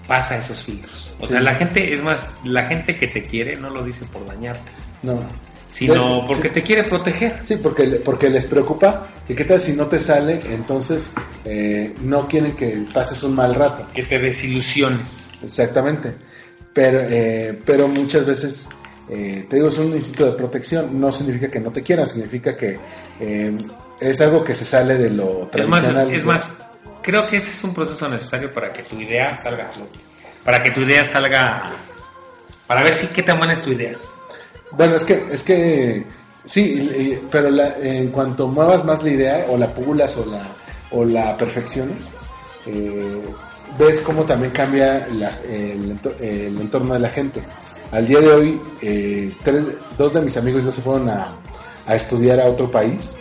pasa 0.07 0.37
esos 0.37 0.63
filtros. 0.63 1.11
O 1.19 1.25
Sí. 1.25 1.31
sea, 1.33 1.41
la 1.41 1.55
gente, 1.55 1.91
es 1.93 2.03
más, 2.03 2.31
la 2.43 2.67
gente 2.67 2.95
que 2.95 3.07
te 3.07 3.23
quiere 3.23 3.55
no 3.55 3.69
lo 3.71 3.83
dice 3.83 4.05
por 4.05 4.25
dañarte, 4.25 4.71
No. 5.03 5.19
Sino 5.69 6.21
Sí. 6.21 6.27
porque 6.27 6.49
te 6.49 6.61
quiere 6.61 6.83
proteger. 6.83 7.39
Sí, 7.43 7.57
porque, 7.57 7.83
porque 8.03 8.29
les 8.29 8.45
preocupa 8.45 9.07
que 9.27 9.35
qué 9.35 9.43
tal 9.45 9.59
si 9.59 9.73
no 9.73 9.85
te 9.87 9.99
sale, 9.99 10.39
entonces 10.51 11.11
eh, 11.45 11.93
no 12.01 12.27
quieren 12.27 12.55
que 12.55 12.85
pases 12.93 13.21
un 13.23 13.35
mal 13.35 13.53
rato. 13.55 13.85
Que 13.93 14.03
te 14.03 14.17
desilusiones. 14.19 15.29
Exactamente. 15.43 16.13
Pero, 16.73 16.99
eh, 17.01 17.59
pero 17.65 17.87
muchas 17.87 18.25
veces, 18.25 18.67
eh, 19.09 19.45
te 19.49 19.55
digo, 19.57 19.67
es 19.69 19.77
un 19.77 19.91
instinto 19.91 20.25
de 20.25 20.31
protección. 20.37 20.99
No 20.99 21.11
significa 21.11 21.49
que 21.49 21.59
no 21.59 21.71
te 21.71 21.81
quieran, 21.83 22.07
significa 22.07 22.55
que 22.55 22.79
eh, 23.19 23.57
es 23.99 24.21
algo 24.21 24.43
que 24.43 24.53
se 24.55 24.65
sale 24.65 24.95
de 24.97 25.09
lo 25.09 25.49
Es 25.53 25.67
más, 25.67 25.81
tradicional. 25.81 26.13
es 26.15 26.23
más, 26.25 26.57
creo 27.01 27.25
que 27.27 27.37
ese 27.37 27.51
es 27.51 27.63
un 27.63 27.73
proceso 27.73 28.07
necesario 28.07 28.53
para 28.53 28.71
que 28.71 28.83
tu 28.83 28.99
idea 28.99 29.35
salga 29.35 29.65
a 29.69 29.73
flote. 29.73 29.99
Para 30.43 30.61
que 30.63 30.71
tu 30.71 30.81
idea 30.81 31.03
salga... 31.03 31.75
Para 32.67 32.83
ver 32.83 32.95
si 32.95 33.07
qué 33.07 33.23
tan 33.23 33.37
buena 33.37 33.53
es 33.53 33.61
tu 33.61 33.71
idea. 33.71 33.97
Bueno, 34.71 34.95
es 34.95 35.03
que, 35.03 35.25
es 35.31 35.43
que 35.43 36.05
sí, 36.45 37.17
pero 37.31 37.49
la- 37.49 37.77
en 37.81 38.09
cuanto 38.09 38.47
muevas 38.47 38.83
más 38.85 39.03
la 39.03 39.09
idea 39.09 39.45
o 39.49 39.57
la 39.57 39.67
pulas 39.67 40.15
o 40.17 40.25
la, 40.25 40.41
o 40.91 41.05
la 41.05 41.37
perfecciones, 41.37 42.13
eh, 42.65 43.21
ves 43.79 44.01
cómo 44.01 44.25
también 44.25 44.51
cambia 44.51 45.07
la- 45.17 45.39
el, 45.49 45.97
ento- 45.99 46.15
el 46.19 46.59
entorno 46.59 46.93
de 46.95 46.99
la 46.99 47.09
gente. 47.09 47.41
Al 47.91 48.05
día 48.07 48.19
de 48.19 48.29
hoy, 48.29 48.61
eh, 48.81 49.33
tres- 49.43 49.63
dos 49.97 50.13
de 50.13 50.21
mis 50.21 50.35
amigos 50.37 50.65
ya 50.65 50.71
se 50.71 50.81
fueron 50.81 51.09
a, 51.09 51.33
a 51.85 51.95
estudiar 51.95 52.39
a 52.41 52.45
otro 52.45 52.69
país 52.69 53.17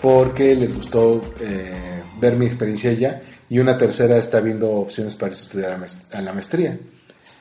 porque 0.00 0.54
les 0.54 0.72
gustó 0.74 1.20
eh, 1.40 2.02
ver 2.20 2.34
mi 2.36 2.46
experiencia 2.46 2.90
allá 2.90 3.22
y 3.48 3.58
una 3.58 3.76
tercera 3.76 4.16
está 4.18 4.40
viendo 4.40 4.70
opciones 4.70 5.16
para 5.16 5.32
estudiar 5.32 5.78
a, 6.12 6.20
la 6.20 6.32
maestría. 6.32 6.78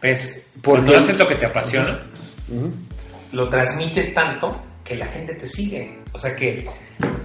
¿Ves? 0.01 0.47
Porque- 0.63 0.81
Cuando 0.81 0.97
haces 0.97 1.17
lo 1.17 1.27
que 1.27 1.35
te 1.35 1.45
apasiona, 1.45 1.99
Ujú. 2.49 2.71
Lo 3.36 3.49
transmites 3.49 4.13
tanto 4.13 4.61
que 4.83 4.95
la 4.95 5.07
gente 5.07 5.33
te 5.36 5.47
sigue. 5.47 5.99
O 6.13 6.19
sea 6.19 6.36
que, 6.36 6.65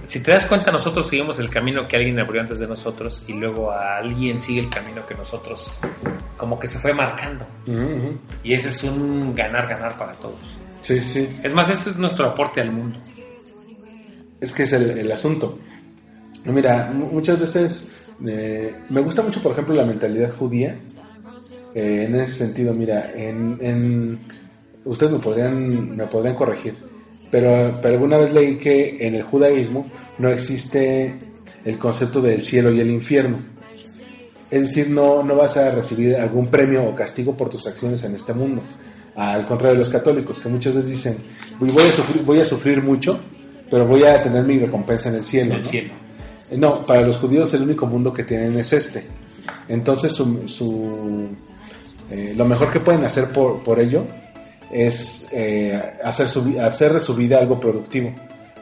si 0.07 0.21
te 0.21 0.31
das 0.31 0.45
cuenta, 0.45 0.71
nosotros 0.71 1.07
seguimos 1.07 1.39
el 1.39 1.49
camino 1.49 1.87
que 1.87 1.95
alguien 1.95 2.19
abrió 2.19 2.41
antes 2.41 2.59
de 2.59 2.67
nosotros 2.67 3.23
y 3.27 3.33
luego 3.33 3.71
a 3.71 3.97
alguien 3.97 4.41
sigue 4.41 4.61
el 4.61 4.69
camino 4.69 5.05
que 5.05 5.13
nosotros, 5.15 5.79
como 6.37 6.59
que 6.59 6.67
se 6.67 6.79
fue 6.79 6.93
marcando. 6.93 7.45
Y 8.43 8.53
ese 8.53 8.69
es 8.69 8.83
un 8.83 9.33
ganar-ganar 9.35 9.97
para 9.97 10.13
todos. 10.13 10.39
Sí, 10.81 10.99
sí. 10.99 11.29
Es 11.43 11.53
más, 11.53 11.69
este 11.69 11.91
es 11.91 11.97
nuestro 11.97 12.27
aporte 12.29 12.59
al 12.61 12.71
mundo. 12.71 12.97
Es 14.39 14.51
que 14.53 14.63
es 14.63 14.73
el, 14.73 14.97
el 14.97 15.11
asunto. 15.11 15.59
Mira, 16.45 16.89
mu- 16.91 17.11
muchas 17.11 17.39
veces 17.39 18.11
eh, 18.27 18.75
me 18.89 19.01
gusta 19.01 19.21
mucho, 19.21 19.39
por 19.41 19.51
ejemplo, 19.51 19.75
la 19.75 19.85
mentalidad 19.85 20.33
judía. 20.35 20.75
Eh, 21.75 22.05
en 22.07 22.15
ese 22.15 22.33
sentido, 22.33 22.73
mira, 22.73 23.11
en, 23.15 23.57
en- 23.61 24.19
ustedes 24.85 25.11
me 25.11 25.19
podrían, 25.19 25.95
me 25.95 26.05
podrían 26.07 26.35
corregir, 26.35 26.75
pero, 27.29 27.77
pero 27.81 27.93
alguna 27.95 28.17
vez 28.17 28.33
leí 28.33 28.57
que 28.57 28.97
en 28.99 29.15
el 29.15 29.23
judaísmo 29.23 29.85
no 30.17 30.29
existe 30.29 31.13
el 31.63 31.77
concepto 31.77 32.21
del 32.21 32.41
cielo 32.41 32.71
y 32.71 32.79
el 32.79 32.89
infierno. 32.89 33.39
Es 34.49 34.61
decir, 34.61 34.89
no, 34.89 35.23
no 35.23 35.35
vas 35.37 35.55
a 35.55 35.71
recibir 35.71 36.15
algún 36.15 36.47
premio 36.47 36.83
o 36.83 36.93
castigo 36.95 37.37
por 37.37 37.49
tus 37.49 37.65
acciones 37.67 38.03
en 38.03 38.15
este 38.15 38.33
mundo. 38.33 38.61
Al 39.15 39.47
contrario 39.47 39.73
de 39.73 39.79
los 39.79 39.89
católicos, 39.89 40.39
que 40.39 40.49
muchas 40.49 40.75
veces 40.75 40.91
dicen, 40.91 41.17
voy 41.59 41.69
voy 41.69 41.83
a 41.83 41.91
sufrir, 41.91 42.23
voy 42.23 42.39
a 42.41 42.45
sufrir 42.45 42.81
mucho, 42.83 43.19
pero 43.69 43.85
voy 43.85 44.03
a 44.03 44.21
tener 44.21 44.43
mi 44.43 44.59
recompensa 44.59 45.09
en 45.09 45.15
el 45.15 45.23
cielo. 45.23 45.51
En 45.51 45.57
el 45.57 45.63
¿no? 45.63 45.69
cielo. 45.69 45.93
Eh, 46.49 46.57
No, 46.57 46.85
para 46.85 47.01
los 47.03 47.17
judíos 47.17 47.53
el 47.53 47.61
único 47.61 47.85
mundo 47.85 48.11
que 48.11 48.23
tienen 48.23 48.57
es 48.57 48.73
este. 48.73 49.05
Entonces, 49.69 50.11
su, 50.11 50.47
su, 50.47 51.29
eh, 52.09 52.33
lo 52.35 52.45
mejor 52.45 52.71
que 52.71 52.81
pueden 52.81 53.05
hacer 53.05 53.29
por, 53.29 53.63
por 53.63 53.79
ello 53.79 54.05
es 54.71 55.27
eh, 55.31 55.79
hacer, 56.03 56.27
su, 56.27 56.59
hacer 56.59 56.93
de 56.93 56.99
su 56.99 57.15
vida 57.15 57.39
algo 57.39 57.59
productivo. 57.59 58.13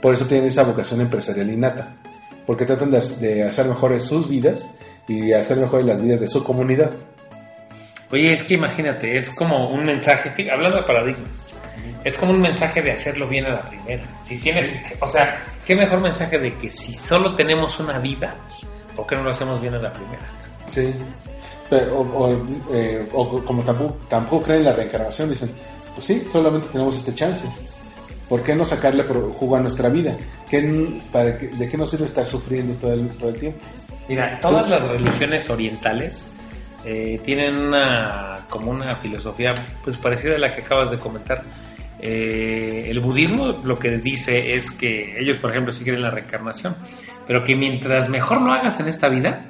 Por 0.02 0.14
eso 0.14 0.26
tienen 0.26 0.48
esa 0.48 0.64
vocación 0.64 1.02
empresarial 1.02 1.52
innata. 1.52 1.96
Porque 2.46 2.66
tratan 2.66 2.92
de, 2.92 3.00
de 3.20 3.44
hacer 3.44 3.68
mejores 3.68 4.04
sus 4.04 4.28
vidas 4.28 4.68
y 5.08 5.34
hacer 5.34 5.58
mejores 5.58 5.86
las 5.86 6.02
vidas 6.02 6.20
de 6.20 6.28
su 6.28 6.44
comunidad. 6.44 6.92
Oye, 8.12 8.34
es 8.34 8.44
que 8.44 8.56
imagínate, 8.56 9.18
es 9.18 9.30
como 9.32 9.70
un 9.70 9.86
mensaje, 9.86 10.50
hablando 10.52 10.78
de 10.78 10.84
paradigmas, 10.84 11.54
es 12.04 12.18
como 12.18 12.34
un 12.34 12.42
mensaje 12.42 12.82
de 12.82 12.92
hacerlo 12.92 13.28
bien 13.28 13.46
a 13.46 13.50
la 13.50 13.62
primera. 13.62 14.04
Si 14.24 14.38
tienes, 14.40 14.84
o 15.00 15.08
sea, 15.08 15.44
qué 15.66 15.76
mejor 15.76 16.02
mensaje 16.02 16.40
de 16.40 16.56
que 16.58 16.72
si 16.72 16.94
solo 16.94 17.36
tenemos 17.36 17.80
una 17.80 18.00
vida, 18.00 18.36
¿por 18.96 19.06
qué 19.06 19.16
no 19.16 19.24
lo 19.24 19.30
hacemos 19.30 19.62
bien 19.62 19.76
a 19.76 19.80
la 19.80 19.94
primera? 19.94 20.26
Sí. 20.70 20.92
O, 21.72 22.00
o, 22.02 22.48
eh, 22.74 23.08
o 23.14 23.44
como 23.46 23.64
tampoco, 23.64 23.98
tampoco 24.08 24.46
creen 24.46 24.62
en 24.62 24.66
la 24.66 24.74
reencarnación, 24.74 25.30
dicen, 25.30 25.52
pues 25.96 26.06
sí, 26.08 26.24
solamente 26.32 26.68
tenemos 26.72 26.96
este 26.96 27.14
chance. 27.16 27.48
¿Por 28.28 28.44
qué 28.44 28.54
no 28.56 28.64
sacarle 28.64 29.04
jugo 29.04 29.56
a 29.56 29.60
nuestra 29.60 29.90
vida? 29.90 30.16
¿Qué, 30.50 30.60
n- 30.60 31.02
para 31.12 31.38
qué- 31.38 31.48
¿De 31.48 31.68
qué 31.68 31.78
nos 31.78 31.90
sirve 31.90 32.06
estar 32.06 32.26
sufriendo 32.26 32.74
todo 32.76 32.94
el, 32.94 33.08
todo 33.10 33.30
el 33.30 33.38
tiempo? 33.40 33.60
Mira, 34.08 34.38
todas 34.42 34.70
las 34.70 34.88
religiones 34.88 35.50
orientales 35.50 36.24
eh, 36.86 37.20
tienen 37.26 37.58
una 37.58 38.38
como 38.50 38.72
una 38.72 38.96
filosofía 38.96 39.54
pues 39.84 39.98
parecida 39.98 40.36
a 40.36 40.40
la 40.40 40.54
que 40.56 40.62
acabas 40.62 40.92
de 40.92 40.98
comentar. 40.98 41.44
Eh, 42.02 42.86
el 42.88 43.00
budismo 43.02 43.48
lo 43.64 43.78
que 43.78 43.98
dice 43.98 44.56
es 44.56 44.72
que 44.72 45.20
ellos, 45.20 45.38
por 45.38 45.52
ejemplo, 45.52 45.72
sí 45.74 45.84
creen 45.84 45.98
en 45.98 46.04
la 46.04 46.12
reencarnación, 46.12 46.76
pero 47.28 47.44
que 47.44 47.56
mientras 47.56 48.10
mejor 48.10 48.42
lo 48.42 48.52
hagas 48.54 48.80
en 48.80 48.88
esta 48.88 49.10
vida, 49.10 49.48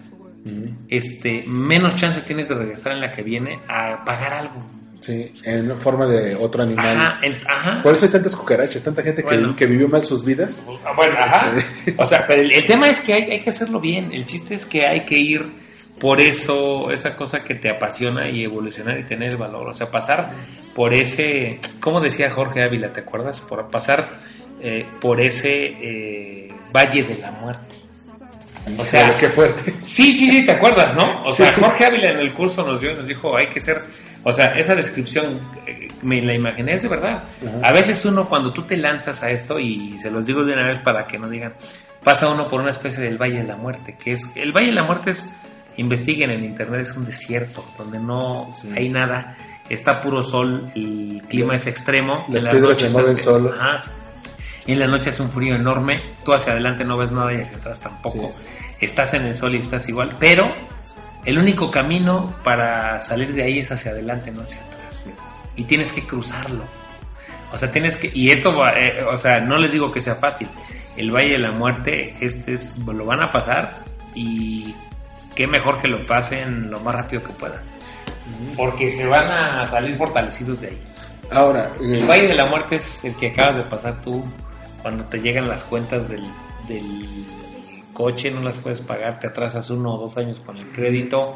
este 0.87 1.43
menos 1.45 1.95
chance 1.95 2.21
tienes 2.21 2.47
de 2.49 2.55
regresar 2.55 2.93
en 2.93 3.01
la 3.01 3.11
que 3.11 3.21
viene 3.23 3.59
a 3.67 4.03
pagar 4.03 4.33
algo. 4.33 4.55
Sí, 4.99 5.31
en 5.45 5.79
forma 5.79 6.05
de 6.07 6.35
otro 6.35 6.63
animal. 6.63 6.97
Ajá, 6.97 7.19
en- 7.23 7.41
ajá. 7.47 7.81
Por 7.81 7.93
eso 7.93 8.05
hay 8.05 8.11
tantas 8.11 8.35
cucarachas, 8.35 8.83
tanta 8.83 9.01
gente 9.01 9.21
que, 9.23 9.27
Bueno. 9.29 9.55
que 9.55 9.65
vivió 9.65 9.87
mal 9.87 10.03
sus 10.03 10.25
vidas. 10.25 10.63
Ah, 10.85 10.91
Bueno, 10.95 11.15
ajá. 11.19 11.53
O 11.97 12.05
sea, 12.05 12.25
pero 12.27 12.41
el, 12.41 12.51
el 12.53 12.65
tema 12.65 12.89
es 12.89 12.99
que 12.99 13.13
hay, 13.13 13.23
hay 13.31 13.39
que 13.41 13.49
hacerlo 13.49 13.79
bien. 13.79 14.11
El 14.11 14.25
chiste 14.25 14.55
es 14.55 14.65
que 14.65 14.85
hay 14.85 15.05
que 15.05 15.17
ir 15.17 15.41
por 15.99 16.19
eso, 16.21 16.91
esa 16.91 17.15
cosa 17.15 17.43
que 17.43 17.55
te 17.55 17.69
apasiona 17.69 18.29
y 18.29 18.43
evolucionar 18.43 18.99
y 18.99 19.05
tener 19.05 19.31
el 19.31 19.37
valor. 19.37 19.69
O 19.69 19.73
sea, 19.73 19.89
pasar 19.89 20.31
por 20.75 20.93
ese, 20.93 21.59
como 21.79 21.99
decía 22.01 22.29
Jorge 22.31 22.61
Ávila, 22.63 22.91
¿te 22.93 23.01
acuerdas? 23.01 23.39
Por 23.41 23.69
pasar 23.69 24.17
eh, 24.61 24.85
por 24.99 25.19
ese 25.21 25.65
eh, 25.65 26.49
valle 26.73 27.03
de 27.03 27.17
la 27.17 27.31
muerte. 27.31 27.75
O 28.77 28.85
sea, 28.85 29.07
Pero 29.07 29.17
qué 29.19 29.29
fuerte. 29.29 29.73
Sí, 29.81 30.13
sí, 30.13 30.29
sí, 30.31 30.45
te 30.45 30.51
acuerdas, 30.53 30.95
¿no? 30.95 31.21
O 31.23 31.31
Sí. 31.31 31.43
sea, 31.43 31.53
Jorge 31.53 31.85
Ávila 31.85 32.11
en 32.11 32.19
el 32.19 32.31
curso 32.33 32.65
nos 32.65 32.79
dio 32.81 32.91
y 32.91 32.95
nos 32.95 33.07
dijo, 33.07 33.35
hay 33.35 33.47
que 33.49 33.59
ser, 33.59 33.77
o 34.23 34.33
sea, 34.33 34.53
esa 34.55 34.75
descripción 34.75 35.39
eh, 35.65 35.87
me 36.01 36.21
la 36.21 36.33
imaginé, 36.35 36.73
es 36.73 36.81
de 36.83 36.87
verdad. 36.89 37.23
Ajá. 37.45 37.67
A 37.67 37.71
veces 37.71 38.03
uno 38.05 38.27
cuando 38.29 38.51
tú 38.53 38.63
te 38.63 38.77
lanzas 38.77 39.21
a 39.23 39.31
esto, 39.31 39.59
y 39.59 39.97
se 39.99 40.11
los 40.11 40.25
digo 40.25 40.43
de 40.43 40.53
una 40.53 40.67
vez 40.67 40.79
para 40.79 41.07
que 41.07 41.17
no 41.17 41.29
digan, 41.29 41.53
pasa 42.03 42.29
uno 42.29 42.47
por 42.49 42.61
una 42.61 42.71
especie 42.71 43.03
del 43.03 43.17
Valle 43.17 43.37
de 43.39 43.43
la 43.47 43.55
Muerte, 43.55 43.97
que 44.01 44.11
es, 44.11 44.35
el 44.35 44.51
Valle 44.51 44.67
de 44.67 44.73
la 44.73 44.83
Muerte 44.83 45.11
es, 45.11 45.29
investiguen 45.77 46.29
en 46.31 46.43
internet, 46.43 46.81
es 46.81 46.95
un 46.97 47.05
desierto, 47.05 47.63
donde 47.77 47.99
no 47.99 48.49
Sí. 48.53 48.69
hay 48.75 48.89
nada, 48.89 49.35
está 49.69 50.01
puro 50.01 50.21
sol, 50.21 50.71
el 50.75 51.21
clima 51.29 51.55
es 51.55 51.67
extremo. 51.67 52.25
Las 52.29 52.45
piedras 52.45 52.77
se 52.77 52.89
mueven 52.89 53.17
solos. 53.17 53.59
Ajá. 53.59 53.83
Y 54.65 54.73
en 54.73 54.79
la 54.79 54.87
noche 54.87 55.09
hace 55.09 55.23
un 55.23 55.31
frío 55.31 55.55
enorme, 55.55 56.01
tú 56.23 56.31
hacia 56.33 56.51
adelante 56.51 56.83
no 56.83 56.95
ves 56.97 57.11
nada 57.11 57.33
y 57.33 57.37
hacia 57.41 57.57
atrás 57.57 57.79
tampoco. 57.79 58.31
Estás 58.79 59.13
en 59.13 59.23
el 59.23 59.35
sol 59.35 59.55
y 59.55 59.59
estás 59.59 59.87
igual, 59.89 60.15
pero 60.19 60.53
el 61.25 61.37
único 61.37 61.69
camino 61.69 62.35
para 62.43 62.99
salir 62.99 63.33
de 63.33 63.43
ahí 63.43 63.59
es 63.59 63.71
hacia 63.71 63.91
adelante, 63.91 64.31
no 64.31 64.43
hacia 64.43 64.61
atrás. 64.61 65.05
Y 65.55 65.63
tienes 65.65 65.91
que 65.91 66.03
cruzarlo. 66.03 66.63
O 67.51 67.57
sea, 67.57 67.71
tienes 67.71 67.97
que, 67.97 68.09
y 68.13 68.29
esto 68.29 68.53
eh, 68.75 69.03
o 69.03 69.17
sea, 69.17 69.39
no 69.39 69.57
les 69.57 69.71
digo 69.71 69.91
que 69.91 70.01
sea 70.01 70.15
fácil. 70.15 70.47
El 70.95 71.11
Valle 71.11 71.31
de 71.31 71.39
la 71.39 71.51
Muerte, 71.51 72.15
este 72.19 72.53
es, 72.53 72.77
lo 72.77 73.05
van 73.05 73.23
a 73.23 73.31
pasar 73.31 73.83
y 74.13 74.73
qué 75.35 75.47
mejor 75.47 75.81
que 75.81 75.87
lo 75.87 76.05
pasen 76.05 76.69
lo 76.69 76.79
más 76.79 76.95
rápido 76.95 77.23
que 77.23 77.33
puedan. 77.33 77.61
Porque 78.55 78.91
se 78.91 79.07
van 79.07 79.25
a 79.25 79.67
salir 79.67 79.95
fortalecidos 79.95 80.61
de 80.61 80.67
ahí. 80.67 80.81
Ahora, 81.31 81.71
eh, 81.81 81.99
El 81.99 82.09
Valle 82.09 82.27
de 82.27 82.35
la 82.35 82.45
Muerte 82.45 82.75
es 82.75 83.05
el 83.05 83.15
que 83.15 83.27
acabas 83.27 83.57
de 83.57 83.63
pasar 83.63 84.01
tú 84.01 84.23
cuando 84.81 85.03
te 85.05 85.19
llegan 85.19 85.47
las 85.47 85.63
cuentas 85.63 86.07
del, 86.07 86.23
del 86.67 87.25
coche, 87.99 88.31
no 88.31 88.41
las 88.41 88.55
puedes 88.57 88.79
pagar, 88.79 89.19
te 89.19 89.27
atrasas 89.27 89.69
uno 89.69 89.95
o 89.95 89.97
dos 90.03 90.15
años 90.17 90.39
con 90.39 90.55
el 90.55 90.71
crédito, 90.71 91.35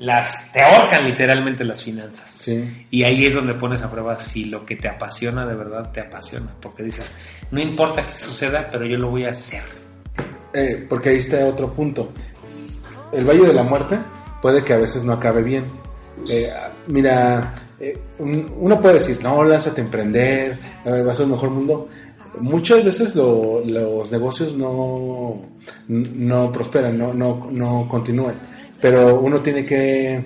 las 0.00 0.52
te 0.52 0.60
ahorcan 0.60 1.02
literalmente 1.04 1.64
las 1.64 1.82
finanzas. 1.82 2.30
sí. 2.30 2.86
Y 2.90 3.04
ahí 3.04 3.24
es 3.24 3.34
donde 3.34 3.54
pones 3.54 3.80
a 3.82 3.90
prueba 3.90 4.18
si 4.18 4.44
lo 4.44 4.66
que 4.66 4.76
te 4.76 4.86
apasiona 4.88 5.46
de 5.46 5.54
verdad 5.54 5.90
te 5.92 6.00
apasiona, 6.02 6.54
porque 6.60 6.82
dices, 6.82 7.10
no 7.50 7.58
importa 7.60 8.04
que 8.06 8.16
suceda, 8.18 8.68
pero 8.70 8.84
yo 8.86 8.98
lo 8.98 9.08
voy 9.10 9.24
a 9.24 9.30
hacer. 9.30 9.62
Eh, 10.52 10.84
porque 10.88 11.08
ahí 11.08 11.16
está 11.18 11.46
otro 11.46 11.72
punto. 11.72 12.12
El 13.12 13.24
Valle 13.24 13.46
de 13.46 13.54
la 13.54 13.62
Muerte 13.62 13.98
puede 14.42 14.62
que 14.62 14.74
a 14.74 14.78
veces 14.78 15.04
no 15.04 15.14
acabe 15.14 15.42
bien. 15.42 15.64
Eh, 16.28 16.52
mira, 16.88 17.54
eh, 17.80 17.98
un- 18.18 18.52
uno 18.58 18.80
puede 18.80 18.94
decir, 18.96 19.18
no, 19.22 19.42
lánzate 19.42 19.80
a 19.80 19.84
emprender, 19.84 20.58
eh, 20.84 21.02
va 21.02 21.10
a 21.10 21.14
ser 21.14 21.24
un 21.24 21.32
mejor 21.32 21.50
mundo. 21.50 21.88
Muchas 22.40 22.84
veces 22.84 23.14
lo- 23.14 23.62
los 23.64 24.10
negocios 24.12 24.56
no, 24.56 25.40
no 25.88 26.52
prosperan, 26.52 26.98
no, 26.98 27.12
no, 27.14 27.48
no 27.50 27.86
continúan. 27.88 28.34
Pero 28.80 29.20
uno 29.20 29.40
tiene 29.40 29.64
que, 29.64 30.24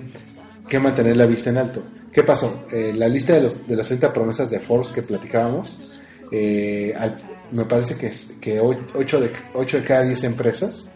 que 0.67 0.79
mantener 0.79 1.15
la 1.17 1.25
vista 1.25 1.49
en 1.49 1.57
alto. 1.57 1.83
¿Qué 2.11 2.23
pasó? 2.23 2.65
Eh, 2.71 2.91
la 2.95 3.07
lista 3.07 3.33
de, 3.33 3.41
los, 3.41 3.67
de 3.67 3.75
las 3.75 3.87
30 3.87 4.11
promesas 4.11 4.49
de 4.49 4.59
Forbes 4.59 4.91
que 4.91 5.01
platicábamos, 5.03 5.79
eh, 6.31 6.93
al- 6.97 7.15
me 7.51 7.65
parece 7.65 7.95
que, 7.95 8.11
que 8.41 8.59
8 8.59 9.19
de, 9.19 9.31
ocho 9.53 9.77
de 9.77 9.83
cada 9.83 10.03
10 10.03 10.23
empresas 10.23 10.91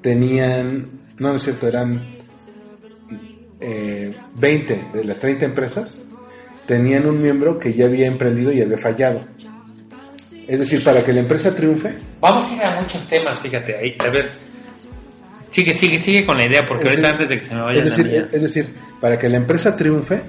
tenían, 0.00 0.88
no, 1.18 1.30
no 1.30 1.34
es 1.36 1.42
cierto, 1.42 1.68
eran 1.68 2.00
eh, 3.60 4.14
20 4.36 4.84
de 4.94 5.04
las 5.04 5.18
30 5.18 5.44
empresas 5.46 6.02
tenían 6.66 7.06
un 7.06 7.20
miembro 7.20 7.58
que 7.58 7.72
ya 7.74 7.84
había 7.86 8.06
emprendido 8.06 8.52
y 8.52 8.60
había 8.62 8.78
fallado. 8.78 9.24
Es 10.52 10.58
decir, 10.58 10.84
para 10.84 11.02
que 11.02 11.14
la 11.14 11.20
empresa 11.20 11.56
triunfe, 11.56 11.94
Vamos 12.20 12.44
a 12.44 12.54
ir 12.54 12.62
a 12.62 12.78
muchos 12.78 13.00
temas, 13.08 13.40
fíjate, 13.40 13.74
ahí, 13.74 13.96
a 13.98 14.10
ver. 14.10 14.32
Sigue, 15.50 15.72
sigue, 15.72 15.98
sigue 15.98 16.26
con 16.26 16.36
la 16.36 16.44
idea, 16.44 16.62
porque 16.68 16.84
Es 16.84 16.90
ahorita 16.90 17.08
decir, 17.08 17.14
antes 17.14 17.28
de 17.30 17.38
que 17.40 17.46
se 17.46 17.54
me 17.54 17.62
vaya 17.62 17.78
es 17.78 17.84
decir, 17.86 18.06
la 18.06 18.36
es 18.36 18.42
decir, 18.42 18.74
para 19.00 19.18
que 19.18 19.30
la 19.30 19.38
empresa 19.38 19.74
triunfe, 19.74 20.20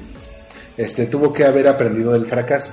este, 0.77 1.07
tuvo 1.07 1.33
que 1.33 1.43
haber 1.43 1.67
aprendido 1.67 2.13
del 2.13 2.25
fracaso 2.25 2.71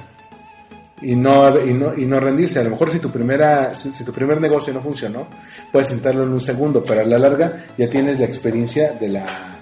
y 1.03 1.17
no, 1.17 1.67
y 1.67 1.75
no, 1.75 1.93
y 1.99 2.07
no 2.07 2.21
rendirse. 2.21 2.61
A 2.61 2.63
lo 2.63 2.71
mejor 2.71 2.89
si 2.89 3.01
tu, 3.01 3.11
primera, 3.11 3.75
si, 3.75 3.91
si 3.91 4.05
tu 4.05 4.13
primer 4.13 4.41
negocio 4.41 4.73
no 4.73 4.81
funcionó, 4.81 5.27
puedes 5.73 5.91
intentarlo 5.91 6.23
en 6.23 6.31
un 6.31 6.41
segundo, 6.41 6.85
pero 6.85 7.01
a 7.01 7.05
la 7.05 7.19
larga 7.19 7.67
ya 7.77 7.91
tienes 7.91 8.21
la 8.21 8.27
experiencia 8.27 8.93
de 8.93 9.09
la, 9.09 9.59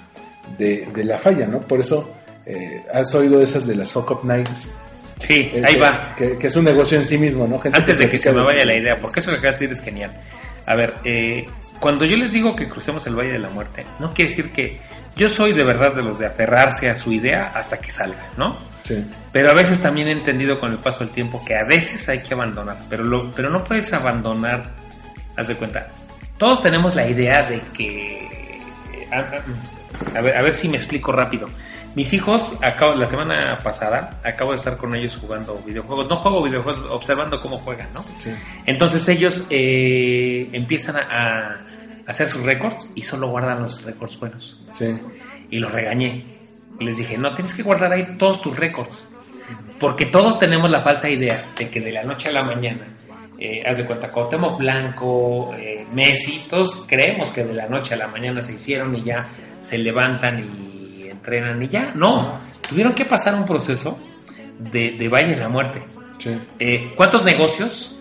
de, 0.58 0.90
de 0.94 1.04
la 1.04 1.18
falla, 1.18 1.46
¿no? 1.46 1.60
Por 1.60 1.80
eso 1.80 2.10
eh, 2.44 2.84
has 2.92 3.14
oído 3.14 3.40
esas 3.40 3.66
de 3.66 3.76
las 3.76 3.92
Fuck 3.92 4.10
Up 4.10 4.24
Nights. 4.24 4.74
Sí, 5.20 5.50
eh, 5.52 5.62
ahí 5.64 5.74
que- 5.74 5.80
va. 5.80 6.14
Que, 6.16 6.38
que 6.38 6.46
es 6.46 6.56
un 6.56 6.64
negocio 6.64 6.96
en 6.98 7.04
sí 7.04 7.18
mismo, 7.18 7.46
¿no? 7.46 7.58
Gente 7.58 7.78
Antes 7.78 7.98
de 7.98 8.08
que 8.10 8.18
se 8.18 8.32
me 8.32 8.42
vaya 8.42 8.60
sí. 8.62 8.66
la 8.66 8.74
idea, 8.76 8.98
porque 9.00 9.20
eso 9.20 9.30
que 9.30 9.38
acabas 9.38 9.58
de 9.58 9.66
decir 9.66 9.78
es 9.78 9.84
genial. 9.84 10.12
A 10.66 10.74
ver, 10.76 10.94
eh, 11.04 11.46
cuando 11.80 12.04
yo 12.04 12.16
les 12.16 12.32
digo 12.32 12.54
que 12.54 12.68
crucemos 12.68 13.06
el 13.06 13.16
Valle 13.16 13.32
de 13.32 13.38
la 13.38 13.48
Muerte, 13.50 13.84
no 13.98 14.12
quiere 14.12 14.30
decir 14.30 14.50
que 14.52 14.80
yo 15.16 15.28
soy 15.28 15.52
de 15.52 15.64
verdad 15.64 15.94
de 15.94 16.02
los 16.02 16.18
de 16.18 16.26
aferrarse 16.26 16.88
a 16.90 16.94
su 16.94 17.12
idea 17.12 17.52
hasta 17.54 17.78
que 17.78 17.90
salga, 17.90 18.28
¿no? 18.36 18.58
Sí, 18.84 19.04
Pero 19.32 19.50
a 19.50 19.54
veces 19.54 19.80
también 19.80 20.08
he 20.08 20.12
entendido 20.12 20.58
con 20.60 20.70
el 20.72 20.78
paso 20.78 21.00
del 21.00 21.10
tiempo 21.10 21.42
que 21.44 21.54
a 21.56 21.64
veces 21.64 22.08
hay 22.08 22.20
que 22.20 22.32
abandonar, 22.34 22.78
pero, 22.88 23.04
lo, 23.04 23.30
pero 23.32 23.50
no 23.50 23.62
puedes 23.64 23.92
abandonar, 23.92 24.70
haz 25.36 25.48
de 25.48 25.56
cuenta. 25.56 25.88
Todos 26.38 26.62
tenemos 26.62 26.94
la 26.94 27.06
idea 27.08 27.42
de 27.48 27.60
que... 27.74 28.60
A- 29.12 30.18
a 30.18 30.20
ver, 30.22 30.36
a 30.36 30.42
ver 30.42 30.54
si 30.54 30.68
me 30.68 30.76
explico 30.76 31.10
rápido. 31.12 31.48
Mis 31.94 32.12
hijos, 32.12 32.52
acabo, 32.62 32.94
la 32.94 33.06
semana 33.06 33.58
pasada, 33.62 34.20
acabo 34.22 34.52
de 34.52 34.58
estar 34.58 34.76
con 34.76 34.94
ellos 34.94 35.16
jugando 35.16 35.58
videojuegos. 35.66 36.08
No 36.08 36.16
juego 36.16 36.42
videojuegos, 36.42 36.82
observando 36.90 37.40
cómo 37.40 37.56
juegan, 37.58 37.88
¿no? 37.92 38.02
sí. 38.18 38.30
Entonces 38.66 39.08
ellos 39.08 39.46
eh, 39.50 40.48
empiezan 40.52 40.96
a, 40.96 41.02
a 41.02 41.68
hacer 42.06 42.28
sus 42.28 42.42
récords 42.42 42.92
y 42.94 43.02
solo 43.02 43.28
guardan 43.28 43.62
los 43.62 43.84
récords 43.84 44.18
buenos 44.18 44.58
sí. 44.70 44.98
y 45.50 45.58
los 45.58 45.70
regañé. 45.70 46.24
Les 46.80 46.96
dije, 46.96 47.18
no, 47.18 47.34
tienes 47.34 47.52
que 47.52 47.62
guardar 47.62 47.92
ahí 47.92 48.16
todos 48.16 48.40
tus 48.40 48.56
récords. 48.56 49.08
Porque 49.78 50.06
todos 50.06 50.38
tenemos 50.38 50.70
la 50.70 50.80
falsa 50.80 51.08
idea 51.08 51.52
de 51.56 51.70
que 51.70 51.80
de 51.80 51.92
la 51.92 52.02
noche 52.02 52.28
a 52.28 52.32
la 52.32 52.42
mañana, 52.42 52.86
eh, 53.38 53.62
haz 53.64 53.76
de 53.76 53.84
cuenta, 53.84 54.08
Cuauhtémoc 54.08 54.58
Blanco, 54.58 55.54
eh, 55.54 55.86
Messi, 55.92 56.46
todos 56.50 56.84
creemos 56.86 57.30
que 57.30 57.44
de 57.44 57.54
la 57.54 57.68
noche 57.68 57.94
a 57.94 57.96
la 57.96 58.08
mañana 58.08 58.42
se 58.42 58.54
hicieron 58.54 58.96
y 58.96 59.04
ya 59.04 59.18
se 59.60 59.78
levantan 59.78 60.40
y 60.40 60.77
entrenan 61.18 61.62
y 61.62 61.68
ya. 61.68 61.92
No, 61.94 62.38
tuvieron 62.68 62.94
que 62.94 63.04
pasar 63.04 63.34
un 63.34 63.44
proceso 63.44 63.98
de, 64.58 64.96
de 64.98 65.08
valle 65.08 65.34
de 65.34 65.40
la 65.40 65.48
muerte. 65.48 65.84
sí. 66.18 66.30
Eh, 66.58 66.92
¿Cuántos 66.96 67.24
negocios 67.24 67.98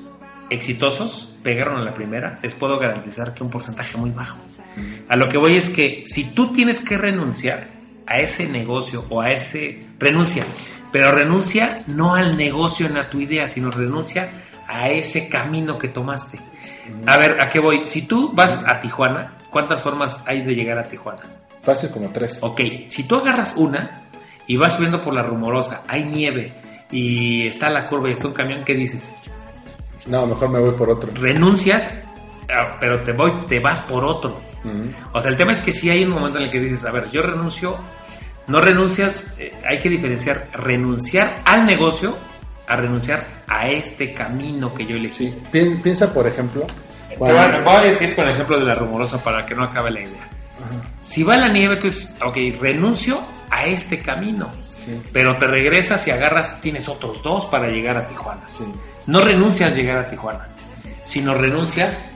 exitosos 0.50 1.34
pegaron 1.44 1.78
a 1.78 1.84
la 1.84 1.94
primera? 1.94 2.40
Les 2.42 2.54
puedo 2.54 2.80
garantizar 2.80 3.34
que 3.34 3.44
un 3.44 3.50
porcentaje 3.50 3.98
muy 3.98 4.12
bajo. 4.12 4.38
A 5.10 5.16
lo 5.16 5.28
que 5.28 5.38
voy 5.38 5.56
es 5.56 5.70
que 5.70 6.04
si 6.06 6.34
tú 6.36 6.52
tienes 6.52 6.80
que 6.80 6.98
renunciar 6.98 7.68
a 8.06 8.20
ese 8.20 8.48
negocio 8.48 9.06
o 9.10 9.22
a 9.22 9.32
ese... 9.32 9.88
Renuncia, 10.00 10.46
pero 10.92 11.12
renuncia 11.12 11.84
no 11.88 12.14
al 12.14 12.38
negocio 12.38 12.86
en 12.86 12.98
a 12.98 13.08
tu 13.08 13.20
idea, 13.20 13.48
sino 13.48 13.72
renuncia 13.72 14.30
a 14.68 14.90
ese 14.90 15.30
camino 15.30 15.78
que 15.80 15.88
tomaste. 15.88 16.40
A 17.08 17.18
ver, 17.18 17.42
¿a 17.42 17.50
qué 17.50 17.60
voy? 17.60 17.88
Si 17.88 18.08
tú 18.08 18.32
vas 18.34 18.64
a 18.68 18.80
Tijuana, 18.80 19.38
¿cuántas 19.50 19.82
formas 19.82 20.24
hay 20.28 20.44
de 20.44 20.54
llegar 20.54 20.78
a 20.78 20.88
Tijuana? 20.88 21.37
Fácil 21.68 21.90
como 21.92 22.10
tres. 22.12 22.40
Ok, 22.42 22.62
si 22.88 23.04
tú 23.04 23.16
agarras 23.16 23.54
una 23.58 24.04
y 24.48 24.56
vas 24.56 24.74
subiendo 24.76 25.02
por 25.02 25.14
la 25.14 25.22
rumorosa, 25.22 25.84
hay 25.86 26.06
nieve 26.06 26.54
y 26.90 27.46
está 27.46 27.70
la 27.70 27.84
curva 27.84 28.08
y 28.08 28.14
está 28.14 28.28
un 28.28 28.34
camión, 28.34 28.64
¿qué 28.64 28.74
dices? 28.74 29.18
No, 30.06 30.26
mejor 30.26 30.48
me 30.50 30.60
voy 30.60 30.72
por 30.72 30.90
otro. 30.90 31.12
Renuncias, 31.14 32.02
ah, 32.50 32.78
pero 32.80 33.02
te 33.04 33.12
voy, 33.12 33.34
te 33.50 33.60
vas 33.60 33.82
por 33.82 34.06
otro. 34.06 34.40
Ujú. 34.64 34.92
O 35.12 35.20
sea, 35.20 35.30
el 35.30 35.36
tema 35.36 35.52
es 35.52 35.60
que 35.60 35.74
si 35.74 35.90
hay 35.90 36.06
un 36.06 36.12
momento 36.12 36.38
en 36.38 36.46
el 36.46 36.52
que 36.52 36.62
dices, 36.62 36.86
a 36.86 36.92
ver, 36.94 37.12
yo 37.12 37.20
renuncio, 37.22 37.78
no 38.48 38.62
renuncias, 38.62 39.36
eh, 39.38 39.52
hay 39.70 39.80
que 39.80 39.90
diferenciar 39.90 40.48
renunciar 40.54 41.42
al 41.44 41.66
negocio 41.66 42.16
a 42.66 42.78
renunciar 42.78 43.28
a 43.50 43.68
este 43.68 44.14
camino 44.14 44.74
que 44.74 44.86
yo 44.86 44.96
elegí. 44.96 45.28
Sí, 45.32 45.38
Pien- 45.52 45.82
piensa, 45.82 46.14
por 46.14 46.26
ejemplo, 46.28 46.66
bueno, 47.20 47.62
voy 47.66 47.76
a 47.76 47.82
decir 47.82 48.16
con 48.16 48.26
el 48.26 48.36
ejemplo 48.36 48.58
de 48.58 48.64
la 48.66 48.76
rumorosa 48.76 49.22
para 49.22 49.46
que 49.46 49.54
no 49.54 49.64
acabe 49.66 49.92
la 49.92 50.00
idea. 50.00 50.30
Si 51.04 51.24
va 51.24 51.38
la 51.38 51.48
nieve, 51.48 51.78
pues, 51.78 52.18
ok, 52.24 52.36
renuncio 52.62 53.20
a 53.50 53.66
este 53.66 54.00
camino. 54.00 54.50
Sí. 54.80 55.00
Pero 55.12 55.38
te 55.38 55.48
regresas 55.48 56.08
y 56.08 56.12
agarras, 56.12 56.62
tienes 56.62 56.88
otros 56.88 57.22
dos 57.24 57.46
para 57.46 57.68
llegar 57.68 57.98
a 57.98 58.08
Tijuana. 58.08 58.44
Sí, 58.48 58.64
No 59.08 59.22
renuncias 59.22 59.72
a 59.74 59.76
llegar 59.76 60.00
a 60.00 60.10
Tijuana, 60.10 60.48
sino 61.04 61.34
renuncias 61.34 62.10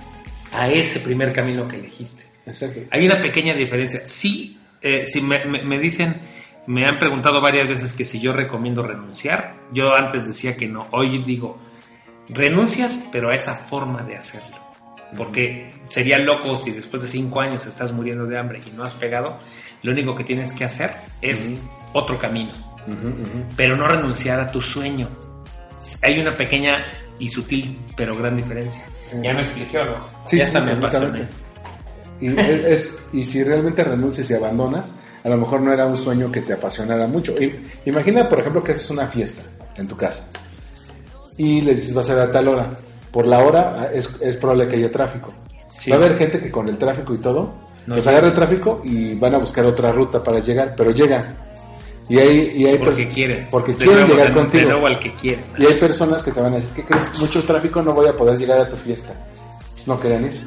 a 0.54 0.70
ese 0.70 1.00
primer 1.02 1.34
camino 1.34 1.68
que 1.68 1.78
elegiste. 1.78 2.24
exacto. 2.46 2.82
Hay 2.92 3.06
una 3.06 3.20
pequeña 3.22 3.54
diferencia. 3.56 4.02
Sí, 4.06 4.58
eh, 4.82 5.06
si 5.06 5.22
me, 5.22 5.44
me- 5.46 5.64
me 5.64 5.80
dicen, 5.80 6.22
me 6.68 6.86
han 6.86 6.98
preguntado 7.00 7.42
varias 7.42 7.68
veces 7.68 7.94
que 7.94 8.06
si 8.06 8.20
yo 8.22 8.32
recomiendo 8.34 8.84
renunciar, 8.84 9.56
yo 9.74 9.94
antes 9.96 10.26
decía 10.28 10.56
que 10.56 10.68
no, 10.68 10.88
hoy 10.92 11.24
digo, 11.26 11.58
renuncias, 12.30 13.00
pero 13.12 13.30
a 13.32 13.36
esa 13.36 13.54
forma 13.56 14.04
de 14.04 14.16
hacerlo. 14.18 14.58
Porque 15.18 15.70
sería 15.90 16.18
loco 16.18 16.56
si 16.56 16.72
después 16.72 17.04
de 17.04 17.10
cinco 17.10 17.42
años 17.42 17.66
estás 17.66 17.92
muriendo 17.92 18.26
de 18.26 18.38
hambre 18.38 18.62
y 18.66 18.72
no 18.72 18.84
has 18.84 18.94
pegado, 18.94 19.38
lo 19.84 19.92
único 19.92 20.16
que 20.16 20.24
tienes 20.24 20.52
que 20.54 20.64
hacer 20.64 20.92
es 21.22 21.60
otro 21.94 22.18
camino, 22.18 22.52
Ujú, 22.88 23.08
ujú. 23.10 23.44
pero 23.58 23.76
no 23.76 23.88
renunciar 23.88 24.40
a 24.40 24.50
tu 24.50 24.62
sueño. 24.62 25.10
Hay 26.02 26.20
una 26.20 26.36
pequeña 26.38 26.78
y 27.20 27.28
sutil 27.30 27.78
pero 27.98 28.16
gran 28.16 28.38
diferencia. 28.38 28.84
¿Ya 29.22 29.34
me 29.34 29.42
expliqué 29.42 29.84
no? 29.84 30.08
Sí, 30.26 30.38
ya 30.38 30.46
sí, 30.48 30.56
hasta 30.56 30.62
me 30.62 30.72
apasioné. 30.72 31.28
Y, 32.22 32.28
es, 32.40 33.10
y 33.12 33.24
si 33.24 33.44
realmente 33.44 33.84
renuncias 33.84 34.30
y 34.30 34.34
abandonas, 34.36 34.96
a 35.24 35.30
lo 35.30 35.38
mejor 35.38 35.62
no 35.62 35.74
era 35.74 35.86
un 35.88 35.98
sueño 35.98 36.32
que 36.32 36.42
te 36.42 36.54
apasionara 36.54 37.08
mucho. 37.08 37.34
I- 37.42 37.54
imagina, 37.86 38.30
por 38.30 38.40
ejemplo, 38.40 38.64
que 38.64 38.72
haces 38.72 38.90
una 38.92 39.08
fiesta 39.08 39.42
en 39.76 39.88
tu 39.88 39.98
casa 39.98 40.30
y 41.38 41.62
le 41.62 41.72
dices 41.76 41.96
va 41.96 42.02
a 42.02 42.04
ser 42.06 42.20
a 42.20 42.32
tal 42.32 42.48
hora. 42.48 42.72
Por 43.12 43.28
la 43.28 43.40
hora 43.40 43.74
ah, 43.78 43.88
es, 43.94 44.10
es 44.22 44.38
probable 44.38 44.68
que 44.68 44.76
haya 44.78 44.92
tráfico. 44.92 45.34
Sí. 45.82 45.90
Va 45.90 45.98
a 45.98 46.00
haber 46.00 46.18
gente 46.18 46.40
que 46.40 46.52
con 46.52 46.70
el 46.70 46.78
tráfico 46.78 47.14
y 47.16 47.18
todo, 47.18 47.54
No 47.88 47.96
pues 47.96 48.06
agarra 48.08 48.28
el 48.28 48.34
tráfico 48.34 48.82
y 48.84 49.16
van 49.16 49.36
a 49.36 49.40
buscar 49.40 49.66
otra 49.66 49.92
ruta 49.92 50.24
para 50.24 50.40
llegar, 50.40 50.74
pero 50.78 50.92
llegan. 50.92 51.36
Y 52.10 52.20
hay, 52.20 52.52
y 52.56 52.66
hay 52.68 52.78
Porque 52.78 53.08
quieren. 53.08 53.48
Porque 53.50 53.74
quieren 53.74 53.96
nuevo, 53.96 54.14
llegar 54.14 54.28
de- 54.28 54.34
contigo. 54.34 54.70
De 54.80 54.86
al 54.86 55.00
que 55.00 55.14
quieren. 55.16 55.44
Y 55.58 55.66
hay 55.66 55.80
personas 55.80 56.22
que 56.24 56.32
te 56.32 56.42
van 56.42 56.54
a 56.54 56.56
decir, 56.58 56.70
¿qué 56.76 56.84
crees? 56.84 57.20
Mucho 57.20 57.42
tráfico, 57.44 57.82
no 57.82 57.94
voy 57.94 58.08
a 58.08 58.14
poder 58.14 58.38
llegar 58.38 58.60
a 58.60 58.68
tu 58.70 58.76
fiesta. 58.78 59.14
Pues 59.74 59.88
no 59.88 60.00
querían 60.00 60.26
ir. 60.26 60.42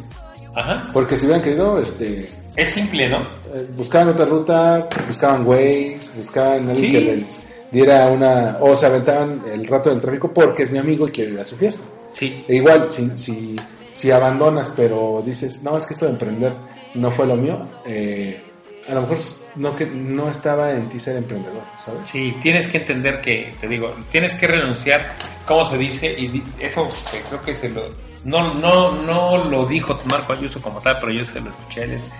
Ajá. 0.54 0.84
Porque 0.92 1.16
si 1.16 1.24
hubieran 1.26 1.42
querido, 1.42 1.78
este, 1.78 2.28
Es 2.54 2.68
simple, 2.70 3.08
¿no? 3.08 3.24
eh, 3.54 3.66
buscaban 3.76 4.10
otra 4.10 4.26
ruta, 4.26 4.88
buscaban 5.08 5.44
Waze, 5.46 5.98
buscaban 6.16 6.68
alguien 6.70 6.76
Sí. 6.76 6.92
que 6.92 7.00
les 7.00 7.46
diera 7.72 8.06
una... 8.08 8.58
O 8.60 8.76
se 8.76 8.86
aventaban 8.86 9.42
el 9.52 9.66
rato 9.66 9.90
del 9.90 10.00
tráfico 10.00 10.32
porque 10.32 10.62
es 10.62 10.70
mi 10.70 10.78
amigo 10.78 11.08
y 11.08 11.10
quiere 11.10 11.32
ir 11.32 11.40
a 11.40 11.44
su 11.44 11.56
fiesta. 11.56 11.82
Sí. 12.14 12.42
E 12.48 12.56
igual, 12.56 12.88
si, 12.88 13.10
si, 13.18 13.56
si 13.92 14.10
abandonas, 14.10 14.72
pero 14.74 15.22
dices, 15.24 15.62
no, 15.62 15.76
es 15.76 15.84
que 15.84 15.92
esto 15.92 16.06
de 16.06 16.12
emprender 16.12 16.54
no 16.94 17.10
fue 17.10 17.26
lo 17.26 17.36
mío, 17.36 17.68
eh, 17.84 18.42
a 18.88 18.94
lo 18.94 19.02
mejor 19.02 19.18
no, 19.56 19.76
que, 19.76 19.84
no 19.84 20.30
estaba 20.30 20.72
en 20.72 20.88
ti 20.88 20.98
ser 20.98 21.16
emprendedor, 21.16 21.62
¿sabes? 21.78 22.08
Sí, 22.08 22.34
tienes 22.42 22.66
que 22.68 22.78
entender 22.78 23.20
que, 23.20 23.52
te 23.60 23.68
digo, 23.68 23.94
tienes 24.10 24.34
que 24.34 24.46
renunciar, 24.46 25.16
¿cómo 25.46 25.68
se 25.68 25.76
dice? 25.76 26.14
Y 26.18 26.42
eso 26.58 26.88
eh, 27.12 27.22
creo 27.28 27.42
que 27.42 27.54
se 27.54 27.68
lo... 27.68 27.90
No, 28.24 28.54
no, 28.54 29.02
no 29.02 29.36
lo 29.36 29.66
dijo 29.66 29.98
Marco 30.06 30.32
Ayuso 30.32 30.58
como 30.60 30.80
tal, 30.80 30.96
pero 30.98 31.12
yo 31.12 31.24
se 31.26 31.40
lo 31.40 31.50
escuché 31.50 31.82
él. 31.82 31.92
es, 31.92 32.10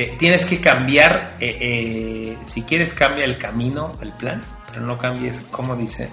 eh, 0.00 0.14
tienes 0.16 0.46
que 0.46 0.60
cambiar, 0.60 1.34
eh, 1.40 1.56
eh, 1.60 2.38
si 2.44 2.62
quieres 2.62 2.92
cambia 2.92 3.24
el 3.24 3.36
camino, 3.36 3.98
el 4.00 4.12
plan, 4.12 4.40
pero 4.70 4.82
no 4.82 4.96
cambies, 4.96 5.44
¿cómo 5.50 5.74
dice? 5.74 6.08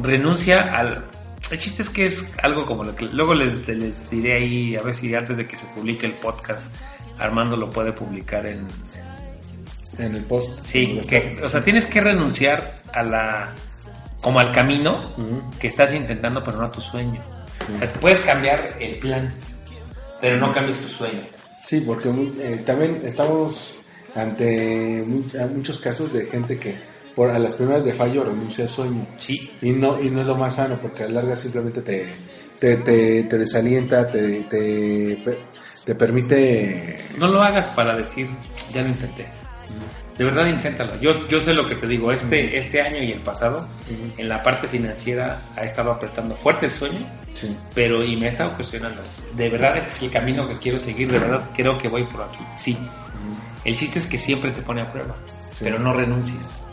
Renuncia 0.00 0.60
al... 0.60 1.04
El 1.50 1.58
chiste 1.58 1.82
es 1.82 1.90
que 1.90 2.06
es 2.06 2.32
algo 2.42 2.64
como 2.66 2.82
lo 2.84 2.96
que 2.96 3.06
luego 3.06 3.34
les, 3.34 3.68
les 3.68 4.10
diré 4.10 4.38
ahí, 4.38 4.76
a 4.76 4.82
ver 4.82 4.94
si 4.94 5.14
antes 5.14 5.36
de 5.36 5.46
que 5.46 5.56
se 5.56 5.66
publique 5.68 6.06
el 6.06 6.12
podcast, 6.12 6.74
Armando 7.18 7.56
lo 7.56 7.70
puede 7.70 7.92
publicar 7.92 8.46
en, 8.46 8.66
En 9.98 10.14
el 10.16 10.24
post. 10.24 10.58
Sí, 10.64 11.00
que, 11.08 11.36
o 11.42 11.48
sea, 11.48 11.60
tienes 11.60 11.86
que 11.86 12.00
renunciar 12.00 12.62
a 12.92 13.02
la, 13.02 13.54
como 14.20 14.40
al 14.40 14.52
camino 14.52 15.12
que 15.60 15.68
estás 15.68 15.94
intentando, 15.94 16.42
pero 16.42 16.58
no 16.58 16.66
a 16.66 16.72
tu 16.72 16.80
sueño. 16.80 17.20
O 17.74 17.78
sea, 17.78 17.92
puedes 17.94 18.20
cambiar 18.20 18.76
el 18.80 18.98
plan, 18.98 19.32
pero 20.20 20.38
no 20.38 20.52
cambies 20.52 20.80
tu 20.80 20.88
sueño. 20.88 21.22
Sí, 21.64 21.80
porque 21.80 22.08
eh, 22.40 22.62
también 22.66 23.00
estamos 23.04 23.84
ante 24.14 25.02
muchos 25.54 25.78
casos 25.78 26.12
de 26.12 26.26
gente 26.26 26.58
que 26.58 26.76
por 27.14 27.30
a 27.30 27.38
las 27.38 27.54
primeras 27.54 27.84
de 27.84 27.92
fallo 27.92 28.24
renuncia 28.24 28.64
al 28.64 28.70
sueño. 28.70 29.06
Sí, 29.16 29.50
Y 29.62 29.70
no, 29.70 30.00
y 30.00 30.10
no 30.10 30.20
es 30.20 30.26
lo 30.26 30.36
más 30.36 30.56
sano, 30.56 30.76
porque 30.80 31.04
a 31.04 31.06
la 31.08 31.14
larga 31.22 31.36
simplemente 31.36 31.80
te, 31.82 32.08
te, 32.58 32.76
te, 32.78 33.22
te 33.24 33.38
desalienta, 33.38 34.06
te, 34.06 34.40
te, 34.42 35.18
te 35.84 35.94
permite... 35.94 36.98
no 37.18 37.28
lo 37.28 37.42
hagas 37.42 37.66
para 37.68 37.96
decir, 37.96 38.28
ya 38.72 38.82
lo 38.82 38.88
intenté. 38.88 39.28
De 40.16 40.24
verdad, 40.24 40.46
inténtalo. 40.46 40.92
Yo, 41.00 41.26
yo 41.26 41.40
sé 41.40 41.52
lo 41.54 41.66
que 41.68 41.74
te 41.74 41.88
digo. 41.88 42.12
Este, 42.12 42.56
este 42.56 42.80
año 42.80 43.02
y 43.02 43.10
el 43.10 43.20
pasado, 43.22 43.68
en 44.16 44.28
la 44.28 44.40
parte 44.44 44.68
financiera, 44.68 45.42
ha 45.56 45.64
estado 45.64 45.90
apretando 45.90 46.36
fuerte 46.36 46.66
el 46.66 46.72
sueño, 46.72 47.00
Sí. 47.32 47.56
pero 47.74 48.00
y 48.04 48.16
me 48.16 48.26
he 48.26 48.28
estado 48.28 48.54
cuestionando. 48.54 49.00
¿De 49.36 49.48
verdad 49.48 49.76
es 49.78 50.00
el 50.02 50.10
camino 50.12 50.46
que 50.46 50.56
quiero 50.58 50.78
seguir? 50.78 51.10
¿De 51.10 51.18
verdad 51.18 51.50
creo 51.56 51.76
que 51.78 51.88
voy 51.88 52.04
por 52.04 52.22
aquí? 52.22 52.44
Sí. 52.56 52.78
El 53.64 53.74
chiste 53.76 53.98
es 53.98 54.06
que 54.06 54.18
siempre 54.18 54.52
te 54.52 54.62
pone 54.62 54.82
a 54.82 54.92
prueba, 54.92 55.16
pero 55.58 55.78
no 55.80 55.92
renuncies. 55.92 56.63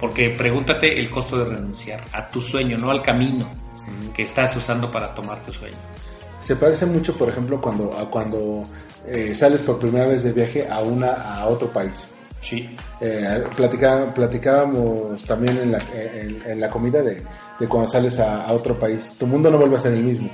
Porque 0.00 0.30
pregúntate 0.30 0.98
el 0.98 1.10
costo 1.10 1.38
de 1.38 1.56
renunciar 1.56 2.00
a 2.12 2.28
tu 2.28 2.40
sueño, 2.40 2.76
no 2.78 2.90
al 2.90 3.02
camino 3.02 3.46
que 4.14 4.22
estás 4.22 4.54
usando 4.56 4.90
para 4.90 5.14
tomar 5.14 5.44
tu 5.44 5.52
sueño. 5.52 5.76
Se 6.40 6.54
parece 6.56 6.86
mucho, 6.86 7.16
por 7.16 7.28
ejemplo, 7.28 7.60
cuando, 7.60 7.90
a 7.98 8.08
cuando 8.08 8.62
eh, 9.06 9.34
sales 9.34 9.62
por 9.62 9.78
primera 9.78 10.06
vez 10.06 10.22
de 10.22 10.32
viaje 10.32 10.68
a, 10.68 10.80
una, 10.80 11.08
a 11.12 11.46
otro 11.46 11.68
país. 11.68 12.14
Sí. 12.40 12.68
Eh, 13.00 13.42
platica- 13.56 14.14
platicábamos 14.14 15.24
también 15.24 15.58
en 15.58 15.72
la, 15.72 15.78
en, 15.94 16.42
en 16.46 16.60
la 16.60 16.68
comida 16.70 17.02
de, 17.02 17.22
de 17.58 17.66
cuando 17.66 17.88
sales 17.90 18.20
a, 18.20 18.44
a 18.44 18.52
otro 18.52 18.78
país. 18.78 19.16
Tu 19.18 19.26
mundo 19.26 19.50
no 19.50 19.58
vuelve 19.58 19.76
a 19.76 19.80
ser 19.80 19.92
el 19.94 20.04
mismo. 20.04 20.30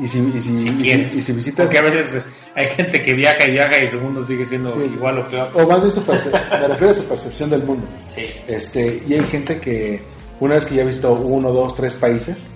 Y 0.00 0.08
si, 0.08 0.18
y 0.18 0.40
si, 0.40 0.54
y 0.54 0.58
si- 0.68 0.74
quieres. 0.82 1.14
y 1.14 1.22
si 1.22 1.32
visitas... 1.32 1.66
Porque 1.66 1.78
a 1.78 1.82
veces 1.82 2.22
hay 2.54 2.66
gente 2.68 3.02
que 3.02 3.14
viaja 3.14 3.46
y 3.46 3.52
viaja 3.52 3.82
y 3.82 3.88
su 3.88 3.98
mundo 3.98 4.26
sigue 4.26 4.44
siendo 4.44 4.72
Sí, 4.72 4.80
igual 4.92 5.18
o 5.18 5.28
peor. 5.28 5.48
O 5.54 5.66
más 5.66 5.82
de 5.82 5.90
su 5.90 6.02
perce- 6.04 6.32
me 6.60 6.68
refiero 6.68 6.90
a 6.90 6.94
su 6.94 7.04
percepción 7.04 7.50
del 7.50 7.62
mundo. 7.62 7.86
Sí. 8.08 8.22
Este, 8.48 9.02
y 9.06 9.14
hay 9.14 9.24
gente 9.24 9.60
que 9.60 10.02
una 10.40 10.54
vez 10.56 10.64
que 10.66 10.74
ya 10.74 10.82
ha 10.82 10.86
visto 10.86 11.12
uno, 11.12 11.50
dos, 11.52 11.76
tres 11.76 11.94
países, 11.94 12.46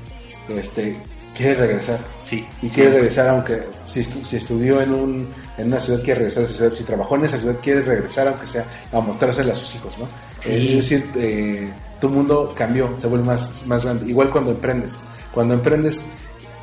este, 0.48 0.96
quiere 1.36 1.54
regresar. 1.54 1.98
Sí. 2.24 2.44
Y 2.62 2.68
quiere 2.68 2.90
regresar, 2.90 3.28
aunque 3.28 3.62
si, 3.84 4.02
si 4.02 4.36
estudió 4.36 4.82
en, 4.82 4.92
un, 4.92 5.28
en 5.58 5.66
una 5.68 5.78
ciudad, 5.80 6.02
quiere 6.02 6.20
regresar 6.20 6.42
a 6.42 6.46
esa 6.46 6.54
ciudad. 6.56 6.70
Si 6.72 6.84
trabajó 6.84 7.16
en 7.16 7.24
esa 7.24 7.38
ciudad, 7.38 7.56
quiere 7.62 7.82
regresar, 7.82 8.28
aunque 8.28 8.46
sea 8.48 8.64
a 8.92 9.00
mostrársela 9.00 9.52
a 9.52 9.54
sus 9.54 9.74
hijos, 9.76 9.96
¿no? 9.98 10.06
Sí. 10.42 10.50
Es 10.78 10.90
decir, 10.90 11.04
eh, 11.16 11.70
tu 12.00 12.08
mundo 12.08 12.50
cambió, 12.56 12.96
se 12.98 13.06
vuelve 13.06 13.26
más, 13.26 13.64
más 13.66 13.84
grande. 13.84 14.10
Igual 14.10 14.30
cuando 14.30 14.50
emprendes. 14.50 14.98
Cuando 15.32 15.54
emprendes, 15.54 16.02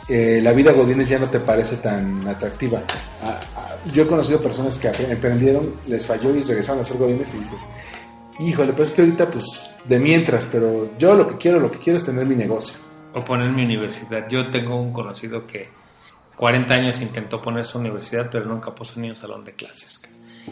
eh, 0.08 0.40
la 0.42 0.52
vida 0.52 0.72
Godínez 0.72 1.10
ya 1.10 1.20
no 1.20 1.28
te 1.28 1.40
parece 1.40 1.78
tan 1.78 2.28
atractiva. 2.28 2.82
Ah, 3.22 3.40
ah, 3.56 3.76
yo 3.94 4.04
he 4.04 4.08
conocido 4.08 4.40
personas 4.40 4.78
que 4.78 4.88
emprendieron, 4.88 5.76
les 5.88 6.06
falló 6.06 6.36
y 6.36 6.44
regresaron 6.44 6.82
a 6.82 6.84
ser 6.84 6.98
Godínez 6.98 7.34
y 7.34 7.40
dices, 7.40 7.68
híjole, 8.40 8.74
pues 8.74 8.92
que 8.92 9.02
ahorita, 9.02 9.30
pues, 9.30 9.76
de 9.86 10.00
mientras, 10.00 10.46
pero 10.48 10.98
yo 10.98 11.16
lo 11.16 11.28
que 11.28 11.38
quiero, 11.38 11.60
lo 11.60 11.72
que 11.72 11.80
quiero 11.80 11.98
es 11.98 12.06
tener 12.06 12.26
mi 12.26 12.36
negocio. 12.36 12.78
O 13.14 13.24
poner 13.24 13.52
mi 13.52 13.64
universidad. 13.64 14.28
Yo 14.30 14.50
tengo 14.52 14.80
un 14.80 14.92
conocido 14.92 15.48
que 15.48 15.70
40 16.36 16.74
años 16.74 17.02
intentó 17.02 17.42
poner 17.42 17.66
su 17.66 17.80
universidad, 17.80 18.30
pero 18.32 18.46
nunca 18.46 18.76
puso 18.76 19.00
ni 19.00 19.10
un 19.10 19.16
salón 19.16 19.46
de 19.46 19.54
clases. 19.54 20.02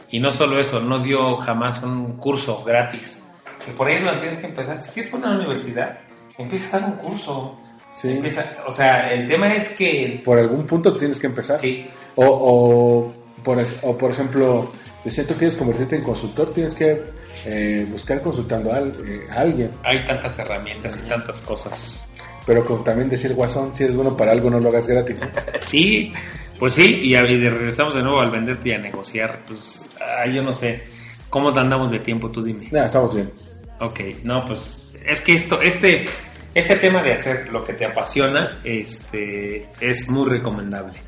Y 0.10 0.20
no 0.20 0.32
solo 0.32 0.60
eso, 0.60 0.80
no 0.80 1.00
dio 1.00 1.38
jamás 1.38 1.84
un 1.84 2.18
curso 2.18 2.64
gratis. 2.64 3.30
Y 3.68 3.72
por 3.72 3.88
ahí 3.88 3.96
es 3.96 4.04
donde 4.04 4.20
tienes 4.22 4.38
que 4.40 4.48
empezar. 4.48 4.80
Si 4.80 4.92
quieres 4.92 5.12
poner 5.12 5.28
una 5.28 5.38
universidad, 5.38 6.00
empieza 6.38 6.78
a 6.78 6.80
dar 6.80 6.90
un 6.92 6.98
curso. 6.98 7.58
Sí. 7.94 8.12
Empieza, 8.12 8.58
o 8.68 8.72
sea, 8.72 9.12
el 9.12 9.28
tema 9.28 9.54
es 9.54 9.70
que... 9.70 10.22
Por 10.26 10.40
algún 10.40 10.66
punto 10.66 10.96
tienes 10.98 11.20
que 11.20 11.28
empezar. 11.28 11.58
Sí, 11.58 11.88
O, 12.16 12.26
o, 12.26 13.14
por, 13.44 13.58
o 13.84 13.98
por 13.98 14.12
ejemplo, 14.12 14.72
si 15.06 15.24
tú 15.26 15.34
quieres 15.36 15.56
convertirte 15.56 15.96
en 15.98 16.04
consultor, 16.04 16.54
tienes 16.54 16.76
que 16.76 17.04
eh, 17.46 17.86
buscar 17.90 18.22
consultando 18.22 18.72
a, 18.74 18.80
eh, 18.80 19.24
a 19.30 19.42
alguien. 19.42 19.72
hay 19.84 20.06
tantas 20.06 20.38
herramientas 20.40 21.00
y 21.04 21.10
tantas 21.10 21.42
cosas. 21.42 22.08
Pero 22.46 22.66
como 22.66 22.84
también 22.84 23.10
decir 23.10 23.34
guasón, 23.34 23.76
si 23.76 23.84
eres 23.84 23.96
bueno 23.96 24.16
para 24.16 24.32
algo, 24.32 24.50
no 24.50 24.60
lo 24.60 24.70
hagas 24.70 24.88
gratis. 24.88 25.22
¿no? 25.22 25.28
Sí, 25.62 26.14
pues 26.60 26.74
sí, 26.76 27.02
y, 27.04 27.14
y 27.16 27.50
regresamos 27.50 27.96
de 27.96 28.02
nuevo 28.02 28.20
al 28.22 28.32
venderte 28.32 28.70
y 28.70 28.72
a 28.74 28.80
negociar. 28.80 29.42
Pues 29.48 29.90
ah, 30.00 30.28
yo 30.28 30.42
no 30.42 30.54
sé, 30.54 30.84
¿cómo 31.30 31.50
andamos 31.58 31.92
de 31.92 32.00
tiempo? 32.00 32.30
Tú 32.32 32.42
dime. 32.42 32.68
Nada, 32.72 32.86
estamos 32.88 33.14
bien. 33.16 33.32
Ok, 33.80 34.00
no, 34.24 34.46
pues 34.46 34.96
es 35.06 35.20
que 35.22 35.34
esto, 35.34 35.62
este, 35.62 36.06
este 36.54 36.76
tema 36.78 37.02
de 37.02 37.14
hacer 37.14 37.50
lo 37.50 37.64
que 37.64 37.74
te 37.74 37.86
apasiona, 37.86 38.60
este, 38.64 39.70
es 39.82 40.10
muy 40.10 40.30
recomendable. 40.30 41.00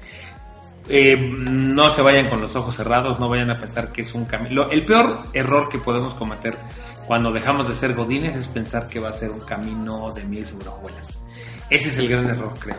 Eh, 0.88 1.16
no 1.18 1.90
se 1.90 2.02
vayan 2.02 2.30
con 2.30 2.42
los 2.42 2.56
ojos 2.56 2.76
cerrados, 2.76 3.20
no 3.20 3.28
vayan 3.28 3.50
a 3.50 3.60
pensar 3.60 3.92
que 3.92 4.02
es 4.02 4.14
un 4.14 4.26
camino. 4.26 4.70
El 4.70 4.84
peor 4.84 5.20
error 5.34 5.68
que 5.70 5.80
podemos 5.80 6.14
cometer 6.14 6.56
cuando 7.08 7.32
dejamos 7.32 7.68
de 7.68 7.74
ser 7.74 7.94
godines 7.94 8.36
es 8.36 8.48
pensar 8.48 8.88
que 8.88 9.00
va 9.00 9.10
a 9.10 9.14
ser 9.14 9.32
un 9.32 9.40
camino 9.42 10.12
de 10.14 10.24
miel 10.26 10.46
sobre 10.46 10.68
hojuelas. 10.68 11.20
Ese 11.70 11.90
es 11.90 11.98
el 11.98 12.08
gran 12.08 12.28
error, 12.30 12.52
creo. 12.60 12.78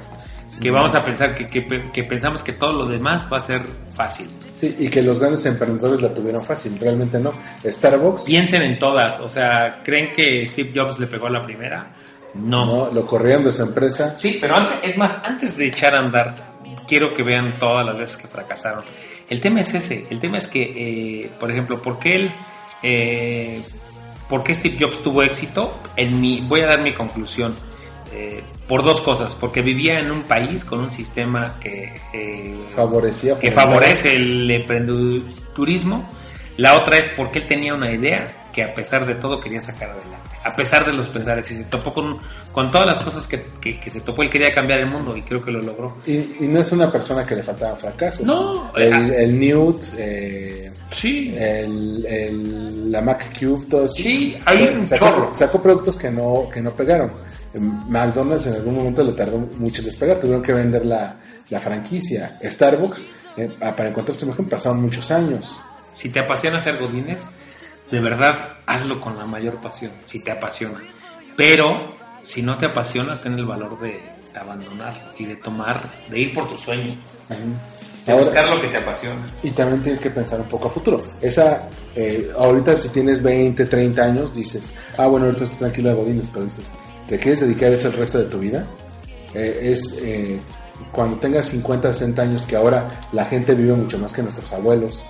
Que 0.60 0.70
vamos 0.70 0.94
a 0.94 1.04
pensar 1.04 1.34
que, 1.34 1.44
que, 1.44 1.90
que 1.92 2.04
pensamos 2.04 2.42
que 2.42 2.52
todo 2.52 2.84
lo 2.84 2.88
demás 2.88 3.28
va 3.30 3.36
a 3.36 3.40
ser 3.40 3.66
fácil. 3.90 4.28
Sí, 4.54 4.74
y 4.78 4.88
que 4.88 5.02
los 5.02 5.18
grandes 5.18 5.44
emprendedores 5.44 6.00
la 6.00 6.14
tuvieron 6.14 6.44
fácil, 6.44 6.78
realmente 6.78 7.18
no. 7.18 7.30
Starbucks, 7.62 8.24
Piensen 8.24 8.62
en 8.62 8.78
todas, 8.78 9.20
o 9.20 9.28
sea, 9.28 9.82
¿creen 9.84 10.12
que 10.14 10.46
Steve 10.46 10.72
Jobs 10.74 10.98
le 10.98 11.08
pegó 11.08 11.26
a 11.26 11.30
la 11.30 11.42
primera? 11.42 11.92
No, 12.34 12.90
lo 12.92 13.06
corrieron 13.06 13.44
de 13.44 13.52
su 13.52 13.62
empresa. 13.62 14.14
Sí, 14.16 14.38
pero 14.40 14.56
antes, 14.56 14.78
es 14.82 14.98
más, 14.98 15.20
antes 15.24 15.56
de 15.56 15.66
echar 15.66 15.94
a 15.94 16.00
andar, 16.00 16.34
quiero 16.86 17.14
que 17.14 17.22
vean 17.22 17.58
todas 17.58 17.84
las 17.86 17.96
veces 17.98 18.16
que 18.18 18.28
fracasaron. 18.28 18.84
El 19.28 19.40
tema 19.40 19.60
es 19.60 19.74
ese, 19.74 20.06
el 20.10 20.20
tema 20.20 20.36
es 20.36 20.46
que, 20.48 20.62
eh, 21.24 21.30
por 21.40 21.50
ejemplo, 21.50 21.80
¿por 21.80 21.98
qué 21.98 22.14
él, 22.14 22.32
eh, 22.82 23.60
por 24.28 24.44
qué 24.44 24.54
Steve 24.54 24.76
Jobs 24.80 25.02
tuvo 25.02 25.22
éxito? 25.22 25.80
En 25.96 26.20
mi, 26.20 26.40
voy 26.42 26.60
a 26.60 26.66
dar 26.66 26.82
mi 26.82 26.92
conclusión. 26.92 27.54
eh, 28.12 28.42
por 28.68 28.82
dos 28.84 29.00
cosas, 29.02 29.34
porque 29.34 29.60
vivía 29.62 29.98
en 29.98 30.10
un 30.10 30.22
país 30.22 30.64
con 30.64 30.80
un 30.80 30.90
sistema 30.90 31.58
que, 31.60 31.92
eh, 32.14 32.64
Favorecía. 32.68 33.38
que 33.38 33.50
favorece 33.52 34.14
el 34.16 34.50
emprendedurismo. 34.50 36.08
La 36.56 36.78
otra 36.78 36.98
es 36.98 37.08
porque 37.16 37.40
él 37.40 37.48
tenía 37.48 37.74
una 37.74 37.90
idea 37.90 38.44
que 38.52 38.62
a 38.64 38.72
pesar 38.72 39.04
de 39.06 39.14
todo 39.16 39.38
quería 39.38 39.60
sacar 39.60 39.90
adelante. 39.90 40.30
A 40.42 40.50
pesar 40.56 40.86
de 40.86 40.92
los 40.94 41.08
pesares. 41.08 41.50
Y 41.50 41.56
se 41.56 41.64
topó 41.64 41.92
con, 41.92 42.18
con 42.52 42.68
todas 42.70 42.86
las 42.86 43.00
cosas 43.00 43.26
que, 43.26 43.42
que- 43.60 43.78
que 43.78 43.90
se 43.90 44.00
topó. 44.00 44.22
Él 44.22 44.30
quería 44.30 44.54
cambiar 44.54 44.78
el 44.78 44.90
mundo 44.90 45.14
y 45.16 45.22
creo 45.22 45.44
que 45.44 45.50
lo 45.50 45.60
logró. 45.60 45.98
Y, 46.06 46.14
y 46.14 46.48
no 46.48 46.60
es 46.60 46.72
una 46.72 46.90
persona 46.90 47.26
que 47.26 47.34
le 47.36 47.42
faltaban 47.42 47.76
fracasos. 47.78 48.24
No, 48.24 48.72
El, 48.76 49.12
el 49.12 49.38
Newt, 49.38 49.82
eh, 49.98 50.70
Sí. 50.92 51.34
el, 51.36 52.06
el- 52.06 52.90
la 52.92 53.02
Mac 53.02 53.38
Cube, 53.38 53.66
todo 53.68 53.84
eso. 53.84 53.94
Sí, 53.96 54.36
hay 54.46 54.62
un 54.62 54.86
sacó, 54.86 55.08
chorro. 55.08 55.34
sacó 55.34 55.60
productos 55.60 55.96
que 55.96 56.10
no, 56.10 56.48
que 56.50 56.60
no 56.62 56.72
pegaron. 56.74 57.12
McDonald's 57.88 58.46
en 58.46 58.54
algún 58.54 58.74
momento 58.76 59.02
le 59.02 59.12
tardó 59.12 59.38
mucho 59.58 59.80
en 59.82 59.86
despegar, 59.86 60.18
tuvieron 60.18 60.42
que 60.42 60.52
vender 60.52 60.86
la, 60.86 61.16
la 61.50 61.60
franquicia. 61.60 62.38
Starbucks, 62.42 63.04
eh, 63.36 63.48
para 63.58 63.88
encontrar 63.90 64.14
su 64.14 64.24
imagen, 64.26 64.48
pasaron 64.48 64.80
muchos 64.82 65.10
años. 65.10 65.60
Si 65.96 66.10
te 66.10 66.20
apasiona 66.20 66.60
ser 66.60 66.78
godines, 66.78 67.18
de 67.90 68.00
verdad 68.00 68.58
hazlo 68.66 69.00
con 69.00 69.16
la 69.18 69.24
mayor 69.26 69.60
pasión. 69.60 69.92
Si 70.06 70.22
te 70.22 70.30
apasiona. 70.30 70.78
Pero 71.36 71.94
si 72.22 72.42
no 72.42 72.56
te 72.58 72.66
apasiona, 72.66 73.20
ten 73.20 73.34
el 73.34 73.46
valor 73.46 73.78
de 73.80 74.00
abandonar 74.38 74.92
y 75.18 75.24
de 75.24 75.36
tomar, 75.36 75.88
de 76.10 76.18
ir 76.20 76.34
por 76.34 76.48
tu 76.48 76.56
sueño. 76.56 76.94
De 78.04 78.12
Ahora- 78.12 78.24
buscar 78.24 78.48
lo 78.48 78.60
que 78.60 78.68
te 78.68 78.76
apasiona. 78.76 79.20
Y 79.42 79.50
también 79.50 79.82
tienes 79.82 80.00
que 80.00 80.10
pensar 80.10 80.40
un 80.40 80.46
poco 80.48 80.68
a 80.68 80.70
futuro. 80.70 80.98
Esa, 81.20 81.68
eh, 81.94 82.30
ahorita 82.38 82.76
si 82.76 82.88
tienes 82.90 83.22
20, 83.22 83.64
30 83.64 84.04
años, 84.04 84.34
dices, 84.34 84.72
ah, 84.98 85.06
bueno, 85.06 85.26
ahorita 85.26 85.44
estoy 85.44 85.58
tranquilo 85.58 85.88
de 85.90 85.94
Godines, 85.96 86.28
pero 86.32 86.44
dices, 86.44 86.72
¿te 87.08 87.18
quieres 87.18 87.40
dedicar 87.40 87.72
a 87.72 87.74
eso 87.74 87.88
el 87.88 87.94
resto 87.94 88.18
de 88.18 88.24
tu 88.26 88.38
vida? 88.38 88.64
Eh, 89.34 89.58
es, 89.72 89.98
eh, 90.02 90.38
cuando 90.92 91.16
tengas 91.18 91.46
50, 91.46 91.92
60 91.92 92.22
años, 92.22 92.42
que 92.42 92.54
ahora 92.56 93.08
la 93.12 93.24
gente 93.24 93.54
vive 93.54 93.72
mucho 93.74 93.98
más 93.98 94.12
que 94.12 94.22
nuestros 94.22 94.52
abuelos, 94.52 95.04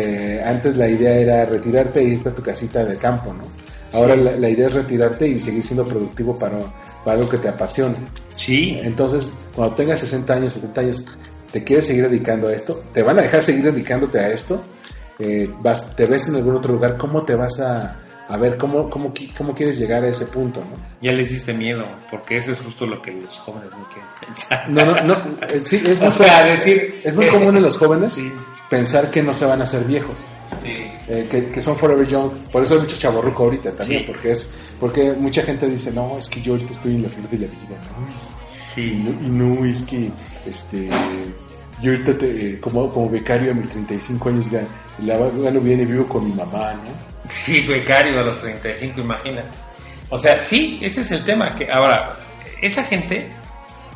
que 0.00 0.40
antes 0.44 0.76
la 0.76 0.88
idea 0.88 1.14
era 1.14 1.44
retirarte 1.46 2.00
e 2.00 2.04
irte 2.04 2.28
a 2.28 2.34
tu 2.34 2.42
casita 2.42 2.84
de 2.84 2.96
campo, 2.96 3.32
¿no? 3.32 3.42
Ahora 3.92 4.14
la, 4.14 4.32
la 4.36 4.48
idea 4.48 4.68
es 4.68 4.74
retirarte 4.74 5.26
y 5.26 5.38
seguir 5.38 5.62
siendo 5.62 5.84
productivo 5.86 6.34
para, 6.34 6.58
para 7.04 7.16
algo 7.18 7.28
que 7.30 7.38
te 7.38 7.48
apasione. 7.48 7.96
Sí, 8.36 8.78
Entonces, 8.82 9.32
cuando 9.54 9.74
tengas 9.74 10.00
60 10.00 10.34
años, 10.34 10.52
70 10.52 10.80
años, 10.82 11.04
te 11.50 11.64
quieres 11.64 11.86
seguir 11.86 12.08
dedicando 12.08 12.48
a 12.48 12.52
esto, 12.52 12.82
te 12.92 13.02
van 13.02 13.18
a 13.18 13.22
dejar 13.22 13.42
seguir 13.42 13.64
dedicándote 13.72 14.18
a 14.18 14.28
esto, 14.28 14.62
eh, 15.18 15.48
vas, 15.62 15.96
te 15.96 16.04
ves 16.06 16.28
en 16.28 16.36
algún 16.36 16.56
otro 16.56 16.74
lugar, 16.74 16.98
¿cómo 16.98 17.24
te 17.24 17.34
vas 17.34 17.58
a, 17.60 17.96
a 18.28 18.36
ver? 18.36 18.58
¿Cómo, 18.58 18.90
cómo, 18.90 19.14
¿Cómo 19.38 19.54
quieres 19.54 19.78
llegar 19.78 20.04
a 20.04 20.08
ese 20.08 20.26
punto? 20.26 20.60
¿no? 20.60 20.76
ya 21.00 21.12
les 21.12 21.30
diste 21.30 21.54
miedo, 21.54 21.84
porque 22.10 22.36
eso 22.38 22.52
es 22.52 22.58
justo 22.58 22.84
lo 22.84 23.00
que 23.00 23.12
los 23.12 23.34
jóvenes 23.38 23.70
no 23.70 23.86
quieren 23.88 24.08
pensar. 24.20 24.68
No, 24.68 24.84
no, 24.84 24.94
no, 25.04 25.46
eh, 25.48 25.60
sí, 25.62 25.76
es 25.86 25.98
muy, 26.00 26.08
O 26.08 26.10
sea, 26.10 26.44
decir- 26.54 27.00
es 27.02 27.16
muy 27.16 27.28
común 27.28 27.56
en 27.56 27.62
los 27.62 27.78
jóvenes 27.78 28.12
Sí. 28.20 28.30
Pensar 28.70 29.10
que 29.10 29.22
no 29.22 29.32
se 29.34 29.44
van 29.46 29.60
a 29.60 29.64
hacer 29.64 29.84
viejos, 29.84 30.16
Sí. 30.62 30.86
eh, 31.08 31.26
que, 31.30 31.46
que 31.46 31.60
son 31.60 31.76
forever 31.76 32.06
young. 32.06 32.30
Por 32.52 32.62
eso 32.62 32.74
hay 32.74 32.80
mucho 32.80 32.96
chaborruco 32.96 33.44
ahorita 33.44 33.72
también, 33.72 34.00
Sí. 34.00 34.06
porque 34.06 34.32
es 34.32 34.52
porque 34.80 35.12
mucha 35.14 35.42
gente 35.42 35.68
dice, 35.70 35.90
no, 35.92 36.18
es 36.18 36.28
que 36.28 36.42
yo 36.42 36.52
ahorita 36.52 36.72
estoy 36.72 36.94
en 36.96 37.02
la 37.04 37.08
flor 37.08 37.28
de 37.30 37.38
la 37.38 37.46
vida. 37.46 37.76
¿no? 37.98 38.06
Y 38.06 38.74
Sí. 38.74 39.02
no, 39.04 39.26
y 39.26 39.30
no, 39.30 39.64
es 39.66 39.82
que 39.84 40.10
este, 40.46 40.88
yo 41.80 41.92
ahorita 41.92 42.18
te- 42.18 42.46
eh, 42.50 42.60
como, 42.60 42.92
como 42.92 43.08
becario 43.08 43.52
a 43.52 43.54
mis 43.54 43.68
35 43.70 44.28
años 44.28 44.50
ga- 44.52 44.66
la 45.04 45.16
gano 45.16 45.60
bien 45.60 45.80
y 45.80 45.84
vivo 45.86 46.06
con 46.06 46.24
mi 46.28 46.32
mamá, 46.34 46.74
¿no? 46.74 47.30
Sí, 47.44 47.60
becario 47.62 48.20
a 48.20 48.24
los 48.24 48.38
35, 48.40 49.00
imagínate. 49.00 49.48
O 50.10 50.18
sea, 50.18 50.38
sí, 50.38 50.78
ese 50.82 51.00
es 51.00 51.10
el 51.12 51.24
tema. 51.24 51.54
que 51.54 51.66
Ahora, 51.72 52.18
esa 52.62 52.82
gente, 52.82 53.28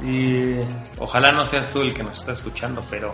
eh, 0.03 0.67
ojalá 0.99 1.31
no 1.33 1.45
seas 1.47 1.71
tú 1.73 1.83
el 1.83 1.93
que 1.95 2.03
nos 2.03 2.19
está 2.21 2.33
escuchando, 2.33 2.83
pero 2.91 3.13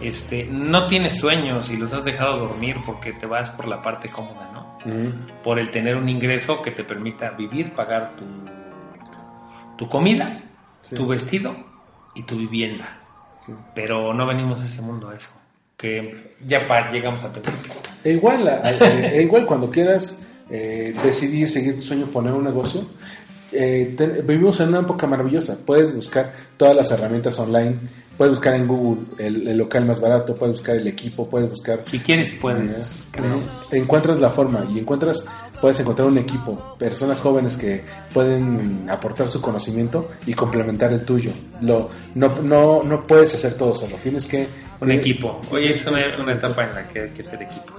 este, 0.00 0.48
no 0.50 0.86
tienes 0.86 1.18
sueños 1.18 1.70
y 1.70 1.76
los 1.76 1.92
has 1.92 2.04
dejado 2.04 2.38
dormir 2.38 2.76
porque 2.86 3.12
te 3.12 3.26
vas 3.26 3.50
por 3.50 3.68
la 3.68 3.82
parte 3.82 4.10
cómoda, 4.10 4.50
¿no? 4.52 4.78
Por 5.42 5.58
el 5.58 5.70
tener 5.70 5.96
un 5.96 6.08
ingreso 6.08 6.62
que 6.62 6.70
te 6.70 6.84
permita 6.84 7.30
vivir, 7.32 7.72
pagar 7.74 8.16
tu, 8.16 8.24
tu 9.76 9.88
comida, 9.88 10.42
Sí. 10.82 10.94
tu 10.96 11.06
vestido 11.06 11.54
y 12.14 12.22
tu 12.22 12.36
vivienda. 12.36 12.98
Sí. 13.46 13.52
Pero 13.74 14.14
no 14.14 14.26
venimos 14.26 14.62
a 14.62 14.64
ese 14.64 14.80
mundo 14.82 15.10
a 15.10 15.14
eso. 15.14 15.30
Que 15.76 16.34
ya 16.46 16.66
pa- 16.66 16.90
llegamos 16.90 17.22
a 17.24 17.32
pensar. 17.32 17.54
E 18.04 18.12
igual, 18.12 18.48
a- 18.48 18.70
e 19.14 19.22
igual 19.22 19.44
cuando 19.46 19.70
quieras 19.70 20.26
eh, 20.50 20.94
decidir 21.02 21.48
seguir 21.48 21.74
tu 21.76 21.82
sueño, 21.82 22.06
poner 22.06 22.32
un 22.32 22.44
negocio, 22.44 22.82
eh, 23.52 23.94
ten- 23.96 24.26
vivimos 24.26 24.58
en 24.60 24.68
una 24.70 24.80
época 24.80 25.06
maravillosa. 25.06 25.58
Puedes 25.64 25.94
buscar 25.94 26.32
todas 26.56 26.74
las 26.74 26.90
herramientas 26.90 27.38
online, 27.38 27.76
puedes 28.20 28.32
buscar 28.32 28.54
en 28.54 28.68
Google 28.68 29.00
el, 29.16 29.48
el 29.48 29.56
local 29.56 29.86
más 29.86 29.98
barato, 29.98 30.34
puedes 30.34 30.56
buscar 30.56 30.76
el 30.76 30.86
equipo, 30.86 31.26
puedes 31.26 31.48
buscar... 31.48 31.80
Si 31.84 31.98
quieres, 32.00 32.34
puedes. 32.38 33.06
creo. 33.10 33.36
Eh, 33.72 33.78
encuentras 33.78 34.20
la 34.20 34.28
forma 34.28 34.62
y 34.70 34.78
encuentras, 34.78 35.24
puedes 35.58 35.80
encontrar 35.80 36.06
un 36.06 36.18
equipo, 36.18 36.76
personas 36.78 37.18
jóvenes 37.18 37.56
que 37.56 37.82
pueden 38.12 38.84
aportar 38.90 39.30
su 39.30 39.40
conocimiento 39.40 40.10
y 40.26 40.34
complementar 40.34 40.92
el 40.92 41.02
tuyo. 41.06 41.30
Lo, 41.62 41.88
no, 42.14 42.30
no, 42.42 42.82
no 42.82 43.06
puedes 43.06 43.32
hacer 43.32 43.54
todo 43.54 43.74
solo, 43.74 43.96
tienes 44.02 44.26
que... 44.26 44.46
Un 44.82 44.88
tienes- 44.88 45.00
equipo. 45.00 45.40
Oye, 45.50 45.72
es 45.72 45.86
una, 45.86 46.00
una 46.22 46.34
etapa 46.34 46.64
en 46.64 46.74
la 46.74 46.88
que 46.88 47.00
hay 47.04 47.10
que 47.12 47.22
ser 47.24 47.40
equipo. 47.40 47.72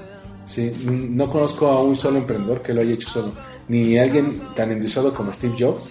Sí, 0.47 0.73
no 0.83 1.29
conozco 1.29 1.67
a 1.67 1.83
un 1.83 1.95
solo 1.95 2.17
emprendedor 2.17 2.63
que 2.63 2.73
lo 2.73 2.81
haya 2.81 2.93
hecho 2.95 3.09
solo, 3.11 3.31
ni 3.67 3.95
alguien 3.99 4.41
tan 4.55 4.71
endiosado 4.71 5.13
como 5.13 5.31
Steve 5.35 5.53
Jobs. 5.59 5.87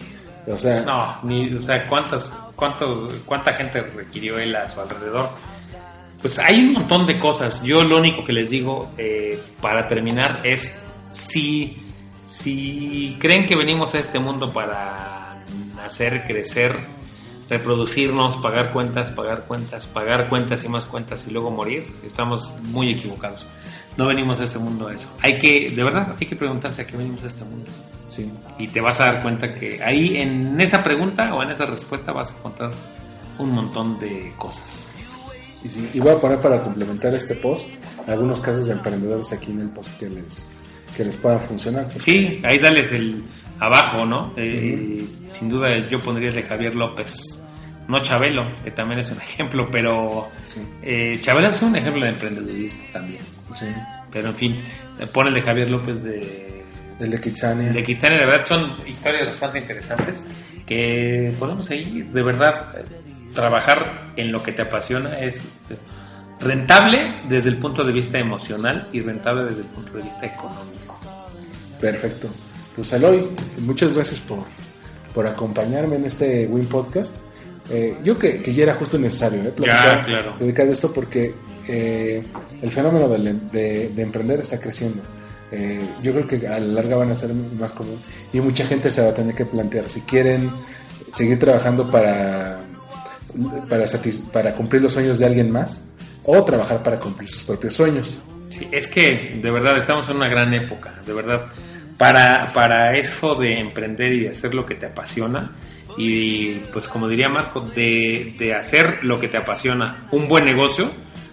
O 0.48 0.58
sea, 0.58 0.82
No, 0.82 1.28
ni, 1.28 1.54
o 1.54 1.60
sea, 1.60 1.86
¿cuántas, 1.88 2.32
cuánto, 2.60 3.08
¿cuánta 3.26 3.54
gente 3.54 3.82
requirió 3.82 4.38
él 4.38 4.54
a 4.54 4.68
su 4.68 4.80
alrededor? 4.80 5.30
Pues 6.20 6.38
hay 6.38 6.56
un 6.56 6.74
montón 6.74 7.06
de 7.06 7.18
cosas. 7.18 7.64
Yo 7.64 7.82
lo 7.82 7.98
único 7.98 8.22
que 8.22 8.32
les 8.32 8.50
digo 8.50 8.92
eh, 8.98 9.40
para 9.60 9.88
terminar 9.88 10.40
es 10.44 10.80
si, 11.10 11.82
si 12.26 13.16
creen 13.18 13.46
que 13.46 13.56
venimos 13.56 13.94
a 13.94 13.98
este 13.98 14.20
mundo 14.20 14.52
para 14.52 15.42
hacer 15.82 16.24
crecer, 16.26 16.76
reproducirnos, 17.50 18.36
pagar 18.36 18.72
cuentas, 18.72 19.10
pagar 19.10 19.44
cuentas, 19.46 19.86
pagar 19.88 20.28
cuentas 20.28 20.64
y 20.64 20.68
más 20.68 20.84
cuentas 20.84 21.26
y 21.26 21.32
luego 21.32 21.50
morir, 21.50 21.84
estamos 22.04 22.50
muy 22.62 22.92
equivocados. 22.92 23.46
No 23.96 24.06
venimos 24.06 24.40
a 24.40 24.44
este 24.44 24.58
mundo 24.58 24.88
a 24.88 24.94
eso. 24.94 25.08
Hay 25.20 25.36
que, 25.36 25.70
de 25.70 25.84
verdad, 25.84 26.14
hay 26.18 26.26
que 26.26 26.36
preguntarse 26.36 26.82
a 26.82 26.86
qué 26.86 26.96
venimos 26.96 27.22
a 27.24 27.26
este 27.26 27.44
mundo 27.44 27.68
sí. 28.08 28.30
y 28.56 28.68
te 28.68 28.80
vas 28.80 29.00
a 29.00 29.06
dar 29.06 29.22
cuenta 29.22 29.52
que 29.52 29.82
ahí 29.82 30.16
en 30.16 30.58
esa 30.60 30.82
pregunta 30.82 31.34
o 31.34 31.42
en 31.42 31.50
esa 31.50 31.66
respuesta 31.66 32.12
vas 32.12 32.32
a 32.32 32.38
encontrar 32.38 32.70
un 33.38 33.52
montón 33.52 33.98
de 33.98 34.32
cosas. 34.38 34.88
Y, 35.64 35.68
sí, 35.68 35.90
y 35.92 36.00
voy 36.00 36.12
a 36.12 36.16
poner 36.16 36.40
para 36.40 36.62
complementar 36.62 37.12
este 37.12 37.34
post 37.34 37.66
algunos 38.06 38.40
casos 38.40 38.66
de 38.66 38.72
emprendedores 38.72 39.32
aquí 39.32 39.50
en 39.50 39.60
el 39.60 39.68
post 39.70 39.90
que 39.98 40.08
les, 40.08 40.48
que 40.96 41.04
les 41.04 41.16
puedan 41.16 41.40
funcionar. 41.42 41.88
Sí, 42.04 42.40
ahí 42.44 42.58
dales 42.58 42.92
el 42.92 43.22
abajo, 43.58 44.06
¿no? 44.06 44.32
Eh, 44.36 45.06
Sin 45.30 45.50
duda 45.50 45.68
yo 45.90 46.00
pondría 46.00 46.30
el 46.30 46.34
de 46.34 46.42
Javier 46.42 46.74
López, 46.74 47.39
no 47.88 48.02
Chabelo, 48.02 48.44
que 48.62 48.70
también 48.70 49.00
es 49.00 49.10
un 49.10 49.18
ejemplo, 49.22 49.68
pero 49.70 50.28
Sí. 50.52 50.60
eh, 50.82 51.18
Chabelo 51.20 51.48
es 51.48 51.62
un 51.62 51.76
ejemplo 51.76 52.04
de 52.04 52.10
emprendedurismo 52.12 52.80
también. 52.92 53.22
Sí. 53.58 53.66
Pero 54.12 54.28
en 54.28 54.34
fin, 54.34 54.56
pon 55.12 55.28
el 55.28 55.34
de 55.34 55.42
Javier 55.42 55.70
López 55.70 56.02
de 56.02 56.64
El 56.98 57.10
de 57.10 57.20
Kitsania. 57.20 57.72
de 57.72 57.84
Kitsania, 57.84 58.18
de 58.18 58.26
verdad 58.26 58.44
son 58.46 58.76
historias 58.86 59.26
bastante 59.30 59.58
interesantes 59.60 60.24
que 60.66 61.32
podemos 61.38 61.66
seguir. 61.66 62.06
De 62.06 62.22
verdad, 62.22 62.66
trabajar 63.34 64.10
en 64.16 64.32
lo 64.32 64.42
que 64.42 64.50
te 64.52 64.62
apasiona 64.62 65.18
es 65.20 65.40
rentable 66.40 67.16
desde 67.28 67.50
el 67.50 67.56
punto 67.56 67.84
de 67.84 67.92
vista 67.92 68.18
emocional 68.18 68.88
y 68.92 69.00
rentable 69.00 69.44
desde 69.44 69.60
el 69.62 69.68
punto 69.68 69.92
de 69.92 70.02
vista 70.02 70.26
económico. 70.26 70.98
Perfecto. 71.80 72.28
Pues 72.74 72.92
Aloy, 72.92 73.28
muchas 73.60 73.92
gracias 73.92 74.20
por, 74.20 74.44
por 75.14 75.26
acompañarme 75.26 75.96
en 75.96 76.04
este 76.06 76.46
Win 76.46 76.66
Podcast. 76.66 77.14
Eh, 77.70 77.96
yo 78.02 78.18
que, 78.18 78.42
que 78.42 78.52
ya 78.52 78.64
era 78.64 78.74
justo 78.74 78.98
necesario 78.98 79.42
¿eh? 79.42 79.52
Ya, 79.58 80.02
claro. 80.04 80.36
platicar 80.38 80.66
de 80.66 80.72
esto 80.72 80.92
porque 80.92 81.32
eh, 81.68 82.22
el 82.62 82.70
fenómeno 82.72 83.08
del- 83.08 83.48
de, 83.50 83.90
de 83.90 84.02
emprender 84.02 84.40
está 84.40 84.58
creciendo. 84.58 85.02
Eh, 85.52 85.80
yo 86.02 86.12
creo 86.12 86.26
que 86.26 86.46
a 86.46 86.58
la 86.60 86.74
larga 86.82 86.96
van 86.96 87.10
a 87.10 87.14
ser 87.16 87.32
más 87.34 87.72
común 87.72 87.98
y 88.32 88.40
mucha 88.40 88.64
gente 88.66 88.90
se 88.90 89.02
va 89.02 89.08
a 89.10 89.14
tener 89.14 89.34
que 89.34 89.44
plantear 89.46 89.84
si 89.86 90.00
quieren 90.02 90.48
seguir 91.12 91.38
trabajando 91.38 91.90
para, 91.90 92.60
para, 94.32 94.54
cumplir 94.54 94.82
los 94.82 94.92
sueños 94.92 95.18
de 95.18 95.26
alguien 95.26 95.50
más 95.50 95.82
o 96.24 96.44
trabajar 96.44 96.82
para 96.82 96.98
cumplir 96.98 97.28
sus 97.28 97.42
propios 97.44 97.74
sueños. 97.74 98.20
Sí, 98.50 98.66
es 98.70 98.86
que 98.86 99.38
de 99.42 99.50
verdad 99.50 99.76
estamos 99.78 100.08
en 100.08 100.16
una 100.16 100.28
gran 100.28 100.52
época, 100.54 100.94
de 101.06 101.12
verdad. 101.12 101.46
Para, 101.98 102.52
para 102.54 102.96
eso 102.96 103.34
de 103.34 103.60
emprender 103.60 104.12
y 104.12 104.26
hacer 104.26 104.54
lo 104.54 104.64
que 104.64 104.74
te 104.74 104.86
apasiona, 104.86 105.52
y 106.02 106.54
pues 106.72 106.88
como 106.88 107.08
diría 107.08 107.28
Marco, 107.28 107.60
de, 107.60 108.34
de 108.38 108.54
hacer 108.54 109.04
lo 109.04 109.20
que 109.20 109.28
te 109.28 109.36
apasiona, 109.36 110.06
un 110.12 110.28
buen 110.28 110.46
negocio, 110.46 110.90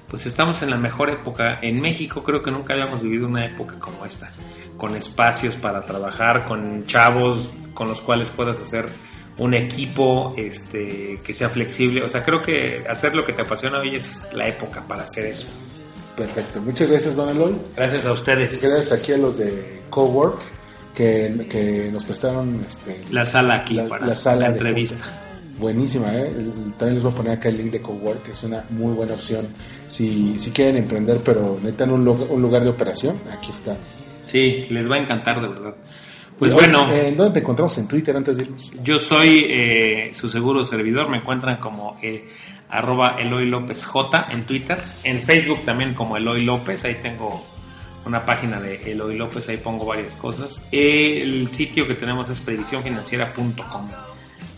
pues 0.10 0.26
estamos 0.26 0.61
en 0.61 0.72
la 0.72 0.77
mejor 0.77 1.10
época. 1.10 1.60
En 1.61 1.80
México 1.80 2.22
creo 2.22 2.44
que 2.44 2.52
nunca 2.52 2.73
habíamos 2.73 3.02
vivido 3.02 3.27
una 3.27 3.45
época 3.45 3.76
como 3.80 4.06
esta, 4.06 4.30
con 4.76 4.94
espacios 4.98 5.56
para 5.56 5.85
trabajar, 5.85 6.45
con 6.45 6.85
chavos 6.85 7.49
con 7.73 7.88
los 7.88 8.02
cuales 8.02 8.30
puedas 8.30 8.60
hacer 8.60 8.88
un 9.38 9.53
equipo 9.53 10.34
este, 10.35 11.18
que 11.26 11.34
sea 11.34 11.49
flexible. 11.49 12.03
O 12.03 12.10
sea, 12.10 12.26
creo 12.26 12.41
que 12.41 12.84
hacer 12.89 13.15
lo 13.15 13.23
que 13.23 13.31
te 13.31 13.44
apasiona 13.44 13.80
hoy 13.80 13.95
es 13.95 14.22
la 14.34 14.49
época 14.49 14.81
para 14.85 15.03
hacer 15.03 15.27
eso. 15.27 15.48
Perfecto. 16.18 16.60
Muchas 16.61 16.89
gracias, 16.89 17.15
Don 17.15 17.30
Aloy. 17.30 17.56
Gracias 17.73 18.06
a 18.06 18.11
ustedes. 18.11 18.61
Gracias 18.61 18.99
aquí 18.99 19.14
a 19.14 19.18
los 19.18 19.38
de 19.38 19.81
Cowork 19.89 20.56
que, 20.98 21.45
que 21.48 21.91
nos 21.91 22.03
prestaron 22.03 22.64
este, 22.68 23.03
La 23.11 23.24
sala 23.24 23.56
aquí 23.57 23.76
la, 23.76 23.86
para 23.86 24.07
la 24.07 24.15
sala 24.15 24.40
la 24.41 24.45
de 24.48 24.52
entrevista. 24.53 25.06
Buenísima, 25.60 26.07
¿eh? 26.14 26.32
También 26.78 26.95
les 26.95 27.03
voy 27.03 27.11
a 27.11 27.15
poner 27.15 27.34
acá 27.34 27.49
el 27.49 27.57
link 27.57 27.72
de 27.72 27.82
Cowork, 27.82 28.24
que 28.24 28.32
es 28.32 28.44
una 28.44 28.64
muy 28.72 28.94
buena 28.94 29.14
opción. 29.14 29.48
Si, 29.88 30.38
si 30.38 30.52
quieren 30.52 30.78
emprender, 30.78 31.18
pero 31.24 31.56
necesitan 31.60 31.91
un, 31.91 32.03
lu- 32.06 32.28
un 32.30 32.41
lugar 32.41 32.64
de 32.64 32.69
operación, 32.69 33.15
aquí 33.32 33.52
está. 33.52 33.76
Sí, 34.28 34.65
les 34.69 34.90
va 34.90 34.95
a 34.95 34.99
encantar 34.99 35.41
de 35.41 35.48
verdad. 35.48 35.76
Pues 36.38 36.53
bueno, 36.53 36.91
eh, 36.91 37.07
¿En 37.07 37.15
dónde 37.18 37.34
te 37.34 37.40
encontramos? 37.40 37.76
En 37.80 37.88
Twitter 37.88 38.15
antes 38.15 38.38
de 38.38 38.44
irnos. 38.44 38.72
yo 38.84 38.99
soy 38.99 39.45
eh, 39.49 40.14
su 40.14 40.30
seguro 40.30 40.64
servidor, 40.64 41.10
me 41.10 41.18
encuentran 41.18 41.60
como 41.60 41.98
eh, 42.03 42.28
arroba 42.69 43.15
Eloy 43.19 43.49
López 43.49 43.84
J 43.86 44.26
en 44.32 44.44
Twitter, 44.45 44.78
en 45.03 45.18
Facebook 45.19 45.65
también 45.65 45.95
como 45.95 46.15
Eloy 46.18 46.45
López, 46.45 46.86
ahí 46.86 46.98
tengo 47.02 47.44
una 48.07 48.25
página 48.25 48.59
de 48.59 48.91
Eloy 48.91 49.17
López, 49.17 49.47
ahí 49.49 49.57
pongo 49.57 49.85
varias 49.85 50.15
cosas. 50.15 50.65
El 50.71 51.49
sitio 51.51 51.88
que 51.88 51.95
tenemos 51.95 52.29
es 52.29 52.39
previsiónfinanciera.com. 52.39 53.89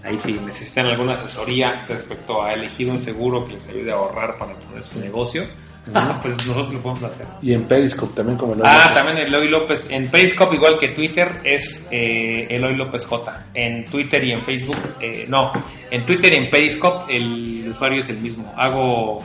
Ahí 0.03 0.17
si 0.17 0.33
necesitan 0.33 0.85
alguna 0.85 1.15
asesoría 1.15 1.85
respecto 1.87 2.41
a 2.41 2.53
elegir 2.53 2.89
un 2.89 3.01
seguro 3.01 3.45
que 3.45 3.53
les 3.53 3.67
ayude 3.67 3.91
a 3.91 3.95
ahorrar 3.95 4.37
para 4.37 4.53
poner 4.53 4.83
su 4.83 4.99
negocio, 4.99 5.45
Ah, 5.93 6.19
pues 6.21 6.35
nosotros 6.45 6.73
lo 6.73 6.81
podemos 6.81 7.03
hacer. 7.03 7.25
Y 7.41 7.53
en 7.53 7.63
Periscope 7.63 8.13
también 8.13 8.37
como 8.37 8.55
lo 8.55 8.63
Ah, 8.65 8.91
también 8.93 9.17
Eloy 9.17 9.47
López. 9.47 9.87
En 9.89 10.09
Periscope, 10.09 10.55
igual 10.55 10.77
que 10.77 10.89
Twitter, 10.89 11.39
es 11.43 11.87
eh, 11.89 12.47
Eloy 12.49 12.75
López 12.75 13.05
J. 13.05 13.45
En 13.53 13.85
Twitter 13.85 14.23
y 14.23 14.31
en 14.33 14.41
Facebook, 14.41 14.77
eh, 14.99 15.25
no. 15.27 15.51
En 15.89 16.05
Twitter 16.05 16.33
y 16.33 16.35
en 16.43 16.49
Periscope 16.49 17.15
el 17.15 17.69
usuario 17.71 18.01
es 18.01 18.09
el 18.09 18.17
mismo. 18.17 18.53
Hago 18.57 19.23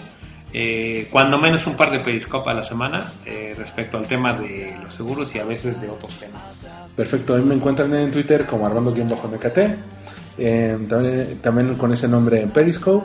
eh, 0.57 1.09
cuando 1.11 1.37
menos 1.37 1.67
un 1.67 1.75
par 1.75 1.91
de 1.91 1.99
Periscope 1.99 2.49
a 2.49 2.55
la 2.55 2.63
semana 2.63 3.13
eh, 3.27 3.53
respecto 3.59 3.99
al 3.99 4.07
tema 4.07 4.35
de 4.35 4.77
los 4.81 4.95
seguros 4.95 5.35
y 5.35 5.41
a 5.41 5.45
veces 5.45 5.81
de 5.81 5.91
otros 5.91 6.17
temas. 6.17 6.65
Perfecto, 6.95 7.35
a 7.35 7.39
mí 7.39 7.45
me 7.45 7.57
encuentran 7.57 7.93
en 7.93 8.13
Twitter 8.13 8.47
como 8.47 8.65
Armando-MKT, 8.65 9.59
eh, 10.39 10.79
también, 10.89 11.39
también 11.43 11.75
con 11.75 11.93
ese 11.93 12.07
nombre 12.07 12.41
en 12.41 12.51
Periscope, 12.51 13.05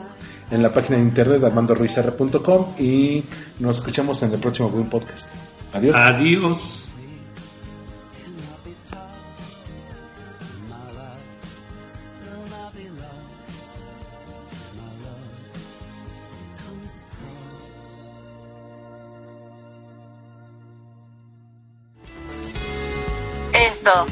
en 0.51 0.61
la 0.61 0.71
página 0.71 0.97
de 0.97 1.03
internet 1.05 1.43
armandoruizr.com 1.43 2.65
y 2.77 3.23
nos 3.57 3.79
escuchamos 3.79 4.21
en 4.21 4.31
el 4.31 4.39
próximo 4.39 4.69
Green 4.69 4.87
Podcast. 4.87 5.27
Adiós. 5.73 5.95
Adiós. 5.97 6.88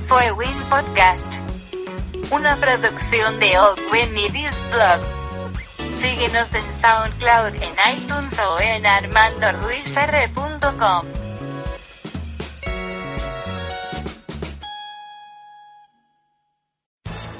Fue 0.08 0.32
Win 0.32 0.60
Podcast. 0.72 1.32
Una 2.32 2.56
producción 2.56 3.40
de 3.40 3.60
Old 3.60 3.80
Win 3.92 4.12
Media's 4.12 4.60
Blog. 4.72 5.02
Síguenos 5.94 6.52
en 6.56 6.74
SoundCloud, 6.74 7.62
en 7.62 7.76
iTunes 7.96 8.40
o 8.40 8.60
en 8.60 8.88
armandoruizr.com. 8.88 11.27